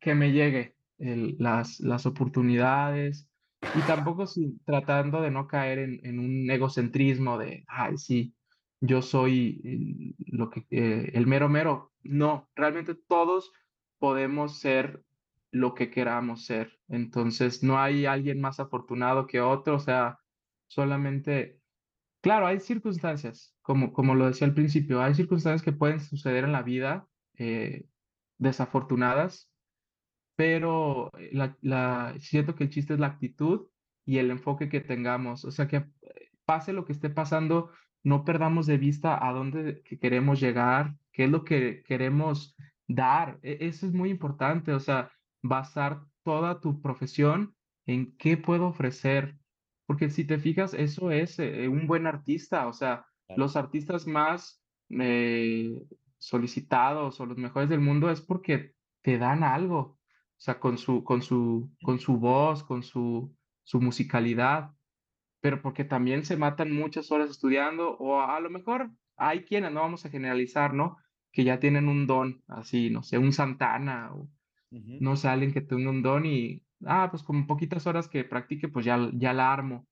que 0.00 0.14
me 0.14 0.32
llegue 0.32 0.74
las, 0.98 1.80
las 1.80 2.06
oportunidades, 2.06 3.28
y 3.74 3.80
tampoco 3.86 4.26
sí, 4.26 4.58
tratando 4.64 5.20
de 5.20 5.30
no 5.30 5.46
caer 5.48 5.78
en, 5.80 6.00
en, 6.04 6.18
un 6.20 6.50
egocentrismo 6.50 7.38
de, 7.38 7.64
ay, 7.66 7.98
sí, 7.98 8.34
yo 8.80 9.02
soy 9.02 10.14
lo 10.26 10.50
que, 10.50 10.66
eh, 10.70 11.10
el 11.14 11.26
mero 11.26 11.48
mero. 11.48 11.92
No, 12.02 12.48
realmente 12.54 12.94
todos 12.94 13.52
podemos 13.98 14.60
ser 14.60 15.02
lo 15.50 15.74
que 15.74 15.90
queramos 15.90 16.44
ser. 16.44 16.78
Entonces, 16.88 17.62
no 17.62 17.78
hay 17.78 18.06
alguien 18.06 18.40
más 18.40 18.60
afortunado 18.60 19.26
que 19.26 19.40
otro, 19.40 19.76
o 19.76 19.80
sea, 19.80 20.18
solamente, 20.66 21.60
claro, 22.20 22.46
hay 22.46 22.60
circunstancias, 22.60 23.54
como, 23.62 23.92
como 23.92 24.14
lo 24.14 24.26
decía 24.26 24.46
al 24.46 24.54
principio, 24.54 25.02
hay 25.02 25.14
circunstancias 25.14 25.62
que 25.62 25.72
pueden 25.72 26.00
suceder 26.00 26.44
en 26.44 26.52
la 26.52 26.62
vida 26.62 27.06
eh, 27.38 27.86
desafortunadas, 28.38 29.50
pero 30.36 31.10
la, 31.32 31.56
la, 31.62 32.14
siento 32.20 32.54
que 32.54 32.64
el 32.64 32.70
chiste 32.70 32.94
es 32.94 33.00
la 33.00 33.08
actitud 33.08 33.68
y 34.04 34.18
el 34.18 34.30
enfoque 34.30 34.68
que 34.68 34.80
tengamos, 34.80 35.44
o 35.44 35.50
sea, 35.50 35.66
que 35.68 35.84
pase 36.44 36.72
lo 36.72 36.84
que 36.84 36.92
esté 36.92 37.10
pasando, 37.10 37.70
no 38.02 38.24
perdamos 38.24 38.66
de 38.66 38.78
vista 38.78 39.26
a 39.26 39.32
dónde 39.32 39.82
queremos 40.00 40.40
llegar, 40.40 40.96
qué 41.12 41.24
es 41.24 41.30
lo 41.30 41.44
que 41.44 41.82
queremos 41.86 42.56
dar. 42.86 43.38
E, 43.42 43.58
eso 43.60 43.86
es 43.86 43.92
muy 43.92 44.10
importante, 44.10 44.72
o 44.72 44.80
sea, 44.80 45.12
basar 45.42 46.04
toda 46.22 46.60
tu 46.60 46.80
profesión 46.80 47.54
en 47.86 48.16
qué 48.16 48.36
puedo 48.36 48.66
ofrecer. 48.66 49.38
Porque 49.86 50.10
si 50.10 50.24
te 50.24 50.38
fijas, 50.38 50.74
eso 50.74 51.10
es 51.10 51.38
eh, 51.38 51.68
un 51.68 51.86
buen 51.86 52.06
artista. 52.06 52.66
O 52.68 52.72
sea, 52.72 53.06
los 53.36 53.56
artistas 53.56 54.06
más 54.06 54.62
eh, 54.90 55.82
solicitados 56.18 57.20
o 57.20 57.26
los 57.26 57.38
mejores 57.38 57.68
del 57.68 57.80
mundo 57.80 58.10
es 58.10 58.20
porque 58.20 58.74
te 59.02 59.18
dan 59.18 59.42
algo. 59.42 59.78
O 59.78 60.40
sea, 60.40 60.60
con 60.60 60.78
su, 60.78 61.02
con 61.02 61.22
su, 61.22 61.72
con 61.82 61.98
su 61.98 62.18
voz, 62.18 62.62
con 62.62 62.82
su, 62.82 63.34
su 63.62 63.80
musicalidad. 63.80 64.72
Pero 65.40 65.62
porque 65.62 65.84
también 65.84 66.24
se 66.24 66.36
matan 66.36 66.72
muchas 66.72 67.10
horas 67.10 67.30
estudiando 67.30 67.96
o 67.96 68.20
a, 68.20 68.38
lo 68.40 68.50
mejor 68.50 68.90
hay 69.16 69.44
quienes, 69.44 69.72
no 69.72 69.80
vamos 69.80 70.04
a 70.04 70.10
generalizar, 70.10 70.74
¿no? 70.74 70.98
Que 71.32 71.44
ya 71.44 71.58
tienen 71.60 71.88
un 71.88 72.06
don, 72.06 72.42
así, 72.48 72.90
no 72.90 73.02
sé, 73.02 73.18
un 73.18 73.32
Santana 73.32 74.12
o 74.14 74.28
no 74.70 75.16
sé, 75.16 75.28
alguien 75.28 75.52
que 75.52 75.60
tenga 75.60 75.90
un 75.90 76.02
don 76.02 76.26
y, 76.26 76.62
ah, 76.86 77.08
pues 77.10 77.22
con 77.22 77.46
poquitas 77.46 77.86
horas 77.86 78.08
que 78.08 78.24
practique, 78.24 78.68
pues 78.68 78.84
ya, 78.84 79.10
ya 79.14 79.32
la 79.32 79.52
armo. 79.52 79.86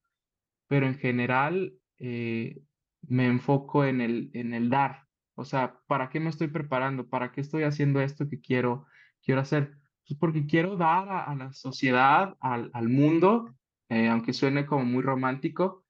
Pero 0.68 0.86
en 0.86 0.96
general 0.98 1.74
eh, 1.98 2.62
me 3.02 3.26
enfoco 3.26 3.84
en 3.84 4.00
el, 4.00 4.30
en 4.34 4.54
el 4.54 4.70
dar. 4.70 5.06
O 5.34 5.44
sea, 5.44 5.80
¿para 5.86 6.08
qué 6.10 6.20
me 6.20 6.30
estoy 6.30 6.48
preparando? 6.48 7.08
¿Para 7.08 7.32
qué 7.32 7.40
estoy 7.40 7.64
haciendo 7.64 8.00
esto 8.00 8.28
que 8.28 8.40
quiero, 8.40 8.86
quiero 9.22 9.40
hacer? 9.40 9.72
Pues 10.06 10.18
porque 10.18 10.46
quiero 10.46 10.76
dar 10.76 11.08
a, 11.08 11.34
la 11.34 11.52
sociedad, 11.52 12.36
al, 12.40 12.70
al 12.74 12.88
mundo, 12.88 13.54
eh, 13.88 14.08
aunque 14.08 14.32
suene 14.32 14.66
como 14.66 14.84
muy 14.84 15.02
romántico, 15.02 15.84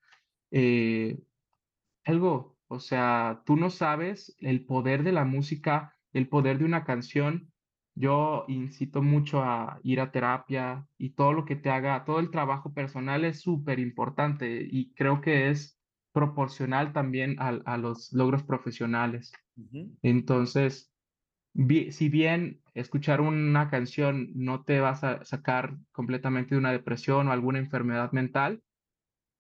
eh, 0.51 1.19
algo, 2.05 2.57
O 2.69 2.81
sea, 2.81 3.43
tú 3.47 3.57
no 3.57 3.71
sabes 3.71 4.37
el 4.41 4.65
poder 4.65 5.03
de 5.03 5.13
la 5.13 5.25
música, 5.25 5.97
el 6.13 6.29
poder 6.29 6.59
de 6.59 6.65
una 6.65 6.85
canción. 6.85 7.53
Yo 7.99 8.45
incito 8.47 9.03
mucho 9.03 9.43
a 9.43 9.81
ir 9.83 10.01
a 10.01 10.13
terapia 10.13 10.87
y 10.99 11.11
todo 11.11 11.33
lo 11.33 11.47
que 11.47 11.57
te 11.57 11.71
haga, 11.71 12.05
todo 12.05 12.21
el 12.21 12.31
trabajo 12.31 12.75
personal 12.75 13.25
es 13.25 13.41
súper 13.41 13.79
importante 13.79 14.69
y 14.71 14.93
creo 14.93 15.23
que 15.23 15.49
es 15.49 15.81
proporcional 16.13 16.93
también 16.93 17.37
a, 17.41 17.77
los 17.79 18.13
logros 18.13 18.43
profesionales. 18.43 19.33
Entonces, 20.03 20.93
si 21.91 22.09
bien 22.11 22.61
escuchar 22.75 23.23
una 23.23 23.71
canción 23.71 24.31
no 24.35 24.63
te 24.63 24.81
vas 24.81 25.03
a 25.03 25.25
sacar 25.25 25.79
completamente 25.93 26.55
de 26.55 26.59
una 26.59 26.73
depresión 26.73 27.29
o 27.29 27.33
alguna 27.33 27.59
enfermedad 27.59 28.13
mental, 28.13 28.63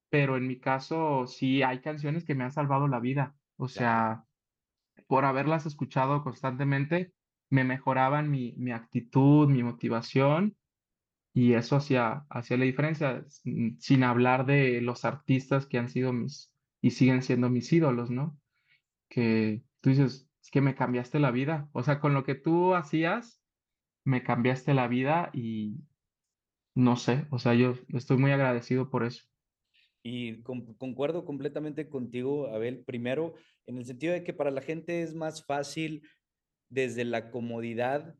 pero 0.08 0.38
en 0.38 0.46
mi 0.46 0.58
caso 0.58 1.26
sí 1.26 1.62
hay 1.62 1.80
canciones 1.80 2.24
que 2.24 2.34
me 2.34 2.44
han 2.44 2.52
salvado 2.52 2.88
la 2.88 3.00
vida. 3.00 3.36
O 3.56 3.68
sea, 3.68 4.24
por 5.06 5.26
haberlas 5.26 5.66
escuchado 5.66 6.22
constantemente, 6.22 7.12
me 7.50 7.64
mejoraban 7.64 8.30
mi, 8.30 8.54
mi 8.56 8.72
actitud, 8.72 9.48
mi 9.48 9.62
motivación 9.62 10.56
y 11.32 11.52
eso 11.52 11.76
hacía, 11.76 12.24
hacía 12.30 12.56
la 12.56 12.64
diferencia, 12.64 13.24
sin 13.28 14.04
hablar 14.04 14.46
de 14.46 14.80
los 14.80 15.04
artistas 15.04 15.66
que 15.66 15.78
han 15.78 15.90
sido 15.90 16.12
mis 16.12 16.50
y 16.80 16.92
siguen 16.92 17.22
siendo 17.22 17.50
mis 17.50 17.72
ídolos, 17.72 18.10
¿no? 18.10 18.38
Que 19.08 19.62
tú 19.80 19.90
dices, 19.90 20.30
es 20.42 20.50
que 20.50 20.60
me 20.60 20.74
cambiaste 20.74 21.18
la 21.18 21.30
vida. 21.30 21.68
O 21.72 21.82
sea, 21.82 22.00
con 22.00 22.14
lo 22.14 22.24
que 22.24 22.36
tú 22.36 22.74
hacías, 22.74 23.42
me 24.04 24.22
cambiaste 24.22 24.72
la 24.72 24.88
vida 24.88 25.30
y 25.34 25.76
no 26.74 26.96
sé, 26.96 27.26
o 27.30 27.38
sea, 27.38 27.54
yo 27.54 27.74
estoy 27.88 28.18
muy 28.18 28.30
agradecido 28.30 28.88
por 28.88 29.04
eso. 29.04 29.24
Y 30.02 30.42
concuerdo 30.42 31.24
completamente 31.24 31.88
contigo, 31.88 32.46
Abel. 32.46 32.84
Primero, 32.84 33.34
en 33.66 33.78
el 33.78 33.84
sentido 33.84 34.12
de 34.12 34.22
que 34.22 34.32
para 34.32 34.52
la 34.52 34.62
gente 34.62 35.02
es 35.02 35.14
más 35.14 35.44
fácil 35.44 36.02
desde 36.68 37.04
la 37.04 37.30
comodidad 37.30 38.16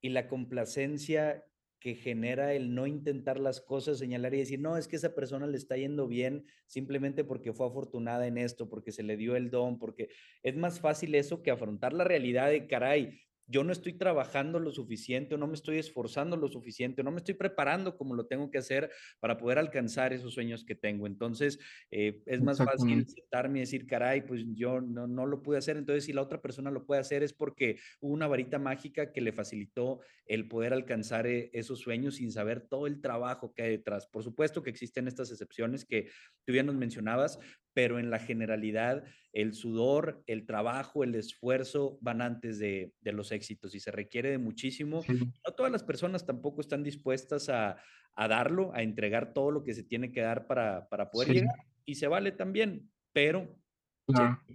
y 0.00 0.10
la 0.10 0.28
complacencia 0.28 1.44
que 1.80 1.94
genera 1.94 2.54
el 2.54 2.74
no 2.74 2.86
intentar 2.86 3.38
las 3.38 3.60
cosas, 3.60 3.98
señalar 3.98 4.34
y 4.34 4.38
decir, 4.38 4.60
no, 4.60 4.76
es 4.76 4.88
que 4.88 4.96
esa 4.96 5.14
persona 5.14 5.46
le 5.46 5.56
está 5.56 5.76
yendo 5.76 6.08
bien 6.08 6.44
simplemente 6.66 7.24
porque 7.24 7.52
fue 7.52 7.66
afortunada 7.66 8.26
en 8.26 8.36
esto, 8.36 8.68
porque 8.68 8.90
se 8.90 9.04
le 9.04 9.16
dio 9.16 9.36
el 9.36 9.50
don, 9.50 9.78
porque 9.78 10.08
es 10.42 10.56
más 10.56 10.80
fácil 10.80 11.14
eso 11.14 11.42
que 11.42 11.50
afrontar 11.50 11.92
la 11.92 12.04
realidad 12.04 12.50
de, 12.50 12.66
caray, 12.66 13.20
yo 13.48 13.64
no 13.64 13.72
estoy 13.72 13.94
trabajando 13.94 14.60
lo 14.60 14.70
suficiente, 14.70 15.34
o 15.34 15.38
no 15.38 15.46
me 15.46 15.54
estoy 15.54 15.78
esforzando 15.78 16.36
lo 16.36 16.48
suficiente, 16.48 17.00
o 17.00 17.04
no 17.04 17.10
me 17.10 17.16
estoy 17.18 17.34
preparando 17.34 17.96
como 17.96 18.14
lo 18.14 18.26
tengo 18.26 18.50
que 18.50 18.58
hacer 18.58 18.90
para 19.20 19.38
poder 19.38 19.58
alcanzar 19.58 20.12
esos 20.12 20.34
sueños 20.34 20.64
que 20.64 20.74
tengo. 20.74 21.06
Entonces, 21.06 21.58
eh, 21.90 22.22
es 22.26 22.42
más 22.42 22.58
fácil 22.58 23.06
sentarme 23.08 23.58
y 23.58 23.62
decir, 23.62 23.86
caray, 23.86 24.22
pues 24.22 24.44
yo 24.54 24.80
no, 24.80 25.06
no 25.06 25.26
lo 25.26 25.42
pude 25.42 25.58
hacer. 25.58 25.78
Entonces, 25.78 26.04
si 26.04 26.12
la 26.12 26.22
otra 26.22 26.40
persona 26.40 26.70
lo 26.70 26.84
puede 26.84 27.00
hacer 27.00 27.22
es 27.22 27.32
porque 27.32 27.78
hubo 28.00 28.12
una 28.12 28.26
varita 28.26 28.58
mágica 28.58 29.12
que 29.12 29.20
le 29.20 29.32
facilitó 29.32 30.00
el 30.26 30.46
poder 30.46 30.74
alcanzar 30.74 31.26
eh, 31.26 31.50
esos 31.54 31.80
sueños 31.80 32.16
sin 32.16 32.30
saber 32.30 32.60
todo 32.60 32.86
el 32.86 33.00
trabajo 33.00 33.54
que 33.54 33.62
hay 33.62 33.70
detrás. 33.70 34.06
Por 34.06 34.22
supuesto 34.22 34.62
que 34.62 34.70
existen 34.70 35.08
estas 35.08 35.30
excepciones 35.30 35.86
que 35.86 36.10
tú 36.44 36.52
ya 36.52 36.62
nos 36.62 36.74
mencionabas, 36.74 37.38
pero 37.78 38.00
en 38.00 38.10
la 38.10 38.18
generalidad 38.18 39.04
el 39.32 39.54
sudor, 39.54 40.24
el 40.26 40.46
trabajo, 40.46 41.04
el 41.04 41.14
esfuerzo 41.14 41.96
van 42.00 42.22
antes 42.22 42.58
de, 42.58 42.92
los 43.04 43.30
éxitos 43.30 43.72
y 43.72 43.78
se 43.78 43.92
requiere 43.92 44.30
de 44.30 44.38
muchísimo. 44.38 45.04
No 45.06 45.52
todas 45.56 45.70
las 45.70 45.84
personas 45.84 46.26
tampoco 46.26 46.60
están 46.60 46.82
dispuestas 46.82 47.48
a, 47.48 47.76
darlo, 48.16 48.74
a 48.74 48.82
entregar 48.82 49.32
todo 49.32 49.52
lo 49.52 49.62
que 49.62 49.74
se 49.74 49.84
tiene 49.84 50.10
que 50.10 50.22
dar 50.22 50.48
para, 50.48 50.88
poder 51.12 51.32
llegar 51.32 51.54
y 51.84 51.94
se 51.94 52.08
vale 52.08 52.32
también, 52.32 52.90
pero 53.12 53.56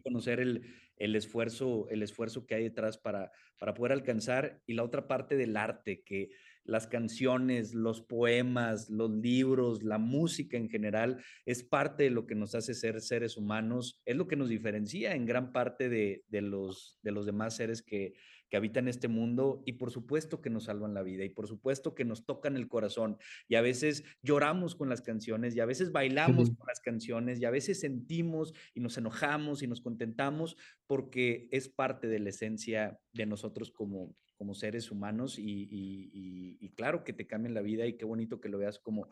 conocer 0.03 0.41
el, 0.41 0.61
el, 0.97 1.15
esfuerzo, 1.15 1.87
el 1.91 2.03
esfuerzo 2.03 2.45
que 2.45 2.55
hay 2.55 2.63
detrás 2.63 2.97
para, 2.97 3.31
para 3.57 3.73
poder 3.73 3.93
alcanzar 3.93 4.61
y 4.65 4.73
la 4.73 4.83
otra 4.83 5.07
parte 5.07 5.37
del 5.37 5.55
arte 5.55 6.03
que 6.03 6.31
las 6.65 6.87
canciones, 6.87 7.73
los 7.73 8.01
poemas, 8.01 8.89
los 8.89 9.11
libros, 9.11 9.83
la 9.83 9.97
música 9.97 10.57
en 10.57 10.69
general, 10.69 11.23
es 11.45 11.63
parte 11.63 12.03
de 12.03 12.09
lo 12.09 12.25
que 12.25 12.35
nos 12.35 12.55
hace 12.55 12.73
ser 12.73 13.01
seres 13.01 13.37
humanos, 13.37 14.01
es 14.05 14.15
lo 14.15 14.27
que 14.27 14.35
nos 14.35 14.49
diferencia 14.49 15.15
en 15.15 15.25
gran 15.25 15.51
parte 15.51 15.89
de, 15.89 16.23
los, 16.29 16.99
de 17.01 17.11
los 17.11 17.25
demás 17.25 17.55
seres 17.55 17.81
que, 17.81 18.13
que 18.53 18.57
habitan 18.57 18.87
este 18.87 19.07
mundo 19.07 19.63
y 19.65 19.73
por 19.73 19.89
supuesto 19.89 20.39
que 20.39 20.51
nos 20.51 20.65
salvan 20.65 20.93
la 20.93 21.01
vida 21.01 21.23
y 21.23 21.29
por 21.29 21.47
supuesto 21.47 21.95
que 21.95 22.05
nos 22.05 22.23
tocan 22.23 22.55
el 22.55 22.67
corazón. 22.67 23.17
Y 23.47 23.55
a 23.55 23.61
veces 23.61 24.03
lloramos 24.21 24.75
con 24.75 24.89
las 24.89 25.01
canciones 25.01 25.55
y 25.55 25.59
a 25.59 25.65
veces 25.65 25.91
bailamos 25.91 26.51
con 26.51 26.67
las 26.67 26.79
canciones 26.79 27.39
y 27.39 27.45
a 27.45 27.49
veces 27.49 27.79
sentimos 27.79 28.53
y 28.75 28.79
nos 28.79 28.95
enojamos 28.95 29.63
y 29.63 29.67
nos 29.67 29.81
contentamos 29.81 30.55
porque 30.85 31.47
es 31.51 31.67
parte 31.67 32.07
de 32.07 32.19
la 32.19 32.29
esencia 32.29 32.99
de 33.11 33.25
nosotros 33.25 33.71
como, 33.71 34.15
como 34.35 34.53
seres 34.53 34.91
humanos 34.91 35.37
y, 35.37 36.71
claro 36.75 37.03
que 37.03 37.13
te 37.13 37.27
cambian 37.27 37.53
la 37.53 37.61
vida 37.61 37.85
y 37.85 37.97
qué 37.97 38.05
bonito 38.05 38.41
que 38.41 38.49
lo 38.49 38.57
veas 38.57 38.79
como 38.79 39.09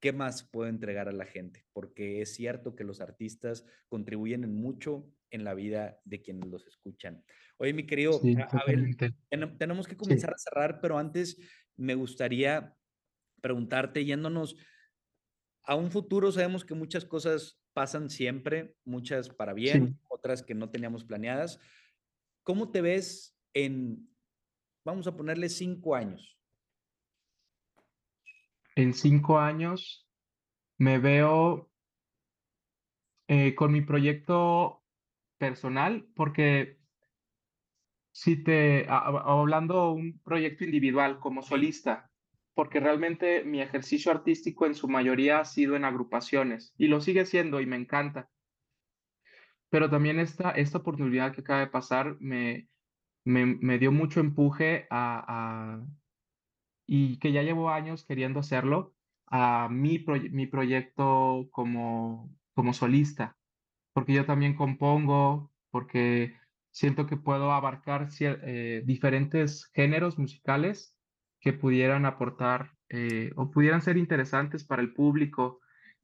qué 0.00 0.12
más 0.12 0.42
puedo 0.42 0.68
entregar 0.68 1.08
a 1.08 1.12
la 1.12 1.24
gente, 1.24 1.64
porque 1.72 2.20
es 2.20 2.34
cierto 2.34 2.74
que 2.74 2.84
los 2.84 3.00
artistas 3.00 3.64
contribuyen 3.88 4.44
en 4.44 4.54
mucho 4.54 5.10
en 5.30 5.44
la 5.44 5.54
vida 5.54 5.98
de 6.04 6.20
quienes 6.20 6.46
los 6.48 6.66
escuchan. 6.66 7.24
Oye, 7.56 7.72
mi 7.72 7.86
querido, 7.86 8.20
a, 8.50 8.64
ver, 8.66 8.96
tenemos 9.58 9.86
que 9.86 9.96
comenzar 9.96 10.34
a 10.34 10.38
cerrar, 10.38 10.80
pero 10.80 10.98
antes 10.98 11.38
me 11.76 11.94
gustaría 11.94 12.76
preguntarte, 13.40 14.04
yéndonos 14.04 14.56
a 15.62 15.74
un 15.74 15.90
futuro, 15.90 16.30
sabemos 16.30 16.64
que 16.64 16.74
muchas 16.74 17.04
cosas 17.04 17.58
pasan 17.72 18.10
siempre, 18.10 18.76
muchas 18.84 19.28
para 19.28 19.52
bien, 19.52 19.98
otras 20.08 20.42
que 20.42 20.54
no 20.54 20.70
teníamos 20.70 21.04
planeadas. 21.04 21.58
¿Cómo 22.42 22.70
te 22.70 22.80
ves 22.80 23.36
en 23.54 24.08
Vamos 24.84 25.06
a 25.06 25.16
ponerle 25.16 25.48
cinco 25.48 25.94
años. 25.94 26.38
En 28.76 28.92
cinco 28.92 29.38
años 29.38 30.06
me 30.78 30.98
veo 30.98 31.70
eh, 33.28 33.54
con 33.54 33.72
mi 33.72 33.80
proyecto 33.80 34.82
personal, 35.38 36.06
porque 36.14 36.78
si 38.12 38.42
te, 38.42 38.86
hablando 38.88 39.92
un 39.92 40.20
proyecto 40.20 40.64
individual 40.64 41.18
como 41.18 41.42
solista, 41.42 42.10
porque 42.52 42.78
realmente 42.78 43.42
mi 43.42 43.62
ejercicio 43.62 44.12
artístico 44.12 44.66
en 44.66 44.74
su 44.74 44.88
mayoría 44.88 45.40
ha 45.40 45.44
sido 45.44 45.76
en 45.76 45.84
agrupaciones 45.84 46.74
y 46.76 46.88
lo 46.88 47.00
sigue 47.00 47.24
siendo 47.24 47.60
y 47.60 47.66
me 47.66 47.76
encanta. 47.76 48.30
Pero 49.70 49.88
también 49.88 50.20
esta, 50.20 50.50
esta 50.50 50.78
oportunidad 50.78 51.32
que 51.34 51.40
acaba 51.40 51.60
de 51.60 51.66
pasar 51.68 52.16
me, 52.20 52.68
me, 53.24 53.78
dio 53.78 53.92
mucho 53.92 54.20
empuje 54.20 54.86
a, 54.90 55.80
y 56.86 57.18
que 57.18 57.32
ya 57.32 57.42
llevo 57.42 57.70
años 57.70 58.04
queriendo 58.04 58.40
hacerlo, 58.40 58.94
a 59.26 59.68
mi, 59.70 60.04
mi 60.30 60.46
proyecto 60.46 61.48
como, 61.50 62.30
como 62.54 62.72
solista, 62.72 63.36
porque 63.92 64.12
yo 64.12 64.26
también 64.26 64.54
compongo, 64.54 65.50
porque 65.70 66.36
siento 66.70 67.06
que 67.06 67.16
puedo 67.16 67.52
abarcar 67.52 68.08
eh, 68.20 68.82
diferentes 68.84 69.70
géneros 69.74 70.18
musicales 70.18 70.96
que 71.40 71.52
pudieran 71.52 72.04
aportar 72.04 72.72
eh, 72.88 73.30
o 73.36 73.50
pudieran 73.50 73.82
ser 73.82 73.96
interesantes 73.96 74.64
para 74.64 74.82
el 74.82 74.92
público. 74.92 75.60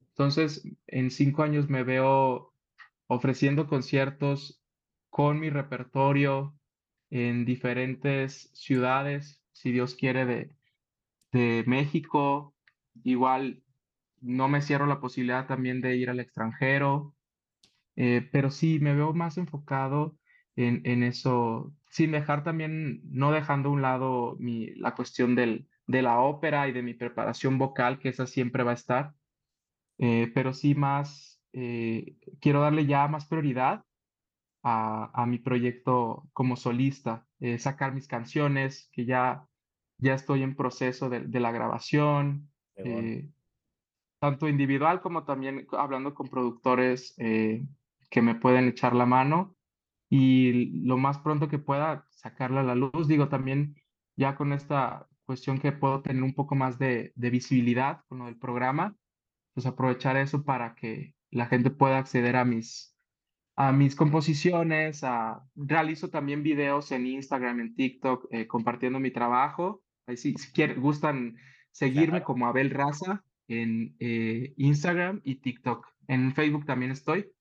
Entonces, 0.09 0.63
en 0.87 1.11
cinco 1.11 1.43
años 1.43 1.69
me 1.69 1.83
veo 1.83 2.53
ofreciendo 3.07 3.67
conciertos 3.67 4.63
con 5.09 5.39
mi 5.39 5.49
repertorio, 5.49 6.55
en 7.11 7.45
diferentes 7.45 8.49
ciudades, 8.53 9.43
si 9.51 9.71
Dios 9.71 9.95
quiere, 9.95 10.25
de, 10.25 10.55
de 11.31 11.63
México. 11.67 12.55
Igual 13.03 13.63
no 14.21 14.47
me 14.47 14.61
cierro 14.61 14.87
la 14.87 15.01
posibilidad 15.01 15.47
también 15.47 15.81
de 15.81 15.95
ir 15.97 16.09
al 16.09 16.19
extranjero, 16.19 17.15
eh, 17.95 18.27
pero 18.31 18.49
sí 18.49 18.79
me 18.79 18.95
veo 18.95 19.13
más 19.13 19.37
enfocado 19.37 20.17
en, 20.55 20.81
en, 20.85 21.03
eso, 21.03 21.73
sin 21.89 22.11
dejar 22.11 22.43
también, 22.43 23.01
no 23.05 23.31
dejando 23.31 23.69
a 23.69 23.71
un 23.73 23.81
lado 23.81 24.35
mi, 24.39 24.73
la 24.75 24.95
cuestión 24.95 25.35
del, 25.35 25.67
de 25.87 26.01
la 26.01 26.19
ópera 26.19 26.67
y 26.67 26.71
de 26.71 26.83
mi 26.83 26.93
preparación 26.93 27.57
vocal, 27.57 27.99
que 27.99 28.09
esa 28.09 28.27
siempre 28.27 28.63
va 28.63 28.71
a 28.71 28.75
estar, 28.75 29.13
eh, 29.97 30.31
pero 30.33 30.53
sí 30.53 30.75
más, 30.75 31.41
eh, 31.53 32.15
quiero 32.39 32.61
darle 32.61 32.85
ya 32.85 33.07
más 33.07 33.25
prioridad 33.25 33.83
a, 34.63 35.25
mi 35.27 35.39
proyecto 35.39 36.29
como 36.33 36.55
solista, 36.55 37.25
eh, 37.39 37.57
sacar 37.57 37.93
mis 37.93 38.07
canciones, 38.07 38.89
que 38.91 39.05
ya, 39.05 39.47
ya 39.97 40.13
estoy 40.13 40.43
en 40.43 40.55
proceso 40.55 41.09
de, 41.09 41.39
la 41.39 41.51
grabación, 41.51 42.51
eh, 42.75 43.29
tanto 44.19 44.47
individual 44.47 45.01
como 45.01 45.23
también 45.23 45.67
hablando 45.71 46.13
con 46.13 46.27
productores 46.27 47.15
eh, 47.17 47.65
que 48.09 48.21
me 48.21 48.35
pueden 48.35 48.67
echar 48.67 48.93
la 48.93 49.05
mano 49.05 49.55
y 50.09 50.83
lo 50.85 50.97
más 50.97 51.17
pronto 51.19 51.47
que 51.47 51.57
pueda 51.57 52.05
sacarla 52.11 52.61
a 52.61 52.63
la 52.63 52.75
luz. 52.75 53.07
Digo, 53.07 53.29
también 53.29 53.75
ya 54.15 54.35
con 54.35 54.53
esta 54.53 55.07
cuestión 55.25 55.59
que 55.59 55.71
puedo 55.71 56.01
tener 56.01 56.21
un 56.21 56.35
poco 56.35 56.55
más 56.55 56.77
de, 56.77 57.13
de 57.15 57.29
visibilidad 57.29 58.03
con 58.07 58.19
lo 58.19 58.25
del 58.25 58.37
programa, 58.37 58.95
pues 59.53 59.65
aprovechar 59.65 60.17
eso 60.17 60.43
para 60.43 60.75
que 60.75 61.15
la 61.31 61.47
gente 61.47 61.71
pueda 61.71 61.97
acceder 61.97 62.35
a 62.35 62.45
mis, 62.45 62.90
a 63.55 63.71
mis 63.71 63.95
composiciones, 63.95 65.03
a, 65.03 65.43
realizo 65.55 66.09
también 66.09 66.43
videos 66.43 66.91
en 66.91 67.05
Instagram, 67.05 67.59
en 67.59 67.75
TikTok, 67.75 68.27
eh, 68.31 68.47
compartiendo 68.47 68.99
mi 68.99 69.11
trabajo. 69.11 69.83
Ahí 70.07 70.17
si, 70.17 70.33
si 70.33 70.51
quieren, 70.51 70.81
gustan 70.81 71.37
seguirme 71.71 72.23
como 72.23 72.47
Abel 72.47 72.69
Raza 72.69 73.23
en 73.47 73.95
eh, 73.99 74.53
Instagram 74.57 75.21
y 75.23 75.35
TikTok. 75.35 75.85
En 76.07 76.33
Facebook 76.33 76.65
también 76.65 76.91
estoy. 76.91 77.31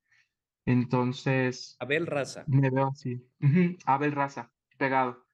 Entonces. 0.66 1.76
Abel 1.80 2.06
Raza. 2.06 2.44
Me 2.46 2.70
veo 2.70 2.88
así. 2.88 3.24
Abel 3.86 4.12
Raza, 4.12 4.52
pegado. 4.76 5.24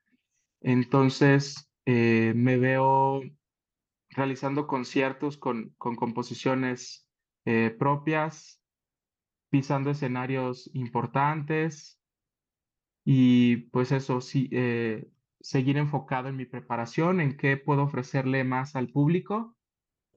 Entonces, 0.60 1.70
eh, 1.84 2.32
me 2.36 2.58
veo 2.58 3.22
realizando 4.10 4.66
conciertos 4.66 5.36
con, 5.36 5.74
con 5.78 5.96
composiciones 5.96 7.02
propias, 7.78 8.60
pisando 9.56 9.90
escenarios 9.90 10.70
importantes 10.74 11.98
y 13.06 13.56
pues 13.72 13.90
eso, 13.90 14.20
sí, 14.20 14.50
eh, 14.52 15.08
seguir 15.40 15.78
enfocado 15.78 16.28
en 16.28 16.36
mi 16.36 16.44
preparación, 16.44 17.22
en 17.22 17.38
qué 17.38 17.56
puedo 17.56 17.84
ofrecerle 17.84 18.44
más 18.44 18.76
al 18.76 18.90
público, 18.90 19.56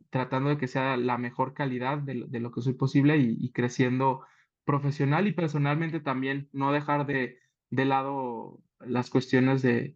tratando 0.09 0.49
de 0.49 0.57
que 0.57 0.67
sea 0.67 0.97
la 0.97 1.17
mejor 1.17 1.53
calidad 1.53 1.99
de, 1.99 2.15
lo 2.41 2.51
que 2.51 2.61
soy 2.61 2.73
posible 2.73 3.15
y, 3.17 3.49
creciendo 3.53 4.25
profesional 4.65 5.25
y 5.27 5.31
personalmente 5.31 6.01
también, 6.01 6.49
no 6.51 6.73
dejar 6.73 7.05
de, 7.05 7.39
de 7.69 7.85
lado 7.85 8.59
las 8.81 9.09
cuestiones 9.09 9.61
de 9.61 9.95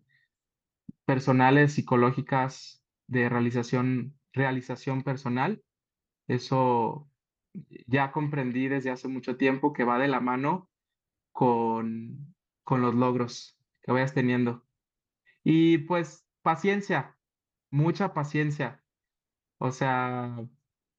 personales, 1.03 1.73
psicológicas, 1.73 2.81
de 3.07 3.27
realización, 3.27 4.17
realización 4.31 5.03
personal. 5.03 5.61
Eso 6.27 7.09
ya 7.87 8.11
comprendí 8.11 8.67
desde 8.67 8.91
hace 8.91 9.07
mucho 9.07 9.37
tiempo 9.37 9.73
que 9.73 9.83
va 9.83 9.99
de 9.99 10.07
la 10.07 10.19
mano 10.19 10.69
con, 11.31 12.35
con 12.63 12.81
los 12.81 12.95
logros 12.95 13.57
que 13.81 13.91
vayas 13.91 14.13
teniendo. 14.13 14.65
Y 15.43 15.79
pues 15.79 16.25
paciencia, 16.41 17.17
mucha 17.69 18.13
paciencia. 18.13 18.83
O 19.57 19.71
sea, 19.71 20.37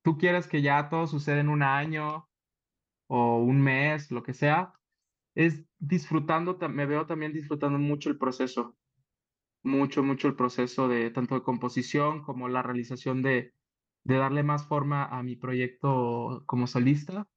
tú 0.03 0.19
quieres 0.19 0.47
que 0.47 0.63
ya 0.63 0.89
todo 0.89 1.07
suceda 1.07 1.41
en 1.41 1.49
un 1.49 1.63
año 1.63 2.29
o 3.07 3.39
un 3.39 3.61
mes, 3.61 4.11
lo 4.11 4.23
que 4.23 4.35
sea. 4.35 4.75
Es 5.35 5.65
disfrutando, 5.79 6.59
me 6.69 6.87
veo 6.87 7.07
también 7.07 7.33
disfrutando 7.33 7.79
mucho 7.79 8.09
el 8.11 8.19
proceso, 8.19 8.77
mucho, 9.63 10.03
mucho 10.03 10.29
el 10.29 10.37
proceso 10.37 10.89
de 10.89 11.11
tanto 11.11 11.35
de 11.35 11.43
composición 11.43 12.23
como 12.23 12.49
la 12.49 12.63
realización 12.63 13.23
de, 13.23 13.55
de 14.05 14.17
darle 14.17 14.43
más 14.43 14.67
forma 14.67 15.05
a 15.07 15.23
mi 15.23 15.37
proyecto 15.37 16.45
como 16.47 16.67
solista, 16.67 17.29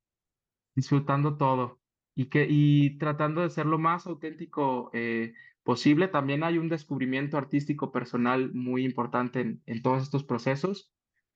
disfrutando 0.76 1.38
todo 1.38 1.82
y, 2.16 2.28
que, 2.30 2.48
y 2.50 2.98
tratando 2.98 3.42
de 3.42 3.50
ser 3.50 3.66
lo 3.66 3.80
más 3.80 4.08
auténtico 4.08 4.90
eh, 4.94 5.34
posible. 5.64 6.08
También 6.08 6.44
hay 6.44 6.58
un 6.58 6.70
descubrimiento 6.70 7.38
artístico 7.38 7.92
personal 7.92 8.54
muy 8.54 8.86
importante 8.86 9.42
en, 9.42 9.64
en 9.66 9.82
todos 9.82 10.04
estos 10.04 10.24
procesos. 10.24 10.94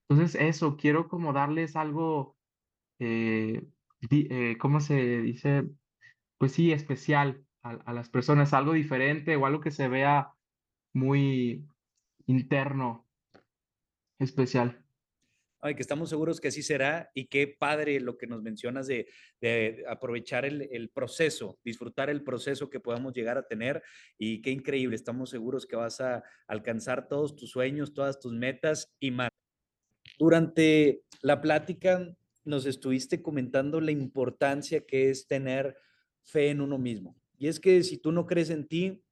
Entonces, 0.10 0.40
eso, 0.41 0.78
quiero 0.78 1.08
como 1.10 1.34
darles 1.34 1.76
algo, 1.76 2.38
eh, 2.99 3.68
eh, 4.12 4.58
¿cómo 4.60 4.80
se 4.82 5.22
dice? 5.22 5.70
Pues 6.38 6.53
sí, 6.53 6.72
especial 6.72 7.45
a, 7.64 7.72
a 7.72 7.94
las 7.94 8.10
personas, 8.10 8.53
algo 8.53 8.74
diferente 8.74 9.36
o 9.36 9.45
algo 9.45 9.62
que 9.62 9.72
se 9.72 9.88
vea 9.88 10.34
muy 10.94 11.68
interno, 12.28 13.08
especial. 14.20 14.81
Ay, 15.64 15.76
que 15.76 15.84
estamos 15.84 16.10
seguros 16.10 16.42
que 16.42 16.48
así 16.48 16.64
será 16.64 17.12
y 17.14 17.26
qué 17.26 17.48
padre 17.48 18.00
lo 18.00 18.18
que 18.18 18.26
nos 18.26 18.42
mencionas 18.42 18.88
de, 18.88 19.06
aprovechar 19.88 20.44
el, 20.44 20.90
proceso, 20.90 21.60
disfrutar 21.64 22.10
el 22.10 22.24
proceso 22.24 22.72
que 22.72 22.80
podamos 22.80 23.14
llegar 23.14 23.38
a 23.38 23.48
tener 23.48 23.84
y 24.18 24.42
qué 24.42 24.50
increíble, 24.50 24.96
estamos 24.96 25.30
seguros 25.30 25.68
que 25.68 25.76
vas 25.76 26.02
a 26.02 26.24
alcanzar 26.48 27.08
todos 27.08 27.36
tus 27.36 27.52
sueños, 27.52 27.94
todas 27.94 28.20
tus 28.20 28.34
metas 28.34 28.92
y 29.00 29.12
más. 29.12 29.30
Durante 30.18 31.04
la 31.22 31.42
plática 31.42 32.12
nos 32.44 32.66
estuviste 32.66 33.22
comentando 33.22 33.82
la 33.82 33.92
importancia 33.92 34.84
que 34.88 35.12
es 35.12 35.28
tener 35.28 35.78
fe 36.24 36.50
en 36.50 36.62
uno 36.62 36.80
mismo. 36.80 37.16
Y 37.38 37.48
es 37.48 37.60
que 37.60 37.84
si 37.84 38.00
tú 38.00 38.12
no 38.12 38.26
crees 38.26 38.50
en 38.50 38.68
ti, 38.68 39.04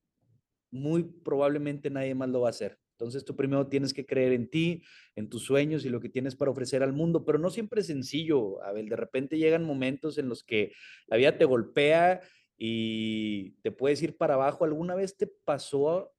muy 0.72 1.04
probablemente 1.04 1.92
nadie 1.92 2.16
más 2.16 2.30
lo 2.30 2.42
va 2.42 2.48
a 2.48 2.52
hacer. 2.52 2.80
Entonces 3.00 3.24
tú 3.24 3.34
primero 3.34 3.66
tienes 3.68 3.94
que 3.94 4.06
creer 4.06 4.34
en 4.34 4.50
ti, 4.50 4.84
en 5.16 5.30
tus 5.30 5.44
sueños 5.44 5.86
y 5.86 5.90
lo 5.90 6.02
que 6.02 6.10
tienes 6.10 6.36
para 6.36 6.52
ofrecer 6.52 6.84
al 6.84 6.92
mundo, 6.92 7.24
pero 7.24 7.40
no 7.40 7.50
siempre 7.50 7.80
es 7.80 7.88
sencillo, 7.88 8.62
Abel. 8.62 8.90
De 8.90 8.98
repente 8.98 9.38
llegan 9.38 9.64
momentos 9.64 10.18
en 10.18 10.28
los 10.28 10.44
que 10.44 10.74
la 11.08 11.16
vida 11.16 11.38
te 11.38 11.46
golpea 11.46 12.20
y 12.58 13.52
te 13.62 13.72
puedes 13.72 14.04
ir 14.04 14.18
para 14.18 14.34
abajo. 14.34 14.66
¿Alguna 14.66 14.96
vez 14.96 15.16
te 15.16 15.28
pasó 15.28 16.12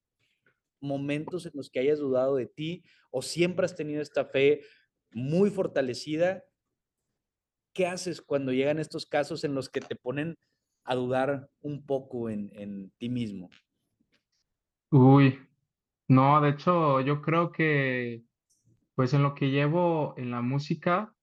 momentos 0.81 1.45
en 1.45 1.53
los 1.55 1.69
que 1.69 1.81
hayas 1.81 1.99
dudado 1.99 2.37
de 2.37 2.47
ti 2.47 2.83
o 3.11 3.21
siempre 3.21 3.67
has 3.67 3.77
tenido 3.77 4.01
esta 4.01 4.25
fe 4.25 4.63
muy 5.11 5.51
fortalecida? 5.51 6.45
¿Qué 7.75 7.87
haces 7.87 8.23
cuando 8.23 8.53
llegan 8.53 8.79
estos 8.79 9.05
casos 9.05 9.45
en 9.45 9.55
los 9.55 9.69
que 9.69 9.83
te 9.83 9.97
ponen 9.97 10.39
a 10.85 10.95
dudar 10.95 11.51
un 11.61 11.85
poco 11.85 12.31
en, 12.31 12.91
ti 12.97 13.11
mismo? 13.11 13.51
Uy, 14.91 15.39
no, 16.11 16.41
de 16.41 16.51
hecho, 16.51 17.01
yo 17.01 17.23
creo 17.23 17.53
que, 17.53 18.25
pues 18.97 19.15
en 19.15 19.23
lo 19.23 19.35
que 19.35 19.51
llevo 19.51 20.15
en 20.17 20.33
la 20.33 20.43
música, 20.43 21.15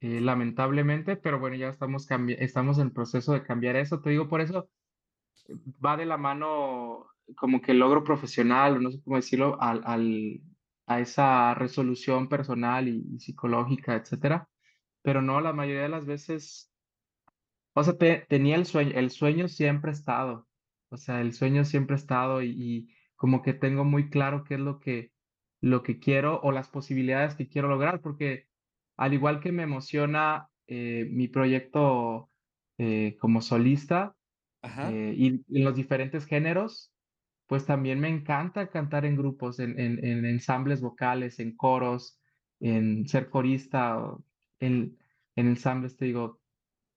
eh, 0.00 0.20
lamentablemente, 0.20 1.16
pero 1.16 1.38
bueno, 1.40 1.56
ya 1.56 1.70
estamos, 1.70 2.06
estamos 2.38 2.78
en 2.78 2.92
proceso 2.92 3.32
de 3.32 3.42
cambiar 3.42 3.76
eso. 3.76 4.02
Te 4.02 4.10
digo, 4.10 4.28
por 4.28 4.42
eso 4.42 4.68
va 5.84 5.96
de 5.96 6.04
la 6.04 6.18
mano 6.18 7.06
como 7.36 7.62
que 7.62 7.72
el 7.72 7.78
logro 7.78 8.04
profesional, 8.04 8.82
no 8.82 8.90
sé 8.90 9.00
cómo 9.02 9.16
decirlo, 9.16 9.56
al, 9.60 9.80
al, 9.84 10.42
a 10.86 11.00
esa 11.00 11.54
resolución 11.54 12.28
personal 12.28 12.88
y, 12.88 13.18
psicológica, 13.18 13.96
etcétera. 13.96 14.50
Pero 15.02 15.22
no, 15.22 15.40
la 15.40 15.54
mayoría 15.54 15.84
de 15.84 15.88
las 15.88 16.04
veces, 16.04 16.70
o 17.74 17.82
sea, 17.82 17.96
tenía 18.28 18.56
el 18.56 18.66
sueño, 18.66 18.92
el 18.96 19.10
sueño 19.10 19.48
siempre 19.48 19.92
ha 19.92 19.94
estado, 19.94 20.46
o 20.90 20.98
sea, 20.98 21.22
el 21.22 21.32
sueño 21.32 21.64
siempre 21.64 21.94
ha 21.94 21.98
estado 21.98 22.42
y 22.42 22.90
como 23.16 23.42
que 23.42 23.54
tengo 23.54 23.84
muy 23.84 24.10
claro 24.10 24.44
qué 24.44 24.54
es 24.54 24.60
lo 24.60 24.78
que, 24.78 25.12
lo 25.60 25.82
que 25.82 25.98
quiero 25.98 26.40
o 26.42 26.52
las 26.52 26.68
posibilidades 26.68 27.34
que 27.34 27.48
quiero 27.48 27.68
lograr, 27.68 28.00
porque 28.00 28.46
al 28.96 29.14
igual 29.14 29.40
que 29.40 29.52
me 29.52 29.62
emociona 29.64 30.48
eh, 30.66 31.08
mi 31.10 31.28
proyecto 31.28 32.30
eh, 32.78 33.16
como 33.20 33.40
solista 33.40 34.14
eh, 34.62 35.14
y 35.16 35.26
en 35.56 35.64
los 35.64 35.76
diferentes 35.76 36.26
géneros, 36.26 36.92
pues 37.46 37.64
también 37.64 38.00
me 38.00 38.08
encanta 38.08 38.68
cantar 38.68 39.04
en 39.04 39.16
grupos, 39.16 39.60
en, 39.60 39.78
en, 39.78 40.24
ensambles 40.24 40.80
vocales, 40.80 41.38
en 41.38 41.56
coros, 41.56 42.20
en 42.58 43.06
ser 43.06 43.30
corista, 43.30 44.00
en, 44.58 44.98
en 45.36 45.46
ensambles, 45.46 45.96
te 45.96 46.06
digo, 46.06 46.40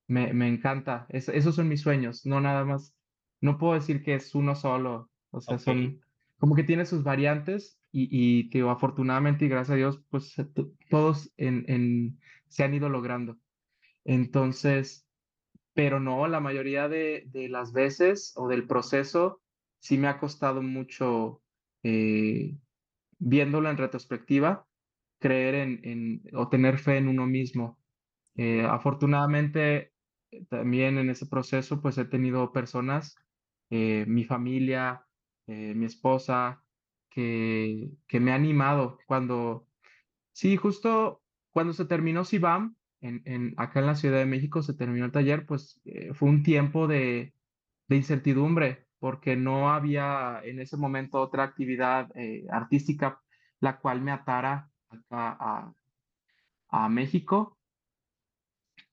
me, 0.07 0.33
me 0.33 0.47
encanta. 0.47 1.05
esos 1.09 1.55
son 1.55 1.67
mis 1.67 1.81
sueños, 1.81 2.25
no 2.25 2.41
nada 2.41 2.65
más. 2.65 2.95
No 3.41 3.57
puedo 3.57 3.75
decir 3.75 4.03
que 4.03 4.15
es 4.15 4.33
uno 4.33 4.55
solo, 4.55 5.11
o 5.29 5.39
sea, 5.39 5.59
son, 5.59 6.01
como 6.39 6.55
que 6.55 6.63
tiene 6.63 6.85
sus 6.85 7.03
variantes 7.03 7.77
y, 7.91 8.49
que 8.49 8.61
afortunadamente 8.61 9.45
y 9.45 9.49
gracias 9.49 9.73
a 9.73 9.77
Dios, 9.77 10.01
pues 10.09 10.35
todos 10.89 11.31
en, 11.37 12.19
se 12.47 12.63
han 12.63 12.73
ido 12.73 12.89
logrando. 12.89 13.37
Entonces, 14.05 15.05
pero 15.73 15.99
no, 15.99 16.27
la 16.27 16.39
mayoría 16.39 16.87
de, 16.87 17.29
las 17.49 17.73
veces 17.73 18.33
o 18.35 18.47
del 18.47 18.65
proceso 18.67 19.41
sí 19.79 19.97
me 19.97 20.07
ha 20.07 20.19
costado 20.19 20.61
mucho, 20.61 21.41
eh, 21.83 22.57
viéndolo 23.17 23.69
en 23.69 23.77
retrospectiva, 23.77 24.65
creer 25.19 25.55
en, 25.55 26.23
o 26.33 26.47
tener 26.47 26.79
fe 26.79 26.97
en 26.97 27.09
uno 27.09 27.27
mismo. 27.27 27.79
Eh, 28.35 28.63
afortunadamente, 28.63 29.91
también 30.49 30.97
en 30.97 31.09
ese 31.09 31.25
proceso, 31.25 31.81
pues 31.81 31.97
he 31.97 32.05
tenido 32.05 32.53
personas, 32.53 33.15
eh, 33.69 34.05
mi 34.07 34.23
familia, 34.23 35.05
eh, 35.49 35.73
mi 35.75 35.85
esposa, 35.85 36.63
que, 37.09 37.89
que 38.07 38.19
me 38.19 38.31
ha 38.31 38.35
animado 38.35 38.99
cuando, 39.07 39.67
sí, 40.31 40.57
justo 40.57 41.23
cuando 41.51 41.73
se 41.73 41.85
terminó 41.85 42.23
Sibam, 42.23 42.75
en, 43.01 43.21
en, 43.25 43.53
acá 43.57 43.79
en 43.79 43.87
la 43.87 43.95
Ciudad 43.95 44.19
de 44.19 44.25
México 44.25 44.61
se 44.61 44.73
terminó 44.73 45.05
el 45.05 45.11
taller, 45.11 45.45
pues 45.45 45.81
eh, 45.85 46.13
fue 46.13 46.29
un 46.29 46.43
tiempo 46.43 46.87
de, 46.87 47.33
de, 47.87 47.95
incertidumbre, 47.95 48.87
porque 48.99 49.35
no 49.35 49.71
había 49.71 50.41
en 50.43 50.59
ese 50.59 50.77
momento 50.77 51.19
otra 51.19 51.43
actividad 51.43 52.09
eh, 52.15 52.45
artística 52.51 53.21
la 53.59 53.79
cual 53.79 54.01
me 54.01 54.11
atara 54.11 54.69
acá 54.89 55.37
a, 55.39 55.73
a 56.69 56.89
México. 56.89 57.57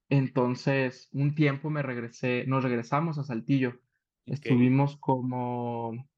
Entonces, 0.08 1.08
un 1.12 1.34
tiempo 1.34 1.70
me 1.70 1.82
regresé, 1.82 2.44
nos 2.46 2.62
regresamos 2.62 3.18
a 3.18 3.24
Saltillo. 3.24 3.80
Estuvimos 4.24 4.96
como 4.96 6.08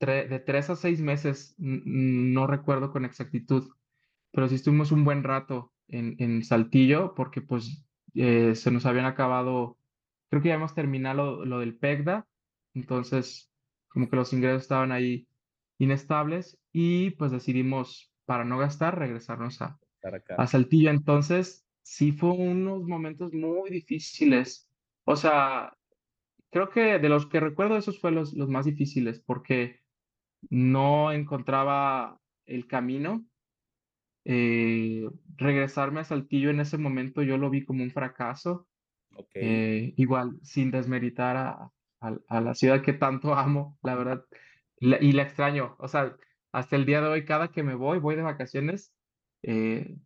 de 0.00 0.38
tres 0.40 0.70
a 0.70 0.76
seis 0.76 1.00
meses, 1.00 1.54
no 1.58 2.46
recuerdo 2.46 2.90
con 2.90 3.04
exactitud, 3.04 3.68
pero 4.32 4.48
sí 4.48 4.54
estuvimos 4.54 4.92
un 4.92 5.04
buen 5.04 5.22
rato 5.22 5.72
en, 5.88 6.16
en 6.18 6.42
Saltillo 6.42 7.14
porque 7.14 7.42
pues 7.42 7.84
eh, 8.14 8.54
se 8.54 8.70
nos 8.70 8.86
habían 8.86 9.04
acabado 9.04 9.76
creo 10.30 10.42
que 10.42 10.48
ya 10.48 10.54
hemos 10.54 10.74
terminado 10.74 11.44
lo, 11.44 11.58
del 11.58 11.76
PECDA, 11.76 12.26
entonces 12.74 13.52
como 13.88 14.08
que 14.08 14.16
los 14.16 14.32
ingresos 14.32 14.62
estaban 14.62 14.92
ahí 14.92 15.26
inestables 15.78 16.58
y 16.72 17.10
pues 17.10 17.32
decidimos, 17.32 18.12
para 18.24 18.44
no 18.44 18.56
gastar, 18.56 18.96
regresarnos 18.98 19.60
a, 19.60 19.78
a 20.36 20.46
Saltillo. 20.46 20.90
Entonces, 20.90 21.66
sí 21.82 22.12
fue 22.12 22.30
unos 22.30 22.84
momentos 22.84 23.32
muy 23.32 23.70
difíciles. 23.70 24.68
O 25.04 25.16
sea, 25.16 25.76
creo 26.50 26.70
que 26.70 27.00
de 27.00 27.08
los 27.08 27.26
que 27.26 27.40
recuerdo 27.40 27.76
esos 27.76 28.00
fueron 28.00 28.20
los, 28.20 28.32
los 28.34 28.48
más 28.48 28.66
difíciles 28.66 29.18
porque 29.18 29.79
no 30.48 31.12
encontraba 31.12 32.18
el 32.46 32.66
camino. 32.66 33.24
Eh, 34.24 35.08
regresarme 35.36 36.00
a 36.00 36.04
Saltillo 36.04 36.50
en 36.50 36.60
ese 36.60 36.76
momento 36.78 37.22
yo 37.22 37.38
lo 37.38 37.50
vi 37.50 37.64
como 37.64 37.82
un 37.82 37.90
fracaso. 37.90 38.66
Eh, 39.34 39.92
igual, 39.96 40.38
sin 40.42 40.70
desmeritar 40.70 41.36
a, 41.36 41.70
a, 42.00 42.40
la 42.40 42.54
ciudad 42.54 42.82
que 42.82 42.92
tanto 42.92 43.34
amo, 43.34 43.78
la 43.82 43.94
verdad, 43.94 44.24
y 44.78 45.12
la 45.12 45.22
extraño. 45.22 45.76
O 45.78 45.88
sea, 45.88 46.16
hasta 46.52 46.76
el 46.76 46.86
día 46.86 47.00
de 47.00 47.08
hoy, 47.08 47.24
cada 47.24 47.48
que 47.48 47.62
me 47.62 47.74
voy, 47.74 47.98
voy 47.98 48.16
de 48.16 48.22
vacaciones, 48.22 48.94
eh, 49.42 49.96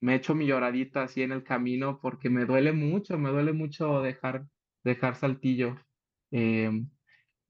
me 0.00 0.14
echo 0.14 0.34
mi 0.34 0.46
lloradita 0.46 1.02
así 1.02 1.22
en 1.22 1.32
el 1.32 1.44
camino 1.44 2.00
porque 2.00 2.30
me 2.30 2.44
duele 2.44 2.72
mucho, 2.72 3.18
me 3.18 3.30
duele 3.30 3.52
mucho 3.52 4.00
dejar, 4.02 4.46
dejar 4.84 5.16
Saltillo. 5.16 5.76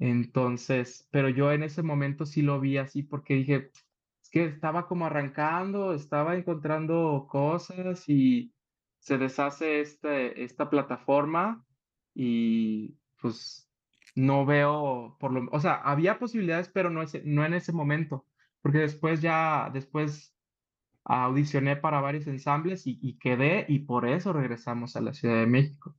Entonces, 0.00 1.06
pero 1.10 1.28
yo 1.28 1.52
en 1.52 1.62
ese 1.62 1.82
momento 1.82 2.24
sí 2.24 2.40
lo 2.40 2.58
vi 2.58 2.78
así 2.78 3.02
porque 3.02 3.34
dije, 3.34 3.70
es 4.22 4.30
que 4.30 4.46
estaba 4.46 4.88
como 4.88 5.04
arrancando, 5.06 5.92
estaba 5.92 6.34
encontrando 6.36 7.26
cosas 7.28 8.08
y 8.08 8.52
se 8.98 9.18
deshace 9.18 9.82
este, 9.82 10.42
esta 10.42 10.70
plataforma 10.70 11.64
y 12.14 12.96
pues 13.20 13.70
no 14.14 14.46
veo, 14.46 15.18
por 15.20 15.32
lo, 15.32 15.48
o 15.52 15.60
sea, 15.60 15.74
había 15.74 16.18
posibilidades, 16.18 16.70
pero 16.70 16.88
no, 16.88 17.02
no 17.24 17.44
en 17.44 17.54
ese 17.54 17.72
momento, 17.72 18.26
porque 18.62 18.78
después 18.78 19.20
ya, 19.20 19.70
después 19.72 20.34
audicioné 21.04 21.76
para 21.76 22.00
varios 22.00 22.26
ensambles 22.26 22.86
y, 22.86 23.18
quedé 23.18 23.66
y 23.68 23.80
por 23.80 24.08
eso 24.08 24.32
regresamos 24.32 24.96
a 24.96 25.02
la 25.02 25.12
Ciudad 25.12 25.40
de 25.40 25.46
México. 25.46 25.94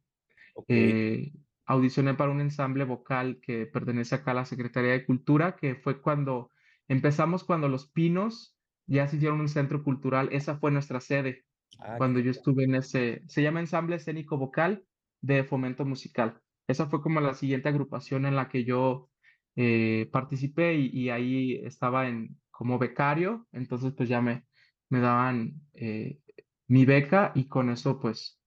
Eh, 0.67 1.31
audicioné 1.65 2.13
para 2.13 2.31
un 2.31 2.41
ensamble 2.41 2.83
vocal 2.83 3.39
que 3.41 3.65
pertenece 3.65 4.15
acá 4.15 4.31
a 4.31 4.35
la 4.35 4.45
Secretaría 4.45 4.91
de 4.91 5.05
Cultura, 5.05 5.55
que 5.55 5.75
fue 5.75 6.01
cuando 6.01 6.49
empezamos 6.87 7.43
cuando 7.43 7.69
Los 7.69 7.87
Pinos 7.89 8.57
ya 8.87 9.07
se 9.07 9.17
hicieron 9.17 9.39
un 9.39 9.49
centro 9.49 9.83
cultural, 9.83 10.29
esa 10.31 10.57
fue 10.57 10.71
nuestra 10.71 10.99
sede, 10.99 11.45
ah, 11.79 11.95
cuando 11.97 12.19
yo 12.19 12.31
estuve 12.31 12.65
en 12.65 12.75
ese, 12.75 13.23
se 13.27 13.41
llama 13.41 13.61
Ensamble 13.61 13.95
Escénico 13.95 14.37
Vocal 14.37 14.83
de 15.21 15.43
Fomento 15.43 15.85
Musical. 15.85 16.41
Esa 16.67 16.87
fue 16.87 17.01
como 17.01 17.21
la 17.21 17.33
siguiente 17.33 17.69
agrupación 17.69 18.25
en 18.25 18.35
la 18.35 18.49
que 18.49 18.65
yo 18.65 19.09
eh, 19.55 20.09
participé 20.11 20.75
y, 20.75 21.09
ahí 21.09 21.55
estaba 21.63 22.07
en, 22.07 22.37
como 22.49 22.79
becario, 22.79 23.47
entonces 23.51 23.93
pues 23.95 24.09
ya 24.09 24.21
me, 24.21 24.45
me 24.89 24.99
daban 24.99 25.53
eh, 25.73 26.19
mi 26.67 26.85
beca 26.85 27.31
y 27.35 27.47
con 27.47 27.69
eso 27.69 27.99
pues 27.99 28.40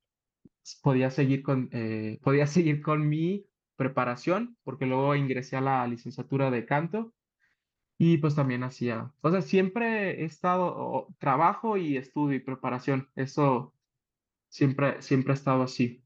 podía 0.82 1.10
seguir 1.10 1.42
con, 1.42 1.68
eh, 1.72 2.18
podía 2.22 2.46
seguir 2.46 2.82
con 2.82 3.08
mi 3.08 3.46
preparación, 3.76 4.56
porque 4.64 4.86
luego 4.86 5.14
ingresé 5.14 5.56
a 5.56 5.60
la 5.60 5.86
licenciatura 5.86 6.50
de 6.50 6.66
canto 6.66 7.14
y 7.98 8.18
pues 8.18 8.34
también 8.34 8.64
hacía, 8.64 9.12
o 9.20 9.30
sea, 9.30 9.42
siempre 9.42 10.22
he 10.22 10.24
estado, 10.24 11.08
trabajo 11.18 11.76
y 11.76 11.96
estudio 11.96 12.36
y 12.36 12.40
preparación, 12.40 13.08
eso 13.14 13.74
siempre, 14.48 15.02
siempre 15.02 15.32
ha 15.32 15.34
estado 15.34 15.62
así. 15.62 16.04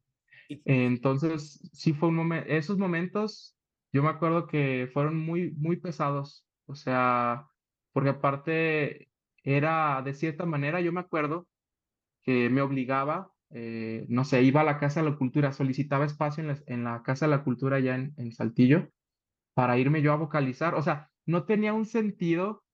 Entonces, 0.64 1.60
sí 1.72 1.92
fue 1.92 2.08
un 2.10 2.16
momento, 2.16 2.48
esos 2.50 2.78
momentos, 2.78 3.56
yo 3.92 4.02
me 4.02 4.08
acuerdo 4.10 4.46
que 4.46 4.90
fueron 4.92 5.16
muy, 5.18 5.52
muy 5.52 5.76
pesados, 5.76 6.46
o 6.66 6.74
sea, 6.74 7.48
porque 7.92 8.10
aparte 8.10 9.10
era 9.42 10.02
de 10.02 10.14
cierta 10.14 10.46
manera, 10.46 10.80
yo 10.80 10.92
me 10.92 11.00
acuerdo 11.00 11.48
que 12.22 12.50
me 12.50 12.62
obligaba, 12.62 13.32
eh, 13.50 14.06
no 14.08 14.24
sé, 14.24 14.42
iba 14.42 14.60
a 14.60 14.64
la 14.64 14.78
Casa 14.78 15.02
de 15.02 15.10
la 15.10 15.16
Cultura, 15.16 15.52
solicitaba 15.52 16.04
espacio 16.04 16.42
en 16.42 16.48
la, 16.48 16.58
en 16.66 16.84
la 16.84 17.02
Casa 17.02 17.26
de 17.26 17.30
la 17.30 17.44
Cultura 17.44 17.80
ya 17.80 17.94
en, 17.94 18.14
en, 18.18 18.32
Saltillo 18.32 18.90
para 19.54 19.78
irme 19.78 20.02
yo 20.02 20.12
a 20.12 20.16
vocalizar, 20.16 20.74
o 20.74 20.82
sea, 20.82 21.10
no 21.26 21.44
tenía 21.44 21.72
un 21.72 21.86
sentido 21.86 22.64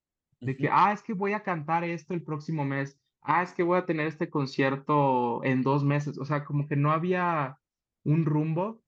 de 0.40 0.56
que, 0.56 0.68
ah, 0.70 0.92
es 0.92 1.02
que 1.02 1.14
voy 1.14 1.32
a 1.32 1.42
cantar 1.42 1.84
esto 1.84 2.14
el 2.14 2.22
próximo 2.22 2.64
mes, 2.64 3.00
ah, 3.22 3.42
es 3.42 3.52
que 3.52 3.62
voy 3.62 3.78
a 3.78 3.86
tener 3.86 4.06
este 4.06 4.30
concierto 4.30 5.42
en 5.44 5.62
dos 5.62 5.84
meses, 5.84 6.18
o 6.18 6.24
sea, 6.24 6.44
como 6.44 6.66
que 6.68 6.76
no 6.76 6.92
había 6.92 7.58
un 8.04 8.26
rumbo, 8.26 8.82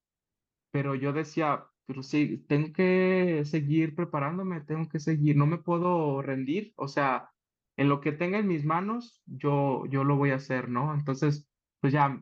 pero 0.71 0.95
yo 0.95 1.13
decía, 1.13 1.65
pero 1.87 2.03
sí, 2.03 2.45
tengo 2.47 2.73
que 2.73 3.43
seguir 3.45 3.95
preparándome, 3.95 4.61
tengo 4.61 4.89
que 4.89 4.99
seguir, 4.99 5.37
no 5.37 5.47
me 5.47 5.57
puedo 5.57 6.21
rendir, 6.21 6.73
o 6.75 6.87
sea, 6.87 7.31
en 7.77 7.89
lo 7.89 8.01
que 8.01 8.11
tenga 8.11 8.39
en 8.39 8.47
mis 8.47 8.65
manos, 8.65 9.21
yo, 9.25 9.85
yo 9.87 10.03
lo 10.03 10.17
voy 10.17 10.31
a 10.31 10.35
hacer, 10.35 10.69
¿no? 10.69 10.93
Entonces, 10.93 11.47
pues 11.79 11.93
ya 11.93 12.21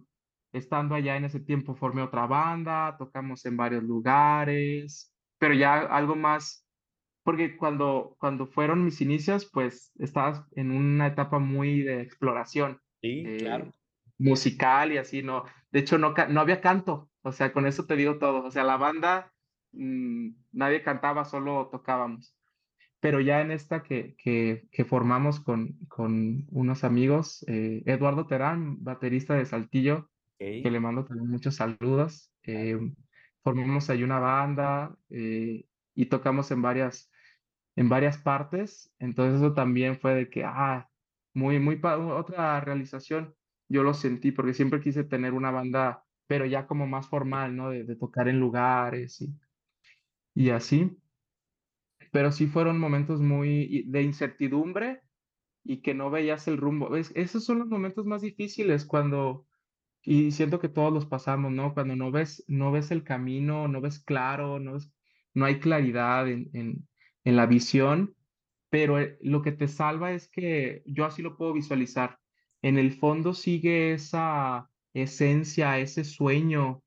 estando 0.54 0.96
allá 0.96 1.18
en 1.18 1.26
ese 1.26 1.40
tiempo 1.40 1.76
formé 1.76 2.02
otra 2.02 2.28
banda, 2.28 2.96
tocamos 2.98 3.46
en 3.46 3.58
varios 3.58 3.84
lugares, 3.84 5.14
pero 5.38 5.54
ya 5.54 5.80
algo 5.82 6.16
más, 6.16 6.68
porque 7.24 7.58
cuando, 7.58 8.16
cuando 8.20 8.48
fueron 8.48 8.86
mis 8.86 9.02
inicios, 9.02 9.50
pues 9.52 9.92
estabas 10.00 10.44
en 10.56 10.72
una 10.72 11.08
etapa 11.08 11.40
muy 11.40 11.82
de 11.82 12.02
exploración. 12.02 12.80
Sí, 13.02 13.26
claro 13.40 13.74
musical 14.18 14.94
y 14.94 14.98
así, 14.98 15.24
no. 15.24 15.46
De 15.72 15.80
hecho, 15.80 15.98
no, 15.98 16.14
no 16.30 16.42
había 16.42 16.62
canto, 16.62 17.10
o 17.22 17.32
sea, 17.32 17.52
con 17.54 17.68
eso 17.68 17.86
te 17.86 17.96
digo 17.96 18.18
todo. 18.18 18.44
O 18.46 18.52
sea, 18.52 18.64
la 18.64 18.78
banda, 18.78 19.34
mm, 19.74 20.30
nadie 20.54 20.84
cantaba, 20.84 21.26
solo 21.26 21.70
tocábamos. 21.72 22.36
Pero 23.06 23.20
ya 23.20 23.42
en 23.42 23.52
esta 23.52 23.84
que, 23.84 24.16
que, 24.18 24.68
que 24.72 24.84
formamos 24.84 25.40
con, 25.40 25.78
con 25.88 26.48
unos 26.50 26.84
amigos, 26.84 27.46
eh, 27.48 27.84
Eduardo 27.86 28.26
Terán, 28.26 28.84
baterista 28.84 29.36
de 29.36 29.46
Saltillo, 29.46 30.10
que 30.40 30.68
le 30.72 30.80
mando 30.80 31.06
también 31.06 31.30
muchos 31.30 31.54
saludos. 31.54 32.34
Eh, 32.42 32.80
formamos 33.44 33.92
ahí 33.92 34.02
una 34.02 34.18
banda 34.18 34.98
eh, 35.12 35.68
y 35.94 36.06
tocamos 36.08 36.50
en 36.50 36.64
varias, 36.64 37.12
en 37.76 37.90
varias 37.90 38.18
partes. 38.18 38.92
Entonces 38.98 39.40
eso 39.40 39.54
también 39.54 40.00
fue 40.00 40.16
de 40.16 40.28
que, 40.32 40.44
ah, 40.44 40.90
muy, 41.36 41.60
muy, 41.60 41.80
otra 41.84 42.60
realización 42.60 43.36
yo 43.70 43.84
lo 43.84 43.94
sentí 43.94 44.32
porque 44.32 44.56
siempre 44.56 44.82
quise 44.82 45.04
tener 45.04 45.34
una 45.34 45.52
banda, 45.52 46.04
pero 46.26 46.48
ya 46.48 46.66
como 46.66 46.88
más 46.88 47.08
formal, 47.08 47.56
¿no? 47.56 47.70
De, 47.70 47.96
tocar 47.98 48.28
en 48.30 48.40
lugares 48.40 49.22
y, 49.22 49.32
y 50.34 50.50
así. 50.50 50.98
Pero 52.16 52.32
sí 52.32 52.48
fueron 52.48 52.80
momentos 52.80 53.20
muy 53.20 53.84
de 53.88 54.02
incertidumbre 54.02 55.02
y 55.66 55.82
que 55.82 55.94
no 55.94 56.10
veías 56.10 56.48
el 56.48 56.56
rumbo. 56.56 56.96
Esos 56.96 57.44
son 57.44 57.60
los 57.60 57.68
momentos 57.68 58.06
más 58.06 58.22
difíciles 58.22 58.86
cuando, 58.86 59.48
y 60.02 60.32
siento 60.32 60.62
que 60.62 60.70
todos 60.70 60.94
los 60.94 61.06
pasamos, 61.08 61.52
¿no? 61.52 61.74
Cuando 61.74 61.98
no 61.98 62.12
ves, 62.12 62.46
no 62.48 62.72
ves 62.72 62.92
el 62.92 63.04
camino, 63.04 63.68
no 63.68 63.82
ves 63.82 64.00
claro, 64.00 64.62
no, 64.62 64.78
no 65.34 65.46
hay 65.46 65.60
claridad 65.60 66.30
en, 66.30 66.50
en, 66.54 66.88
en 67.26 67.36
la 67.36 67.48
visión, 67.48 68.16
pero 68.70 68.98
eh, 68.98 69.18
lo 69.22 69.42
que 69.42 69.52
te 69.52 69.68
salva 69.68 70.14
es 70.14 70.30
que 70.30 70.84
yo 70.86 71.04
así 71.04 71.22
lo 71.22 71.36
puedo 71.36 71.52
visualizar 71.52 72.18
en 72.62 72.78
el 72.78 72.94
fondo 72.94 73.34
sigue 73.34 73.92
esa 73.92 74.72
esencia, 74.94 75.80
ese 75.80 76.06
sueño 76.06 76.85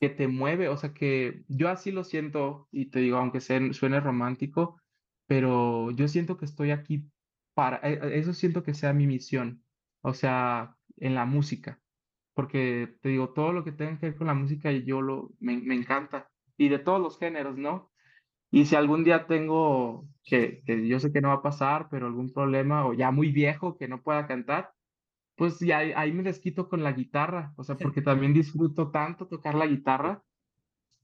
que 0.00 0.08
te 0.08 0.28
mueve, 0.28 0.68
o 0.68 0.76
sea 0.76 0.94
que 0.94 1.44
yo 1.48 1.68
así 1.68 1.92
lo 1.92 2.04
siento 2.04 2.68
y 2.72 2.86
te 2.90 3.00
digo, 3.00 3.18
aunque 3.18 3.40
suene 3.40 4.00
romántico, 4.00 4.80
pero 5.26 5.90
yo 5.92 6.08
siento 6.08 6.38
que 6.38 6.46
estoy 6.46 6.70
aquí 6.70 7.10
para, 7.54 7.76
e, 7.88 7.94
e, 7.94 8.18
eso 8.18 8.32
siento 8.32 8.62
que 8.62 8.74
sea 8.74 8.92
mi 8.94 9.06
misión, 9.06 9.62
o 10.02 10.14
sea, 10.14 10.76
en 10.96 11.14
la 11.14 11.26
música, 11.26 11.80
porque 12.34 12.96
te 13.02 13.10
digo, 13.10 13.30
todo 13.34 13.52
lo 13.52 13.64
que 13.64 13.72
tenga 13.72 13.98
que 13.98 14.06
ver 14.06 14.16
con 14.16 14.26
la 14.28 14.34
música 14.34 14.72
yo 14.72 15.02
lo, 15.02 15.30
me, 15.40 15.58
me 15.58 15.74
encanta, 15.74 16.30
y 16.56 16.68
de 16.70 16.78
todos 16.78 17.00
los 17.00 17.18
géneros, 17.18 17.56
¿no? 17.58 17.90
Y 18.50 18.66
si 18.66 18.76
algún 18.76 19.04
día 19.04 19.26
tengo, 19.26 20.08
que, 20.24 20.62
que, 20.66 20.88
yo 20.88 21.00
sé 21.00 21.12
que 21.12 21.20
no 21.20 21.28
va 21.28 21.34
a 21.36 21.42
pasar, 21.42 21.88
pero 21.90 22.06
algún 22.06 22.32
problema 22.32 22.86
o 22.86 22.94
ya 22.94 23.10
muy 23.10 23.32
viejo 23.32 23.76
que 23.76 23.88
no 23.88 24.02
pueda 24.02 24.26
cantar, 24.26 24.72
pues 25.40 25.58
ya 25.58 25.78
ahí 25.78 26.12
me 26.12 26.22
desquito 26.22 26.68
con 26.68 26.82
la 26.82 26.92
guitarra, 26.92 27.54
o 27.56 27.64
sea, 27.64 27.74
porque 27.74 28.02
también 28.02 28.34
disfruto 28.34 28.90
tanto 28.90 29.26
tocar 29.26 29.54
la 29.54 29.66
guitarra 29.66 30.22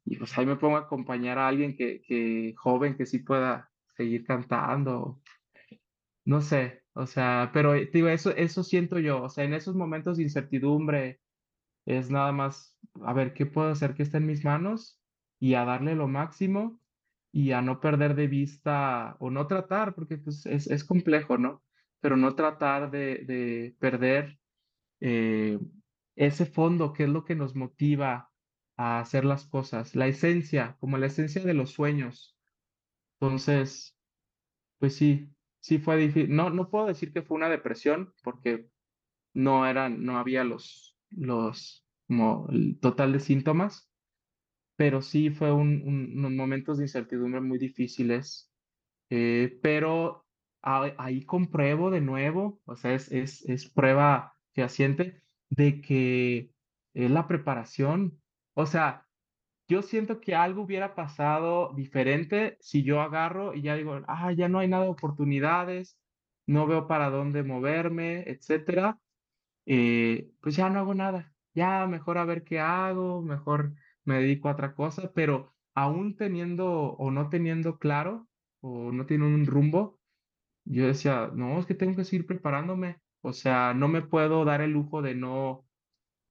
y 0.05 0.19
pues 0.19 0.37
ahí 0.37 0.45
me 0.45 0.57
pongo 0.57 0.77
a 0.77 0.81
acompañar 0.81 1.39
a 1.39 1.49
alguien 1.49 1.75
que, 1.75 2.03
que 2.03 2.53
joven 2.59 2.99
que 2.99 3.07
sí 3.07 3.21
pueda 3.21 3.73
seguir 3.97 4.27
cantando. 4.27 5.23
No 6.27 6.43
sé, 6.43 6.83
o 6.93 7.07
sea, 7.07 7.51
pero 7.55 7.75
eh, 7.75 7.89
digo, 7.91 8.09
eso, 8.09 8.31
eso 8.37 8.63
siento 8.63 8.99
yo, 8.99 9.23
o 9.23 9.31
sea, 9.31 9.45
en 9.45 9.55
esos 9.55 9.75
momentos 9.75 10.19
de 10.19 10.25
incertidumbre 10.25 11.23
es 11.87 12.11
nada 12.11 12.33
más 12.33 12.79
a 13.05 13.15
ver 13.15 13.33
qué 13.33 13.47
puedo 13.47 13.71
hacer 13.71 13.95
que 13.95 14.03
esté 14.03 14.19
en 14.19 14.27
mis 14.27 14.45
manos 14.45 15.01
y 15.41 15.55
a 15.55 15.65
darle 15.65 15.95
lo 15.95 16.09
máximo 16.09 16.83
y 17.33 17.53
a 17.53 17.63
no 17.63 17.81
perder 17.81 18.15
de 18.15 18.27
vista 18.29 19.17
o 19.19 19.31
no 19.31 19.47
tratar, 19.47 19.95
porque 19.95 20.19
pues 20.19 20.45
es, 20.45 20.67
es 20.67 20.85
complejo, 20.85 21.39
¿no? 21.39 21.66
Pero 22.01 22.17
no 22.17 22.35
tratar 22.37 22.91
de, 22.91 23.25
de 23.25 23.77
perder 23.81 24.39
eh, 25.01 25.59
ese 26.17 26.47
fondo, 26.47 26.93
que 26.93 27.05
es 27.05 27.09
lo 27.11 27.25
que 27.25 27.35
nos 27.37 27.57
motiva 27.57 28.33
a 28.77 29.01
hacer 29.01 29.25
las 29.25 29.47
cosas, 29.47 29.97
la 29.97 30.09
esencia, 30.09 30.77
como 30.81 30.99
la 30.99 31.07
esencia 31.07 31.43
de 31.45 31.55
los 31.55 31.73
sueños. 31.73 32.39
Entonces, 33.21 33.99
pues 34.79 34.97
sí, 34.97 35.35
sí 35.61 35.79
fue 35.79 35.97
difícil. 35.97 36.35
No, 36.35 36.51
no 36.51 36.71
puedo 36.71 36.87
decir 36.87 37.13
que 37.13 37.23
fue 37.23 37.37
una 37.37 37.49
depresión 37.49 38.15
porque 38.23 38.69
no 39.35 39.67
eran, 39.67 40.05
no 40.05 40.19
había 40.19 40.45
los, 40.45 40.99
los, 41.11 41.87
como 42.09 42.49
el 42.51 42.79
total 42.81 43.13
de 43.15 43.21
síntomas, 43.21 43.91
pero 44.77 45.03
sí 45.03 45.31
fue 45.31 45.53
un, 45.53 45.83
unos 46.17 46.33
momentos 46.33 46.79
de 46.79 46.85
incertidumbre 46.85 47.41
muy 47.41 47.59
difíciles. 47.59 48.53
Eh, 49.11 49.59
pero 49.63 50.26
ahí 50.63 51.25
compruebo 51.25 51.91
de 51.91 52.01
nuevo, 52.01 52.61
o 52.65 52.77
sea, 52.77 52.95
es, 52.95 53.11
es, 53.13 53.43
es 53.49 53.69
prueba 53.71 54.37
fehaciente 54.55 55.23
de 55.51 55.81
que 55.81 56.53
es 56.95 57.11
la 57.11 57.29
preparación. 57.29 58.21
O 58.55 58.67
sea, 58.67 59.07
yo 59.69 59.83
siento 59.83 60.21
que 60.21 60.35
algo 60.35 60.63
hubiera 60.63 60.95
pasado 60.95 61.73
diferente 61.75 62.57
si 62.61 62.83
yo 62.85 63.01
agarro 63.01 63.55
y 63.55 63.63
ya 63.63 63.77
digo, 63.77 64.01
ah, 64.09 64.33
ya 64.33 64.49
no 64.49 64.59
hay 64.61 64.69
nada 64.69 64.85
de 64.85 64.91
oportunidades, 64.91 65.99
no 66.47 66.67
veo 66.67 66.87
para 66.87 67.11
dónde 67.11 67.43
moverme, 67.43 68.23
etcétera. 68.31 69.01
Eh, 69.67 70.31
pues 70.41 70.57
ya 70.57 70.71
no 70.71 70.79
hago 70.81 70.95
nada, 70.95 71.35
ya 71.55 71.87
mejor 71.87 72.19
a 72.19 72.25
ver 72.25 72.45
qué 72.45 72.61
hago, 72.61 73.23
mejor 73.23 73.75
me 74.05 74.21
dedico 74.21 74.49
a 74.49 74.53
otra 74.53 74.75
cosa, 74.75 75.13
pero 75.15 75.55
aún 75.75 76.17
teniendo 76.17 76.69
o 76.95 77.11
no 77.11 77.29
teniendo 77.31 77.79
claro 77.79 78.29
o 78.61 78.93
no 78.93 79.07
teniendo 79.07 79.37
un 79.37 79.47
rumbo, 79.47 80.01
yo 80.67 80.87
decía, 80.87 81.31
no, 81.35 81.59
es 81.61 81.67
que 81.67 81.75
tengo 81.75 81.97
que 81.97 82.05
seguir 82.05 82.27
preparándome, 82.27 83.01
o 83.23 83.33
sea, 83.33 83.75
no 83.75 83.89
me 83.89 84.03
puedo 84.03 84.45
dar 84.45 84.61
el 84.63 84.73
lujo 84.73 85.03
de 85.03 85.15
no, 85.15 85.67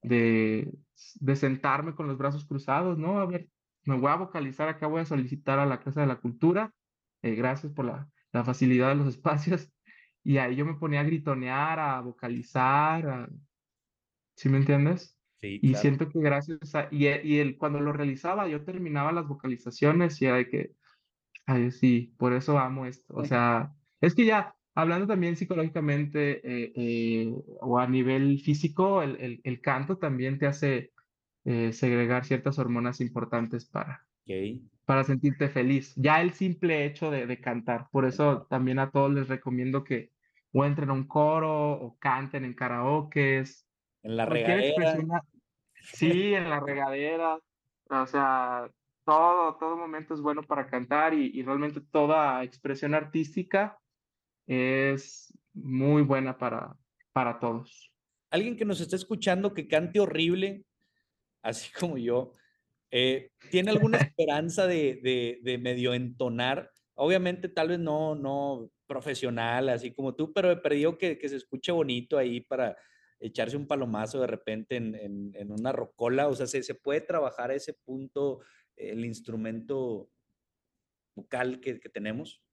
de, 0.02 0.72
de 1.16 1.36
sentarme 1.36 1.96
con 1.96 2.08
los 2.08 2.18
brazos 2.18 2.46
cruzados, 2.46 2.98
¿no? 2.98 3.20
A 3.20 3.26
ver, 3.26 3.50
me 3.86 3.98
voy 3.98 4.12
a 4.12 4.16
vocalizar, 4.18 4.70
acá 4.70 4.88
voy 4.88 5.02
a 5.02 5.06
solicitar 5.06 5.60
a 5.60 5.66
la 5.66 5.82
Casa 5.82 6.02
de 6.02 6.08
la 6.08 6.22
Cultura, 6.22 6.74
eh, 7.24 7.36
gracias 7.36 7.74
por 7.74 7.86
la, 7.86 8.10
la 8.32 8.44
facilidad 8.46 8.90
de 8.90 8.96
los 8.96 9.08
espacios, 9.16 9.72
y 10.24 10.38
ahí 10.38 10.56
yo 10.56 10.66
me 10.66 10.76
ponía 10.76 11.02
a 11.02 11.04
gritonear, 11.04 11.80
a 11.80 12.02
vocalizar, 12.02 13.08
a... 13.08 13.30
¿sí 14.36 14.50
me 14.50 14.58
entiendes? 14.58 15.18
Sí, 15.42 15.60
Y 15.62 15.76
siento 15.76 16.10
que 16.10 16.20
gracias 16.20 16.76
a, 16.76 16.88
y, 16.92 17.08
y 17.08 17.40
el, 17.40 17.58
cuando 17.58 17.80
lo 17.80 17.92
realizaba, 17.94 18.48
yo 18.48 18.64
terminaba 18.64 19.12
las 19.12 19.28
vocalizaciones 19.28 20.22
y 20.22 20.26
era 20.26 20.38
de 20.38 20.50
que, 20.50 20.72
ay, 21.46 21.72
sí, 21.72 22.16
por 22.18 22.34
eso 22.34 22.60
amo 22.60 22.86
esto. 22.86 23.14
O 23.16 23.26
sea, 23.26 23.74
es 24.06 24.16
que 24.16 24.26
ya, 24.26 24.56
hablando 24.76 25.08
también 25.08 25.36
psicológicamente 25.36 26.42
eh, 26.44 26.74
eh, 26.76 27.34
o 27.62 27.80
a 27.80 27.88
nivel 27.88 28.40
físico, 28.40 29.02
el, 29.02 29.16
el, 29.20 29.42
el 29.44 29.62
canto 29.62 29.98
también 29.98 30.38
te 30.38 30.48
hace 30.48 30.92
eh, 31.44 31.74
segregar 31.74 32.26
ciertas 32.26 32.60
hormonas 32.60 33.02
importantes 33.02 33.66
para, 33.66 34.06
para 34.86 35.04
sentirte 35.04 35.50
feliz. 35.50 35.94
Ya 35.96 36.22
el 36.22 36.34
simple 36.34 36.86
hecho 36.86 37.10
de, 37.10 37.26
de 37.26 37.42
cantar. 37.42 37.88
Por 37.92 38.06
eso 38.06 38.46
también 38.50 38.80
a 38.80 38.92
todos 38.92 39.12
les 39.12 39.28
recomiendo 39.28 39.84
que 39.84 40.12
o 40.54 40.64
entren 40.64 40.90
a 40.90 40.94
un 40.94 41.08
coro 41.08 41.72
o 41.74 41.98
canten 42.00 42.46
en 42.46 42.54
karaokes, 42.54 43.68
En 44.04 44.18
la 44.18 44.26
regadera. 44.26 45.24
sí, 45.82 46.34
en 46.34 46.50
la 46.50 46.60
regadera, 46.60 47.40
o 47.90 48.06
sea, 48.06 48.70
todo, 49.04 49.56
todo 49.56 49.76
momento 49.76 50.14
es 50.14 50.22
bueno 50.22 50.44
para 50.44 50.68
cantar 50.68 51.14
y, 51.14 51.32
y 51.34 51.44
realmente 51.44 51.82
toda 51.82 52.44
expresión 52.44 52.94
artística 52.94 53.78
es 54.48 55.34
muy 55.54 56.02
buena 56.02 56.38
para, 56.38 56.78
para 57.14 57.40
todos. 57.40 57.92
Alguien 58.30 58.58
que 58.58 58.66
nos 58.66 58.82
esté 58.82 58.96
escuchando 58.96 59.54
que 59.54 59.68
cante 59.68 60.00
horrible, 60.00 60.66
así 61.42 61.72
como 61.80 61.98
yo, 61.98 62.32
eh, 62.92 63.32
¿tiene 63.52 63.72
alguna 63.72 63.98
esperanza 64.14 64.68
de, 64.68 65.00
de, 65.02 65.40
de 65.42 65.58
medio 65.58 65.94
entonar? 65.94 66.72
Obviamente, 66.96 67.50
tal 67.50 67.70
vez 67.70 67.80
no, 67.80 68.16
no 68.16 68.70
profesional, 68.88 69.70
así 69.70 69.92
como 69.94 70.16
tú, 70.16 70.32
pero 70.34 70.52
he 70.52 70.58
perdido 70.58 70.98
que, 70.98 71.18
que 71.18 71.30
se 71.30 71.38
escuche 71.38 71.72
bonito 71.72 72.18
ahí 72.18 72.42
para 72.42 72.78
echarse 73.20 73.58
un 73.58 73.68
palomazo 73.68 74.22
de 74.22 74.28
repente 74.28 74.76
en, 74.76 74.96
en, 74.96 75.32
en 75.36 75.52
una 75.52 75.72
rocola. 75.72 76.28
O 76.28 76.36
sea, 76.36 76.48
¿se, 76.48 76.64
se 76.64 76.76
puede 76.76 77.02
trabajar 77.02 77.52
a 77.52 77.56
ese 77.56 77.74
punto 77.74 78.42
el 78.76 79.06
instrumento 79.06 80.10
vocal 81.16 81.60
que, 81.60 81.80
que 81.80 81.90
tenemos? 81.90 82.45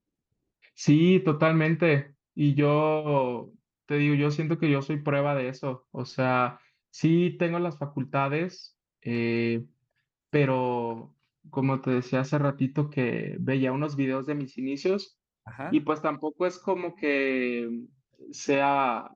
Sí, 0.74 1.20
totalmente. 1.24 2.16
Y 2.34 2.54
yo 2.54 3.52
te 3.86 3.96
digo, 3.96 4.14
yo 4.14 4.30
siento 4.30 4.58
que 4.58 4.70
yo 4.70 4.82
soy 4.82 5.02
prueba 5.02 5.34
de 5.34 5.48
eso. 5.48 5.88
O 5.90 6.04
sea, 6.04 6.60
sí 6.90 7.36
tengo 7.38 7.58
las 7.58 7.78
facultades, 7.78 8.78
eh, 9.02 9.66
pero 10.30 11.16
como 11.50 11.80
te 11.80 11.90
decía 11.90 12.20
hace 12.20 12.38
ratito 12.38 12.90
que 12.90 13.36
veía 13.40 13.72
unos 13.72 13.96
videos 13.96 14.26
de 14.26 14.34
mis 14.36 14.58
inicios 14.58 15.20
Ajá. 15.44 15.70
y 15.70 15.80
pues 15.80 16.02
tampoco 16.02 16.46
es 16.46 16.58
como 16.58 16.94
que 16.96 17.68
sea, 18.32 19.10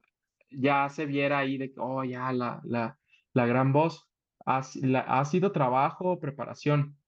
ya 0.51 0.89
se 0.91 1.07
viera 1.07 1.39
ahí 1.39 1.59
de 1.59 1.73
que, 1.73 1.81
oh, 1.81 2.05
ya 2.05 2.33
la, 2.33 2.61
la, 2.65 2.99
la 3.33 3.47
gran 3.47 3.73
voz. 3.73 4.11
Ha, 4.47 4.63
la- 4.83 5.01
ha 5.03 5.25
sido 5.25 5.53
trabajo, 5.53 6.21
preparación, 6.21 6.99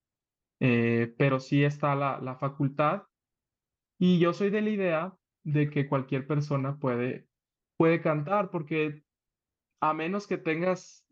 eh, 0.61 1.15
pero 1.19 1.41
sí 1.41 1.65
está 1.65 1.95
la, 1.95 2.21
la 2.21 2.37
facultad. 2.37 3.03
Y 3.99 4.19
yo 4.19 4.33
soy 4.33 4.51
de 4.51 4.63
la 4.63 4.71
idea 4.71 5.17
de 5.45 5.71
que 5.71 5.89
cualquier 5.89 6.27
persona 6.27 6.79
puede, 6.79 7.29
puede 7.77 8.01
cantar, 8.01 8.51
porque 8.51 9.03
a 9.81 9.95
menos 9.95 10.27
que 10.27 10.39
tengas, 10.39 11.07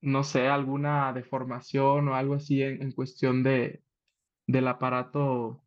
no 0.00 0.24
sé, 0.24 0.48
alguna 0.48 1.12
deformación 1.12 2.08
o 2.08 2.14
algo 2.14 2.34
así 2.34 2.62
en, 2.62 2.82
en 2.82 2.92
cuestión 2.92 3.42
de, 3.42 3.82
del 4.46 4.68
aparato 4.68 5.62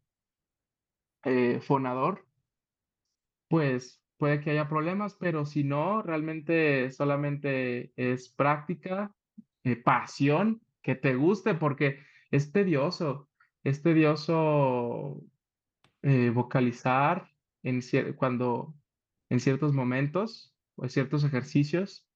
eh, 1.24 1.60
fonador, 1.62 2.26
pues 3.48 4.02
puede 4.18 4.42
que 4.42 4.52
haya 4.52 4.68
problemas, 4.70 5.16
pero 5.16 5.46
si 5.46 5.64
no, 5.64 6.02
realmente 6.02 6.92
solamente 6.92 7.94
es 7.96 8.30
práctica, 8.30 9.16
eh, 9.64 9.76
pasión, 9.76 10.62
que 10.82 10.96
te 10.96 11.16
guste, 11.16 11.56
porque 11.56 12.00
es 12.32 12.52
tedioso, 12.52 13.30
es 13.64 13.82
tedioso 13.82 15.22
eh, 16.02 16.30
vocalizar 16.32 17.30
en 17.64 17.82
cuando 18.16 18.76
en 19.30 19.40
ciertos 19.40 19.74
momentos 19.74 20.56
o 20.76 20.84
en 20.86 20.90
ciertos 20.90 21.24
ejercicios, 21.24 22.08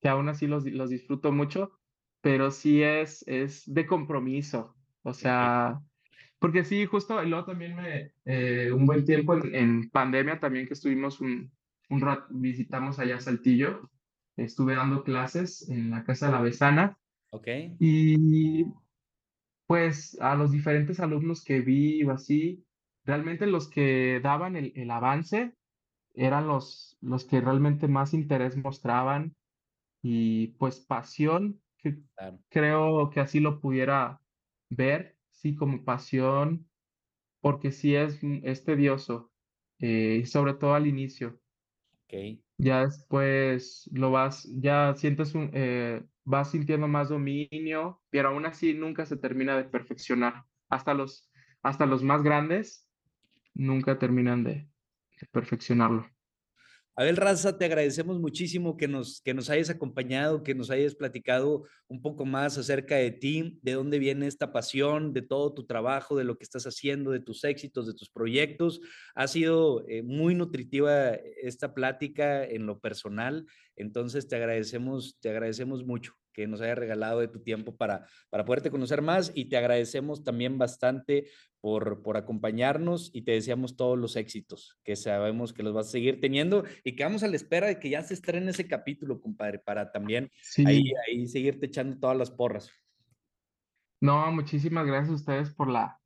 que 0.00 0.08
aún 0.08 0.28
así 0.28 0.46
los, 0.46 0.64
los 0.66 0.90
disfruto 0.90 1.32
mucho, 1.32 1.72
pero 2.20 2.50
sí 2.50 2.82
es, 2.82 3.24
es 3.26 3.62
de 3.72 3.86
compromiso, 3.86 4.76
o 5.02 5.12
sea, 5.14 5.80
porque 6.38 6.64
sí, 6.64 6.86
justo, 6.86 7.22
y 7.22 7.28
luego 7.28 7.46
también 7.46 7.76
me, 7.76 8.12
eh, 8.24 8.72
un 8.72 8.86
buen 8.86 9.04
tiempo 9.04 9.34
en, 9.36 9.54
en 9.54 9.90
pandemia 9.90 10.40
también 10.40 10.66
que 10.66 10.74
estuvimos 10.74 11.20
un, 11.20 11.52
un 11.90 12.00
rato, 12.00 12.26
visitamos 12.30 12.98
allá 12.98 13.20
Saltillo, 13.20 13.90
estuve 14.36 14.76
dando 14.76 15.02
clases 15.04 15.68
en 15.68 15.90
la 15.90 16.04
Casa 16.04 16.26
de 16.26 16.32
la 16.32 16.42
Besana 16.42 16.98
Ok. 17.30 17.48
y 17.78 18.64
pues 19.66 20.18
a 20.20 20.34
los 20.34 20.52
diferentes 20.52 21.00
alumnos 21.00 21.44
que 21.44 21.60
vi 21.60 22.02
o 22.04 22.10
así, 22.12 22.64
realmente 23.08 23.48
los 23.48 23.70
que 23.70 24.20
daban 24.22 24.56
el, 24.56 24.72
el 24.76 24.92
avance 24.92 25.56
eran 26.14 26.48
los, 26.48 26.98
los 27.02 27.24
que 27.26 27.40
realmente 27.42 27.88
más 27.88 28.14
interés 28.14 28.56
mostraban 28.56 29.36
y 30.02 30.48
pues 30.58 30.80
pasión, 30.80 31.62
que 31.78 32.02
Claro. 32.16 32.42
creo 32.50 33.10
que 33.10 33.20
así 33.20 33.40
lo 33.40 33.60
pudiera 33.60 34.22
ver, 34.70 35.18
sí, 35.30 35.56
como 35.56 35.84
pasión, 35.84 36.70
porque 37.40 37.72
sí 37.72 37.94
es, 37.96 38.20
es 38.44 38.64
tedioso, 38.64 39.32
eh, 39.80 40.26
sobre 40.26 40.54
todo 40.54 40.74
al 40.74 40.86
inicio. 40.88 41.40
Ok. 41.92 42.40
Ya 42.60 42.84
después 42.84 43.88
lo 43.92 44.10
vas, 44.10 44.48
ya 44.60 44.94
sientes 44.96 45.34
un, 45.34 45.50
eh, 45.54 46.04
vas 46.24 46.50
sintiendo 46.50 46.88
más 46.88 47.08
dominio, 47.08 48.02
pero 48.10 48.30
aún 48.30 48.46
así 48.46 48.74
nunca 48.74 49.06
se 49.06 49.16
termina 49.16 49.56
de 49.56 49.64
perfeccionar. 49.64 50.44
Hasta 50.68 50.92
los, 50.94 51.30
hasta 51.62 51.86
los 51.86 52.02
más 52.02 52.22
grandes 52.22 52.87
nunca 53.58 53.98
terminan 53.98 54.44
de, 54.44 54.70
perfeccionarlo. 55.32 56.08
Abel 56.94 57.16
Raza, 57.16 57.56
te 57.56 57.64
agradecemos 57.64 58.18
muchísimo 58.18 58.76
que 58.76 58.88
nos, 58.88 59.20
que 59.20 59.32
nos 59.32 59.50
hayas 59.50 59.70
acompañado, 59.70 60.42
que 60.42 60.54
nos 60.54 60.68
hayas 60.70 60.96
platicado 60.96 61.64
un 61.86 62.02
poco 62.02 62.24
más 62.24 62.58
acerca 62.58 62.96
de 62.96 63.12
ti, 63.12 63.60
de 63.62 63.74
dónde 63.74 64.00
viene 64.00 64.26
esta 64.26 64.52
pasión, 64.52 65.12
de 65.12 65.22
todo 65.22 65.54
tu 65.54 65.64
trabajo, 65.64 66.16
de 66.16 66.24
lo 66.24 66.36
que 66.38 66.42
estás 66.42 66.64
haciendo, 66.64 67.12
de 67.12 67.20
tus 67.20 67.44
éxitos, 67.44 67.86
de 67.86 67.94
tus 67.94 68.10
proyectos. 68.10 68.80
Ha 69.14 69.28
sido 69.28 69.84
eh, 69.86 70.02
muy 70.02 70.34
nutritiva 70.34 71.12
esta 71.40 71.72
plática 71.72 72.44
en 72.44 72.66
lo 72.66 72.80
personal, 72.80 73.46
entonces 73.76 74.26
te 74.26 74.34
agradecemos, 74.34 75.18
te 75.20 75.30
agradecemos 75.30 75.84
mucho 75.84 76.14
que 76.38 76.46
nos 76.46 76.60
haya 76.60 76.76
regalado 76.76 77.18
de 77.18 77.26
tu 77.26 77.40
tiempo 77.40 77.76
para, 77.76 78.06
para 78.30 78.44
poderte 78.44 78.70
conocer 78.70 79.02
más 79.02 79.32
y 79.34 79.46
te 79.46 79.56
agradecemos 79.56 80.22
también 80.22 80.56
bastante 80.56 81.26
por, 81.60 82.00
por 82.00 82.16
acompañarnos 82.16 83.10
y 83.12 83.22
te 83.22 83.32
deseamos 83.32 83.76
todos 83.76 83.98
los 83.98 84.14
éxitos, 84.14 84.78
que 84.84 84.94
sabemos 84.94 85.52
que 85.52 85.64
los 85.64 85.74
vas 85.74 85.88
a 85.88 85.90
seguir 85.90 86.20
teniendo 86.20 86.62
y 86.84 86.94
quedamos 86.94 87.24
a 87.24 87.26
la 87.26 87.34
espera 87.34 87.66
de 87.66 87.80
que 87.80 87.90
ya 87.90 88.04
se 88.04 88.14
estrene 88.14 88.52
ese 88.52 88.68
capítulo, 88.68 89.20
compadre, 89.20 89.58
para 89.58 89.90
también 89.90 90.30
Sí, 90.40 90.64
ahí, 90.64 90.92
ahí 91.08 91.26
seguirte 91.26 91.66
echando 91.66 91.98
todas 91.98 92.16
las 92.16 92.30
porras. 92.30 92.70
No, 94.00 94.30
muchísimas 94.30 94.86
gracias 94.86 95.10
a 95.10 95.16
ustedes 95.16 95.50
por 95.52 95.68
la, 95.68 95.98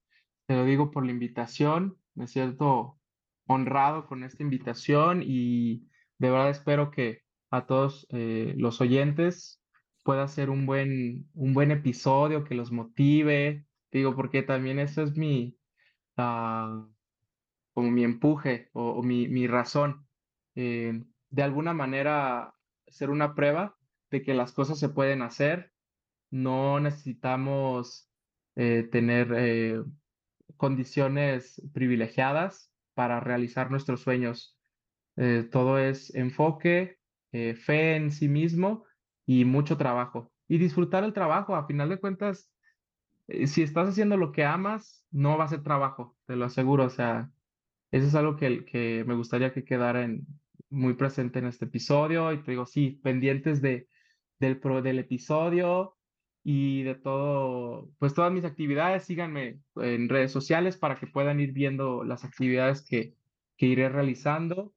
te 0.46 0.54
lo 0.54 0.64
digo, 0.64 0.90
por 0.90 1.04
la 1.04 1.12
invitación. 1.12 1.98
Me 2.14 2.26
siento 2.26 2.98
honrado 3.46 4.06
con 4.06 4.24
esta 4.24 4.42
invitación 4.42 5.22
y 5.22 5.90
de 6.16 6.30
verdad 6.30 6.48
espero 6.48 6.90
que 6.90 7.20
a 7.50 7.66
todos 7.66 8.06
eh, 8.08 8.54
los 8.56 8.80
oyentes 8.80 9.61
pueda 10.02 10.28
ser 10.28 10.50
un 10.50 10.66
buen, 10.66 11.28
un 11.34 11.54
buen 11.54 11.70
episodio 11.70 12.44
que 12.44 12.54
los 12.54 12.72
motive. 12.72 13.66
Digo, 13.90 14.16
porque 14.16 14.42
también 14.42 14.78
eso 14.78 15.02
es 15.02 15.16
mi, 15.16 15.56
ah, 16.16 16.86
como 17.72 17.90
mi 17.90 18.04
empuje 18.04 18.70
o, 18.72 19.02
mi, 19.02 19.28
mi 19.28 19.46
razón. 19.46 20.06
Eh, 20.54 21.02
de 21.30 21.42
alguna 21.42 21.72
manera, 21.74 22.54
ser 22.88 23.10
una 23.10 23.34
prueba 23.34 23.76
de 24.10 24.22
que 24.22 24.34
las 24.34 24.52
cosas 24.52 24.78
se 24.78 24.88
pueden 24.88 25.22
hacer. 25.22 25.72
No 26.30 26.80
necesitamos 26.80 28.10
eh, 28.56 28.88
tener 28.90 29.32
eh, 29.36 29.82
condiciones 30.56 31.62
privilegiadas 31.72 32.72
para 32.94 33.20
realizar 33.20 33.70
nuestros 33.70 34.02
sueños. 34.02 34.58
todo 35.50 35.78
es 35.78 36.14
enfoque, 36.14 36.98
fe 37.30 37.96
en 37.96 38.10
sí 38.10 38.28
mismo 38.28 38.84
y 39.26 39.44
mucho 39.44 39.76
trabajo. 39.76 40.32
Y 40.48 40.58
disfrutar 40.58 41.04
el 41.04 41.12
trabajo, 41.12 41.56
a 41.56 41.66
final 41.66 41.88
de 41.88 41.98
cuentas, 41.98 42.50
si 43.46 43.62
estás 43.62 43.88
haciendo 43.88 44.16
lo 44.16 44.32
que 44.32 44.44
amas, 44.44 45.06
no 45.10 45.38
va 45.38 45.44
a 45.44 45.48
ser 45.48 45.62
trabajo, 45.62 46.16
te 46.26 46.36
lo 46.36 46.44
aseguro. 46.44 46.84
O 46.84 46.90
sea, 46.90 47.30
eso 47.90 48.06
es 48.06 48.14
algo 48.14 48.36
que, 48.36 48.64
que 48.64 49.04
me 49.06 49.14
gustaría 49.14 49.52
que 49.52 49.64
quedara 49.64 50.02
en, 50.02 50.26
muy 50.70 50.94
presente 50.94 51.38
en 51.38 51.46
este 51.46 51.66
episodio. 51.66 52.32
Y 52.32 52.42
te 52.42 52.52
digo, 52.52 52.66
sí, 52.66 53.00
pendientes 53.02 53.62
de, 53.62 53.88
del, 54.40 54.58
pro, 54.58 54.82
del 54.82 54.98
episodio 54.98 55.96
y 56.44 56.82
de 56.82 56.96
todo, 56.96 57.90
pues 57.98 58.14
todas 58.14 58.32
mis 58.32 58.44
actividades, 58.44 59.04
síganme 59.04 59.60
en 59.76 60.08
redes 60.08 60.32
sociales 60.32 60.76
para 60.76 60.96
que 60.98 61.06
puedan 61.06 61.38
ir 61.38 61.52
viendo 61.52 62.02
las 62.02 62.24
actividades 62.24 62.84
que, 62.84 63.14
que 63.56 63.66
iré 63.66 63.88
realizando. 63.88 64.74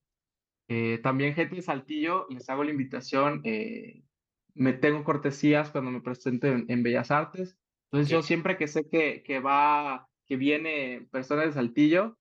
Eh, 0.68 1.00
también, 1.04 1.34
gente 1.34 1.56
de 1.56 1.62
Saltillo, 1.62 2.28
les 2.30 2.50
hago 2.50 2.64
la 2.64 2.72
invitación. 2.72 3.42
Eh, 3.44 4.04
me 4.56 4.74
tengo 4.74 5.04
cortesías 5.04 5.70
cuando 5.70 5.92
me 5.92 6.02
presente 6.02 6.66
en, 6.68 6.84
Bellas 6.84 7.12
Artes. 7.12 7.58
Entonces, 7.92 8.10
yo 8.10 8.22
siempre 8.24 8.58
que 8.58 8.68
sé 8.68 8.88
que, 8.90 9.22
que 9.24 9.40
va, 9.40 10.08
que 10.26 10.38
viene 10.38 11.08
personas 11.12 11.46
de 11.46 11.54
Saltillo, 11.54 12.18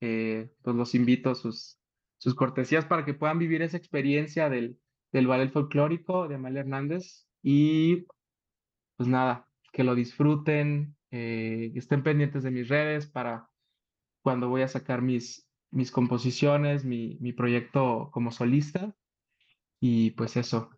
eh, 0.00 0.50
pues 0.62 0.76
los 0.76 0.94
invito 0.94 1.30
a 1.30 1.34
sus, 1.34 1.78
sus 2.18 2.34
cortesías 2.34 2.84
para 2.84 3.04
que 3.04 3.14
puedan 3.14 3.38
vivir 3.38 3.62
esa 3.62 3.76
experiencia 3.76 4.50
del, 4.50 4.78
del 5.12 5.26
ballet 5.26 5.50
folclórico 5.50 6.28
de 6.28 6.34
Amalia 6.34 6.60
Hernández 6.60 7.26
y 7.42 8.06
pues 8.96 9.08
nada, 9.08 9.48
que 9.72 9.84
lo 9.84 9.94
disfruten, 9.94 10.96
eh, 11.10 11.72
estén 11.74 12.02
pendientes 12.02 12.42
de 12.42 12.50
mis 12.50 12.68
redes 12.68 13.06
para 13.06 13.48
cuando 14.22 14.48
voy 14.48 14.62
a 14.62 14.68
sacar 14.68 15.02
mis, 15.02 15.48
mis 15.70 15.90
composiciones, 15.90 16.84
mi, 16.84 17.16
mi 17.20 17.32
proyecto 17.32 18.10
como 18.12 18.30
solista 18.32 18.94
y 19.80 20.10
pues 20.10 20.36
eso. 20.36 20.70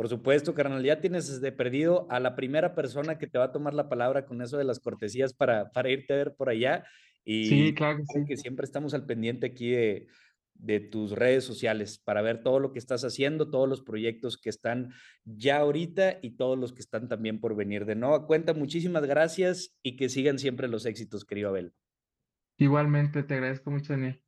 Por 0.00 0.08
supuesto, 0.08 0.54
carnal, 0.54 0.82
ya 0.82 0.98
tienes 1.02 1.42
de 1.42 1.52
perdido 1.52 2.06
a 2.08 2.20
la 2.20 2.34
primera 2.34 2.74
persona 2.74 3.18
que 3.18 3.26
te 3.26 3.36
va 3.36 3.44
a 3.44 3.52
tomar 3.52 3.74
la 3.74 3.90
palabra 3.90 4.24
con 4.24 4.40
eso 4.40 4.56
de 4.56 4.64
las 4.64 4.80
cortesías 4.80 5.34
para, 5.34 5.72
para 5.72 5.90
irte 5.90 6.14
a 6.14 6.16
ver 6.16 6.34
por 6.34 6.48
allá. 6.48 6.86
Y 7.22 7.44
sí, 7.44 7.74
claro 7.74 7.98
que, 7.98 8.04
sí. 8.06 8.24
que 8.26 8.36
siempre 8.38 8.64
estamos 8.64 8.94
al 8.94 9.04
pendiente 9.04 9.48
aquí 9.48 9.72
de, 9.72 10.06
de 10.54 10.80
tus 10.80 11.12
redes 11.12 11.44
sociales 11.44 11.98
para 12.02 12.22
ver 12.22 12.42
todo 12.42 12.60
lo 12.60 12.72
que 12.72 12.78
estás 12.78 13.04
haciendo, 13.04 13.50
todos 13.50 13.68
los 13.68 13.82
proyectos 13.82 14.38
que 14.38 14.48
están 14.48 14.88
ya 15.26 15.58
ahorita 15.58 16.20
y 16.22 16.30
todos 16.30 16.58
los 16.58 16.72
que 16.72 16.80
están 16.80 17.06
también 17.06 17.38
por 17.38 17.54
venir. 17.54 17.84
De 17.84 17.94
nueva 17.94 18.26
cuenta, 18.26 18.54
muchísimas 18.54 19.04
gracias 19.04 19.76
y 19.82 19.96
que 19.96 20.08
sigan 20.08 20.38
siempre 20.38 20.66
los 20.66 20.86
éxitos, 20.86 21.26
querido 21.26 21.50
Abel. 21.50 21.74
Igualmente, 22.56 23.22
te 23.22 23.34
agradezco 23.34 23.70
mucho, 23.70 23.92
Daniel. 23.92 24.22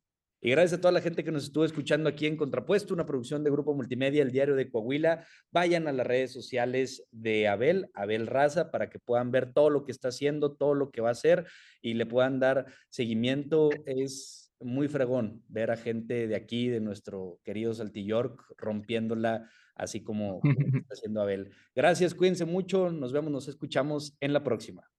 Y 0.45 0.51
gracias 0.51 0.77
a 0.77 0.81
toda 0.81 0.91
la 0.91 0.99
gente 0.99 1.23
que 1.23 1.31
nos 1.31 1.45
estuvo 1.45 1.63
escuchando 1.63 2.09
aquí 2.09 2.27
en 2.27 2.35
Contrapuesto, 2.35 2.93
una 2.93 3.05
producción 3.05 3.45
de 3.45 3.49
Grupo 3.49 3.73
Multimedia, 3.73 4.21
el 4.21 4.33
Diario 4.33 4.55
de 4.55 4.69
Coahuila. 4.69 5.25
Vayan 5.51 5.87
a 5.87 5.93
las 5.93 6.05
redes 6.05 6.33
sociales 6.33 7.07
de 7.11 7.47
Abel, 7.47 7.89
Abel 7.93 8.27
Raza, 8.27 8.69
para 8.69 8.89
que 8.89 8.99
puedan 8.99 9.31
ver 9.31 9.53
todo 9.53 9.69
lo 9.69 9.85
que 9.85 9.93
está 9.93 10.09
haciendo, 10.09 10.51
todo 10.51 10.73
lo 10.73 10.91
que 10.91 10.99
va 10.99 11.07
a 11.07 11.13
hacer 11.13 11.47
y 11.81 11.93
le 11.93 12.05
puedan 12.05 12.41
dar 12.41 12.65
seguimiento. 12.89 13.69
Es 13.85 14.53
muy 14.59 14.89
fregón 14.89 15.41
ver 15.47 15.71
a 15.71 15.77
gente 15.77 16.27
de 16.27 16.35
aquí, 16.35 16.67
de 16.67 16.81
nuestro 16.81 17.39
querido 17.45 17.73
Saltillork, 17.73 18.43
rompiéndola 18.57 19.49
así 19.75 20.03
como, 20.03 20.41
está 20.83 20.93
haciendo 20.93 21.21
Abel. 21.21 21.51
Gracias, 21.73 22.13
cuídense 22.13 22.43
mucho, 22.43 22.91
nos 22.91 23.13
vemos, 23.13 23.31
nos 23.31 23.47
escuchamos 23.47 24.17
en 24.19 24.33
la 24.33 24.43
próxima. 24.43 24.91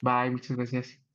Bye, 0.00 0.30
muchas 0.30 0.56
gracias. 0.56 1.07